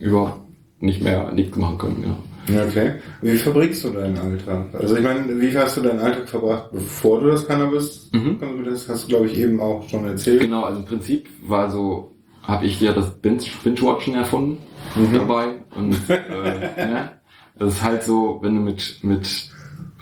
[0.00, 0.40] überhaupt
[0.80, 2.62] nicht mehr nichts machen können, genau.
[2.66, 2.94] okay.
[3.22, 4.66] Wie verbringst du deinen Alltag?
[4.74, 8.38] Also, ich meine, wie hast du deinen Alltag verbracht, bevor du das Cannabis Mhm.
[8.38, 9.04] konsumiert hast?
[9.04, 10.40] Du, glaube ich, eben auch schon erzählt.
[10.42, 14.58] Genau, also im Prinzip war so, habe ich ja das Binge- Binge-Watchen erfunden
[14.94, 15.14] Mhm.
[15.14, 16.18] dabei und äh,
[16.86, 17.10] ne?
[17.56, 19.50] Das ist halt so, wenn du mit, mit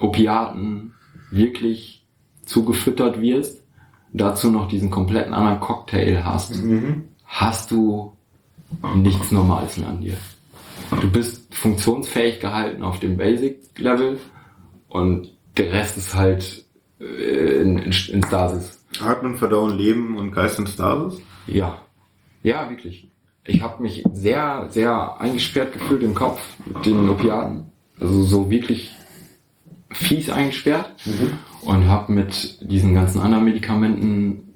[0.01, 0.95] Opiaten
[1.31, 2.05] wirklich
[2.45, 3.63] zugefüttert wirst,
[4.13, 7.05] dazu noch diesen kompletten anderen Cocktail hast, Mhm.
[7.25, 8.13] hast du
[8.97, 10.17] nichts Normales mehr an dir.
[11.01, 14.19] Du bist funktionsfähig gehalten auf dem Basic-Level
[14.89, 16.65] und der Rest ist halt
[17.01, 18.85] äh, in, in, in Stasis.
[19.01, 21.21] Atmen, Verdauen, Leben und Geist in Stasis?
[21.47, 21.79] Ja,
[22.43, 23.09] ja, wirklich.
[23.45, 27.73] Ich habe mich sehr, sehr eingesperrt gefühlt im Kopf mit den Opiaten.
[28.01, 28.93] Also so wirklich
[29.91, 30.93] fies eingesperrt.
[31.63, 34.55] Und habe mit diesen ganzen anderen Medikamenten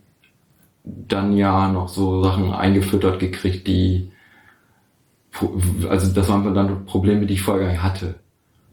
[0.84, 4.10] dann ja noch so Sachen eingefüttert gekriegt, die
[5.88, 8.14] also das waren dann Probleme, die ich vorher hatte.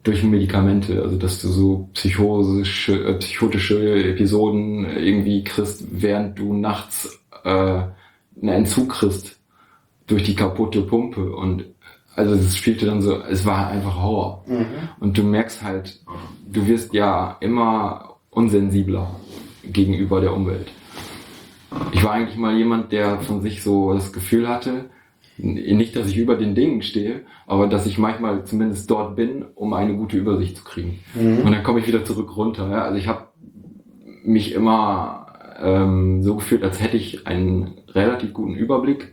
[0.03, 7.21] Durch Medikamente, also dass du so psychosische, äh, psychotische Episoden irgendwie kriegst, während du nachts
[7.43, 9.37] äh, einen Entzug kriegst
[10.07, 11.65] durch die kaputte Pumpe und
[12.15, 14.43] also es spielte dann so, es war einfach Horror.
[14.99, 15.99] Und du merkst halt,
[16.47, 19.15] du wirst ja immer unsensibler
[19.63, 20.71] gegenüber der Umwelt.
[21.91, 24.89] Ich war eigentlich mal jemand, der von sich so das Gefühl hatte,
[25.37, 29.73] nicht, dass ich über den Dingen stehe, aber dass ich manchmal zumindest dort bin, um
[29.73, 30.99] eine gute Übersicht zu kriegen.
[31.43, 32.69] Und dann komme ich wieder zurück runter.
[32.69, 32.83] Ja?
[32.83, 33.29] Also ich habe
[34.23, 35.25] mich immer
[35.59, 39.12] ähm, so gefühlt, als hätte ich einen relativ guten Überblick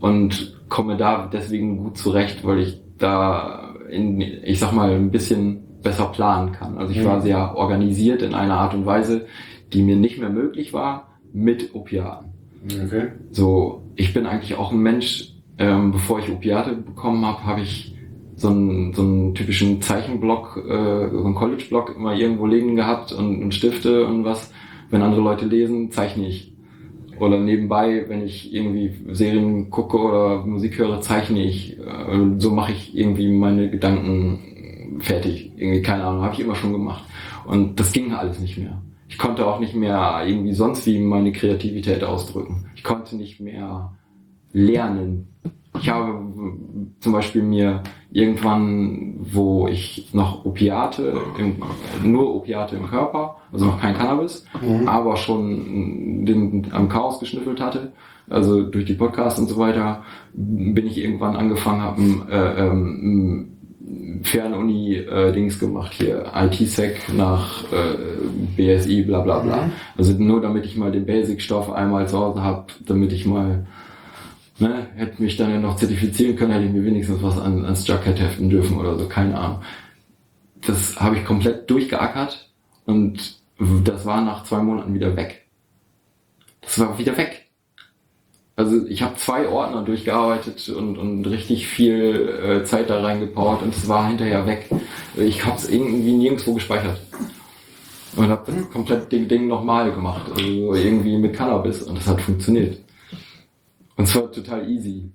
[0.00, 5.62] und komme da deswegen gut zurecht, weil ich da, in, ich sag mal, ein bisschen
[5.82, 6.78] besser planen kann.
[6.78, 9.26] Also ich war sehr organisiert in einer Art und Weise,
[9.72, 12.30] die mir nicht mehr möglich war mit Opiaten.
[12.64, 13.08] Okay.
[13.30, 17.94] So, ich bin eigentlich auch ein Mensch, ähm, bevor ich Opiate bekommen habe, habe ich
[18.36, 23.42] so einen, so einen typischen Zeichenblock, äh, so einen College-Block immer irgendwo liegen gehabt und,
[23.42, 24.52] und Stifte und was.
[24.90, 26.49] Wenn andere Leute lesen, zeichne ich.
[27.20, 31.78] Oder nebenbei, wenn ich irgendwie Serien gucke oder Musik höre, zeichne ich.
[31.78, 35.52] Äh, so mache ich irgendwie meine Gedanken fertig.
[35.56, 37.04] Irgendwie, keine Ahnung, habe ich immer schon gemacht.
[37.44, 38.80] Und das ging alles nicht mehr.
[39.08, 42.70] Ich konnte auch nicht mehr irgendwie sonst wie meine Kreativität ausdrücken.
[42.74, 43.92] Ich konnte nicht mehr
[44.52, 45.28] lernen.
[45.78, 51.62] Ich habe äh, zum Beispiel mir irgendwann, wo ich noch Opiate, im,
[52.02, 54.44] nur Opiate im Körper, also noch kein Cannabis,
[54.86, 57.92] aber schon den, am Chaos geschnüffelt hatte,
[58.28, 63.50] also durch die Podcasts und so weiter, bin ich irgendwann angefangen, habe äh, ähm,
[64.22, 67.96] Fernuni-Dings gemacht hier, IT-Sec nach äh,
[68.56, 69.70] BSI, bla bla bla.
[69.96, 73.66] Also nur damit ich mal den Basic-Stoff einmal zu Hause habe, damit ich mal,
[74.60, 77.86] ne, hätte mich dann ja noch zertifizieren können, hätte ich mir wenigstens was an, ans
[77.86, 79.62] Jacket heften dürfen oder so, keine Ahnung.
[80.66, 82.50] Das habe ich komplett durchgeackert
[82.84, 85.46] und das war nach zwei Monaten wieder weg.
[86.60, 87.46] Das war wieder weg.
[88.56, 93.74] Also ich habe zwei Ordner durchgearbeitet und, und richtig viel äh, Zeit da reingepowert und
[93.74, 94.68] es war hinterher weg.
[95.16, 97.00] Ich habe es irgendwie nirgendwo gespeichert.
[98.16, 100.26] Und habe das komplett Ding, Ding nochmal gemacht.
[100.30, 102.78] Also irgendwie mit Cannabis und das hat funktioniert.
[104.00, 105.12] Und es war total easy.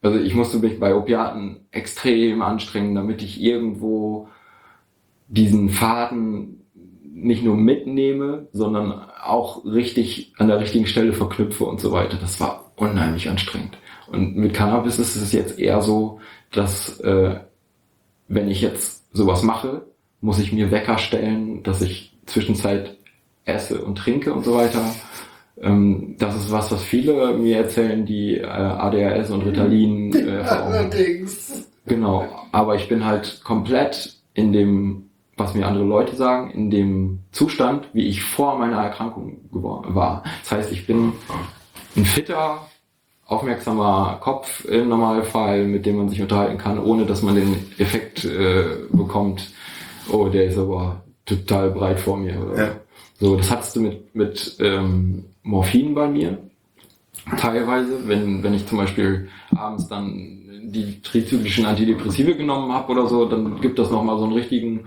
[0.00, 4.28] Also ich musste mich bei Opiaten extrem anstrengen, damit ich irgendwo
[5.28, 6.64] diesen Faden
[7.04, 12.16] nicht nur mitnehme, sondern auch richtig an der richtigen Stelle verknüpfe und so weiter.
[12.16, 13.76] Das war unheimlich anstrengend.
[14.06, 16.18] Und mit Cannabis ist es jetzt eher so,
[16.50, 17.40] dass äh,
[18.26, 19.84] wenn ich jetzt sowas mache,
[20.22, 22.96] muss ich mir Wecker stellen, dass ich zwischenzeit
[23.44, 24.82] esse und trinke und so weiter.
[25.60, 30.40] Ähm, das ist was, was viele mir erzählen, die äh, ADHS und Ritalin äh.
[30.40, 31.68] Allerdings.
[31.86, 37.20] Genau, aber ich bin halt komplett in dem was mir andere Leute sagen, in dem
[37.32, 40.22] Zustand, wie ich vor meiner Erkrankung war.
[40.42, 41.12] Das heißt, ich bin
[41.96, 42.66] ein fitter,
[43.26, 48.24] aufmerksamer Kopf im Normalfall, mit dem man sich unterhalten kann, ohne dass man den Effekt
[48.24, 49.50] äh, bekommt,
[50.10, 52.38] oh, der ist aber total breit vor mir.
[52.40, 52.70] Oder Ja.
[53.18, 56.38] So, das hattest du mit, mit ähm, Morphin bei mir.
[57.38, 63.26] Teilweise, wenn, wenn ich zum Beispiel abends dann die trizyklischen Antidepressive genommen habe oder so,
[63.26, 64.86] dann gibt das nochmal so einen richtigen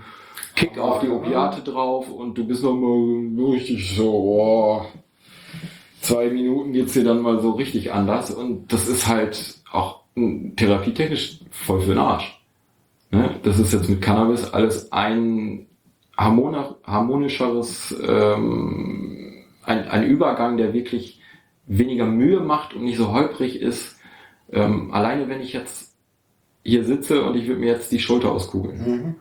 [0.54, 4.86] Kick auf die Opiate drauf und du bist nochmal richtig so, boah,
[6.00, 10.00] zwei Minuten geht's dir dann mal so richtig anders und das ist halt auch
[10.56, 12.40] therapietechnisch voll für den Arsch.
[13.10, 13.36] Ne?
[13.42, 15.66] Das ist jetzt mit Cannabis alles ein
[16.16, 19.25] harmoni- harmonischeres, ähm,
[19.66, 21.20] ein, ein Übergang, der wirklich
[21.66, 23.96] weniger Mühe macht und nicht so holprig ist.
[24.52, 25.94] Ähm, alleine wenn ich jetzt
[26.64, 28.78] hier sitze und ich würde mir jetzt die Schulter auskugeln.
[28.86, 29.14] Mhm.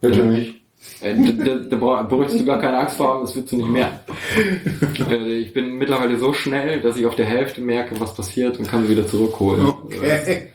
[0.00, 0.54] Bitte nicht.
[1.00, 3.56] Äh, Da, da, da bra- bräuchtest du gar keine Angst vor haben, das willst du
[3.56, 4.00] nicht mehr.
[5.10, 8.68] Äh, Ich bin mittlerweile so schnell, dass ich auf der Hälfte merke, was passiert und
[8.68, 9.66] kann sie wieder zurückholen.
[9.66, 10.48] Okay.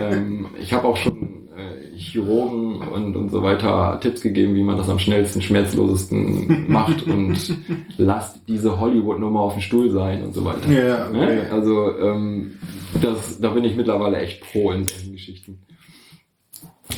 [0.00, 4.76] Ähm, ich habe auch schon äh, Chirurgen und, und so weiter Tipps gegeben, wie man
[4.76, 7.56] das am schnellsten, schmerzlosesten macht und
[7.96, 10.70] lasst diese Hollywood-Nummer auf dem Stuhl sein und so weiter.
[10.70, 11.18] Ja, okay.
[11.18, 11.48] Ne?
[11.50, 12.58] Also ähm,
[13.02, 15.58] das, da bin ich mittlerweile echt pro in solchen Geschichten.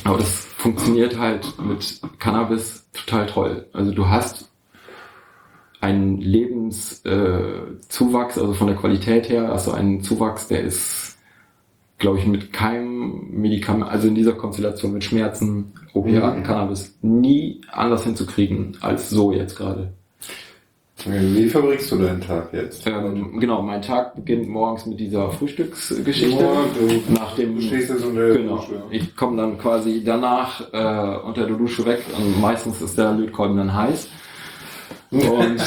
[0.03, 3.67] Aber das funktioniert halt mit Cannabis total toll.
[3.73, 4.51] Also du hast
[5.81, 11.10] einen Lebenszuwachs, äh, also von der Qualität her, also einen Zuwachs, der ist,
[12.01, 18.03] glaube ich, mit keinem Medikament, also in dieser Konstellation mit Schmerzen, Opiaten, Cannabis, nie anders
[18.03, 19.93] hinzukriegen als so jetzt gerade.
[21.05, 22.85] Wie verbringst du deinen Tag jetzt?
[22.85, 26.43] Ähm, genau, mein Tag beginnt morgens mit dieser Frühstücksgeschichte.
[26.43, 28.83] Ja, du- nach dem, stehst jetzt unter der genau, Dusche.
[28.91, 33.57] ich komme dann quasi danach äh, unter der Dusche weg und meistens ist der Lötkolben
[33.57, 34.09] dann heiß.
[35.11, 35.23] Und,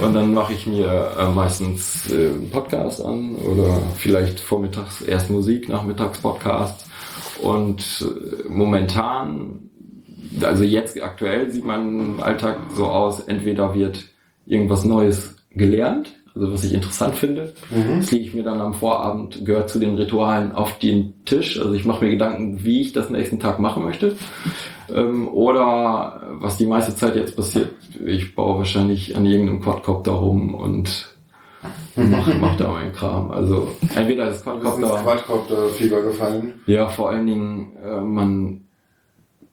[0.00, 5.30] und dann mache ich mir äh, meistens äh, einen Podcast an oder vielleicht vormittags erst
[5.30, 6.84] Musik, nachmittags Podcast.
[7.40, 9.70] Und äh, momentan,
[10.42, 14.04] also jetzt aktuell sieht mein Alltag so aus, entweder wird
[14.44, 17.54] irgendwas Neues gelernt, also was ich interessant finde.
[17.98, 21.60] Das lege ich mir dann am Vorabend, gehört zu den Ritualen auf den Tisch.
[21.60, 24.16] Also ich mache mir Gedanken, wie ich das nächsten Tag machen möchte.
[24.94, 27.70] Ähm, oder was die meiste Zeit jetzt passiert,
[28.04, 31.16] ich baue wahrscheinlich an irgendeinem Quadcopter rum und
[31.96, 33.30] mache mach da meinen Kram.
[33.30, 36.54] Also entweder ins Quadcopter, Quadcopter-Fieber gefallen.
[36.66, 38.62] ja vor allen Dingen, äh, man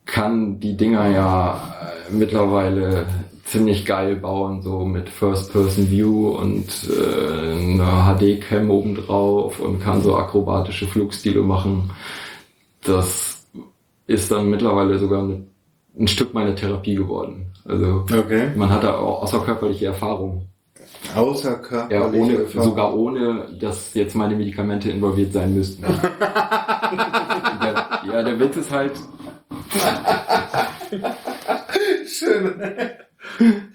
[0.05, 1.55] kann die Dinger ja
[2.09, 3.05] äh, mittlerweile
[3.45, 10.87] ziemlich geil bauen, so mit First-Person-View und äh, einer HD-Cam obendrauf und kann so akrobatische
[10.87, 11.91] Flugstile machen.
[12.83, 13.32] Das
[14.07, 15.47] ist dann mittlerweile sogar ein,
[16.07, 17.47] Stück meiner Therapie geworden.
[17.65, 18.51] Also Okay.
[18.55, 20.47] man hat da auch außerkörperliche Erfahrung.
[21.15, 22.69] Außer körperliche Ja, ohne, Erfahrung.
[22.69, 25.83] sogar ohne, dass jetzt meine Medikamente involviert sein müssten.
[25.83, 25.99] der,
[28.11, 28.93] ja, der Witz ist halt,
[32.07, 32.53] Schön.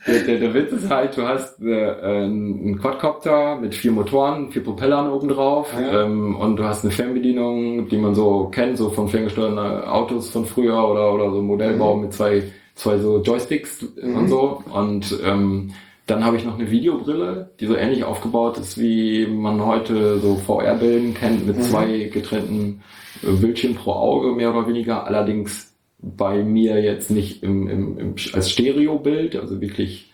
[0.07, 4.63] Der, der, der Witz ist halt, du hast äh, einen Quadcopter mit vier Motoren, vier
[4.63, 6.03] Propellern oben drauf Ja.
[6.05, 10.45] ähm, und du hast eine Fernbedienung, die man so kennt, so von ferngesteuerten Autos von
[10.45, 12.03] früher oder, oder so Modellbau Mhm.
[12.03, 12.43] mit zwei,
[12.75, 15.71] zwei so Joysticks und so und ähm,
[16.07, 20.37] dann habe ich noch eine Videobrille, die so ähnlich aufgebaut ist, wie man heute so
[20.37, 21.63] VR-Bilden kennt, mit Mhm.
[21.63, 22.83] zwei getrennten
[23.23, 25.05] äh, Bildschirmen pro Auge, mehr oder weniger.
[25.07, 25.68] Allerdings
[26.01, 30.13] bei mir jetzt nicht im, im, im, als Stereobild, also wirklich,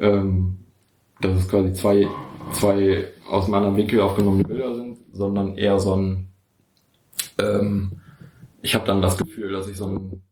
[0.00, 0.58] ähm,
[1.20, 2.08] dass es quasi zwei,
[2.52, 6.28] zwei aus einem anderen Winkel aufgenommene Bilder sind, sondern eher so ein,
[7.38, 7.92] ähm,
[8.62, 10.22] ich habe dann das Gefühl, dass ich so ein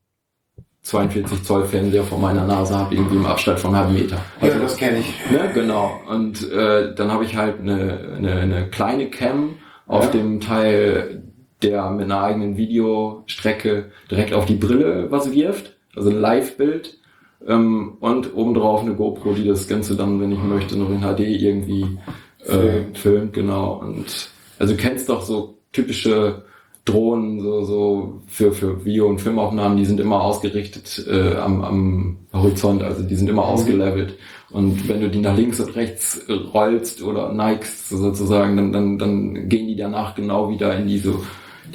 [0.82, 4.18] 42 Zoll Fernseher vor meiner Nase habe, irgendwie im Abstand von einem halben Meter.
[4.40, 5.12] Ja, das kenne ich.
[5.30, 6.00] Ne, genau.
[6.08, 10.10] Und äh, dann habe ich halt eine, eine, eine kleine Cam auf Ja.
[10.12, 11.24] dem Teil,
[11.62, 15.76] der mit einer eigenen Videostrecke direkt auf die Brille was wirft.
[15.94, 16.98] Also ein Live-Bild.
[17.46, 21.20] Ähm, und obendrauf eine GoPro, die das Ganze dann, wenn ich möchte, noch in HD
[21.20, 21.98] irgendwie
[22.46, 23.32] äh, Filmt.
[23.32, 23.80] Genau.
[23.80, 26.42] Und also du kennst doch so typische
[26.84, 32.16] Drohnen, so, so für, für Video- und Filmaufnahmen, die sind immer ausgerichtet äh, am, am
[32.32, 34.16] Horizont, also die sind immer ausgelevelt.
[34.50, 39.48] Und wenn du die nach links und rechts rollst oder neigst sozusagen, dann, dann, dann
[39.50, 41.14] gehen die danach genau wieder in diese,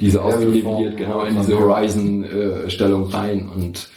[0.00, 3.48] diese ausgeleviert, Form, genau in diese Horizon-Stellung rein.
[3.48, 3.88] Und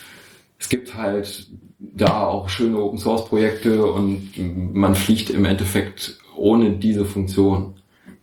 [0.59, 1.47] es gibt halt
[1.79, 4.31] da auch schöne Open Source Projekte und
[4.73, 7.75] man fliegt im Endeffekt ohne diese Funktion.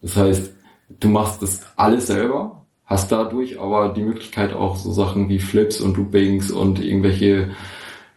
[0.03, 0.53] Das heißt,
[1.01, 2.65] du machst das alles selber.
[2.85, 7.51] hast dadurch aber die Möglichkeit auch so Sachen wie Flips und Loopings und irgendwelche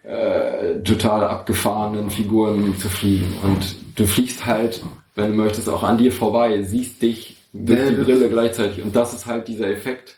[0.04, 3.34] äh, total abgefahrenen Figuren zu fliegen.
[3.44, 4.84] Und du fliegst halt,
[5.16, 8.84] wenn du möchtest, auch an dir vorbei, siehst dich durch Ja, die das- Brille gleichzeitig.
[8.84, 10.18] Und das ist halt dieser Effekt,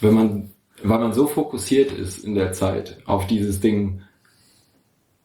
[0.00, 0.50] wenn man,
[0.82, 4.02] weil man so fokussiert ist in der Zeit auf dieses Ding,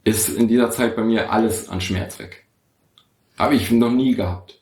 [0.04, 2.46] ist in dieser Zeit bei mir alles an Schmerz weg.
[3.38, 4.62] Habe ich noch nie gehabt.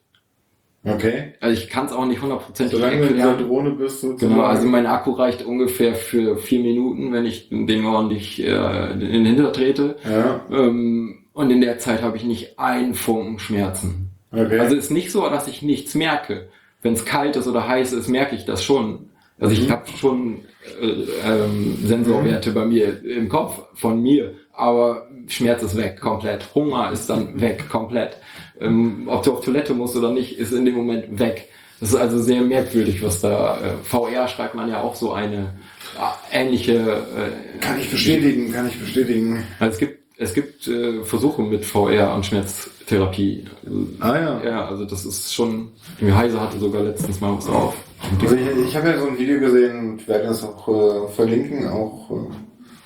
[0.85, 1.33] Okay.
[1.39, 3.47] Also ich kann es auch nicht hundertprozentig Solange du in erklären.
[3.47, 4.33] Drohne bist, sozusagen.
[4.33, 8.99] Genau, also mein Akku reicht ungefähr für vier Minuten, wenn ich den ordentlich äh, in
[8.99, 9.95] den Hinter trete.
[10.03, 14.09] Ja, Ähm, und in der Zeit habe ich nicht einen Funken Schmerzen.
[14.33, 14.59] Okay.
[14.59, 16.49] Also ist nicht so, dass ich nichts merke.
[16.81, 19.09] Wenn es kalt ist oder heiß ist, merke ich das schon.
[19.39, 19.71] Also ich Mhm.
[19.71, 20.41] habe schon
[20.81, 20.85] äh,
[21.25, 26.45] ähm, Sensorwerte bei mir im Kopf von mir, aber Schmerz ist weg komplett.
[26.55, 28.17] Hunger ist dann weg komplett.
[28.61, 31.49] Ähm, ob du auf Toilette musst oder nicht, ist in dem Moment weg.
[31.79, 35.53] Das ist also sehr merkwürdig, was da äh, VR schreibt man ja auch so eine
[35.97, 39.43] äh, ähnliche äh, kann ich bestätigen, kann ich bestätigen.
[39.59, 42.72] also es gibt, es gibt äh, Versuche mit VR und Schmerztherapie.
[42.89, 44.43] Also, Ah ja.
[44.43, 45.69] Ja, also das ist schon.
[46.01, 47.75] Heise hatte sogar letztens mal was auf.
[48.21, 51.67] Also ich, ich habe ja so ein Video gesehen und werde das auch äh, verlinken.
[51.69, 52.33] Auch, äh,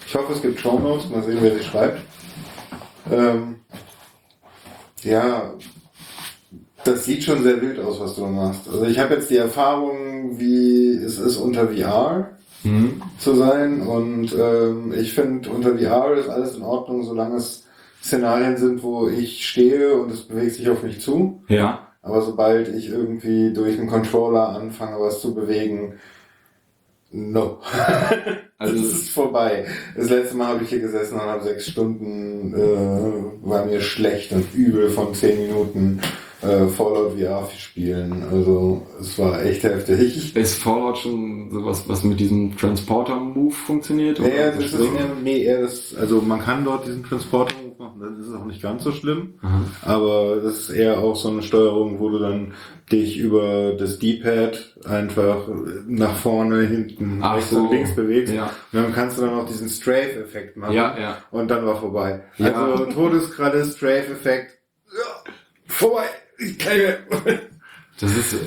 [0.08, 1.09] ich hoffe, es gibt Show Notes.
[1.09, 2.01] Mal sehen, wer sie schreibt.
[3.11, 3.56] Ähm,
[5.03, 5.53] ja,
[6.84, 8.61] das sieht schon sehr wild aus, was du da machst.
[8.72, 12.30] Also ich habe jetzt die Erfahrung, wie es ist unter VR
[12.64, 13.01] Mhm.
[13.19, 17.66] zu sein und ähm, ich finde unter VR ist alles in Ordnung, solange es
[18.08, 21.44] Szenarien sind, wo ich stehe und es bewegt sich auf mich zu.
[21.50, 21.88] Ja.
[22.02, 25.94] Aber sobald ich irgendwie durch einen Controller anfange, was zu bewegen,
[27.11, 27.60] no.
[28.60, 29.66] Also das ist vorbei.
[29.95, 34.32] Das letzte Mal habe ich hier gesessen und habe sechs Stunden, äh, war mir schlecht
[34.32, 36.02] und übel von zehn Minuten
[36.42, 38.24] äh, Fallout VR spielen.
[38.32, 40.36] Also es war echt heftig.
[40.36, 44.18] ist Fallout schon sowas, was mit diesem Transporter-Move funktioniert?
[44.18, 47.53] Ja, ja, Oder das ist eher, nee, eher das, also man kann dort diesen Transporter
[47.80, 49.36] machen, das ist auch nicht ganz so schlimm.
[49.42, 49.62] Aha.
[49.84, 52.54] Aber das ist eher auch so eine Steuerung, wo du dann
[52.92, 55.48] dich über das D-Pad einfach
[55.88, 57.58] nach vorne, hinten, Ach rechts so.
[57.60, 58.34] und links bewegst.
[58.34, 58.46] Ja.
[58.72, 60.74] Und dann kannst du dann auch diesen Strafe-Effekt machen.
[60.74, 61.18] Ja, ja.
[61.32, 62.24] Und dann war vorbei.
[62.38, 62.54] Ja.
[62.54, 64.58] Also Todeskralle, Strafe-Effekt.
[64.92, 65.34] Ja,
[65.68, 66.06] vorbei.
[66.40, 66.76] Ich kann.
[68.00, 68.38] Das ist, äh,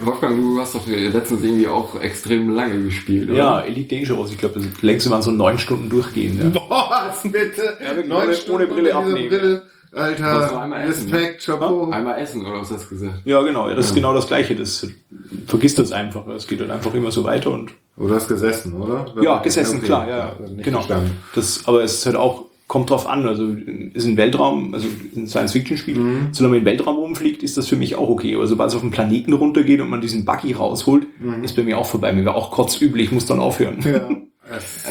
[0.00, 3.38] Wolfgang, du hast doch letztens irgendwie auch extrem lange gespielt, oder?
[3.38, 6.38] Ja, Elite Dangerous, ich glaube, das längste waren so neun Stunden durchgehen.
[6.42, 6.48] Ja.
[6.68, 7.76] Boah, bitte.
[7.82, 9.28] Ja, wirklich, Neun ohne- Stunden ohne Brille abnehmen.
[9.28, 9.62] Brille.
[9.92, 11.90] Alter, einmal essen, Respekt, Chapeau.
[11.90, 13.20] Einmal essen, oder was hast du gesagt?
[13.24, 14.54] Ja, genau, ja, das ist genau das Gleiche.
[14.54, 14.86] Das
[15.46, 16.26] vergisst das einfach.
[16.28, 19.06] Es geht dann einfach immer so weiter und du hast gesessen, oder?
[19.22, 19.86] ja, gesessen, Okay.
[19.86, 20.84] klar, ja, Also nicht genau.
[21.34, 23.26] Das, aber es ist halt auch kommt drauf an.
[23.26, 23.54] Also
[23.94, 25.94] ist ein Weltraum, also ein Science-Fiction-Spiel.
[26.32, 28.34] Solange man in den Weltraum rumfliegt, ist das für mich auch okay.
[28.34, 31.06] Aber sobald es auf den Planeten runtergeht und man diesen Buggy rausholt,
[31.42, 32.12] ist bei mir auch vorbei.
[32.12, 33.78] Mir wäre auch kotzübel, ich muss dann aufhören.
[33.84, 34.08] Ja.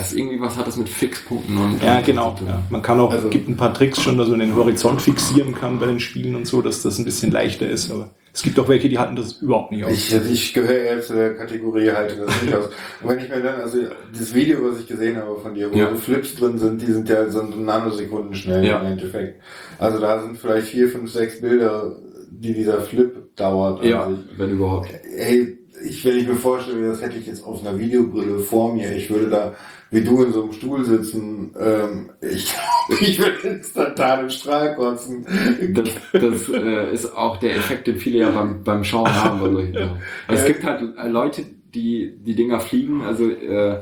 [0.02, 2.36] Ist irgendwie was hat das mit Fixpunkten und Ja, genau.
[2.46, 2.62] Ja.
[2.70, 5.80] Man kann auch, Also- gibt ein paar Tricks schon, dass man den Horizont fixieren kann
[5.80, 7.90] bei den Spielen und so, dass das ein bisschen leichter ist.
[7.90, 9.92] Aber es gibt auch welche, die halten das überhaupt nicht aus.
[9.94, 12.66] Ich, ich gehöre eher zu der Kategorie, halte das nicht aus.
[13.02, 13.78] Und wenn ich mir dann, also
[14.14, 15.90] dieses Video, was ich gesehen habe von dir, wo Ja.
[15.92, 18.82] so Flips drin sind, die sind ja so Nanosekunden schnell Ja.
[18.82, 19.42] im Endeffekt.
[19.80, 21.96] Also da sind vielleicht vier, fünf, sechs Bilder,
[22.30, 23.86] die dieser Flip dauert.
[23.86, 24.20] Ja, sich.
[24.38, 24.90] wenn überhaupt.
[25.18, 25.58] Ey,
[25.88, 29.10] ich, wenn ich mir vorstelle, das hätte ich jetzt auf einer Videobrille vor mir, ich
[29.10, 29.54] würde da
[29.92, 34.76] wie du in so einem Stuhl sitzen, ähm, ich glaube, ich würde instantan im Strahl
[34.76, 35.26] kotzen.
[35.74, 39.42] Das, das äh, ist auch der Effekt, den viele ja beim, beim Schauen haben.
[39.42, 39.60] Also
[40.28, 43.82] Es gibt halt äh, Leute, die die Dinger fliegen, also äh,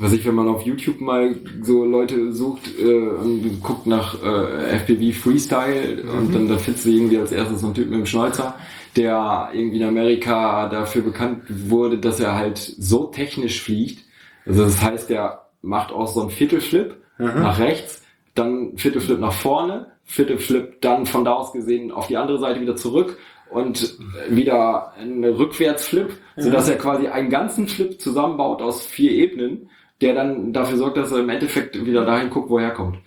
[0.00, 4.78] was ich, wenn man auf YouTube mal so Leute sucht äh, und guckt nach äh,
[4.78, 8.06] FPV Freestyle und dann da findest du irgendwie als erstes so einen Typ mit dem
[8.06, 8.54] Schnäuzer,
[8.96, 14.04] der irgendwie in Amerika dafür bekannt wurde, dass er halt so technisch fliegt.
[14.50, 18.02] Also das heißt, der macht auch so einen Viertelflip nach rechts,
[18.34, 22.76] dann Viertelflip nach vorne, Viertelflip dann von da aus gesehen auf die andere Seite wieder
[22.76, 23.18] zurück
[23.50, 23.96] und
[24.28, 29.68] wieder ein Rückwärtsflip, sodass er quasi einen ganzen Flip zusammenbaut aus vier Ebenen,
[30.00, 32.98] der dann dafür sorgt, dass er im Endeffekt wieder dahin guckt, wo er herkommt.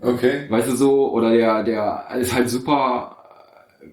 [0.00, 0.46] Okay.
[0.48, 3.16] Weißt du so, oder der, der ist halt super
[3.80, 3.86] äh,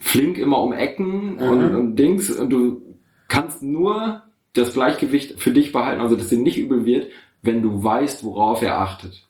[0.00, 2.82] flink immer um Ecken und, und Dings und du
[3.28, 4.22] kannst nur
[4.54, 7.10] das Gleichgewicht für dich behalten, also dass dir nicht übel wird,
[7.42, 9.28] wenn du weißt, worauf er achtet.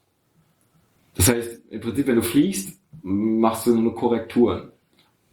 [1.16, 4.70] Das heißt, im Prinzip, wenn du fliegst, machst du nur Korrekturen.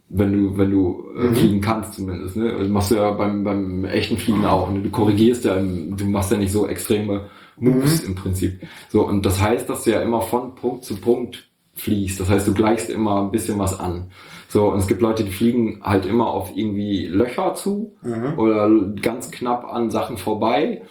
[0.08, 2.36] Wenn du, wenn du äh, fliegen kannst zumindest.
[2.36, 2.52] Ne?
[2.58, 4.70] Das machst du ja beim, beim echten Fliegen auch.
[4.70, 4.80] Ne?
[4.80, 8.60] Du korrigierst ja, du machst ja nicht so extreme Moves im Prinzip.
[8.90, 12.20] So, und das heißt, dass du ja immer von Punkt zu Punkt fliegst.
[12.20, 14.10] Das heißt, du gleichst immer ein bisschen was an.
[14.52, 17.96] So, und es gibt Leute, die fliegen halt immer auf irgendwie Löcher zu
[18.36, 18.68] oder
[19.00, 20.82] ganz knapp an Sachen vorbei.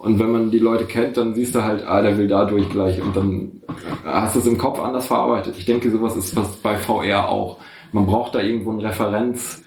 [0.00, 2.68] Und wenn man die Leute kennt, dann siehst du halt, ah, der will da durch
[2.68, 3.62] gleich und dann
[4.04, 5.56] hast du es im Kopf anders verarbeitet.
[5.58, 7.58] Ich denke, sowas ist was bei VR auch.
[7.90, 9.64] Man braucht da irgendwo ein Referenzding,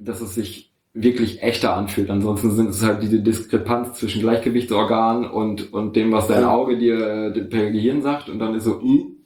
[0.00, 2.10] dass es sich wirklich echter anfühlt.
[2.10, 7.34] Ansonsten sind es halt diese Diskrepanz zwischen Gleichgewichtsorgan und, und dem, was dein Auge dir
[7.34, 9.19] äh, per Gehirn sagt und dann ist so, uh,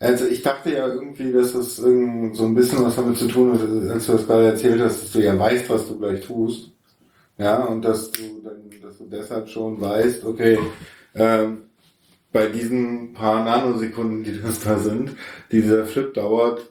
[0.00, 3.60] Also ich dachte ja irgendwie, dass irgend so ein bisschen was damit zu tun hat,
[3.90, 6.72] als du das gerade erzählt hast, dass du ja weißt, was du gleich tust.
[7.36, 10.58] Ja, und dass du dann, dass du deshalb schon weißt, okay,
[11.14, 11.58] ähm,
[12.32, 15.10] bei diesen paar Nanosekunden, die das da sind,
[15.52, 16.62] die dieser Flip dauert,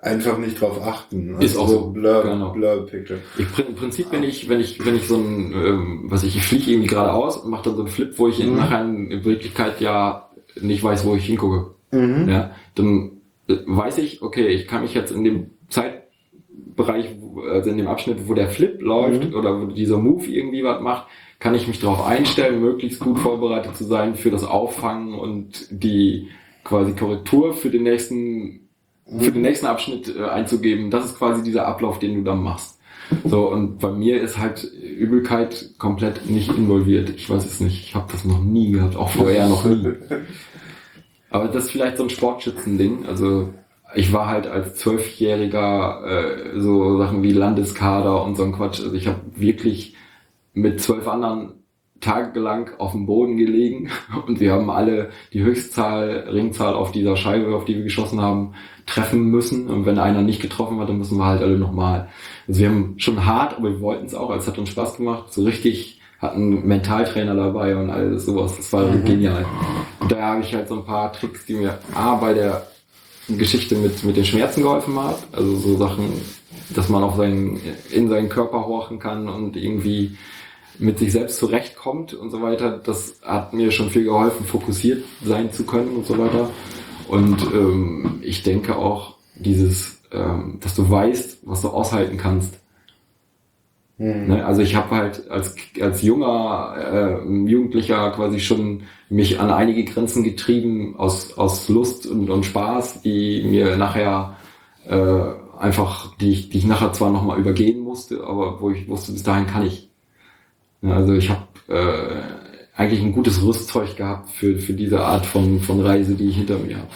[0.00, 1.38] einfach nicht drauf achten.
[1.40, 2.52] Ist auch so, Blur, genau.
[2.52, 3.18] Blur Picture.
[3.36, 6.44] Ich, im Prinzip, wenn ich, wenn ich, wenn ich so ein, ähm, was ich, ich
[6.44, 9.80] fliege irgendwie geradeaus und mache dann so einen Flip, wo ich in, nachher in Wirklichkeit
[9.80, 11.74] ja nicht weiß, wo ich hingucke.
[11.92, 13.12] Ja, dann
[13.48, 17.16] äh, weiß ich, okay, ich kann mich jetzt in dem Zeitbereich,
[17.50, 21.06] also in dem Abschnitt, wo der Flip läuft oder wo dieser Move irgendwie was macht,
[21.38, 26.28] kann ich mich darauf einstellen, möglichst gut vorbereitet zu sein für das Auffangen und die
[26.64, 28.68] quasi Korrektur für den nächsten,
[29.06, 30.90] für den nächsten Abschnitt äh, einzugeben.
[30.90, 32.78] Das ist quasi dieser Ablauf, den du dann machst.
[33.24, 37.10] So, und bei mir ist halt Übelkeit komplett nicht involviert.
[37.10, 37.82] Ich weiß es nicht.
[37.82, 39.84] Ich habe das noch nie gehabt, auch vorher noch nie.
[41.30, 43.06] Aber das ist vielleicht so ein Sportschützen-Ding.
[43.06, 43.50] Also
[43.94, 48.80] ich war halt als Zwölfjähriger äh, so Sachen wie Landeskader und so ein Quatsch.
[48.80, 49.96] Also ich habe wirklich
[50.52, 51.54] mit zwölf anderen
[52.00, 53.90] tagelang auf dem Boden gelegen
[54.26, 58.54] und wir haben alle die Höchstzahl, Ringzahl auf dieser Scheibe, auf die wir geschossen haben,
[58.86, 59.68] treffen müssen.
[59.68, 62.08] Und wenn einer nicht getroffen hat, dann müssen wir halt alle nochmal.
[62.48, 64.34] Also wir haben schon hart, aber wir wollten es auch.
[64.34, 65.32] Es hat uns Spaß gemacht.
[65.32, 68.56] So richtig hatten Mentaltrainer dabei und alles sowas.
[68.56, 69.46] Das war genial.
[70.00, 72.66] Und da habe ich halt so ein paar Tricks, die mir A bei der
[73.28, 75.18] Geschichte mit, mit den Schmerzen geholfen hat.
[75.32, 76.12] Also so Sachen,
[76.70, 80.16] dass man auf seinen, in seinen Körper horchen kann und irgendwie
[80.78, 82.78] mit sich selbst zurechtkommt und so weiter.
[82.84, 86.50] Das hat mir schon viel geholfen, fokussiert sein zu können und so weiter.
[87.08, 92.59] Und ähm, ich denke auch dieses, ähm, dass du weißt, was du aushalten kannst.
[94.00, 94.46] Ne?
[94.46, 96.74] Also ich habe halt als, als junger
[97.22, 103.02] äh, Jugendlicher quasi schon mich an einige Grenzen getrieben aus, aus Lust und, und Spaß,
[103.02, 104.38] die mir nachher
[104.88, 105.20] äh,
[105.58, 109.22] einfach, die ich, die ich nachher zwar nochmal übergehen musste, aber wo ich wusste, bis
[109.22, 109.90] dahin kann ich.
[110.80, 115.60] Ja, also ich habe äh, eigentlich ein gutes Rüstzeug gehabt für, für diese Art von,
[115.60, 116.88] von Reise, die ich hinter mir habe.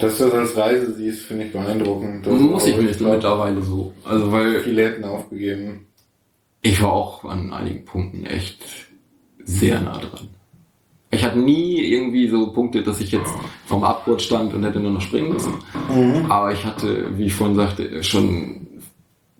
[0.00, 2.26] Dass du das als Reise siehst, finde ich beeindruckend.
[2.26, 3.92] Das Muss ich mir mittlerweile so.
[4.04, 5.87] Also weil Viele hätten aufgegeben.
[6.68, 8.58] Ich war auch an einigen Punkten echt
[9.42, 10.28] sehr nah dran.
[11.10, 13.32] Ich hatte nie irgendwie so Punkte, dass ich jetzt
[13.64, 15.54] vom Abgrund stand und hätte nur noch springen müssen.
[16.28, 18.66] Aber ich hatte, wie ich vorhin sagte, schon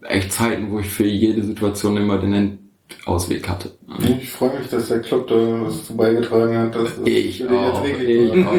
[0.04, 2.58] echt Zeiten, wo ich für jede Situation immer den
[2.98, 3.72] Endausweg hatte.
[4.18, 6.74] Ich freue mich, dass der Club da was beigetragen hat.
[6.74, 8.54] Dass es Ich auch, jetzt ich auch.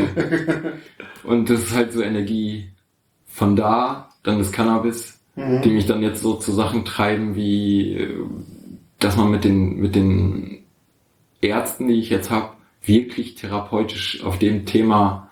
[1.24, 2.70] Und das ist halt so Energie
[3.26, 8.14] von da, dann das Cannabis, die mich dann jetzt so zu Sachen treiben, wie äh,
[9.00, 10.60] dass man mit den, mit den
[11.42, 12.50] Ärzten, die ich jetzt habe,
[12.84, 15.30] wirklich therapeutisch auf dem Thema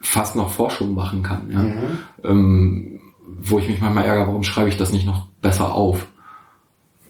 [0.00, 1.50] fast noch Forschung machen kann.
[1.50, 2.30] Ja?
[2.30, 3.00] Ähm,
[3.38, 6.06] wo ich mich manchmal ärgere, warum schreibe ich das nicht noch besser auf?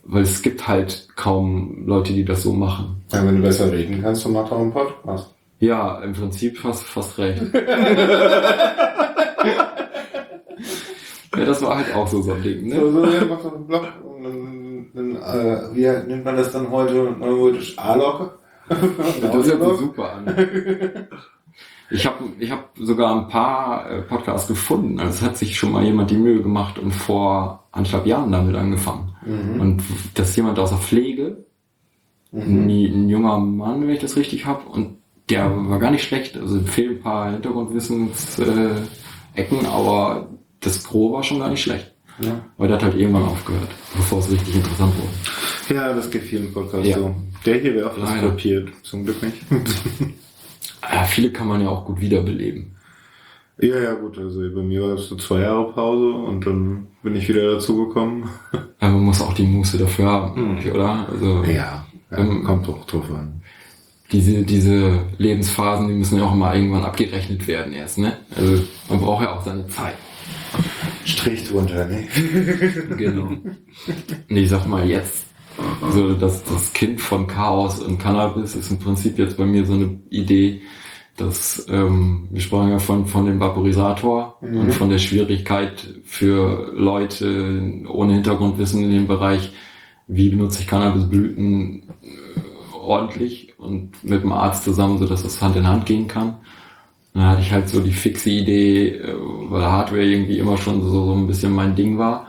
[0.05, 3.03] Weil es gibt halt kaum Leute, die das so machen.
[3.13, 5.35] Ja, wenn du besser reden kannst, dann mach doch einen Podcast.
[5.59, 7.43] Ja, im Prinzip fast, fast recht.
[11.37, 12.93] ja, das war halt auch so so ein Ding, So, ne?
[12.93, 14.56] so, ja, mach doch einen Blog und dann,
[14.97, 17.79] dann äh, wie nennt man das dann heute neudeutsch?
[17.79, 18.31] A-Locke?
[18.69, 18.81] Das
[19.33, 21.07] hört sich super an.
[21.89, 24.99] Ich habe ich hab sogar ein paar äh, Podcasts gefunden.
[24.99, 28.57] Also es hat sich schon mal jemand die Mühe gemacht und vor anderthalb Jahren damit
[28.57, 29.15] angefangen.
[29.61, 29.83] Und
[30.15, 31.45] das ist jemand aus der Pflege,
[32.33, 34.99] ein, ein junger Mann, wenn ich das richtig habe, und
[35.31, 36.37] der war gar nicht schlecht.
[36.37, 38.87] Also fehlen ein paar Hintergrundwissensecken,
[39.37, 40.29] äh, aber
[40.61, 41.93] das Gros war schon gar nicht schlecht.
[42.21, 42.41] Ja.
[42.57, 45.75] Aber der hat halt irgendwann aufgehört, bevor es richtig interessant wurde.
[45.79, 46.97] Ja, das geht vielen Podcasts Ja.
[46.99, 47.15] so.
[47.45, 48.07] Der hier wäre auch Leider.
[48.11, 49.37] transportiert, zum Glück nicht.
[50.93, 52.77] Ja, viele kann man ja auch gut wiederbeleben.
[53.61, 57.17] ja, ja, gut, also bei mir war es so zwei Jahre Pause und dann bin
[57.17, 58.25] ich wieder dazugekommen.
[58.81, 60.71] Ja, man muss auch die Muße dafür haben, Mhm.
[60.73, 61.09] oder?
[61.11, 63.41] Also Ja, ja Ähm, kommt doch drauf an.
[64.13, 68.19] diese, diese Lebensphasen, die müssen ja auch mal irgendwann abgerechnet werden erst, ne?
[68.37, 69.95] Also man braucht ja auch seine Zeit.
[71.07, 72.05] Strich drunter, ne?
[72.97, 73.29] Genau.
[73.29, 75.27] Und ich sag mal jetzt,
[75.93, 79.75] so das, das Kind von Chaos und Cannabis ist im Prinzip jetzt bei mir so
[79.75, 80.61] eine Idee,
[81.17, 84.61] Das, ähm, wir sprachen ja von, von dem Vaporisator Mhm.
[84.61, 89.53] und von der Schwierigkeit für Leute ohne Hintergrundwissen in dem Bereich,
[90.09, 95.57] wie benutze ich Cannabisblüten äh, ordentlich und mit dem Arzt zusammen, so dass das Hand
[95.57, 96.37] in Hand gehen kann.
[97.17, 99.15] Dann hatte ich halt so die fixe Idee, äh,
[99.49, 102.27] weil Hardware irgendwie immer schon so, so ein bisschen mein Ding war.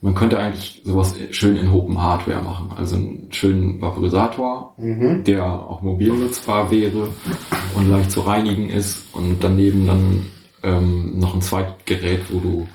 [0.00, 2.70] Man könnte eigentlich sowas schön in Open Hardware machen.
[2.76, 4.74] Also einen schönen Vaporisator,
[5.26, 7.08] der auch mobil nutzbar wäre
[7.76, 9.04] und leicht zu reinigen ist.
[9.12, 10.26] Und daneben dann
[10.62, 12.68] ähm, noch ein Zweitgerät, wo du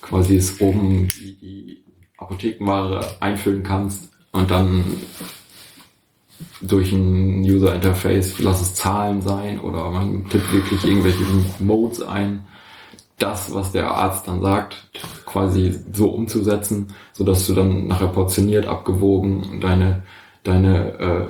[0.00, 1.84] quasi es oben die, die
[2.18, 4.84] Apothekenware einfüllen kannst und dann
[6.60, 11.24] durch ein User Interface, lass es Zahlen sein oder man tippt wirklich irgendwelche
[11.60, 12.44] Modes ein,
[13.18, 14.88] das, was der Arzt dann sagt,
[15.24, 20.02] quasi so umzusetzen, so dass du dann nachher portioniert, abgewogen deine,
[20.42, 21.26] deine äh,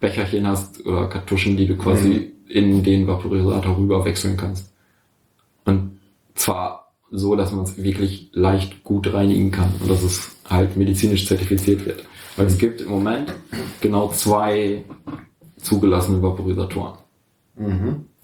[0.00, 4.72] Becherchen hast oder Kartuschen, die du quasi in den Vaporisator rüber wechseln kannst.
[5.64, 5.98] Und
[6.34, 11.26] zwar so, dass man es wirklich leicht gut reinigen kann und dass es halt medizinisch
[11.26, 12.04] zertifiziert wird.
[12.36, 13.32] Weil es gibt im Moment
[13.80, 14.84] genau zwei
[15.56, 16.98] zugelassene Vaporisatoren.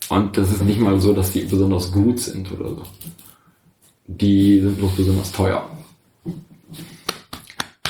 [0.09, 2.83] Und das ist nicht mal so, dass die besonders gut sind oder so.
[4.07, 5.69] Die sind bloß besonders teuer.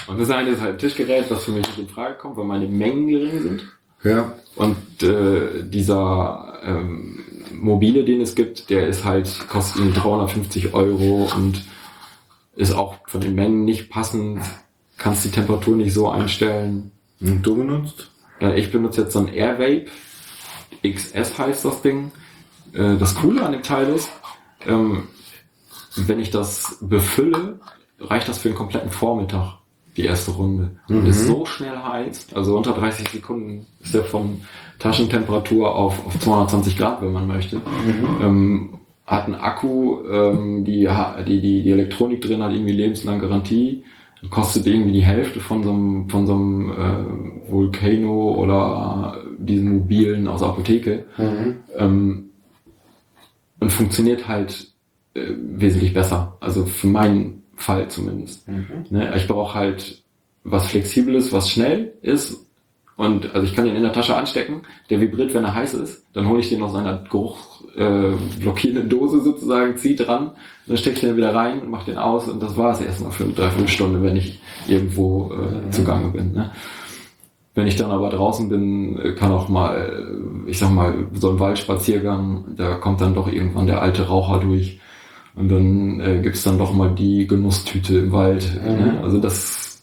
[0.06, 2.44] Und das eine ist halt ein Tischgerät, das für mich nicht in Frage kommt, weil
[2.44, 3.62] meine Mengen gering sind.
[4.02, 4.32] Ja.
[4.56, 7.20] Und äh, dieser ähm,
[7.52, 11.64] mobile, den es gibt, der ist halt, kostet ihn 350 Euro und
[12.56, 14.40] ist auch von den Mengen nicht passend,
[15.00, 16.92] kannst die Temperatur nicht so einstellen.
[17.20, 18.10] Und du benutzt?
[18.54, 19.86] Ich benutze jetzt so ein Airvape.
[20.86, 22.12] XS heißt das Ding.
[22.72, 24.10] Äh, das Coole an dem Teil ist,
[24.66, 25.08] ähm,
[25.96, 27.58] wenn ich das befülle,
[27.98, 29.58] reicht das für den kompletten Vormittag,
[29.96, 30.76] die erste Runde.
[30.88, 34.42] Und ist so schnell heiß, also unter 30 Sekunden ist der von
[34.78, 37.60] Taschentemperatur auf, auf 220 Grad, wenn man möchte.
[38.22, 40.88] Ähm, hat einen Akku, ähm, die,
[41.26, 43.82] die, die, die Elektronik drin hat irgendwie lebenslang Garantie.
[44.28, 50.28] Kostet irgendwie die Hälfte von so einem, von so einem äh, Volcano oder diesen mobilen
[50.28, 51.06] aus der Apotheke.
[51.76, 52.30] Ähm,
[53.60, 54.68] und funktioniert halt
[55.14, 56.36] äh, wesentlich besser.
[56.40, 58.46] Also für meinen Fall zumindest.
[58.90, 59.14] Ne?
[59.16, 60.02] Ich brauche halt
[60.44, 62.46] was Flexibles, was schnell ist.
[62.96, 66.04] Und also ich kann den in der Tasche anstecken, der vibriert, wenn er heiß ist.
[66.12, 67.38] Dann hole ich den aus seiner Geruch
[67.76, 70.32] äh, blockierenden Dose sozusagen, zieh dran,
[70.66, 73.12] dann stecke ich den wieder rein und mach den aus und das war es erstmal
[73.12, 76.32] für eine Dreiviertelstunde, wenn ich irgendwo äh, zugange bin.
[76.32, 76.50] Ne?
[77.54, 81.30] Wenn ich dann aber draußen bin, äh, kann auch mal, äh, ich sag mal, so
[81.30, 84.80] ein Waldspaziergang, da kommt dann doch irgendwann der alte Raucher durch.
[85.34, 88.60] Und dann äh, gibt's dann doch mal die Genusstüte im Wald.
[88.64, 89.00] Ne?
[89.02, 89.82] Also das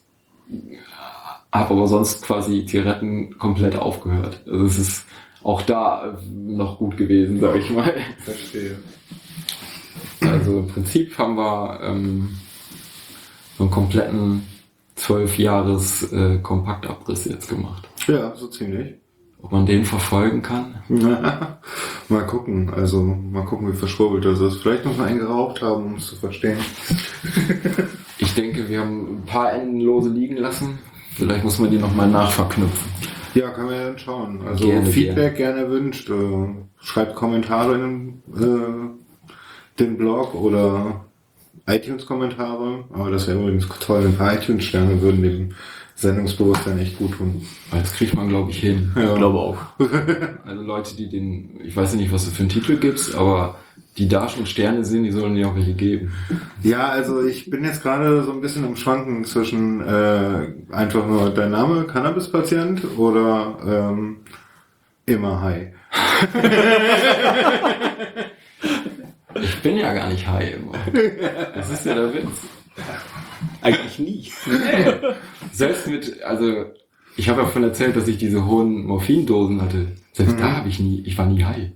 [1.51, 4.41] habe aber sonst quasi Zigaretten komplett aufgehört.
[4.49, 5.05] Also es ist
[5.47, 7.93] auch da noch gut gewesen, sag ich mal.
[8.19, 8.77] Verstehe.
[10.19, 12.37] Also im Prinzip haben wir ähm,
[13.57, 14.43] so einen kompletten
[14.95, 17.87] zwölf Jahres äh, Kompaktabriss jetzt gemacht.
[18.07, 18.95] Ja, so ziemlich.
[19.41, 20.81] Ob man den verfolgen kann?
[22.09, 24.57] mal gucken, also mal gucken, wie verschwurbelt das ist.
[24.57, 26.57] Vielleicht muss man einen geraucht haben, um es zu verstehen.
[28.17, 30.79] Ich denke, wir haben ein paar Enden lose liegen lassen.
[31.15, 32.89] Vielleicht muss man die nochmal nachverknüpfen.
[33.37, 34.41] Ja, kann man ja dann schauen.
[34.47, 36.09] Also Gerne, Feedback gerne erwünscht.
[36.09, 36.47] Äh,
[36.81, 41.05] schreibt Kommentare in äh, den Blog oder
[41.67, 42.85] iTunes-Kommentare.
[42.93, 45.51] Aber das wäre übrigens toll, ein paar iTunes-Sterne würden dem
[45.95, 47.45] Sendungsbewusstsein echt gut tun.
[47.71, 48.91] Weil Das kriegt man, glaube ich, hin.
[48.95, 49.57] Ich glaube auch.
[50.45, 53.57] Also Leute, die den, ich weiß nicht, was du für einen Titel gibst, aber
[53.97, 56.13] die da schon Sterne sind, die sollen dir auch welche geben.
[56.63, 61.29] Ja, also ich bin jetzt gerade so ein bisschen im Schwanken zwischen äh, einfach nur
[61.31, 64.17] dein Name, Cannabis-Patient oder ähm,
[65.05, 65.67] immer high.
[69.41, 70.73] Ich bin ja gar nicht high immer.
[71.53, 72.47] Das ist ja der Witz.
[73.61, 74.31] Eigentlich nie.
[75.51, 76.65] Selbst mit, also
[77.15, 79.87] ich habe ja von erzählt, dass ich diese hohen Morphindosen hatte.
[80.13, 81.69] Selbst da habe ich nie, ich war nie high.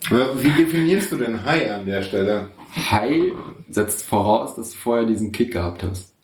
[0.00, 2.48] Wie definierst du denn high an der Stelle?
[2.90, 3.32] High
[3.68, 6.14] setzt voraus, dass du vorher diesen Kick gehabt hast.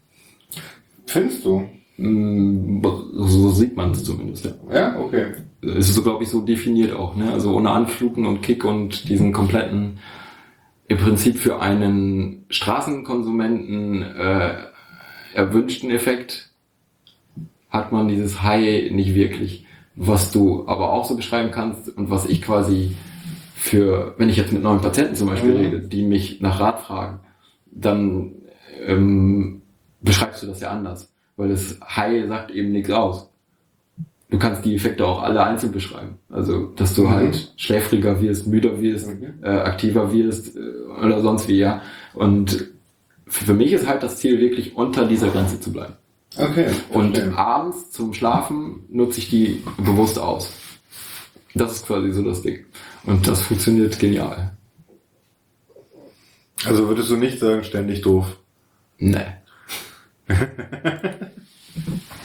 [1.06, 1.68] Findest du?
[1.96, 4.52] Mm, So sieht man es zumindest, ja.
[4.72, 5.32] Ja, okay.
[5.62, 7.32] Es ist so, glaube ich, so definiert auch, ne?
[7.32, 9.98] Also ohne Anfluten und Kick und diesen kompletten,
[10.88, 14.54] im Prinzip für einen Straßenkonsumenten äh,
[15.34, 16.50] erwünschten Effekt
[17.70, 19.66] hat man dieses High nicht wirklich.
[19.96, 22.94] Was du aber auch so beschreiben kannst und was ich quasi
[23.57, 25.57] für, wenn ich jetzt mit neuen Patienten zum Beispiel Mhm.
[25.57, 27.20] rede, die mich nach Rat fragen,
[27.70, 28.33] dann
[28.86, 29.62] ähm,
[30.02, 31.10] beschreibst du das ja anders.
[31.36, 33.31] Weil das High sagt eben nichts aus.
[34.31, 36.18] du kannst die Effekte auch alle einzeln beschreiben.
[36.28, 37.10] Also, dass du Mhm.
[37.10, 39.34] halt schläfriger wirst, müder wirst, Mhm.
[39.44, 40.60] äh, aktiver wirst äh,
[41.05, 41.83] oder sonst wie, ja.
[42.15, 42.66] Und
[43.26, 45.92] für mich ist halt das Ziel, wirklich unter dieser Grenze zu bleiben.
[46.36, 46.66] Okay.
[46.91, 47.39] Und verstehe.
[47.39, 50.52] abends zum Schlafen nutze ich die bewusst aus.
[51.55, 52.65] Das ist quasi so das Ding.
[53.07, 54.57] Und das funktioniert genial.
[56.65, 58.36] Also würdest du nicht sagen, ständig doof.
[58.99, 59.26] Nee.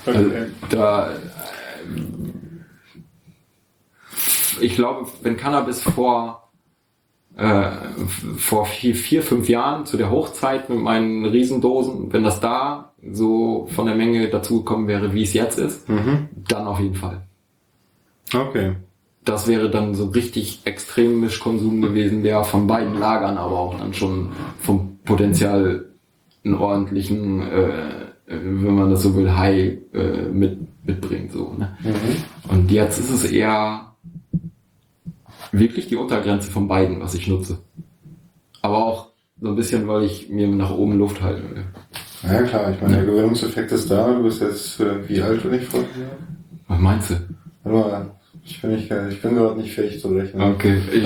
[0.05, 0.31] Also,
[0.69, 1.11] da,
[4.61, 6.49] ich glaube, wenn Cannabis vor,
[7.35, 7.71] äh,
[8.37, 13.67] vor vier, vier, fünf Jahren zu der Hochzeit mit meinen Riesendosen, wenn das da so
[13.75, 16.29] von der Menge dazugekommen wäre, wie es jetzt ist, Mhm.
[16.47, 17.21] dann auf jeden Fall.
[18.33, 18.75] Okay.
[19.25, 23.93] Das wäre dann so richtig extrem Mischkonsum gewesen, der von beiden Lagern aber auch dann
[23.93, 25.85] schon vom Potenzial
[26.43, 31.31] einen ordentlichen, äh, wenn man das so will, High äh, mit, mitbringt.
[31.31, 31.77] So, ne?
[31.83, 32.51] Mhm.
[32.51, 33.93] Und jetzt ist es eher
[35.51, 37.59] wirklich die Untergrenze von beiden, was ich nutze.
[38.61, 39.09] Aber auch
[39.41, 41.63] so ein bisschen, weil ich mir nach oben Luft halten will.
[42.23, 44.13] Ja klar, ich meine, der Gewöhnungseffekt ist da.
[44.13, 46.09] Du bist jetzt, äh, wie alt bin ich vor dir?
[46.67, 47.15] Was meinst du?
[47.63, 48.11] Warte mal,
[48.49, 50.53] ich bin, nicht, ich bin gerade nicht fähig zu rechnen.
[50.53, 50.77] Okay.
[50.91, 51.03] Ich,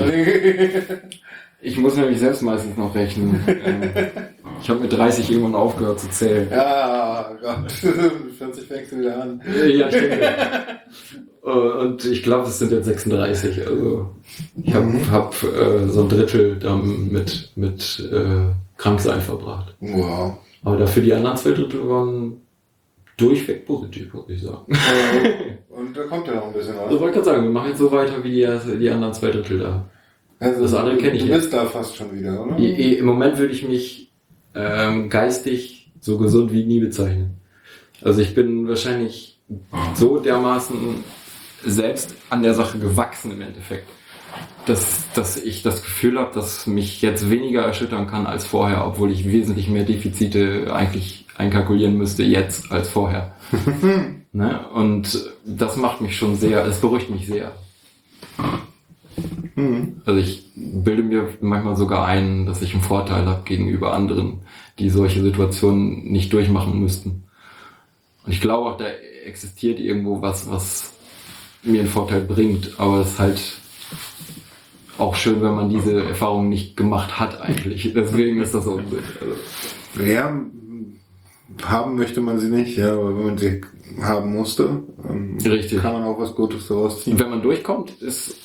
[1.72, 3.40] ich muss nämlich selbst meistens noch rechnen.
[4.62, 6.48] Ich habe mit 30 irgendwann aufgehört zu zählen.
[6.50, 7.70] Ja, Gott,
[8.38, 9.42] 40 fängst du wieder an.
[9.68, 10.12] Ja, stimmt.
[11.44, 13.66] Äh, Und ich glaube, es sind jetzt 36.
[13.66, 14.10] Also
[14.62, 19.74] ich habe hab, äh, so ein Drittel dann mit, mit äh, Kranksein verbracht.
[19.80, 20.38] Wow.
[20.62, 22.40] Aber dafür die anderen zwei Drittel waren
[23.16, 24.64] durchweg positiv, muss ich sagen.
[25.70, 26.90] Und da kommt ja noch ein bisschen was.
[27.00, 29.84] wollte gerade sagen, wir machen jetzt so weiter wie die, die anderen zwei Drittel da.
[30.40, 31.42] Also, das andere kenn ich Du jetzt.
[31.42, 32.58] bist da fast schon wieder, oder?
[32.58, 34.12] I- Im Moment würde ich mich
[34.54, 37.36] ähm, geistig so gesund wie nie bezeichnen.
[38.02, 39.40] Also ich bin wahrscheinlich
[39.94, 40.76] so dermaßen
[41.64, 43.88] selbst an der Sache gewachsen im Endeffekt,
[44.66, 49.10] dass, dass ich das Gefühl habe, dass mich jetzt weniger erschüttern kann als vorher, obwohl
[49.10, 53.34] ich wesentlich mehr Defizite eigentlich einkalkulieren müsste jetzt als vorher.
[54.32, 54.68] ne?
[54.72, 57.52] Und das macht mich schon sehr, es beruhigt mich sehr.
[59.54, 60.02] Mhm.
[60.04, 64.40] Also ich bilde mir manchmal sogar ein, dass ich einen Vorteil habe gegenüber anderen,
[64.78, 67.24] die solche Situationen nicht durchmachen müssten.
[68.24, 68.86] Und ich glaube auch, da
[69.26, 70.92] existiert irgendwo was, was
[71.62, 73.40] mir einen Vorteil bringt, aber es ist halt
[74.98, 77.92] auch schön, wenn man diese Erfahrung nicht gemacht hat eigentlich.
[77.94, 78.76] Deswegen ist das so.
[78.76, 80.40] Also, Ja,
[81.62, 83.60] haben möchte man sie nicht, ja, aber wenn man sie
[84.00, 84.82] haben musste,
[85.44, 85.80] Richtig.
[85.82, 87.18] kann man auch was Gutes daraus ziehen.
[87.18, 88.36] wenn man durchkommt, ist,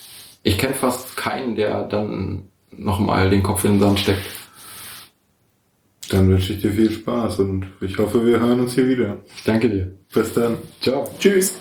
[0.44, 2.44] ich kenne fast keinen, der dann
[2.76, 4.22] nochmal den Kopf in den Sand steckt.
[6.10, 9.18] Dann wünsche ich dir viel Spaß und ich hoffe, wir hören uns hier wieder.
[9.36, 9.92] Ich danke dir.
[10.14, 10.58] Bis dann.
[10.82, 11.08] Ciao.
[11.20, 11.54] Tschüss.